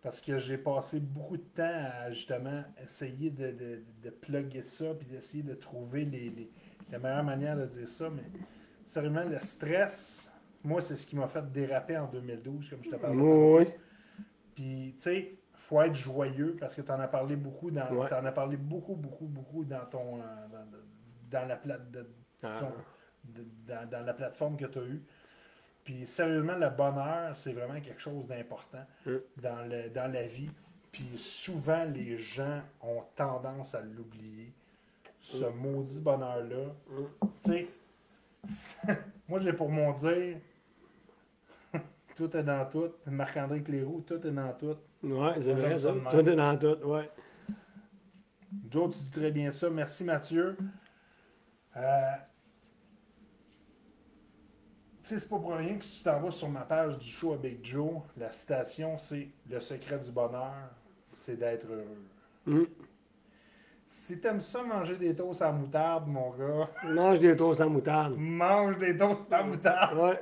parce 0.02 0.20
que 0.20 0.38
j'ai 0.38 0.58
passé 0.58 1.00
beaucoup 1.00 1.36
de 1.36 1.42
temps 1.42 1.62
à 2.02 2.10
justement 2.12 2.62
essayer 2.82 3.30
de, 3.30 3.52
de, 3.52 3.82
de 4.02 4.10
plugger 4.10 4.62
ça, 4.62 4.94
puis 4.94 5.06
d'essayer 5.08 5.42
de 5.42 5.54
trouver 5.54 6.04
les, 6.04 6.30
les- 6.30 6.50
la 6.90 6.98
meilleure 6.98 7.24
manière 7.24 7.56
de 7.56 7.66
dire 7.66 7.88
ça. 7.88 8.10
Mais 8.10 8.22
sérieusement, 8.84 9.24
le 9.24 9.40
stress, 9.40 10.28
moi, 10.62 10.80
c'est 10.80 10.96
ce 10.96 11.06
qui 11.06 11.16
m'a 11.16 11.26
fait 11.28 11.50
déraper 11.50 11.96
en 11.98 12.06
2012, 12.06 12.68
comme 12.70 12.84
je 12.84 12.90
te 12.90 12.96
parlais. 12.96 13.20
Oui. 13.20 13.66
Puis, 14.54 14.94
tu 14.96 15.02
sais, 15.02 15.38
faut 15.54 15.80
être 15.82 15.94
joyeux 15.94 16.56
parce 16.60 16.74
que 16.74 16.82
tu 16.82 16.92
en 16.92 17.00
as 17.00 17.08
parlé 17.08 17.34
beaucoup 17.34 17.70
dans 17.70 17.90
Ouais. 17.92 18.08
t'en 18.08 18.24
as 18.24 18.32
parlé 18.32 18.56
beaucoup 18.56 18.94
beaucoup 18.94 19.26
beaucoup 19.26 19.64
dans 19.64 19.84
ton 19.86 20.18
euh, 20.20 20.22
dans, 20.52 20.66
dans 21.40 21.48
la 21.48 21.56
plate 21.56 21.90
de, 21.90 22.06
Ah. 22.42 22.58
ton- 22.60 22.72
de- 23.24 23.46
dans, 23.66 23.88
dans 23.88 24.04
la 24.04 24.14
plateforme 24.14 24.56
que 24.56 24.66
tu 24.66 24.78
as 24.78 24.82
eue. 24.84 25.02
Puis 25.86 26.04
sérieusement 26.04 26.56
le 26.56 26.68
bonheur, 26.68 27.34
c'est 27.36 27.52
vraiment 27.54 27.80
quelque 27.80 28.00
chose 28.02 28.26
d'important 28.26 28.84
Mm. 29.06 29.10
dans 29.40 29.62
le 29.70 29.88
dans 29.88 30.12
la 30.12 30.26
vie. 30.26 30.50
Puis 30.92 31.16
souvent 31.16 31.84
les 31.84 32.18
gens 32.18 32.60
ont 32.82 33.02
tendance 33.14 33.74
à 33.74 33.80
l'oublier. 33.80 34.52
Ce 35.20 35.44
Mm. 35.46 35.54
maudit 35.56 36.00
bonheur 36.00 36.42
là. 36.44 37.06
Tu 37.44 37.50
sais 37.52 37.68
moi 39.28 39.40
j'ai 39.40 39.52
pour 39.52 39.70
mon 39.70 39.92
dire 39.92 40.38
tout 42.16 42.36
est 42.36 42.42
dans 42.44 42.68
tout. 42.68 42.92
Marc-André 43.06 43.62
Cléroux, 43.62 44.02
tout 44.06 44.26
est 44.26 44.30
dans 44.32 44.52
tout. 44.54 44.76
Ouais, 45.02 45.40
c'est 45.40 45.52
vrai, 45.54 45.78
ça. 45.78 45.94
Tout 46.10 46.28
est 46.28 46.36
dans 46.36 46.56
tout, 46.58 46.84
ouais. 46.88 47.08
Joe, 48.70 48.90
tu 48.96 49.04
dis 49.04 49.10
très 49.12 49.30
bien 49.30 49.52
ça. 49.52 49.70
Merci 49.70 50.02
Mathieu. 50.04 50.56
Euh, 51.76 52.10
sais, 55.06 55.18
c'est 55.20 55.28
pas 55.28 55.38
pour 55.38 55.54
rien 55.54 55.76
que 55.78 55.84
si 55.84 55.98
tu 55.98 56.04
t'en 56.04 56.20
vas 56.20 56.30
sur 56.30 56.48
ma 56.48 56.62
page 56.62 56.98
du 56.98 57.06
show 57.08 57.32
avec 57.34 57.64
Joe, 57.64 58.02
la 58.16 58.30
citation 58.32 58.98
c'est 58.98 59.28
Le 59.48 59.60
secret 59.60 59.98
du 59.98 60.10
bonheur, 60.10 60.70
c'est 61.08 61.36
d'être 61.36 61.66
heureux. 61.66 62.06
Mm. 62.46 62.64
Si 63.88 64.20
t'aimes 64.20 64.40
ça 64.40 64.62
manger 64.62 64.96
des 64.96 65.14
toasts 65.14 65.42
à 65.42 65.52
moutarde, 65.52 66.08
mon 66.08 66.30
gars, 66.30 66.68
Mange 66.84 67.20
des 67.20 67.36
toasts 67.36 67.60
en 67.60 67.70
moutarde. 67.70 68.16
mange 68.18 68.76
des 68.78 68.96
toasts 68.96 69.32
à 69.32 69.42
moutarde. 69.44 69.96
Ouais. 69.98 70.20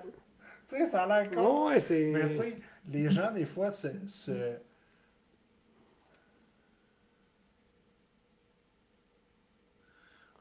Tu 0.68 0.76
sais, 0.76 0.86
ça 0.86 1.04
a 1.04 1.22
l'air 1.22 1.30
con. 1.30 1.68
Ouais, 1.68 1.80
c'est. 1.80 2.10
Mais 2.12 2.28
tu 2.28 2.34
sais, 2.34 2.56
les 2.88 3.10
gens, 3.10 3.30
des 3.32 3.44
fois, 3.46 3.70
se. 3.72 3.88
se- 4.06 4.58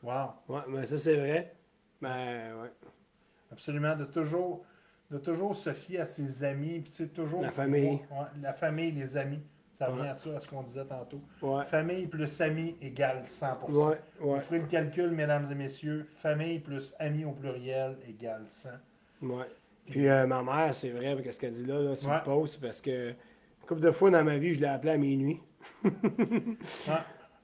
Wow. 0.01 0.33
Ouais, 0.49 0.61
mais 0.67 0.85
ça, 0.85 0.97
c'est 0.97 1.15
vrai. 1.15 1.55
Ben, 2.01 2.55
ouais. 2.61 2.71
Absolument, 3.54 3.95
de 3.95 4.04
toujours, 4.06 4.66
de 5.10 5.18
toujours 5.18 5.56
se 5.56 5.72
fier 5.74 6.01
à 6.01 6.06
ses 6.06 6.43
amis, 6.43 6.82
puis 6.82 6.91
tu 6.91 6.97
sais, 6.97 7.08
toujours... 7.08 7.41
La 7.41 7.51
famille. 7.51 7.99
La 8.41 8.54
famille, 8.54 8.91
les 8.91 9.16
amis. 9.18 9.41
Ça 9.80 9.88
revient 9.88 10.01
Ouais. 10.01 10.08
à 10.10 10.16
ça, 10.16 10.30
à 10.36 10.39
ce 10.39 10.47
qu'on 10.47 10.62
disait 10.62 10.86
tantôt. 10.86 11.20
Ouais. 11.41 11.64
Famille 11.66 12.06
plus 12.08 12.41
amis 12.41 12.76
égale 12.82 13.24
100%. 13.24 13.72
Ouais, 13.72 13.97
Vous 14.20 14.39
ferez 14.39 14.60
le 14.60 14.68
calcul, 14.68 15.10
mesdames 15.12 15.47
et 15.51 15.56
messieurs. 15.56 16.06
Famille 16.10 16.60
plus 16.60 16.93
amis 16.99 17.26
au 17.26 17.32
pluriel 17.32 17.97
égale 18.08 18.43
100. 18.47 18.70
Ouais. 19.24 19.45
Puis 19.88 20.08
euh, 20.08 20.28
ma 20.28 20.43
mère, 20.43 20.74
c'est 20.74 20.91
vrai, 20.91 21.08
avec 21.08 21.32
ce 21.34 21.39
qu'elle 21.39 21.54
dit 21.54 21.66
là, 21.66 21.82
là 21.82 21.95
sur 21.95 22.14
le 22.14 22.24
post, 22.24 22.62
parce 22.62 22.82
que 22.82 23.10
une 23.10 23.68
couple 23.68 23.82
de 23.82 23.91
fois 23.91 24.12
dans 24.12 24.24
ma 24.24 24.38
vie, 24.38 24.54
je 24.54 24.60
l'ai 24.62 24.68
appelée 24.68 24.91
à 24.91 24.97
minuit. 24.97 25.41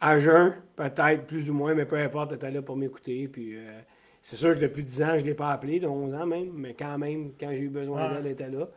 À 0.02 0.18
jeun, 0.18 0.54
peut-être, 0.78 1.26
plus 1.28 1.50
ou 1.50 1.54
moins, 1.54 1.74
mais 1.74 1.86
peu 1.86 1.98
importe, 1.98 2.30
elle 2.32 2.38
était 2.38 2.52
là 2.52 2.62
pour 2.62 2.78
m'écouter. 2.78 3.28
Puis 3.28 3.58
euh, 3.58 3.82
c'est 4.22 4.36
sûr 4.36 4.54
que 4.56 4.60
depuis 4.60 4.84
10 4.84 5.02
ans, 5.04 5.18
je 5.18 5.24
ne 5.24 5.30
l'ai 5.30 5.34
pas 5.34 5.52
appelée, 5.52 5.80
de 5.80 5.88
11 5.88 6.14
ans 6.14 6.26
même, 6.26 6.52
mais 6.54 6.74
quand 6.74 6.98
même, 6.98 7.32
quand 7.40 7.50
j'ai 7.52 7.62
eu 7.62 7.70
besoin 7.70 8.04
Ouais. 8.04 8.16
d'elle, 8.16 8.26
elle 8.26 8.32
était 8.34 8.50
là. 8.50 8.68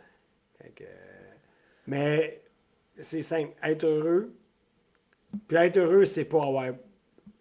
Que, 0.77 0.85
euh, 0.85 0.87
mais 1.89 2.43
c'est 3.01 3.23
simple, 3.23 3.51
être 3.65 3.85
heureux. 3.85 4.33
Puis 5.49 5.57
être 5.57 5.77
heureux, 5.79 6.05
c'est 6.05 6.25
pas 6.25 6.45
avoir. 6.45 6.67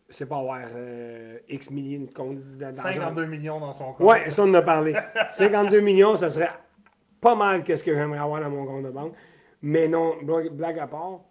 C'est 0.10 0.26
pas 0.26 0.40
avoir 0.40 0.62
euh, 0.76 1.38
X 1.48 1.70
milliers 1.70 2.00
de 2.00 2.12
comptes 2.12 2.42
d'argent. 2.58 2.82
52 2.82 3.26
millions 3.28 3.60
dans 3.60 3.72
son 3.72 3.94
compte. 3.94 4.06
Ouais, 4.08 4.30
ça, 4.32 4.44
on 4.44 4.50
en 4.50 4.56
a 4.56 4.62
parlé. 4.62 4.94
52 5.32 5.80
millions, 5.80 6.16
ça 6.18 6.30
serait 6.30 6.50
pas 7.22 7.36
mal 7.36 7.64
qu'est-ce 7.64 7.84
que 7.84 7.94
j'aimerais 7.94 8.20
avoir 8.20 8.42
dans 8.42 8.50
mon 8.50 8.66
compte 8.66 8.84
de 8.84 8.90
banque. 8.90 9.14
Mais 9.62 9.88
non, 9.88 10.16
blague, 10.24 10.50
blague 10.52 10.80
à 10.80 10.88
part, 10.88 11.22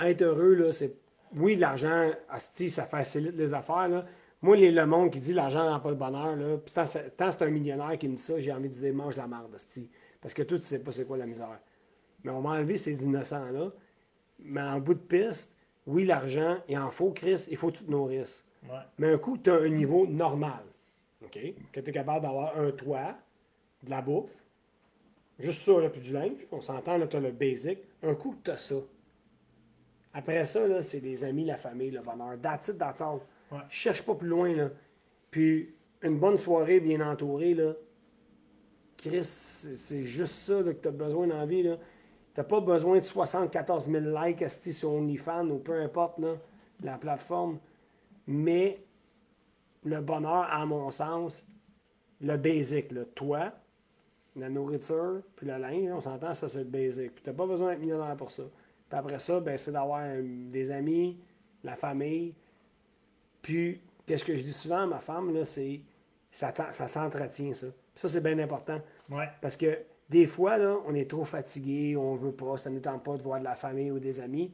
être 0.00 0.22
heureux, 0.22 0.54
là, 0.54 0.72
c'est. 0.72 0.94
Oui, 1.36 1.56
l'argent, 1.56 2.10
asti, 2.28 2.68
ça 2.70 2.84
facilite 2.84 3.36
les 3.36 3.54
affaires, 3.54 3.88
là. 3.88 4.04
Moi, 4.40 4.56
les, 4.56 4.70
le 4.70 4.86
monde 4.86 5.10
qui 5.10 5.20
dit 5.20 5.32
l'argent 5.32 5.68
rend 5.68 5.80
pas 5.80 5.90
le 5.90 5.96
bonheur, 5.96 6.36
là, 6.36 6.56
tant, 6.72 6.86
c'est 6.86 7.16
tant 7.16 7.30
c'est 7.30 7.42
un 7.42 7.50
millionnaire 7.50 7.98
qui 7.98 8.08
me 8.08 8.14
dit 8.14 8.22
ça, 8.22 8.38
j'ai 8.38 8.52
envie 8.52 8.68
de 8.68 8.74
dire 8.74 8.94
mange 8.94 9.16
la 9.16 9.26
marde. 9.26 9.56
Parce 10.20 10.34
que 10.34 10.42
toi, 10.42 10.58
tu 10.58 10.64
sais 10.64 10.78
pas 10.78 10.92
c'est 10.92 11.06
quoi 11.06 11.16
la 11.16 11.26
misère. 11.26 11.58
Mais 12.22 12.30
on 12.30 12.40
va 12.40 12.50
enlever 12.50 12.76
ces 12.76 13.02
innocents-là. 13.04 13.72
Mais 14.40 14.60
en 14.60 14.78
bout 14.78 14.94
de 14.94 15.00
piste, 15.00 15.56
oui, 15.86 16.04
l'argent, 16.04 16.58
il 16.68 16.78
en 16.78 16.90
faut, 16.90 17.10
Chris, 17.10 17.46
il 17.50 17.56
faut 17.56 17.70
que 17.70 17.78
tu 17.78 17.84
te 17.84 17.90
nourrisses. 17.90 18.44
Ouais. 18.64 18.76
Mais 18.98 19.12
un 19.12 19.18
coup, 19.18 19.38
tu 19.38 19.50
as 19.50 19.54
un 19.54 19.68
niveau 19.68 20.06
normal. 20.06 20.62
OK? 21.24 21.38
Que 21.72 21.80
tu 21.80 21.90
es 21.90 21.92
capable 21.92 22.22
d'avoir 22.22 22.56
un 22.58 22.70
toit, 22.70 23.16
de 23.82 23.90
la 23.90 24.02
bouffe, 24.02 24.44
juste 25.38 25.62
ça, 25.62 25.80
là, 25.80 25.88
puis 25.88 26.00
du 26.00 26.12
linge. 26.12 26.46
On 26.52 26.60
s'entend, 26.60 26.96
là, 26.96 27.06
tu 27.06 27.16
as 27.16 27.20
le 27.20 27.32
basic. 27.32 27.78
Un 28.02 28.14
coup, 28.14 28.36
tu 28.42 28.50
as 28.50 28.56
ça. 28.56 28.76
Après 30.12 30.44
ça, 30.44 30.66
là, 30.66 30.82
c'est 30.82 31.00
les 31.00 31.24
amis, 31.24 31.44
la 31.44 31.56
famille, 31.56 31.90
le 31.90 32.00
bonheur. 32.00 32.36
That's 32.40 32.68
it, 32.68 32.78
that's 32.78 33.00
all. 33.00 33.20
Ouais. 33.50 33.58
Cherche 33.68 34.02
pas 34.02 34.14
plus 34.14 34.28
loin, 34.28 34.54
là. 34.54 34.70
Puis, 35.30 35.74
une 36.02 36.18
bonne 36.18 36.38
soirée 36.38 36.80
bien 36.80 37.00
entourée, 37.00 37.54
là, 37.54 37.74
Chris, 38.96 39.24
c'est 39.24 40.02
juste 40.02 40.32
ça 40.32 40.60
là, 40.60 40.74
que 40.74 40.80
tu 40.80 40.88
as 40.88 40.92
besoin 40.92 41.28
dans 41.28 41.38
la 41.38 41.46
vie. 41.46 41.62
Tu 41.62 41.70
n'as 42.36 42.44
pas 42.44 42.60
besoin 42.60 42.98
de 42.98 43.04
74 43.04 43.88
000 43.88 44.04
likes 44.22 44.48
sur 44.48 44.92
OnlyFans 44.92 45.48
ou 45.48 45.58
peu 45.58 45.80
importe 45.80 46.18
là, 46.18 46.34
la 46.82 46.98
plateforme. 46.98 47.58
Mais 48.26 48.82
le 49.84 50.00
bonheur, 50.00 50.48
à 50.50 50.66
mon 50.66 50.90
sens, 50.90 51.46
le 52.20 52.36
basic, 52.36 52.90
là, 52.90 53.04
toi, 53.14 53.52
la 54.34 54.48
nourriture, 54.48 55.22
puis 55.36 55.46
le 55.46 55.56
linge, 55.58 55.90
on 55.92 56.00
s'entend, 56.00 56.34
ça 56.34 56.48
c'est 56.48 56.58
le 56.58 56.64
basic. 56.64 57.14
Puis 57.14 57.22
tu 57.22 57.30
n'as 57.30 57.36
pas 57.36 57.46
besoin 57.46 57.70
d'être 57.70 57.80
millionnaire 57.80 58.16
pour 58.16 58.30
ça. 58.30 58.42
Puis 58.88 58.98
après 58.98 59.18
ça, 59.18 59.40
ben, 59.40 59.56
c'est 59.56 59.72
d'avoir 59.72 60.00
euh, 60.02 60.22
des 60.50 60.70
amis, 60.70 61.18
la 61.62 61.76
famille. 61.76 62.34
Puis, 63.42 63.80
qu'est-ce 64.06 64.24
que 64.24 64.36
je 64.36 64.42
dis 64.42 64.52
souvent 64.52 64.82
à 64.82 64.86
ma 64.86 65.00
femme, 65.00 65.32
là, 65.34 65.44
c'est 65.44 65.80
ça, 66.30 66.52
ça 66.70 66.88
s'entretient, 66.88 67.54
ça. 67.54 67.66
Ça, 67.94 68.08
c'est 68.08 68.20
bien 68.20 68.38
important. 68.38 68.80
Ouais. 69.10 69.28
Parce 69.40 69.56
que 69.56 69.78
des 70.08 70.26
fois, 70.26 70.56
là, 70.56 70.76
on 70.86 70.94
est 70.94 71.10
trop 71.10 71.24
fatigué, 71.24 71.96
on 71.96 72.14
veut 72.14 72.32
pas, 72.32 72.56
ça 72.56 72.70
ne 72.70 72.76
nous 72.76 72.80
tente 72.80 73.02
pas 73.02 73.16
de 73.16 73.22
voir 73.22 73.40
de 73.40 73.44
la 73.44 73.54
famille 73.54 73.90
ou 73.90 73.98
des 73.98 74.20
amis. 74.20 74.52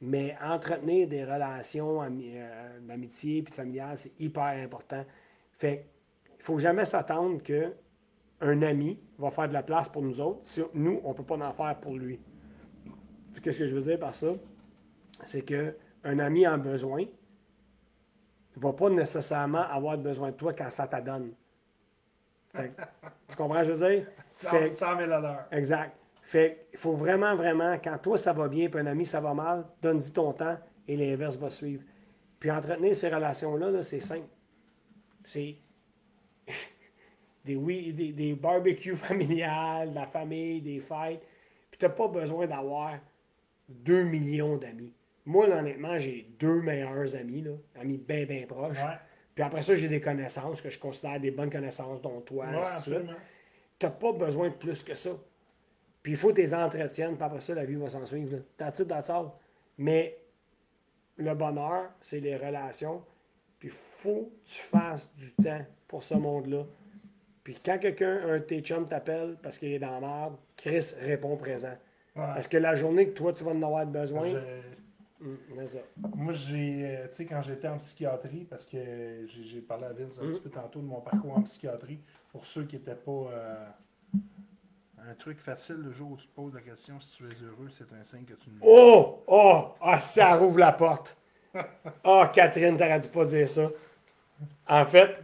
Mais 0.00 0.36
entretenir 0.42 1.08
des 1.08 1.24
relations 1.24 2.02
euh, 2.02 2.80
d'amitié 2.80 3.42
puis 3.42 3.50
de 3.50 3.54
familiale, 3.54 3.96
c'est 3.96 4.12
hyper 4.20 4.62
important. 4.62 5.04
Fait 5.52 5.86
il 6.38 6.42
faut 6.42 6.58
jamais 6.58 6.84
s'attendre 6.84 7.42
que 7.42 7.72
un 8.40 8.62
ami 8.62 8.98
va 9.18 9.30
faire 9.30 9.48
de 9.48 9.54
la 9.54 9.62
place 9.62 9.88
pour 9.88 10.02
nous 10.02 10.20
autres 10.20 10.40
si 10.42 10.62
nous, 10.74 11.00
on 11.02 11.08
ne 11.08 11.14
peut 11.14 11.24
pas 11.24 11.36
en 11.36 11.52
faire 11.52 11.80
pour 11.80 11.96
lui. 11.96 12.20
Qu'est-ce 13.42 13.58
que 13.58 13.66
je 13.66 13.74
veux 13.74 13.80
dire 13.80 13.98
par 13.98 14.14
ça? 14.14 14.34
C'est 15.24 15.42
que 15.42 15.74
un 16.04 16.18
ami 16.18 16.46
en 16.46 16.58
besoin 16.58 17.04
ne 18.56 18.60
va 18.62 18.72
pas 18.72 18.90
nécessairement 18.90 19.62
avoir 19.62 19.98
besoin 19.98 20.30
de 20.30 20.36
toi 20.36 20.52
quand 20.52 20.70
ça 20.70 20.86
t'adonne. 20.86 21.32
Tu 23.28 23.36
comprends 23.36 23.62
ce 23.62 23.68
que 23.68 23.74
je 23.74 23.78
veux 23.78 23.90
dire? 23.96 24.06
100, 24.26 24.48
Fait- 24.50 24.70
100 24.70 24.98
000 24.98 25.12
à 25.12 25.20
l'heure. 25.20 25.44
Exact. 25.50 25.96
Fait 26.22 26.66
il 26.72 26.78
faut 26.78 26.94
vraiment, 26.94 27.36
vraiment, 27.36 27.74
quand 27.82 27.98
toi 27.98 28.18
ça 28.18 28.32
va 28.32 28.48
bien, 28.48 28.68
puis 28.68 28.80
un 28.80 28.86
ami 28.86 29.04
ça 29.04 29.20
va 29.20 29.34
mal, 29.34 29.64
donne-y 29.82 30.10
ton 30.12 30.32
temps 30.32 30.56
et 30.88 30.96
l'inverse 30.96 31.36
va 31.36 31.50
suivre. 31.50 31.84
Puis 32.40 32.50
entretenir 32.50 32.94
ces 32.94 33.08
relations-là, 33.08 33.70
là, 33.70 33.82
c'est 33.82 34.00
simple. 34.00 34.26
C'est 35.24 35.56
des, 37.44 37.56
oui, 37.56 37.92
des, 37.92 38.12
des 38.12 38.34
barbecues 38.34 38.96
familiales, 38.96 39.92
la 39.94 40.06
famille, 40.06 40.60
des 40.60 40.80
fêtes. 40.80 41.22
Puis 41.70 41.78
t'as 41.78 41.90
pas 41.90 42.08
besoin 42.08 42.46
d'avoir 42.46 42.94
2 43.68 44.02
millions 44.04 44.56
d'amis. 44.56 44.92
Moi, 45.26 45.48
là, 45.48 45.58
honnêtement, 45.58 45.98
j'ai 45.98 46.28
deux 46.38 46.62
meilleurs 46.62 47.14
amis, 47.16 47.42
là, 47.42 47.50
amis 47.80 47.98
bien, 47.98 48.24
bien 48.24 48.46
proches. 48.46 48.78
Ouais. 48.78 48.96
Puis 49.34 49.44
après 49.44 49.62
ça, 49.62 49.74
j'ai 49.74 49.88
des 49.88 50.00
connaissances 50.00 50.62
que 50.62 50.70
je 50.70 50.78
considère 50.78 51.20
des 51.20 51.32
bonnes 51.32 51.50
connaissances, 51.50 52.00
dont 52.00 52.20
toi, 52.20 52.46
Ouais, 52.46 52.58
absolument. 52.58 53.12
T'as 53.78 53.90
pas 53.90 54.12
besoin 54.12 54.48
de 54.48 54.54
plus 54.54 54.82
que 54.82 54.94
ça. 54.94 55.10
Puis 56.02 56.12
il 56.12 56.16
faut 56.16 56.28
que 56.28 56.34
tu 56.34 56.40
les 56.42 56.54
entretiennes, 56.54 57.16
puis 57.16 57.24
après 57.24 57.40
ça, 57.40 57.54
la 57.54 57.64
vie 57.64 57.74
va 57.74 57.88
s'en 57.88 58.06
suivre. 58.06 58.36
it, 58.36 58.88
that's 58.88 59.10
all. 59.10 59.32
Mais 59.76 60.16
le 61.16 61.34
bonheur, 61.34 61.90
c'est 62.00 62.20
les 62.20 62.36
relations. 62.36 63.02
Puis 63.58 63.68
il 63.68 63.74
faut 63.74 64.32
que 64.44 64.50
tu 64.50 64.60
fasses 64.60 65.12
du 65.14 65.32
temps 65.32 65.66
pour 65.88 66.02
ce 66.02 66.14
monde-là. 66.14 66.64
Puis 67.42 67.58
quand 67.64 67.78
quelqu'un, 67.78 68.20
un 68.28 68.38
de 68.38 68.44
tes 68.44 68.60
chums 68.60 68.88
t'appelle 68.88 69.36
parce 69.42 69.58
qu'il 69.58 69.72
est 69.72 69.78
dans 69.78 69.92
la 69.92 70.00
merde, 70.00 70.36
Chris 70.56 70.94
répond 71.00 71.36
présent. 71.36 71.76
Ouais. 72.14 72.22
Parce 72.22 72.48
que 72.48 72.56
la 72.56 72.74
journée 72.74 73.08
que 73.08 73.14
toi, 73.14 73.32
tu 73.32 73.44
vas 73.44 73.50
en 73.50 73.62
avoir 73.62 73.84
besoin, 73.86 74.28
Je-. 74.28 74.38
Moi, 76.14 76.32
j'ai, 76.34 76.84
euh, 76.86 77.08
tu 77.08 77.14
sais, 77.14 77.24
quand 77.26 77.40
j'étais 77.42 77.68
en 77.68 77.78
psychiatrie, 77.78 78.44
parce 78.44 78.66
que 78.66 78.78
j'ai 79.26 79.60
parlé 79.60 79.84
à 79.86 79.92
Vince 79.92 80.18
un 80.20 80.24
Mm. 80.26 80.30
petit 80.30 80.40
peu 80.40 80.50
tantôt 80.50 80.80
de 80.80 80.86
mon 80.86 81.00
parcours 81.00 81.36
en 81.36 81.42
psychiatrie, 81.42 82.00
pour 82.32 82.44
ceux 82.46 82.64
qui 82.64 82.76
n'étaient 82.76 82.94
pas. 82.94 83.30
euh, 83.32 83.66
un 84.98 85.14
truc 85.14 85.38
facile, 85.38 85.76
le 85.76 85.92
jour 85.92 86.10
où 86.12 86.16
tu 86.16 86.26
te 86.26 86.34
poses 86.34 86.52
la 86.54 86.60
question 86.62 86.98
si 87.00 87.12
tu 87.16 87.24
es 87.24 87.34
heureux, 87.44 87.68
c'est 87.70 87.84
un 87.92 88.04
signe 88.04 88.24
que 88.24 88.34
tu 88.34 88.50
ne 88.50 88.56
Oh! 88.60 89.22
Oh! 89.28 89.68
Ah, 89.80 89.98
ça 89.98 90.34
rouvre 90.36 90.58
la 90.58 90.72
porte. 90.72 91.16
Ah, 92.04 92.30
Catherine, 92.34 92.76
t'aurais 92.76 93.00
dû 93.00 93.08
pas 93.08 93.24
dire 93.24 93.48
ça. 93.48 93.70
En 94.68 94.84
fait, 94.84 95.16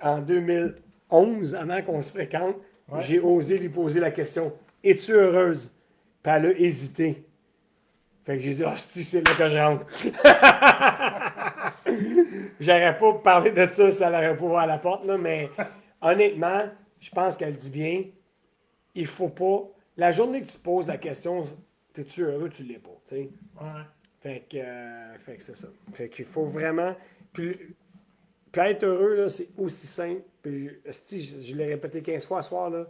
en 0.00 0.20
2011, 0.20 1.54
avant 1.54 1.82
qu'on 1.82 2.02
se 2.02 2.10
fréquente, 2.10 2.56
Ouais. 2.88 3.00
j'ai 3.00 3.18
osé 3.18 3.58
lui 3.58 3.68
poser 3.68 3.98
la 4.00 4.12
question 4.12 4.52
Es-tu 4.84 5.12
heureuse 5.12 5.72
Puis 6.22 6.32
elle 6.32 6.46
a 6.46 6.50
hésité. 6.52 7.25
Fait 8.26 8.36
que 8.36 8.42
j'ai 8.42 8.54
dit 8.54 8.64
Hostie, 8.64 9.04
c'est 9.04 9.26
là 9.26 9.34
que 9.34 9.48
je 9.48 9.56
rentre. 9.56 9.86
J'aurais 12.60 12.98
pas 12.98 13.12
parlé 13.22 13.52
de 13.52 13.66
ça 13.68 13.92
si 13.92 14.02
elle 14.02 14.14
aurait 14.14 14.36
pas 14.36 14.44
ouvert 14.44 14.66
la 14.66 14.78
porte, 14.78 15.06
là, 15.06 15.16
mais 15.16 15.48
honnêtement, 16.02 16.64
je 16.98 17.10
pense 17.10 17.36
qu'elle 17.36 17.54
dit 17.54 17.70
bien 17.70 18.02
il 18.96 19.06
faut 19.06 19.28
pas. 19.28 19.70
La 19.96 20.10
journée 20.10 20.42
que 20.42 20.46
tu 20.46 20.56
te 20.56 20.62
poses 20.62 20.86
la 20.88 20.98
question, 20.98 21.44
es-tu 21.96 22.22
heureux, 22.22 22.48
tu 22.48 22.64
l'es 22.64 22.78
pas. 22.78 22.90
tu 23.06 23.14
sais? 23.14 23.30
Ouais. 23.60 23.82
Fait 24.20 24.44
que, 24.50 24.56
euh, 24.56 25.18
fait 25.18 25.36
que 25.36 25.42
c'est 25.42 25.54
ça. 25.54 25.68
Fait 25.92 26.08
qu'il 26.08 26.24
faut 26.24 26.46
vraiment. 26.46 26.96
Puis, 27.32 27.76
puis 28.50 28.60
être 28.60 28.84
heureux, 28.84 29.14
là, 29.14 29.28
c'est 29.28 29.48
aussi 29.56 29.86
simple. 29.86 30.22
Puis, 30.42 30.68
je, 30.68 30.74
esti, 30.84 31.22
je, 31.22 31.42
je 31.42 31.54
l'ai 31.54 31.66
répété 31.66 32.02
15 32.02 32.26
fois 32.26 32.42
ce 32.42 32.48
soir, 32.48 32.70
là. 32.70 32.86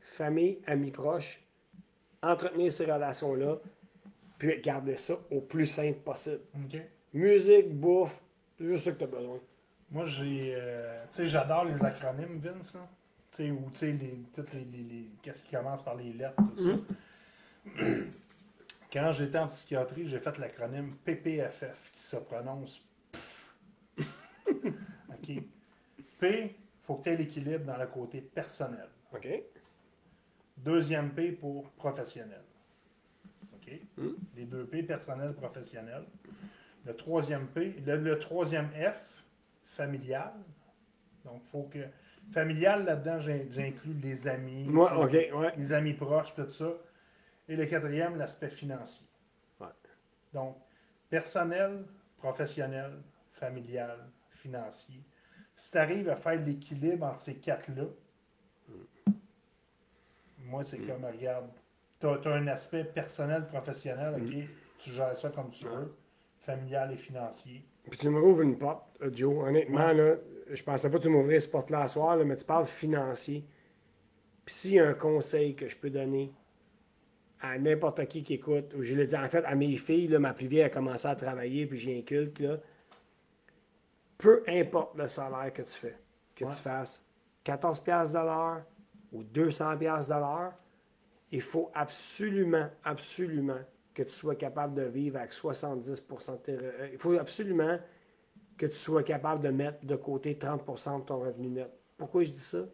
Famille, 0.00 0.58
amis 0.66 0.90
proches, 0.90 1.40
entretenir 2.22 2.72
ces 2.72 2.90
relations-là, 2.90 3.58
puis 4.40 4.58
garder 4.62 4.96
ça 4.96 5.14
au 5.30 5.42
plus 5.42 5.66
simple 5.66 5.98
possible. 6.00 6.40
Musique, 7.12 7.68
bouffe, 7.78 8.22
c'est 8.58 8.64
juste 8.66 8.84
ça 8.84 8.92
que 8.92 8.98
tu 8.98 9.04
as 9.04 9.06
besoin. 9.06 9.38
Moi, 9.90 10.06
j'ai. 10.06 10.54
euh, 10.56 11.02
tu 11.10 11.16
sais, 11.16 11.28
j'adore 11.28 11.64
les 11.66 11.84
acronymes, 11.84 12.38
Vince, 12.38 12.72
là. 12.72 12.88
Tu 13.32 13.44
sais, 13.44 13.50
ou 13.50 13.68
tu 13.72 13.78
sais, 13.80 13.92
les, 13.92 14.18
toutes 14.34 14.52
les, 14.54 14.64
les, 14.64 14.82
les- 14.82 15.10
Qu'est-ce 15.22 15.42
qui 15.42 15.50
commence 15.54 15.82
par 15.84 15.94
les 15.96 16.12
lettres, 16.14 16.34
tout 16.56 16.64
ça. 16.64 16.78
Quand 18.92 19.12
j'étais 19.12 19.38
en 19.38 19.46
psychiatrie, 19.48 20.08
j'ai 20.08 20.18
fait 20.18 20.38
l'acronyme 20.38 20.94
PPFF, 21.04 21.92
qui 21.94 22.02
se 22.02 22.16
prononce 22.16 22.80
PF. 23.12 23.56
OK. 24.48 25.42
P, 26.18 26.56
faut 26.84 26.96
que 26.96 27.04
tu 27.04 27.10
aies 27.10 27.16
l'équilibre 27.16 27.64
dans 27.66 27.76
le 27.76 27.86
côté 27.86 28.20
personnel. 28.20 28.88
OK? 29.14 29.28
Deuxième 30.56 31.10
P 31.10 31.32
pour 31.32 31.70
professionnel. 31.72 32.42
OK? 33.70 33.80
Mm. 33.96 34.08
Les 34.36 34.44
deux 34.44 34.66
P, 34.66 34.82
personnel, 34.82 35.32
professionnel. 35.34 36.04
Le 36.86 36.94
troisième 36.96 37.46
P, 37.48 37.76
le, 37.86 37.96
le 37.96 38.18
troisième 38.18 38.70
F, 38.70 39.24
familial. 39.64 40.32
Donc, 41.24 41.42
faut 41.44 41.64
que. 41.64 41.78
Familial, 42.32 42.84
là-dedans, 42.84 43.18
j'in- 43.18 43.50
j'inclus 43.50 43.94
les 43.94 44.28
amis, 44.28 44.68
ouais. 45.32 45.52
les 45.56 45.72
amis 45.72 45.94
proches, 45.94 46.34
tout 46.34 46.48
ça. 46.48 46.70
Et 47.48 47.56
le 47.56 47.66
quatrième, 47.66 48.16
l'aspect 48.16 48.50
financier. 48.50 49.06
Ouais. 49.58 49.66
Donc, 50.32 50.56
personnel, 51.08 51.84
professionnel, 52.18 52.92
familial, 53.32 53.98
financier. 54.30 55.02
Si 55.56 55.72
tu 55.72 55.78
arrives 55.78 56.08
à 56.08 56.16
faire 56.16 56.40
l'équilibre 56.40 57.06
entre 57.06 57.18
ces 57.18 57.34
quatre-là, 57.36 57.84
moi, 60.38 60.64
c'est 60.64 60.78
comme, 60.78 61.04
regarde, 61.04 61.50
tu 62.00 62.06
as, 62.06 62.32
un 62.32 62.46
aspect 62.48 62.84
personnel, 62.84 63.46
professionnel, 63.46 64.14
OK, 64.16 64.34
tu 64.78 64.90
gères 64.90 65.16
ça 65.16 65.28
comme 65.30 65.50
tu 65.50 65.64
veux, 65.66 65.94
familial 66.40 66.92
et 66.92 66.96
financier. 66.96 67.64
Puis 67.90 67.98
tu 67.98 68.08
me 68.08 68.20
rouvres 68.20 68.42
une 68.42 68.56
porte, 68.58 68.84
euh, 69.02 69.10
Joe. 69.12 69.46
Honnêtement, 69.48 69.92
là, 69.92 70.14
je 70.50 70.62
pensais 70.62 70.90
pas 70.90 70.98
que 70.98 71.02
tu 71.02 71.08
m'ouvrais 71.08 71.40
cette 71.40 71.50
porte-là 71.52 71.82
à 71.82 71.88
soir, 71.88 72.16
là, 72.16 72.24
mais 72.24 72.36
tu 72.36 72.44
parles 72.44 72.66
financier. 72.66 73.44
Puis 74.44 74.54
s'il 74.54 74.72
y 74.74 74.80
a 74.80 74.88
un 74.88 74.94
conseil 74.94 75.54
que 75.54 75.68
je 75.68 75.76
peux 75.76 75.90
donner 75.90 76.32
à 77.40 77.58
n'importe 77.58 78.04
qui 78.06 78.22
qui 78.22 78.34
écoute, 78.34 78.74
ou 78.76 78.82
je 78.82 78.94
l'ai 78.94 79.06
dit 79.06 79.16
en 79.16 79.28
fait 79.28 79.44
à 79.44 79.54
mes 79.54 79.76
filles, 79.76 80.08
là, 80.08 80.18
ma 80.18 80.32
plus 80.34 80.46
vieille 80.46 80.64
a 80.64 80.70
commencé 80.70 81.06
à 81.08 81.14
travailler, 81.14 81.66
puis 81.66 81.78
j'ai 81.78 81.98
un 81.98 82.02
culte, 82.02 82.38
là. 82.40 82.56
Peu 84.18 84.42
importe 84.46 84.96
le 84.96 85.06
salaire 85.08 85.52
que 85.52 85.62
tu 85.62 85.70
fais, 85.70 85.96
que 86.34 86.44
Ouais. 86.44 86.50
tu 86.50 86.60
fasses 86.60 87.02
14$ 87.44 87.82
piastres 87.82 88.18
de 88.20 88.24
l'heure 88.26 88.62
ou 89.12 89.22
200$ 89.22 89.78
piastres 89.78 90.14
de 90.14 90.20
l'heure, 90.20 90.52
il 91.32 91.40
faut 91.40 91.70
absolument, 91.74 92.68
absolument 92.84 93.60
que 93.94 94.02
tu 94.02 94.10
sois 94.10 94.34
capable 94.34 94.74
de 94.74 94.82
vivre 94.82 95.18
avec 95.18 95.32
70% 95.32 96.32
de 96.32 96.36
tes 96.38 96.52
euh, 96.52 96.88
Il 96.92 96.98
faut 96.98 97.14
absolument 97.14 97.78
que 98.56 98.66
tu 98.66 98.76
sois 98.76 99.02
capable 99.02 99.42
de 99.42 99.50
mettre 99.50 99.84
de 99.84 99.96
côté 99.96 100.34
30% 100.34 101.00
de 101.00 101.04
ton 101.04 101.20
revenu 101.20 101.48
net. 101.48 101.70
Pourquoi 101.96 102.22
je 102.24 102.30
dis 102.30 102.38
ça? 102.38 102.64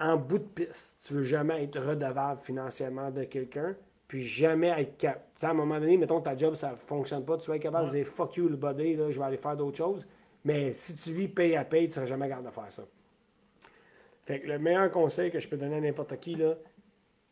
En 0.00 0.16
bout 0.16 0.38
de 0.38 0.44
piste, 0.44 0.98
tu 1.06 1.14
veux 1.14 1.22
jamais 1.22 1.64
être 1.64 1.80
redevable 1.80 2.40
financièrement 2.40 3.10
de 3.10 3.24
quelqu'un, 3.24 3.76
puis 4.08 4.24
jamais 4.24 4.68
être 4.68 4.96
capable. 4.96 5.24
À 5.42 5.50
un 5.50 5.54
moment 5.54 5.78
donné, 5.78 5.96
mettons 5.96 6.20
ta 6.20 6.36
job, 6.36 6.54
ça 6.54 6.72
ne 6.72 6.76
fonctionne 6.76 7.24
pas, 7.24 7.36
tu 7.36 7.50
vas 7.50 7.56
être 7.56 7.62
capable 7.62 7.88
de 7.88 7.96
dire 7.96 8.06
fuck 8.06 8.36
you 8.36 8.48
le 8.48 8.56
body, 8.56 8.96
là, 8.96 9.10
je 9.10 9.18
vais 9.18 9.24
aller 9.24 9.36
faire 9.36 9.56
d'autres 9.56 9.76
choses. 9.76 10.06
Mais 10.42 10.72
si 10.72 10.94
tu 10.94 11.12
vis 11.12 11.28
paye 11.28 11.56
à 11.56 11.64
paye, 11.64 11.84
tu 11.84 11.88
ne 11.88 11.92
seras 11.94 12.06
jamais 12.06 12.28
capable 12.28 12.48
de 12.48 12.52
faire 12.52 12.70
ça. 12.70 12.84
Fait 14.24 14.40
que 14.40 14.46
le 14.46 14.58
meilleur 14.58 14.90
conseil 14.90 15.30
que 15.30 15.38
je 15.38 15.48
peux 15.48 15.56
donner 15.56 15.76
à 15.76 15.80
n'importe 15.80 16.18
qui, 16.18 16.34
là, 16.34 16.54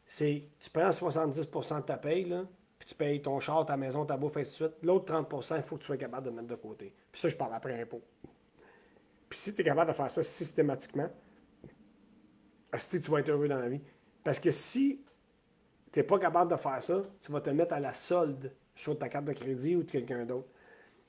c'est 0.04 0.42
tu 0.60 0.70
prends 0.70 0.90
70% 0.90 1.80
de 1.80 1.82
ta 1.82 1.96
paye, 1.96 2.24
là, 2.24 2.44
puis 2.78 2.88
tu 2.88 2.94
payes 2.94 3.22
ton 3.22 3.40
char, 3.40 3.64
ta 3.64 3.76
maison, 3.76 4.04
ta 4.04 4.16
bouffe, 4.16 4.36
ainsi 4.36 4.50
de 4.50 4.54
suite. 4.54 4.82
L'autre 4.82 5.12
30%, 5.12 5.56
il 5.56 5.62
faut 5.62 5.76
que 5.76 5.80
tu 5.80 5.86
sois 5.86 5.96
capable 5.96 6.26
de 6.26 6.30
mettre 6.30 6.48
de 6.48 6.56
côté. 6.56 6.94
Puis 7.10 7.20
ça, 7.20 7.28
je 7.28 7.36
parle 7.36 7.54
après 7.54 7.80
impôt. 7.80 8.02
Puis 9.28 9.38
si 9.38 9.54
tu 9.54 9.62
es 9.62 9.64
capable 9.64 9.90
de 9.90 9.96
faire 9.96 10.10
ça 10.10 10.22
systématiquement, 10.22 11.08
si 12.78 13.00
tu 13.00 13.10
vas 13.10 13.20
être 13.20 13.28
heureux 13.28 13.48
dans 13.48 13.58
la 13.58 13.68
vie. 13.68 13.80
Parce 14.24 14.38
que 14.38 14.50
si 14.50 15.00
tu 15.90 15.98
n'es 15.98 16.04
pas 16.04 16.18
capable 16.18 16.50
de 16.50 16.56
faire 16.56 16.82
ça, 16.82 17.02
tu 17.20 17.32
vas 17.32 17.40
te 17.40 17.50
mettre 17.50 17.74
à 17.74 17.80
la 17.80 17.94
solde 17.94 18.52
sur 18.74 18.98
ta 18.98 19.08
carte 19.08 19.26
de 19.26 19.32
crédit 19.32 19.76
ou 19.76 19.82
de 19.82 19.90
quelqu'un 19.90 20.24
d'autre. 20.24 20.48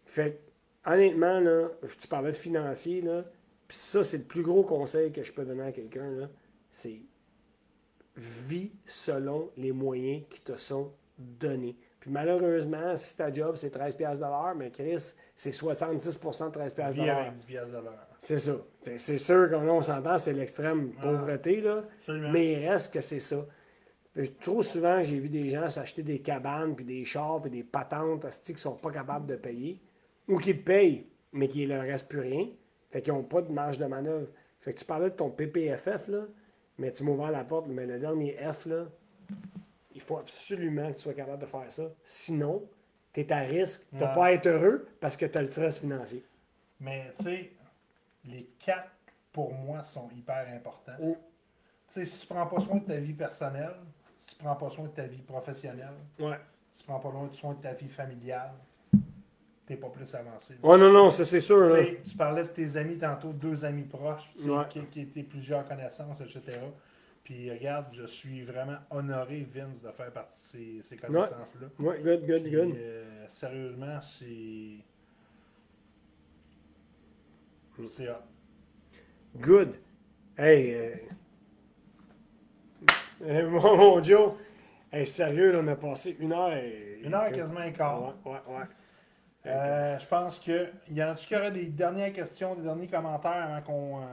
Fait 0.06 0.42
honnêtement, 0.86 1.40
là, 1.40 1.70
tu 2.00 2.08
parlais 2.08 2.32
de 2.32 2.36
financier, 2.36 3.02
là, 3.02 3.24
puis 3.74 3.80
ça, 3.80 4.04
c'est 4.04 4.20
le 4.20 4.24
plus 4.24 4.44
gros 4.44 4.62
conseil 4.62 5.12
que 5.12 5.24
je 5.24 5.34
peux 5.34 5.44
donner 5.46 5.64
à 5.64 5.72
quelqu'un, 5.72 6.30
c'est 6.70 7.02
vis 8.16 8.72
selon 8.86 9.50
les 9.58 9.72
moyens 9.72 10.22
qui 10.30 10.42
te 10.42 10.56
sont 10.58 10.92
donnés. 11.18 11.76
Puis 12.00 12.12
malheureusement, 12.12 12.96
si 12.96 13.18
ta 13.18 13.34
job, 13.34 13.56
c'est 13.56 13.72
13$ 13.76 14.20
de 14.20 14.22
l'heure, 14.22 14.54
mais 14.56 14.70
Chris, 14.70 15.14
c'est 15.36 15.50
70% 15.50 16.52
de 16.52 16.60
13$ 16.60 16.90
de 16.90 17.02
Vie 17.02 17.08
l'heure. 17.08 17.18
avec 17.18 17.34
10 17.34 17.44
piastres 17.46 17.70
de 17.72 17.78
l'heure. 17.78 18.08
C'est 18.20 18.38
ça. 18.38 18.58
C'est- 18.98 19.18
sûr 19.18 19.50
qu'on 19.50 19.68
on 19.68 19.82
s'entend, 19.82 20.20
c'est 20.20 20.34
l'extrême 20.34 20.92
pauvreté, 21.02 21.60
là. 21.62 21.84
Absolument. 22.02 22.32
Mais 22.32 22.52
il 22.54 22.70
reste 22.70 22.94
que 22.94 23.02
c'est 23.02 23.20
ça. 23.20 23.44
Puis 24.14 24.30
trop 24.36 24.62
souvent, 24.62 25.02
j'ai 25.02 25.18
vu 25.18 25.30
des 25.30 25.50
gens 25.50 25.68
s'acheter 25.68 26.04
des 26.04 26.20
cabanes, 26.20 26.76
puis 26.76 26.86
des 26.86 27.04
chars, 27.06 27.42
puis 27.42 27.50
des 27.50 27.64
patentes 27.64 28.28
qui 28.46 28.56
sont 28.58 28.76
pas 28.76 28.92
capables 28.92 29.26
de 29.26 29.36
payer. 29.36 29.82
Ou 30.28 30.38
qui 30.38 30.54
payent, 30.54 31.08
mais 31.32 31.48
qui 31.48 31.64
ne 31.66 31.74
leur 31.74 31.82
reste 31.82 32.08
plus 32.08 32.20
rien. 32.20 32.48
Fait 32.94 33.02
qu'ils 33.02 33.12
n'ont 33.12 33.24
pas 33.24 33.42
de 33.42 33.52
marge 33.52 33.80
de 33.80 33.86
manœuvre. 33.86 34.28
Fait 34.60 34.72
que 34.72 34.78
tu 34.80 34.86
parlais 34.86 35.10
de 35.10 35.16
ton 35.16 35.32
PPFF, 35.32 36.10
là, 36.10 36.26
mais 36.78 36.92
tu 36.92 37.04
m'as 37.04 37.12
ouvert 37.12 37.32
la 37.32 37.44
porte, 37.44 37.66
mais 37.68 37.88
le 37.88 37.98
dernier 38.00 38.38
F, 38.54 38.68
là, 38.68 38.86
il 39.96 40.00
faut 40.00 40.20
absolument 40.20 40.90
que 40.92 40.96
tu 40.98 41.02
sois 41.02 41.16
capable 41.16 41.42
de 41.42 41.48
faire 41.48 41.72
ça. 41.72 41.90
Sinon, 42.06 42.64
tu 43.12 43.22
es 43.22 43.32
à 43.34 43.40
risque 43.40 43.82
de 43.92 43.98
ne 43.98 44.04
Ouais. 44.06 44.14
pas 44.14 44.32
être 44.34 44.46
heureux 44.46 44.88
parce 45.02 45.18
que 45.18 45.26
tu 45.26 45.36
as 45.36 45.42
le 45.42 45.50
stress 45.50 45.80
financier. 45.80 46.24
Mais 46.80 47.12
tu 47.18 47.24
sais, 47.24 47.52
les 48.26 48.44
quatre, 48.64 48.92
pour 49.32 49.52
moi, 49.56 49.82
sont 49.82 50.08
hyper 50.16 50.48
importants. 50.54 50.94
Mm. 51.00 51.14
Tu 51.14 51.20
sais, 51.88 52.06
si 52.06 52.20
tu 52.20 52.28
prends 52.28 52.46
pas 52.46 52.60
soin 52.62 52.76
de 52.78 52.86
ta 52.86 52.98
vie 52.98 53.14
personnelle, 53.14 53.74
si 54.28 54.36
tu 54.36 54.44
prends 54.44 54.56
pas 54.56 54.70
soin 54.70 54.86
de 54.86 54.92
ta 54.94 55.08
vie 55.08 55.24
professionnelle, 55.24 55.96
Ouais. 56.20 56.38
si 56.76 56.84
tu 56.84 56.88
prends 56.88 57.00
pas 57.00 57.12
soin 57.34 57.56
de 57.56 57.62
ta 57.62 57.74
vie 57.74 57.90
familiale, 57.90 58.52
t'es 59.66 59.76
pas 59.78 59.90
plus 59.90 60.14
avancé. 60.16 60.56
Oh 60.62 60.78
non, 60.78 60.92
non, 60.92 61.12
ça 61.12 61.24
c'est 61.26 61.40
sûr. 61.40 61.66
Tu 61.68 61.74
sais, 61.84 62.02
tu 62.10 62.16
parlais 62.18 62.44
de 62.44 62.50
tes 62.50 62.76
amis 62.78 62.98
tantôt, 62.98 63.32
deux 63.34 63.64
amis 63.66 63.84
proches, 63.84 64.30
tu 64.36 64.44
sais, 64.44 64.50
Ouais. 64.50 64.64
qui, 64.70 64.82
qui 64.88 65.02
étaient 65.02 65.24
plusieurs 65.24 65.66
connaissances, 65.68 66.20
etc. 66.22 66.60
Puis 67.24 67.50
regarde, 67.50 67.86
je 67.94 68.06
suis 68.06 68.42
vraiment 68.44 68.78
honoré, 68.90 69.48
Vince, 69.50 69.82
de 69.82 69.92
faire 69.92 70.12
partie 70.12 70.58
de 70.58 70.82
ces, 70.82 70.82
ces 70.90 70.98
connaissances-là. 70.98 71.68
Ouais, 71.80 72.02
good, 72.02 72.26
good, 72.26 72.42
Puis, 72.44 72.52
good. 72.52 72.76
euh, 72.78 73.26
sérieusement, 73.30 74.02
c'est. 74.02 74.84
C'est 77.90 78.10
hot. 78.10 78.14
Good. 79.40 79.76
Hey, 80.38 80.74
euh... 80.76 80.96
euh, 83.24 83.50
mon, 83.50 83.78
mon 83.78 84.04
Joe, 84.04 84.34
hey, 84.92 85.06
sérieux, 85.06 85.52
là, 85.54 85.60
on 85.64 85.68
a 85.68 85.76
passé 85.76 86.16
une 86.20 86.34
heure 86.34 86.54
et. 86.54 87.00
Une 87.04 87.14
heure 87.14 87.32
quasiment 87.32 87.60
un 87.62 87.72
quart. 87.72 88.02
Ouais, 88.26 88.32
ouais, 88.32 88.56
ouais. 88.58 88.64
Euh, 89.46 90.00
je 90.00 90.06
pense 90.06 90.40
que. 90.40 90.68
Il 90.90 90.98
y 90.98 91.04
en 91.04 91.10
a-tu 91.12 91.28
qui 91.28 91.36
auraient 91.36 91.52
des 91.52 91.66
dernières 91.66 92.14
questions, 92.14 92.56
des 92.56 92.64
derniers 92.64 92.88
commentaires 92.88 93.48
avant 93.52 93.62
qu'on 93.62 93.98
euh, 93.98 94.04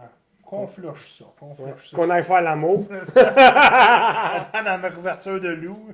qu'on 0.44 0.66
flush 0.66 1.18
ça? 1.18 1.24
Qu'on 1.38 1.48
Ouais. 1.50 1.72
flush 1.72 1.90
ça? 1.90 1.96
Qu'on 1.96 2.10
aille 2.10 2.24
faire 2.24 2.42
l'amour. 2.42 2.84
Dans 3.14 4.78
ma 4.80 4.90
couverture 4.90 5.38
de 5.40 5.48
loup. 5.48 5.88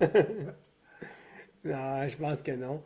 Non, 1.64 2.06
je 2.06 2.16
pense 2.16 2.42
que 2.42 2.52
non. 2.52 2.82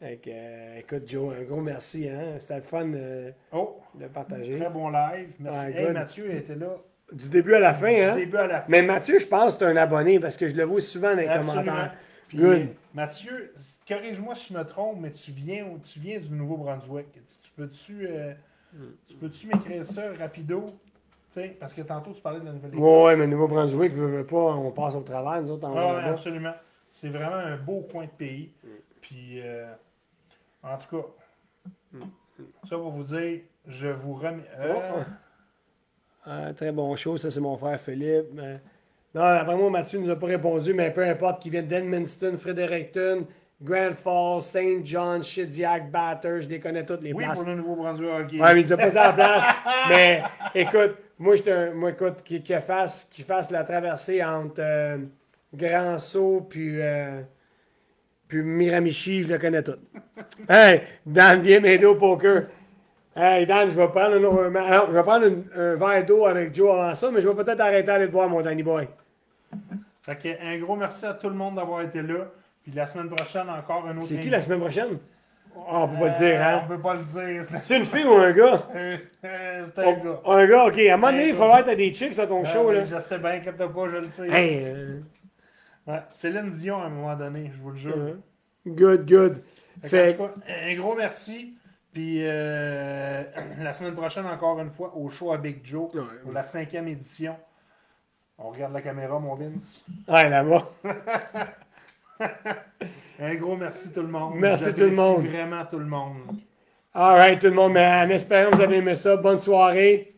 Que, 0.00 0.06
euh, 0.28 0.78
écoute, 0.80 1.04
Joe, 1.08 1.34
un 1.38 1.44
gros 1.44 1.60
merci. 1.60 2.08
Hein? 2.08 2.34
C'était 2.38 2.56
le 2.56 2.62
fun 2.62 2.92
euh, 2.92 3.30
Oh, 3.52 3.80
de 3.94 4.06
partager. 4.06 4.58
très 4.58 4.68
bon 4.68 4.90
live. 4.90 5.28
Merci. 5.38 5.66
Ouais, 5.66 5.82
Hey. 5.84 5.92
Mathieu 5.92 6.34
était 6.34 6.56
là 6.56 6.76
Du 7.12 7.28
début 7.28 7.54
à 7.54 7.60
la 7.60 7.72
fin, 7.72 7.92
du 7.94 8.00
hein? 8.02 8.14
début 8.16 8.36
à 8.36 8.46
la 8.48 8.60
fin. 8.60 8.66
Mais 8.68 8.82
Mathieu, 8.82 9.18
je 9.20 9.26
pense 9.26 9.54
que 9.54 9.60
c'est 9.60 9.64
un 9.70 9.76
abonné 9.76 10.18
parce 10.18 10.36
que 10.36 10.48
je 10.48 10.54
le 10.56 10.64
vois 10.64 10.80
souvent 10.80 11.10
dans 11.10 11.16
les 11.20 11.26
Absolument. 11.28 11.52
commentaires. 11.64 11.94
Puis, 12.36 12.38
Good. 12.42 12.68
Mathieu, 12.94 13.52
corrige-moi 13.86 14.34
si 14.34 14.52
je 14.52 14.58
me 14.58 14.64
trompe, 14.64 14.98
mais 15.00 15.10
tu 15.12 15.32
viens, 15.32 15.66
tu 15.84 15.98
viens 16.00 16.18
du 16.18 16.30
Nouveau-Brunswick. 16.32 17.12
Tu, 17.12 17.20
tu 17.42 17.50
peux-tu 17.56 18.06
euh, 18.08 18.32
tu 19.06 19.16
peux-tu 19.16 19.46
m'écrire 19.48 19.84
ça 19.84 20.12
rapido? 20.18 20.64
Tu 21.34 21.40
sais, 21.40 21.56
parce 21.60 21.72
que 21.74 21.82
tantôt, 21.82 22.12
tu 22.12 22.20
parlais 22.22 22.40
de 22.40 22.46
la 22.46 22.52
nouvelle 22.52 22.74
Ouais, 22.74 23.04
ouais, 23.04 23.16
mais 23.16 23.26
Nouveau-Brunswick, 23.26 23.92
veut, 23.92 24.06
veut 24.18 24.26
pas, 24.26 24.36
on 24.54 24.70
passe 24.70 24.94
au 24.94 25.02
travail, 25.02 25.42
nous 25.42 25.50
autres, 25.50 25.66
en 25.68 25.74
Ouais, 25.74 26.04
absolument. 26.04 26.54
C'est 26.90 27.08
vraiment 27.10 27.36
un 27.36 27.56
beau 27.56 27.82
coin 27.82 28.04
de 28.04 28.10
pays. 28.10 28.50
Puis, 29.00 29.40
euh, 29.42 29.72
en 30.62 30.76
tout 30.78 30.96
cas, 30.96 31.98
ça 32.64 32.76
pour 32.76 32.90
vous 32.92 33.04
dire, 33.04 33.40
je 33.66 33.88
vous 33.88 34.14
remets. 34.14 34.42
euh, 34.58 34.74
Oh, 34.76 36.30
Un 36.30 36.52
très 36.54 36.72
bon 36.72 36.94
show, 36.96 37.16
ça 37.16 37.30
c'est 37.30 37.40
mon 37.40 37.56
frère 37.56 37.80
Philippe. 37.80 38.26
Non, 39.14 39.22
après 39.22 39.56
moi, 39.56 39.68
Mathieu 39.70 39.98
nous 39.98 40.10
a 40.10 40.16
pas 40.16 40.26
répondu, 40.26 40.72
mais 40.72 40.90
peu 40.90 41.02
importe, 41.04 41.42
qui 41.42 41.50
vient 41.50 41.62
d'Edmundston, 41.62 42.38
Fredericton, 42.38 43.26
Grand 43.60 43.92
Falls, 43.92 44.40
Saint 44.42 44.80
John, 44.82 45.22
Shediac, 45.22 45.90
Batter, 45.90 46.40
je 46.40 46.48
les 46.48 46.58
connais 46.58 46.84
toutes 46.84 47.02
les 47.02 47.12
oui, 47.12 47.24
places. 47.24 47.38
pour 47.38 47.48
le 47.48 47.54
Nouveau-Brunswick 47.56 48.08
hockey. 48.10 48.40
Ouais, 48.40 48.54
mais 48.54 48.60
il 48.62 48.66
nous 48.66 48.72
a 48.72 48.76
pas 48.76 48.90
dit 48.90 48.98
à 48.98 49.06
la 49.08 49.12
place. 49.12 49.44
mais 49.88 50.22
écoute, 50.54 50.96
moi, 51.18 51.36
j'étais 51.36 51.52
un- 51.52 51.72
moi 51.72 51.90
écoute, 51.90 52.22
qu'il 52.24 52.42
fasse, 52.60 53.08
fasse 53.26 53.50
la 53.50 53.64
traversée 53.64 54.24
entre 54.24 54.54
euh, 54.60 54.96
Grand 55.54 55.98
Sault 55.98 56.46
puis, 56.48 56.80
euh, 56.80 57.20
puis 58.28 58.42
Miramichi, 58.42 59.22
je 59.24 59.28
le 59.28 59.38
connais 59.38 59.62
tout. 59.62 59.76
hey, 60.48 60.80
Dan 61.04 61.42
vient 61.42 61.60
m'aider 61.60 61.84
au 61.86 61.94
poker. 61.96 62.44
Hey, 63.14 63.44
Dan, 63.46 63.70
je 63.70 63.76
vais 63.76 63.88
prendre 63.88 64.14
un, 64.16 64.54
un- 64.56 64.66
alors, 64.66 64.86
je 64.90 64.96
vais 64.96 65.02
prendre 65.02 65.26
une- 65.26 65.44
un 65.54 65.74
verre 65.76 66.04
d'eau 66.06 66.24
avec 66.26 66.54
Joe 66.54 66.70
avant 66.72 66.94
ça, 66.94 67.10
mais 67.12 67.20
je 67.20 67.28
vais 67.28 67.44
peut-être 67.44 67.60
arrêter 67.60 67.82
d'aller 67.88 68.06
te 68.06 68.12
voir, 68.12 68.28
mon 68.28 68.40
Danny 68.40 68.62
Boy. 68.62 68.88
Fait 70.02 70.16
que, 70.16 70.28
un 70.44 70.58
gros 70.58 70.76
merci 70.76 71.06
à 71.06 71.14
tout 71.14 71.28
le 71.28 71.34
monde 71.34 71.54
d'avoir 71.56 71.82
été 71.82 72.02
là. 72.02 72.26
Puis 72.62 72.72
la 72.72 72.86
semaine 72.86 73.08
prochaine, 73.08 73.48
encore 73.48 73.86
un 73.86 73.96
autre. 73.96 74.06
C'est 74.06 74.20
qui 74.20 74.30
la 74.30 74.40
semaine 74.40 74.60
prochaine? 74.60 74.98
Ah, 75.54 75.80
on 75.82 75.88
peut 75.88 75.98
pas 75.98 76.08
le 76.12 76.16
dire, 76.18 76.40
Euh, 76.40 76.42
hein? 76.44 76.60
On 76.64 76.68
peut 76.68 76.80
pas 76.80 76.94
le 76.94 77.02
dire. 77.04 77.42
c'est- 77.62 77.76
une 77.76 77.84
fille 77.84 78.04
ou 78.04 78.14
un 78.14 78.32
gars? 78.32 78.66
euh, 78.74 78.96
euh, 79.24 79.64
C'est 79.64 79.78
un 79.80 79.92
gars. 79.92 80.20
Un 80.26 80.46
gars, 80.46 80.64
ok. 80.66 80.78
À 80.78 80.94
un 80.94 80.96
moment 80.96 81.10
donné, 81.12 81.28
il 81.28 81.34
faudra 81.34 81.62
que 81.62 81.66
t'aies 81.68 81.76
des 81.76 81.92
chicks 81.92 82.18
à 82.18 82.26
ton 82.26 82.40
Ah, 82.42 82.48
show, 82.48 82.72
là. 82.72 82.84
Je 82.84 82.98
sais 82.98 83.18
bien, 83.18 83.32
inquiète 83.32 83.56
pas, 83.56 83.88
je 83.90 83.96
le 83.96 84.08
sais. 84.08 84.28
Hey, 84.30 84.64
euh, 84.64 85.00
Ouais, 85.86 86.00
Céline 86.10 86.50
Dion, 86.50 86.80
à 86.80 86.86
un 86.86 86.90
moment 86.90 87.14
donné, 87.16 87.50
je 87.54 87.60
vous 87.60 87.70
le 87.70 87.76
jure. 87.76 87.94
euh, 87.96 88.14
good, 88.66 89.04
good. 89.08 89.42
Fait 89.82 90.16
un 90.18 90.74
gros 90.76 90.94
merci. 90.94 91.54
Puis 91.92 92.20
euh, 92.22 93.22
la 93.60 93.72
semaine 93.72 93.94
prochaine, 93.94 94.24
encore 94.26 94.58
une 94.60 94.70
fois, 94.70 94.96
au 94.96 95.08
show 95.08 95.32
à 95.32 95.38
Big 95.38 95.58
Joe, 95.64 95.90
pour 96.22 96.32
la 96.32 96.44
cinquième 96.44 96.86
édition. 96.88 97.36
On 98.38 98.50
regarde 98.50 98.72
la 98.72 98.82
caméra, 98.82 99.18
mon 99.18 99.34
Vince. 99.34 99.84
ouais, 100.08 100.28
là-bas. 100.28 100.68
Un 103.20 103.34
gros 103.36 103.56
merci 103.56 103.92
tout 103.92 104.02
le 104.02 104.08
monde. 104.08 104.34
Merci 104.36 104.72
tout 104.74 104.80
le 104.80 104.90
monde. 104.92 105.24
Vraiment 105.26 105.64
tout 105.64 105.78
le 105.78 105.84
monde. 105.86 106.36
All 106.94 107.16
right, 107.16 107.40
tout 107.40 107.46
le 107.48 107.54
monde. 107.54 107.72
Mais 107.72 107.86
en 107.86 108.08
espérant 108.10 108.50
que 108.50 108.56
vous 108.56 108.62
avez 108.62 108.76
aimé 108.76 108.94
ça. 108.94 109.16
Bonne 109.16 109.38
soirée. 109.38 110.14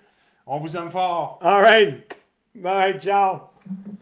On 0.47 0.59
vous 0.59 0.77
aime 0.77 0.91
fort. 0.91 1.39
All 1.43 1.63
right. 1.63 2.17
Bye. 2.55 2.99
Ciao. 3.01 3.41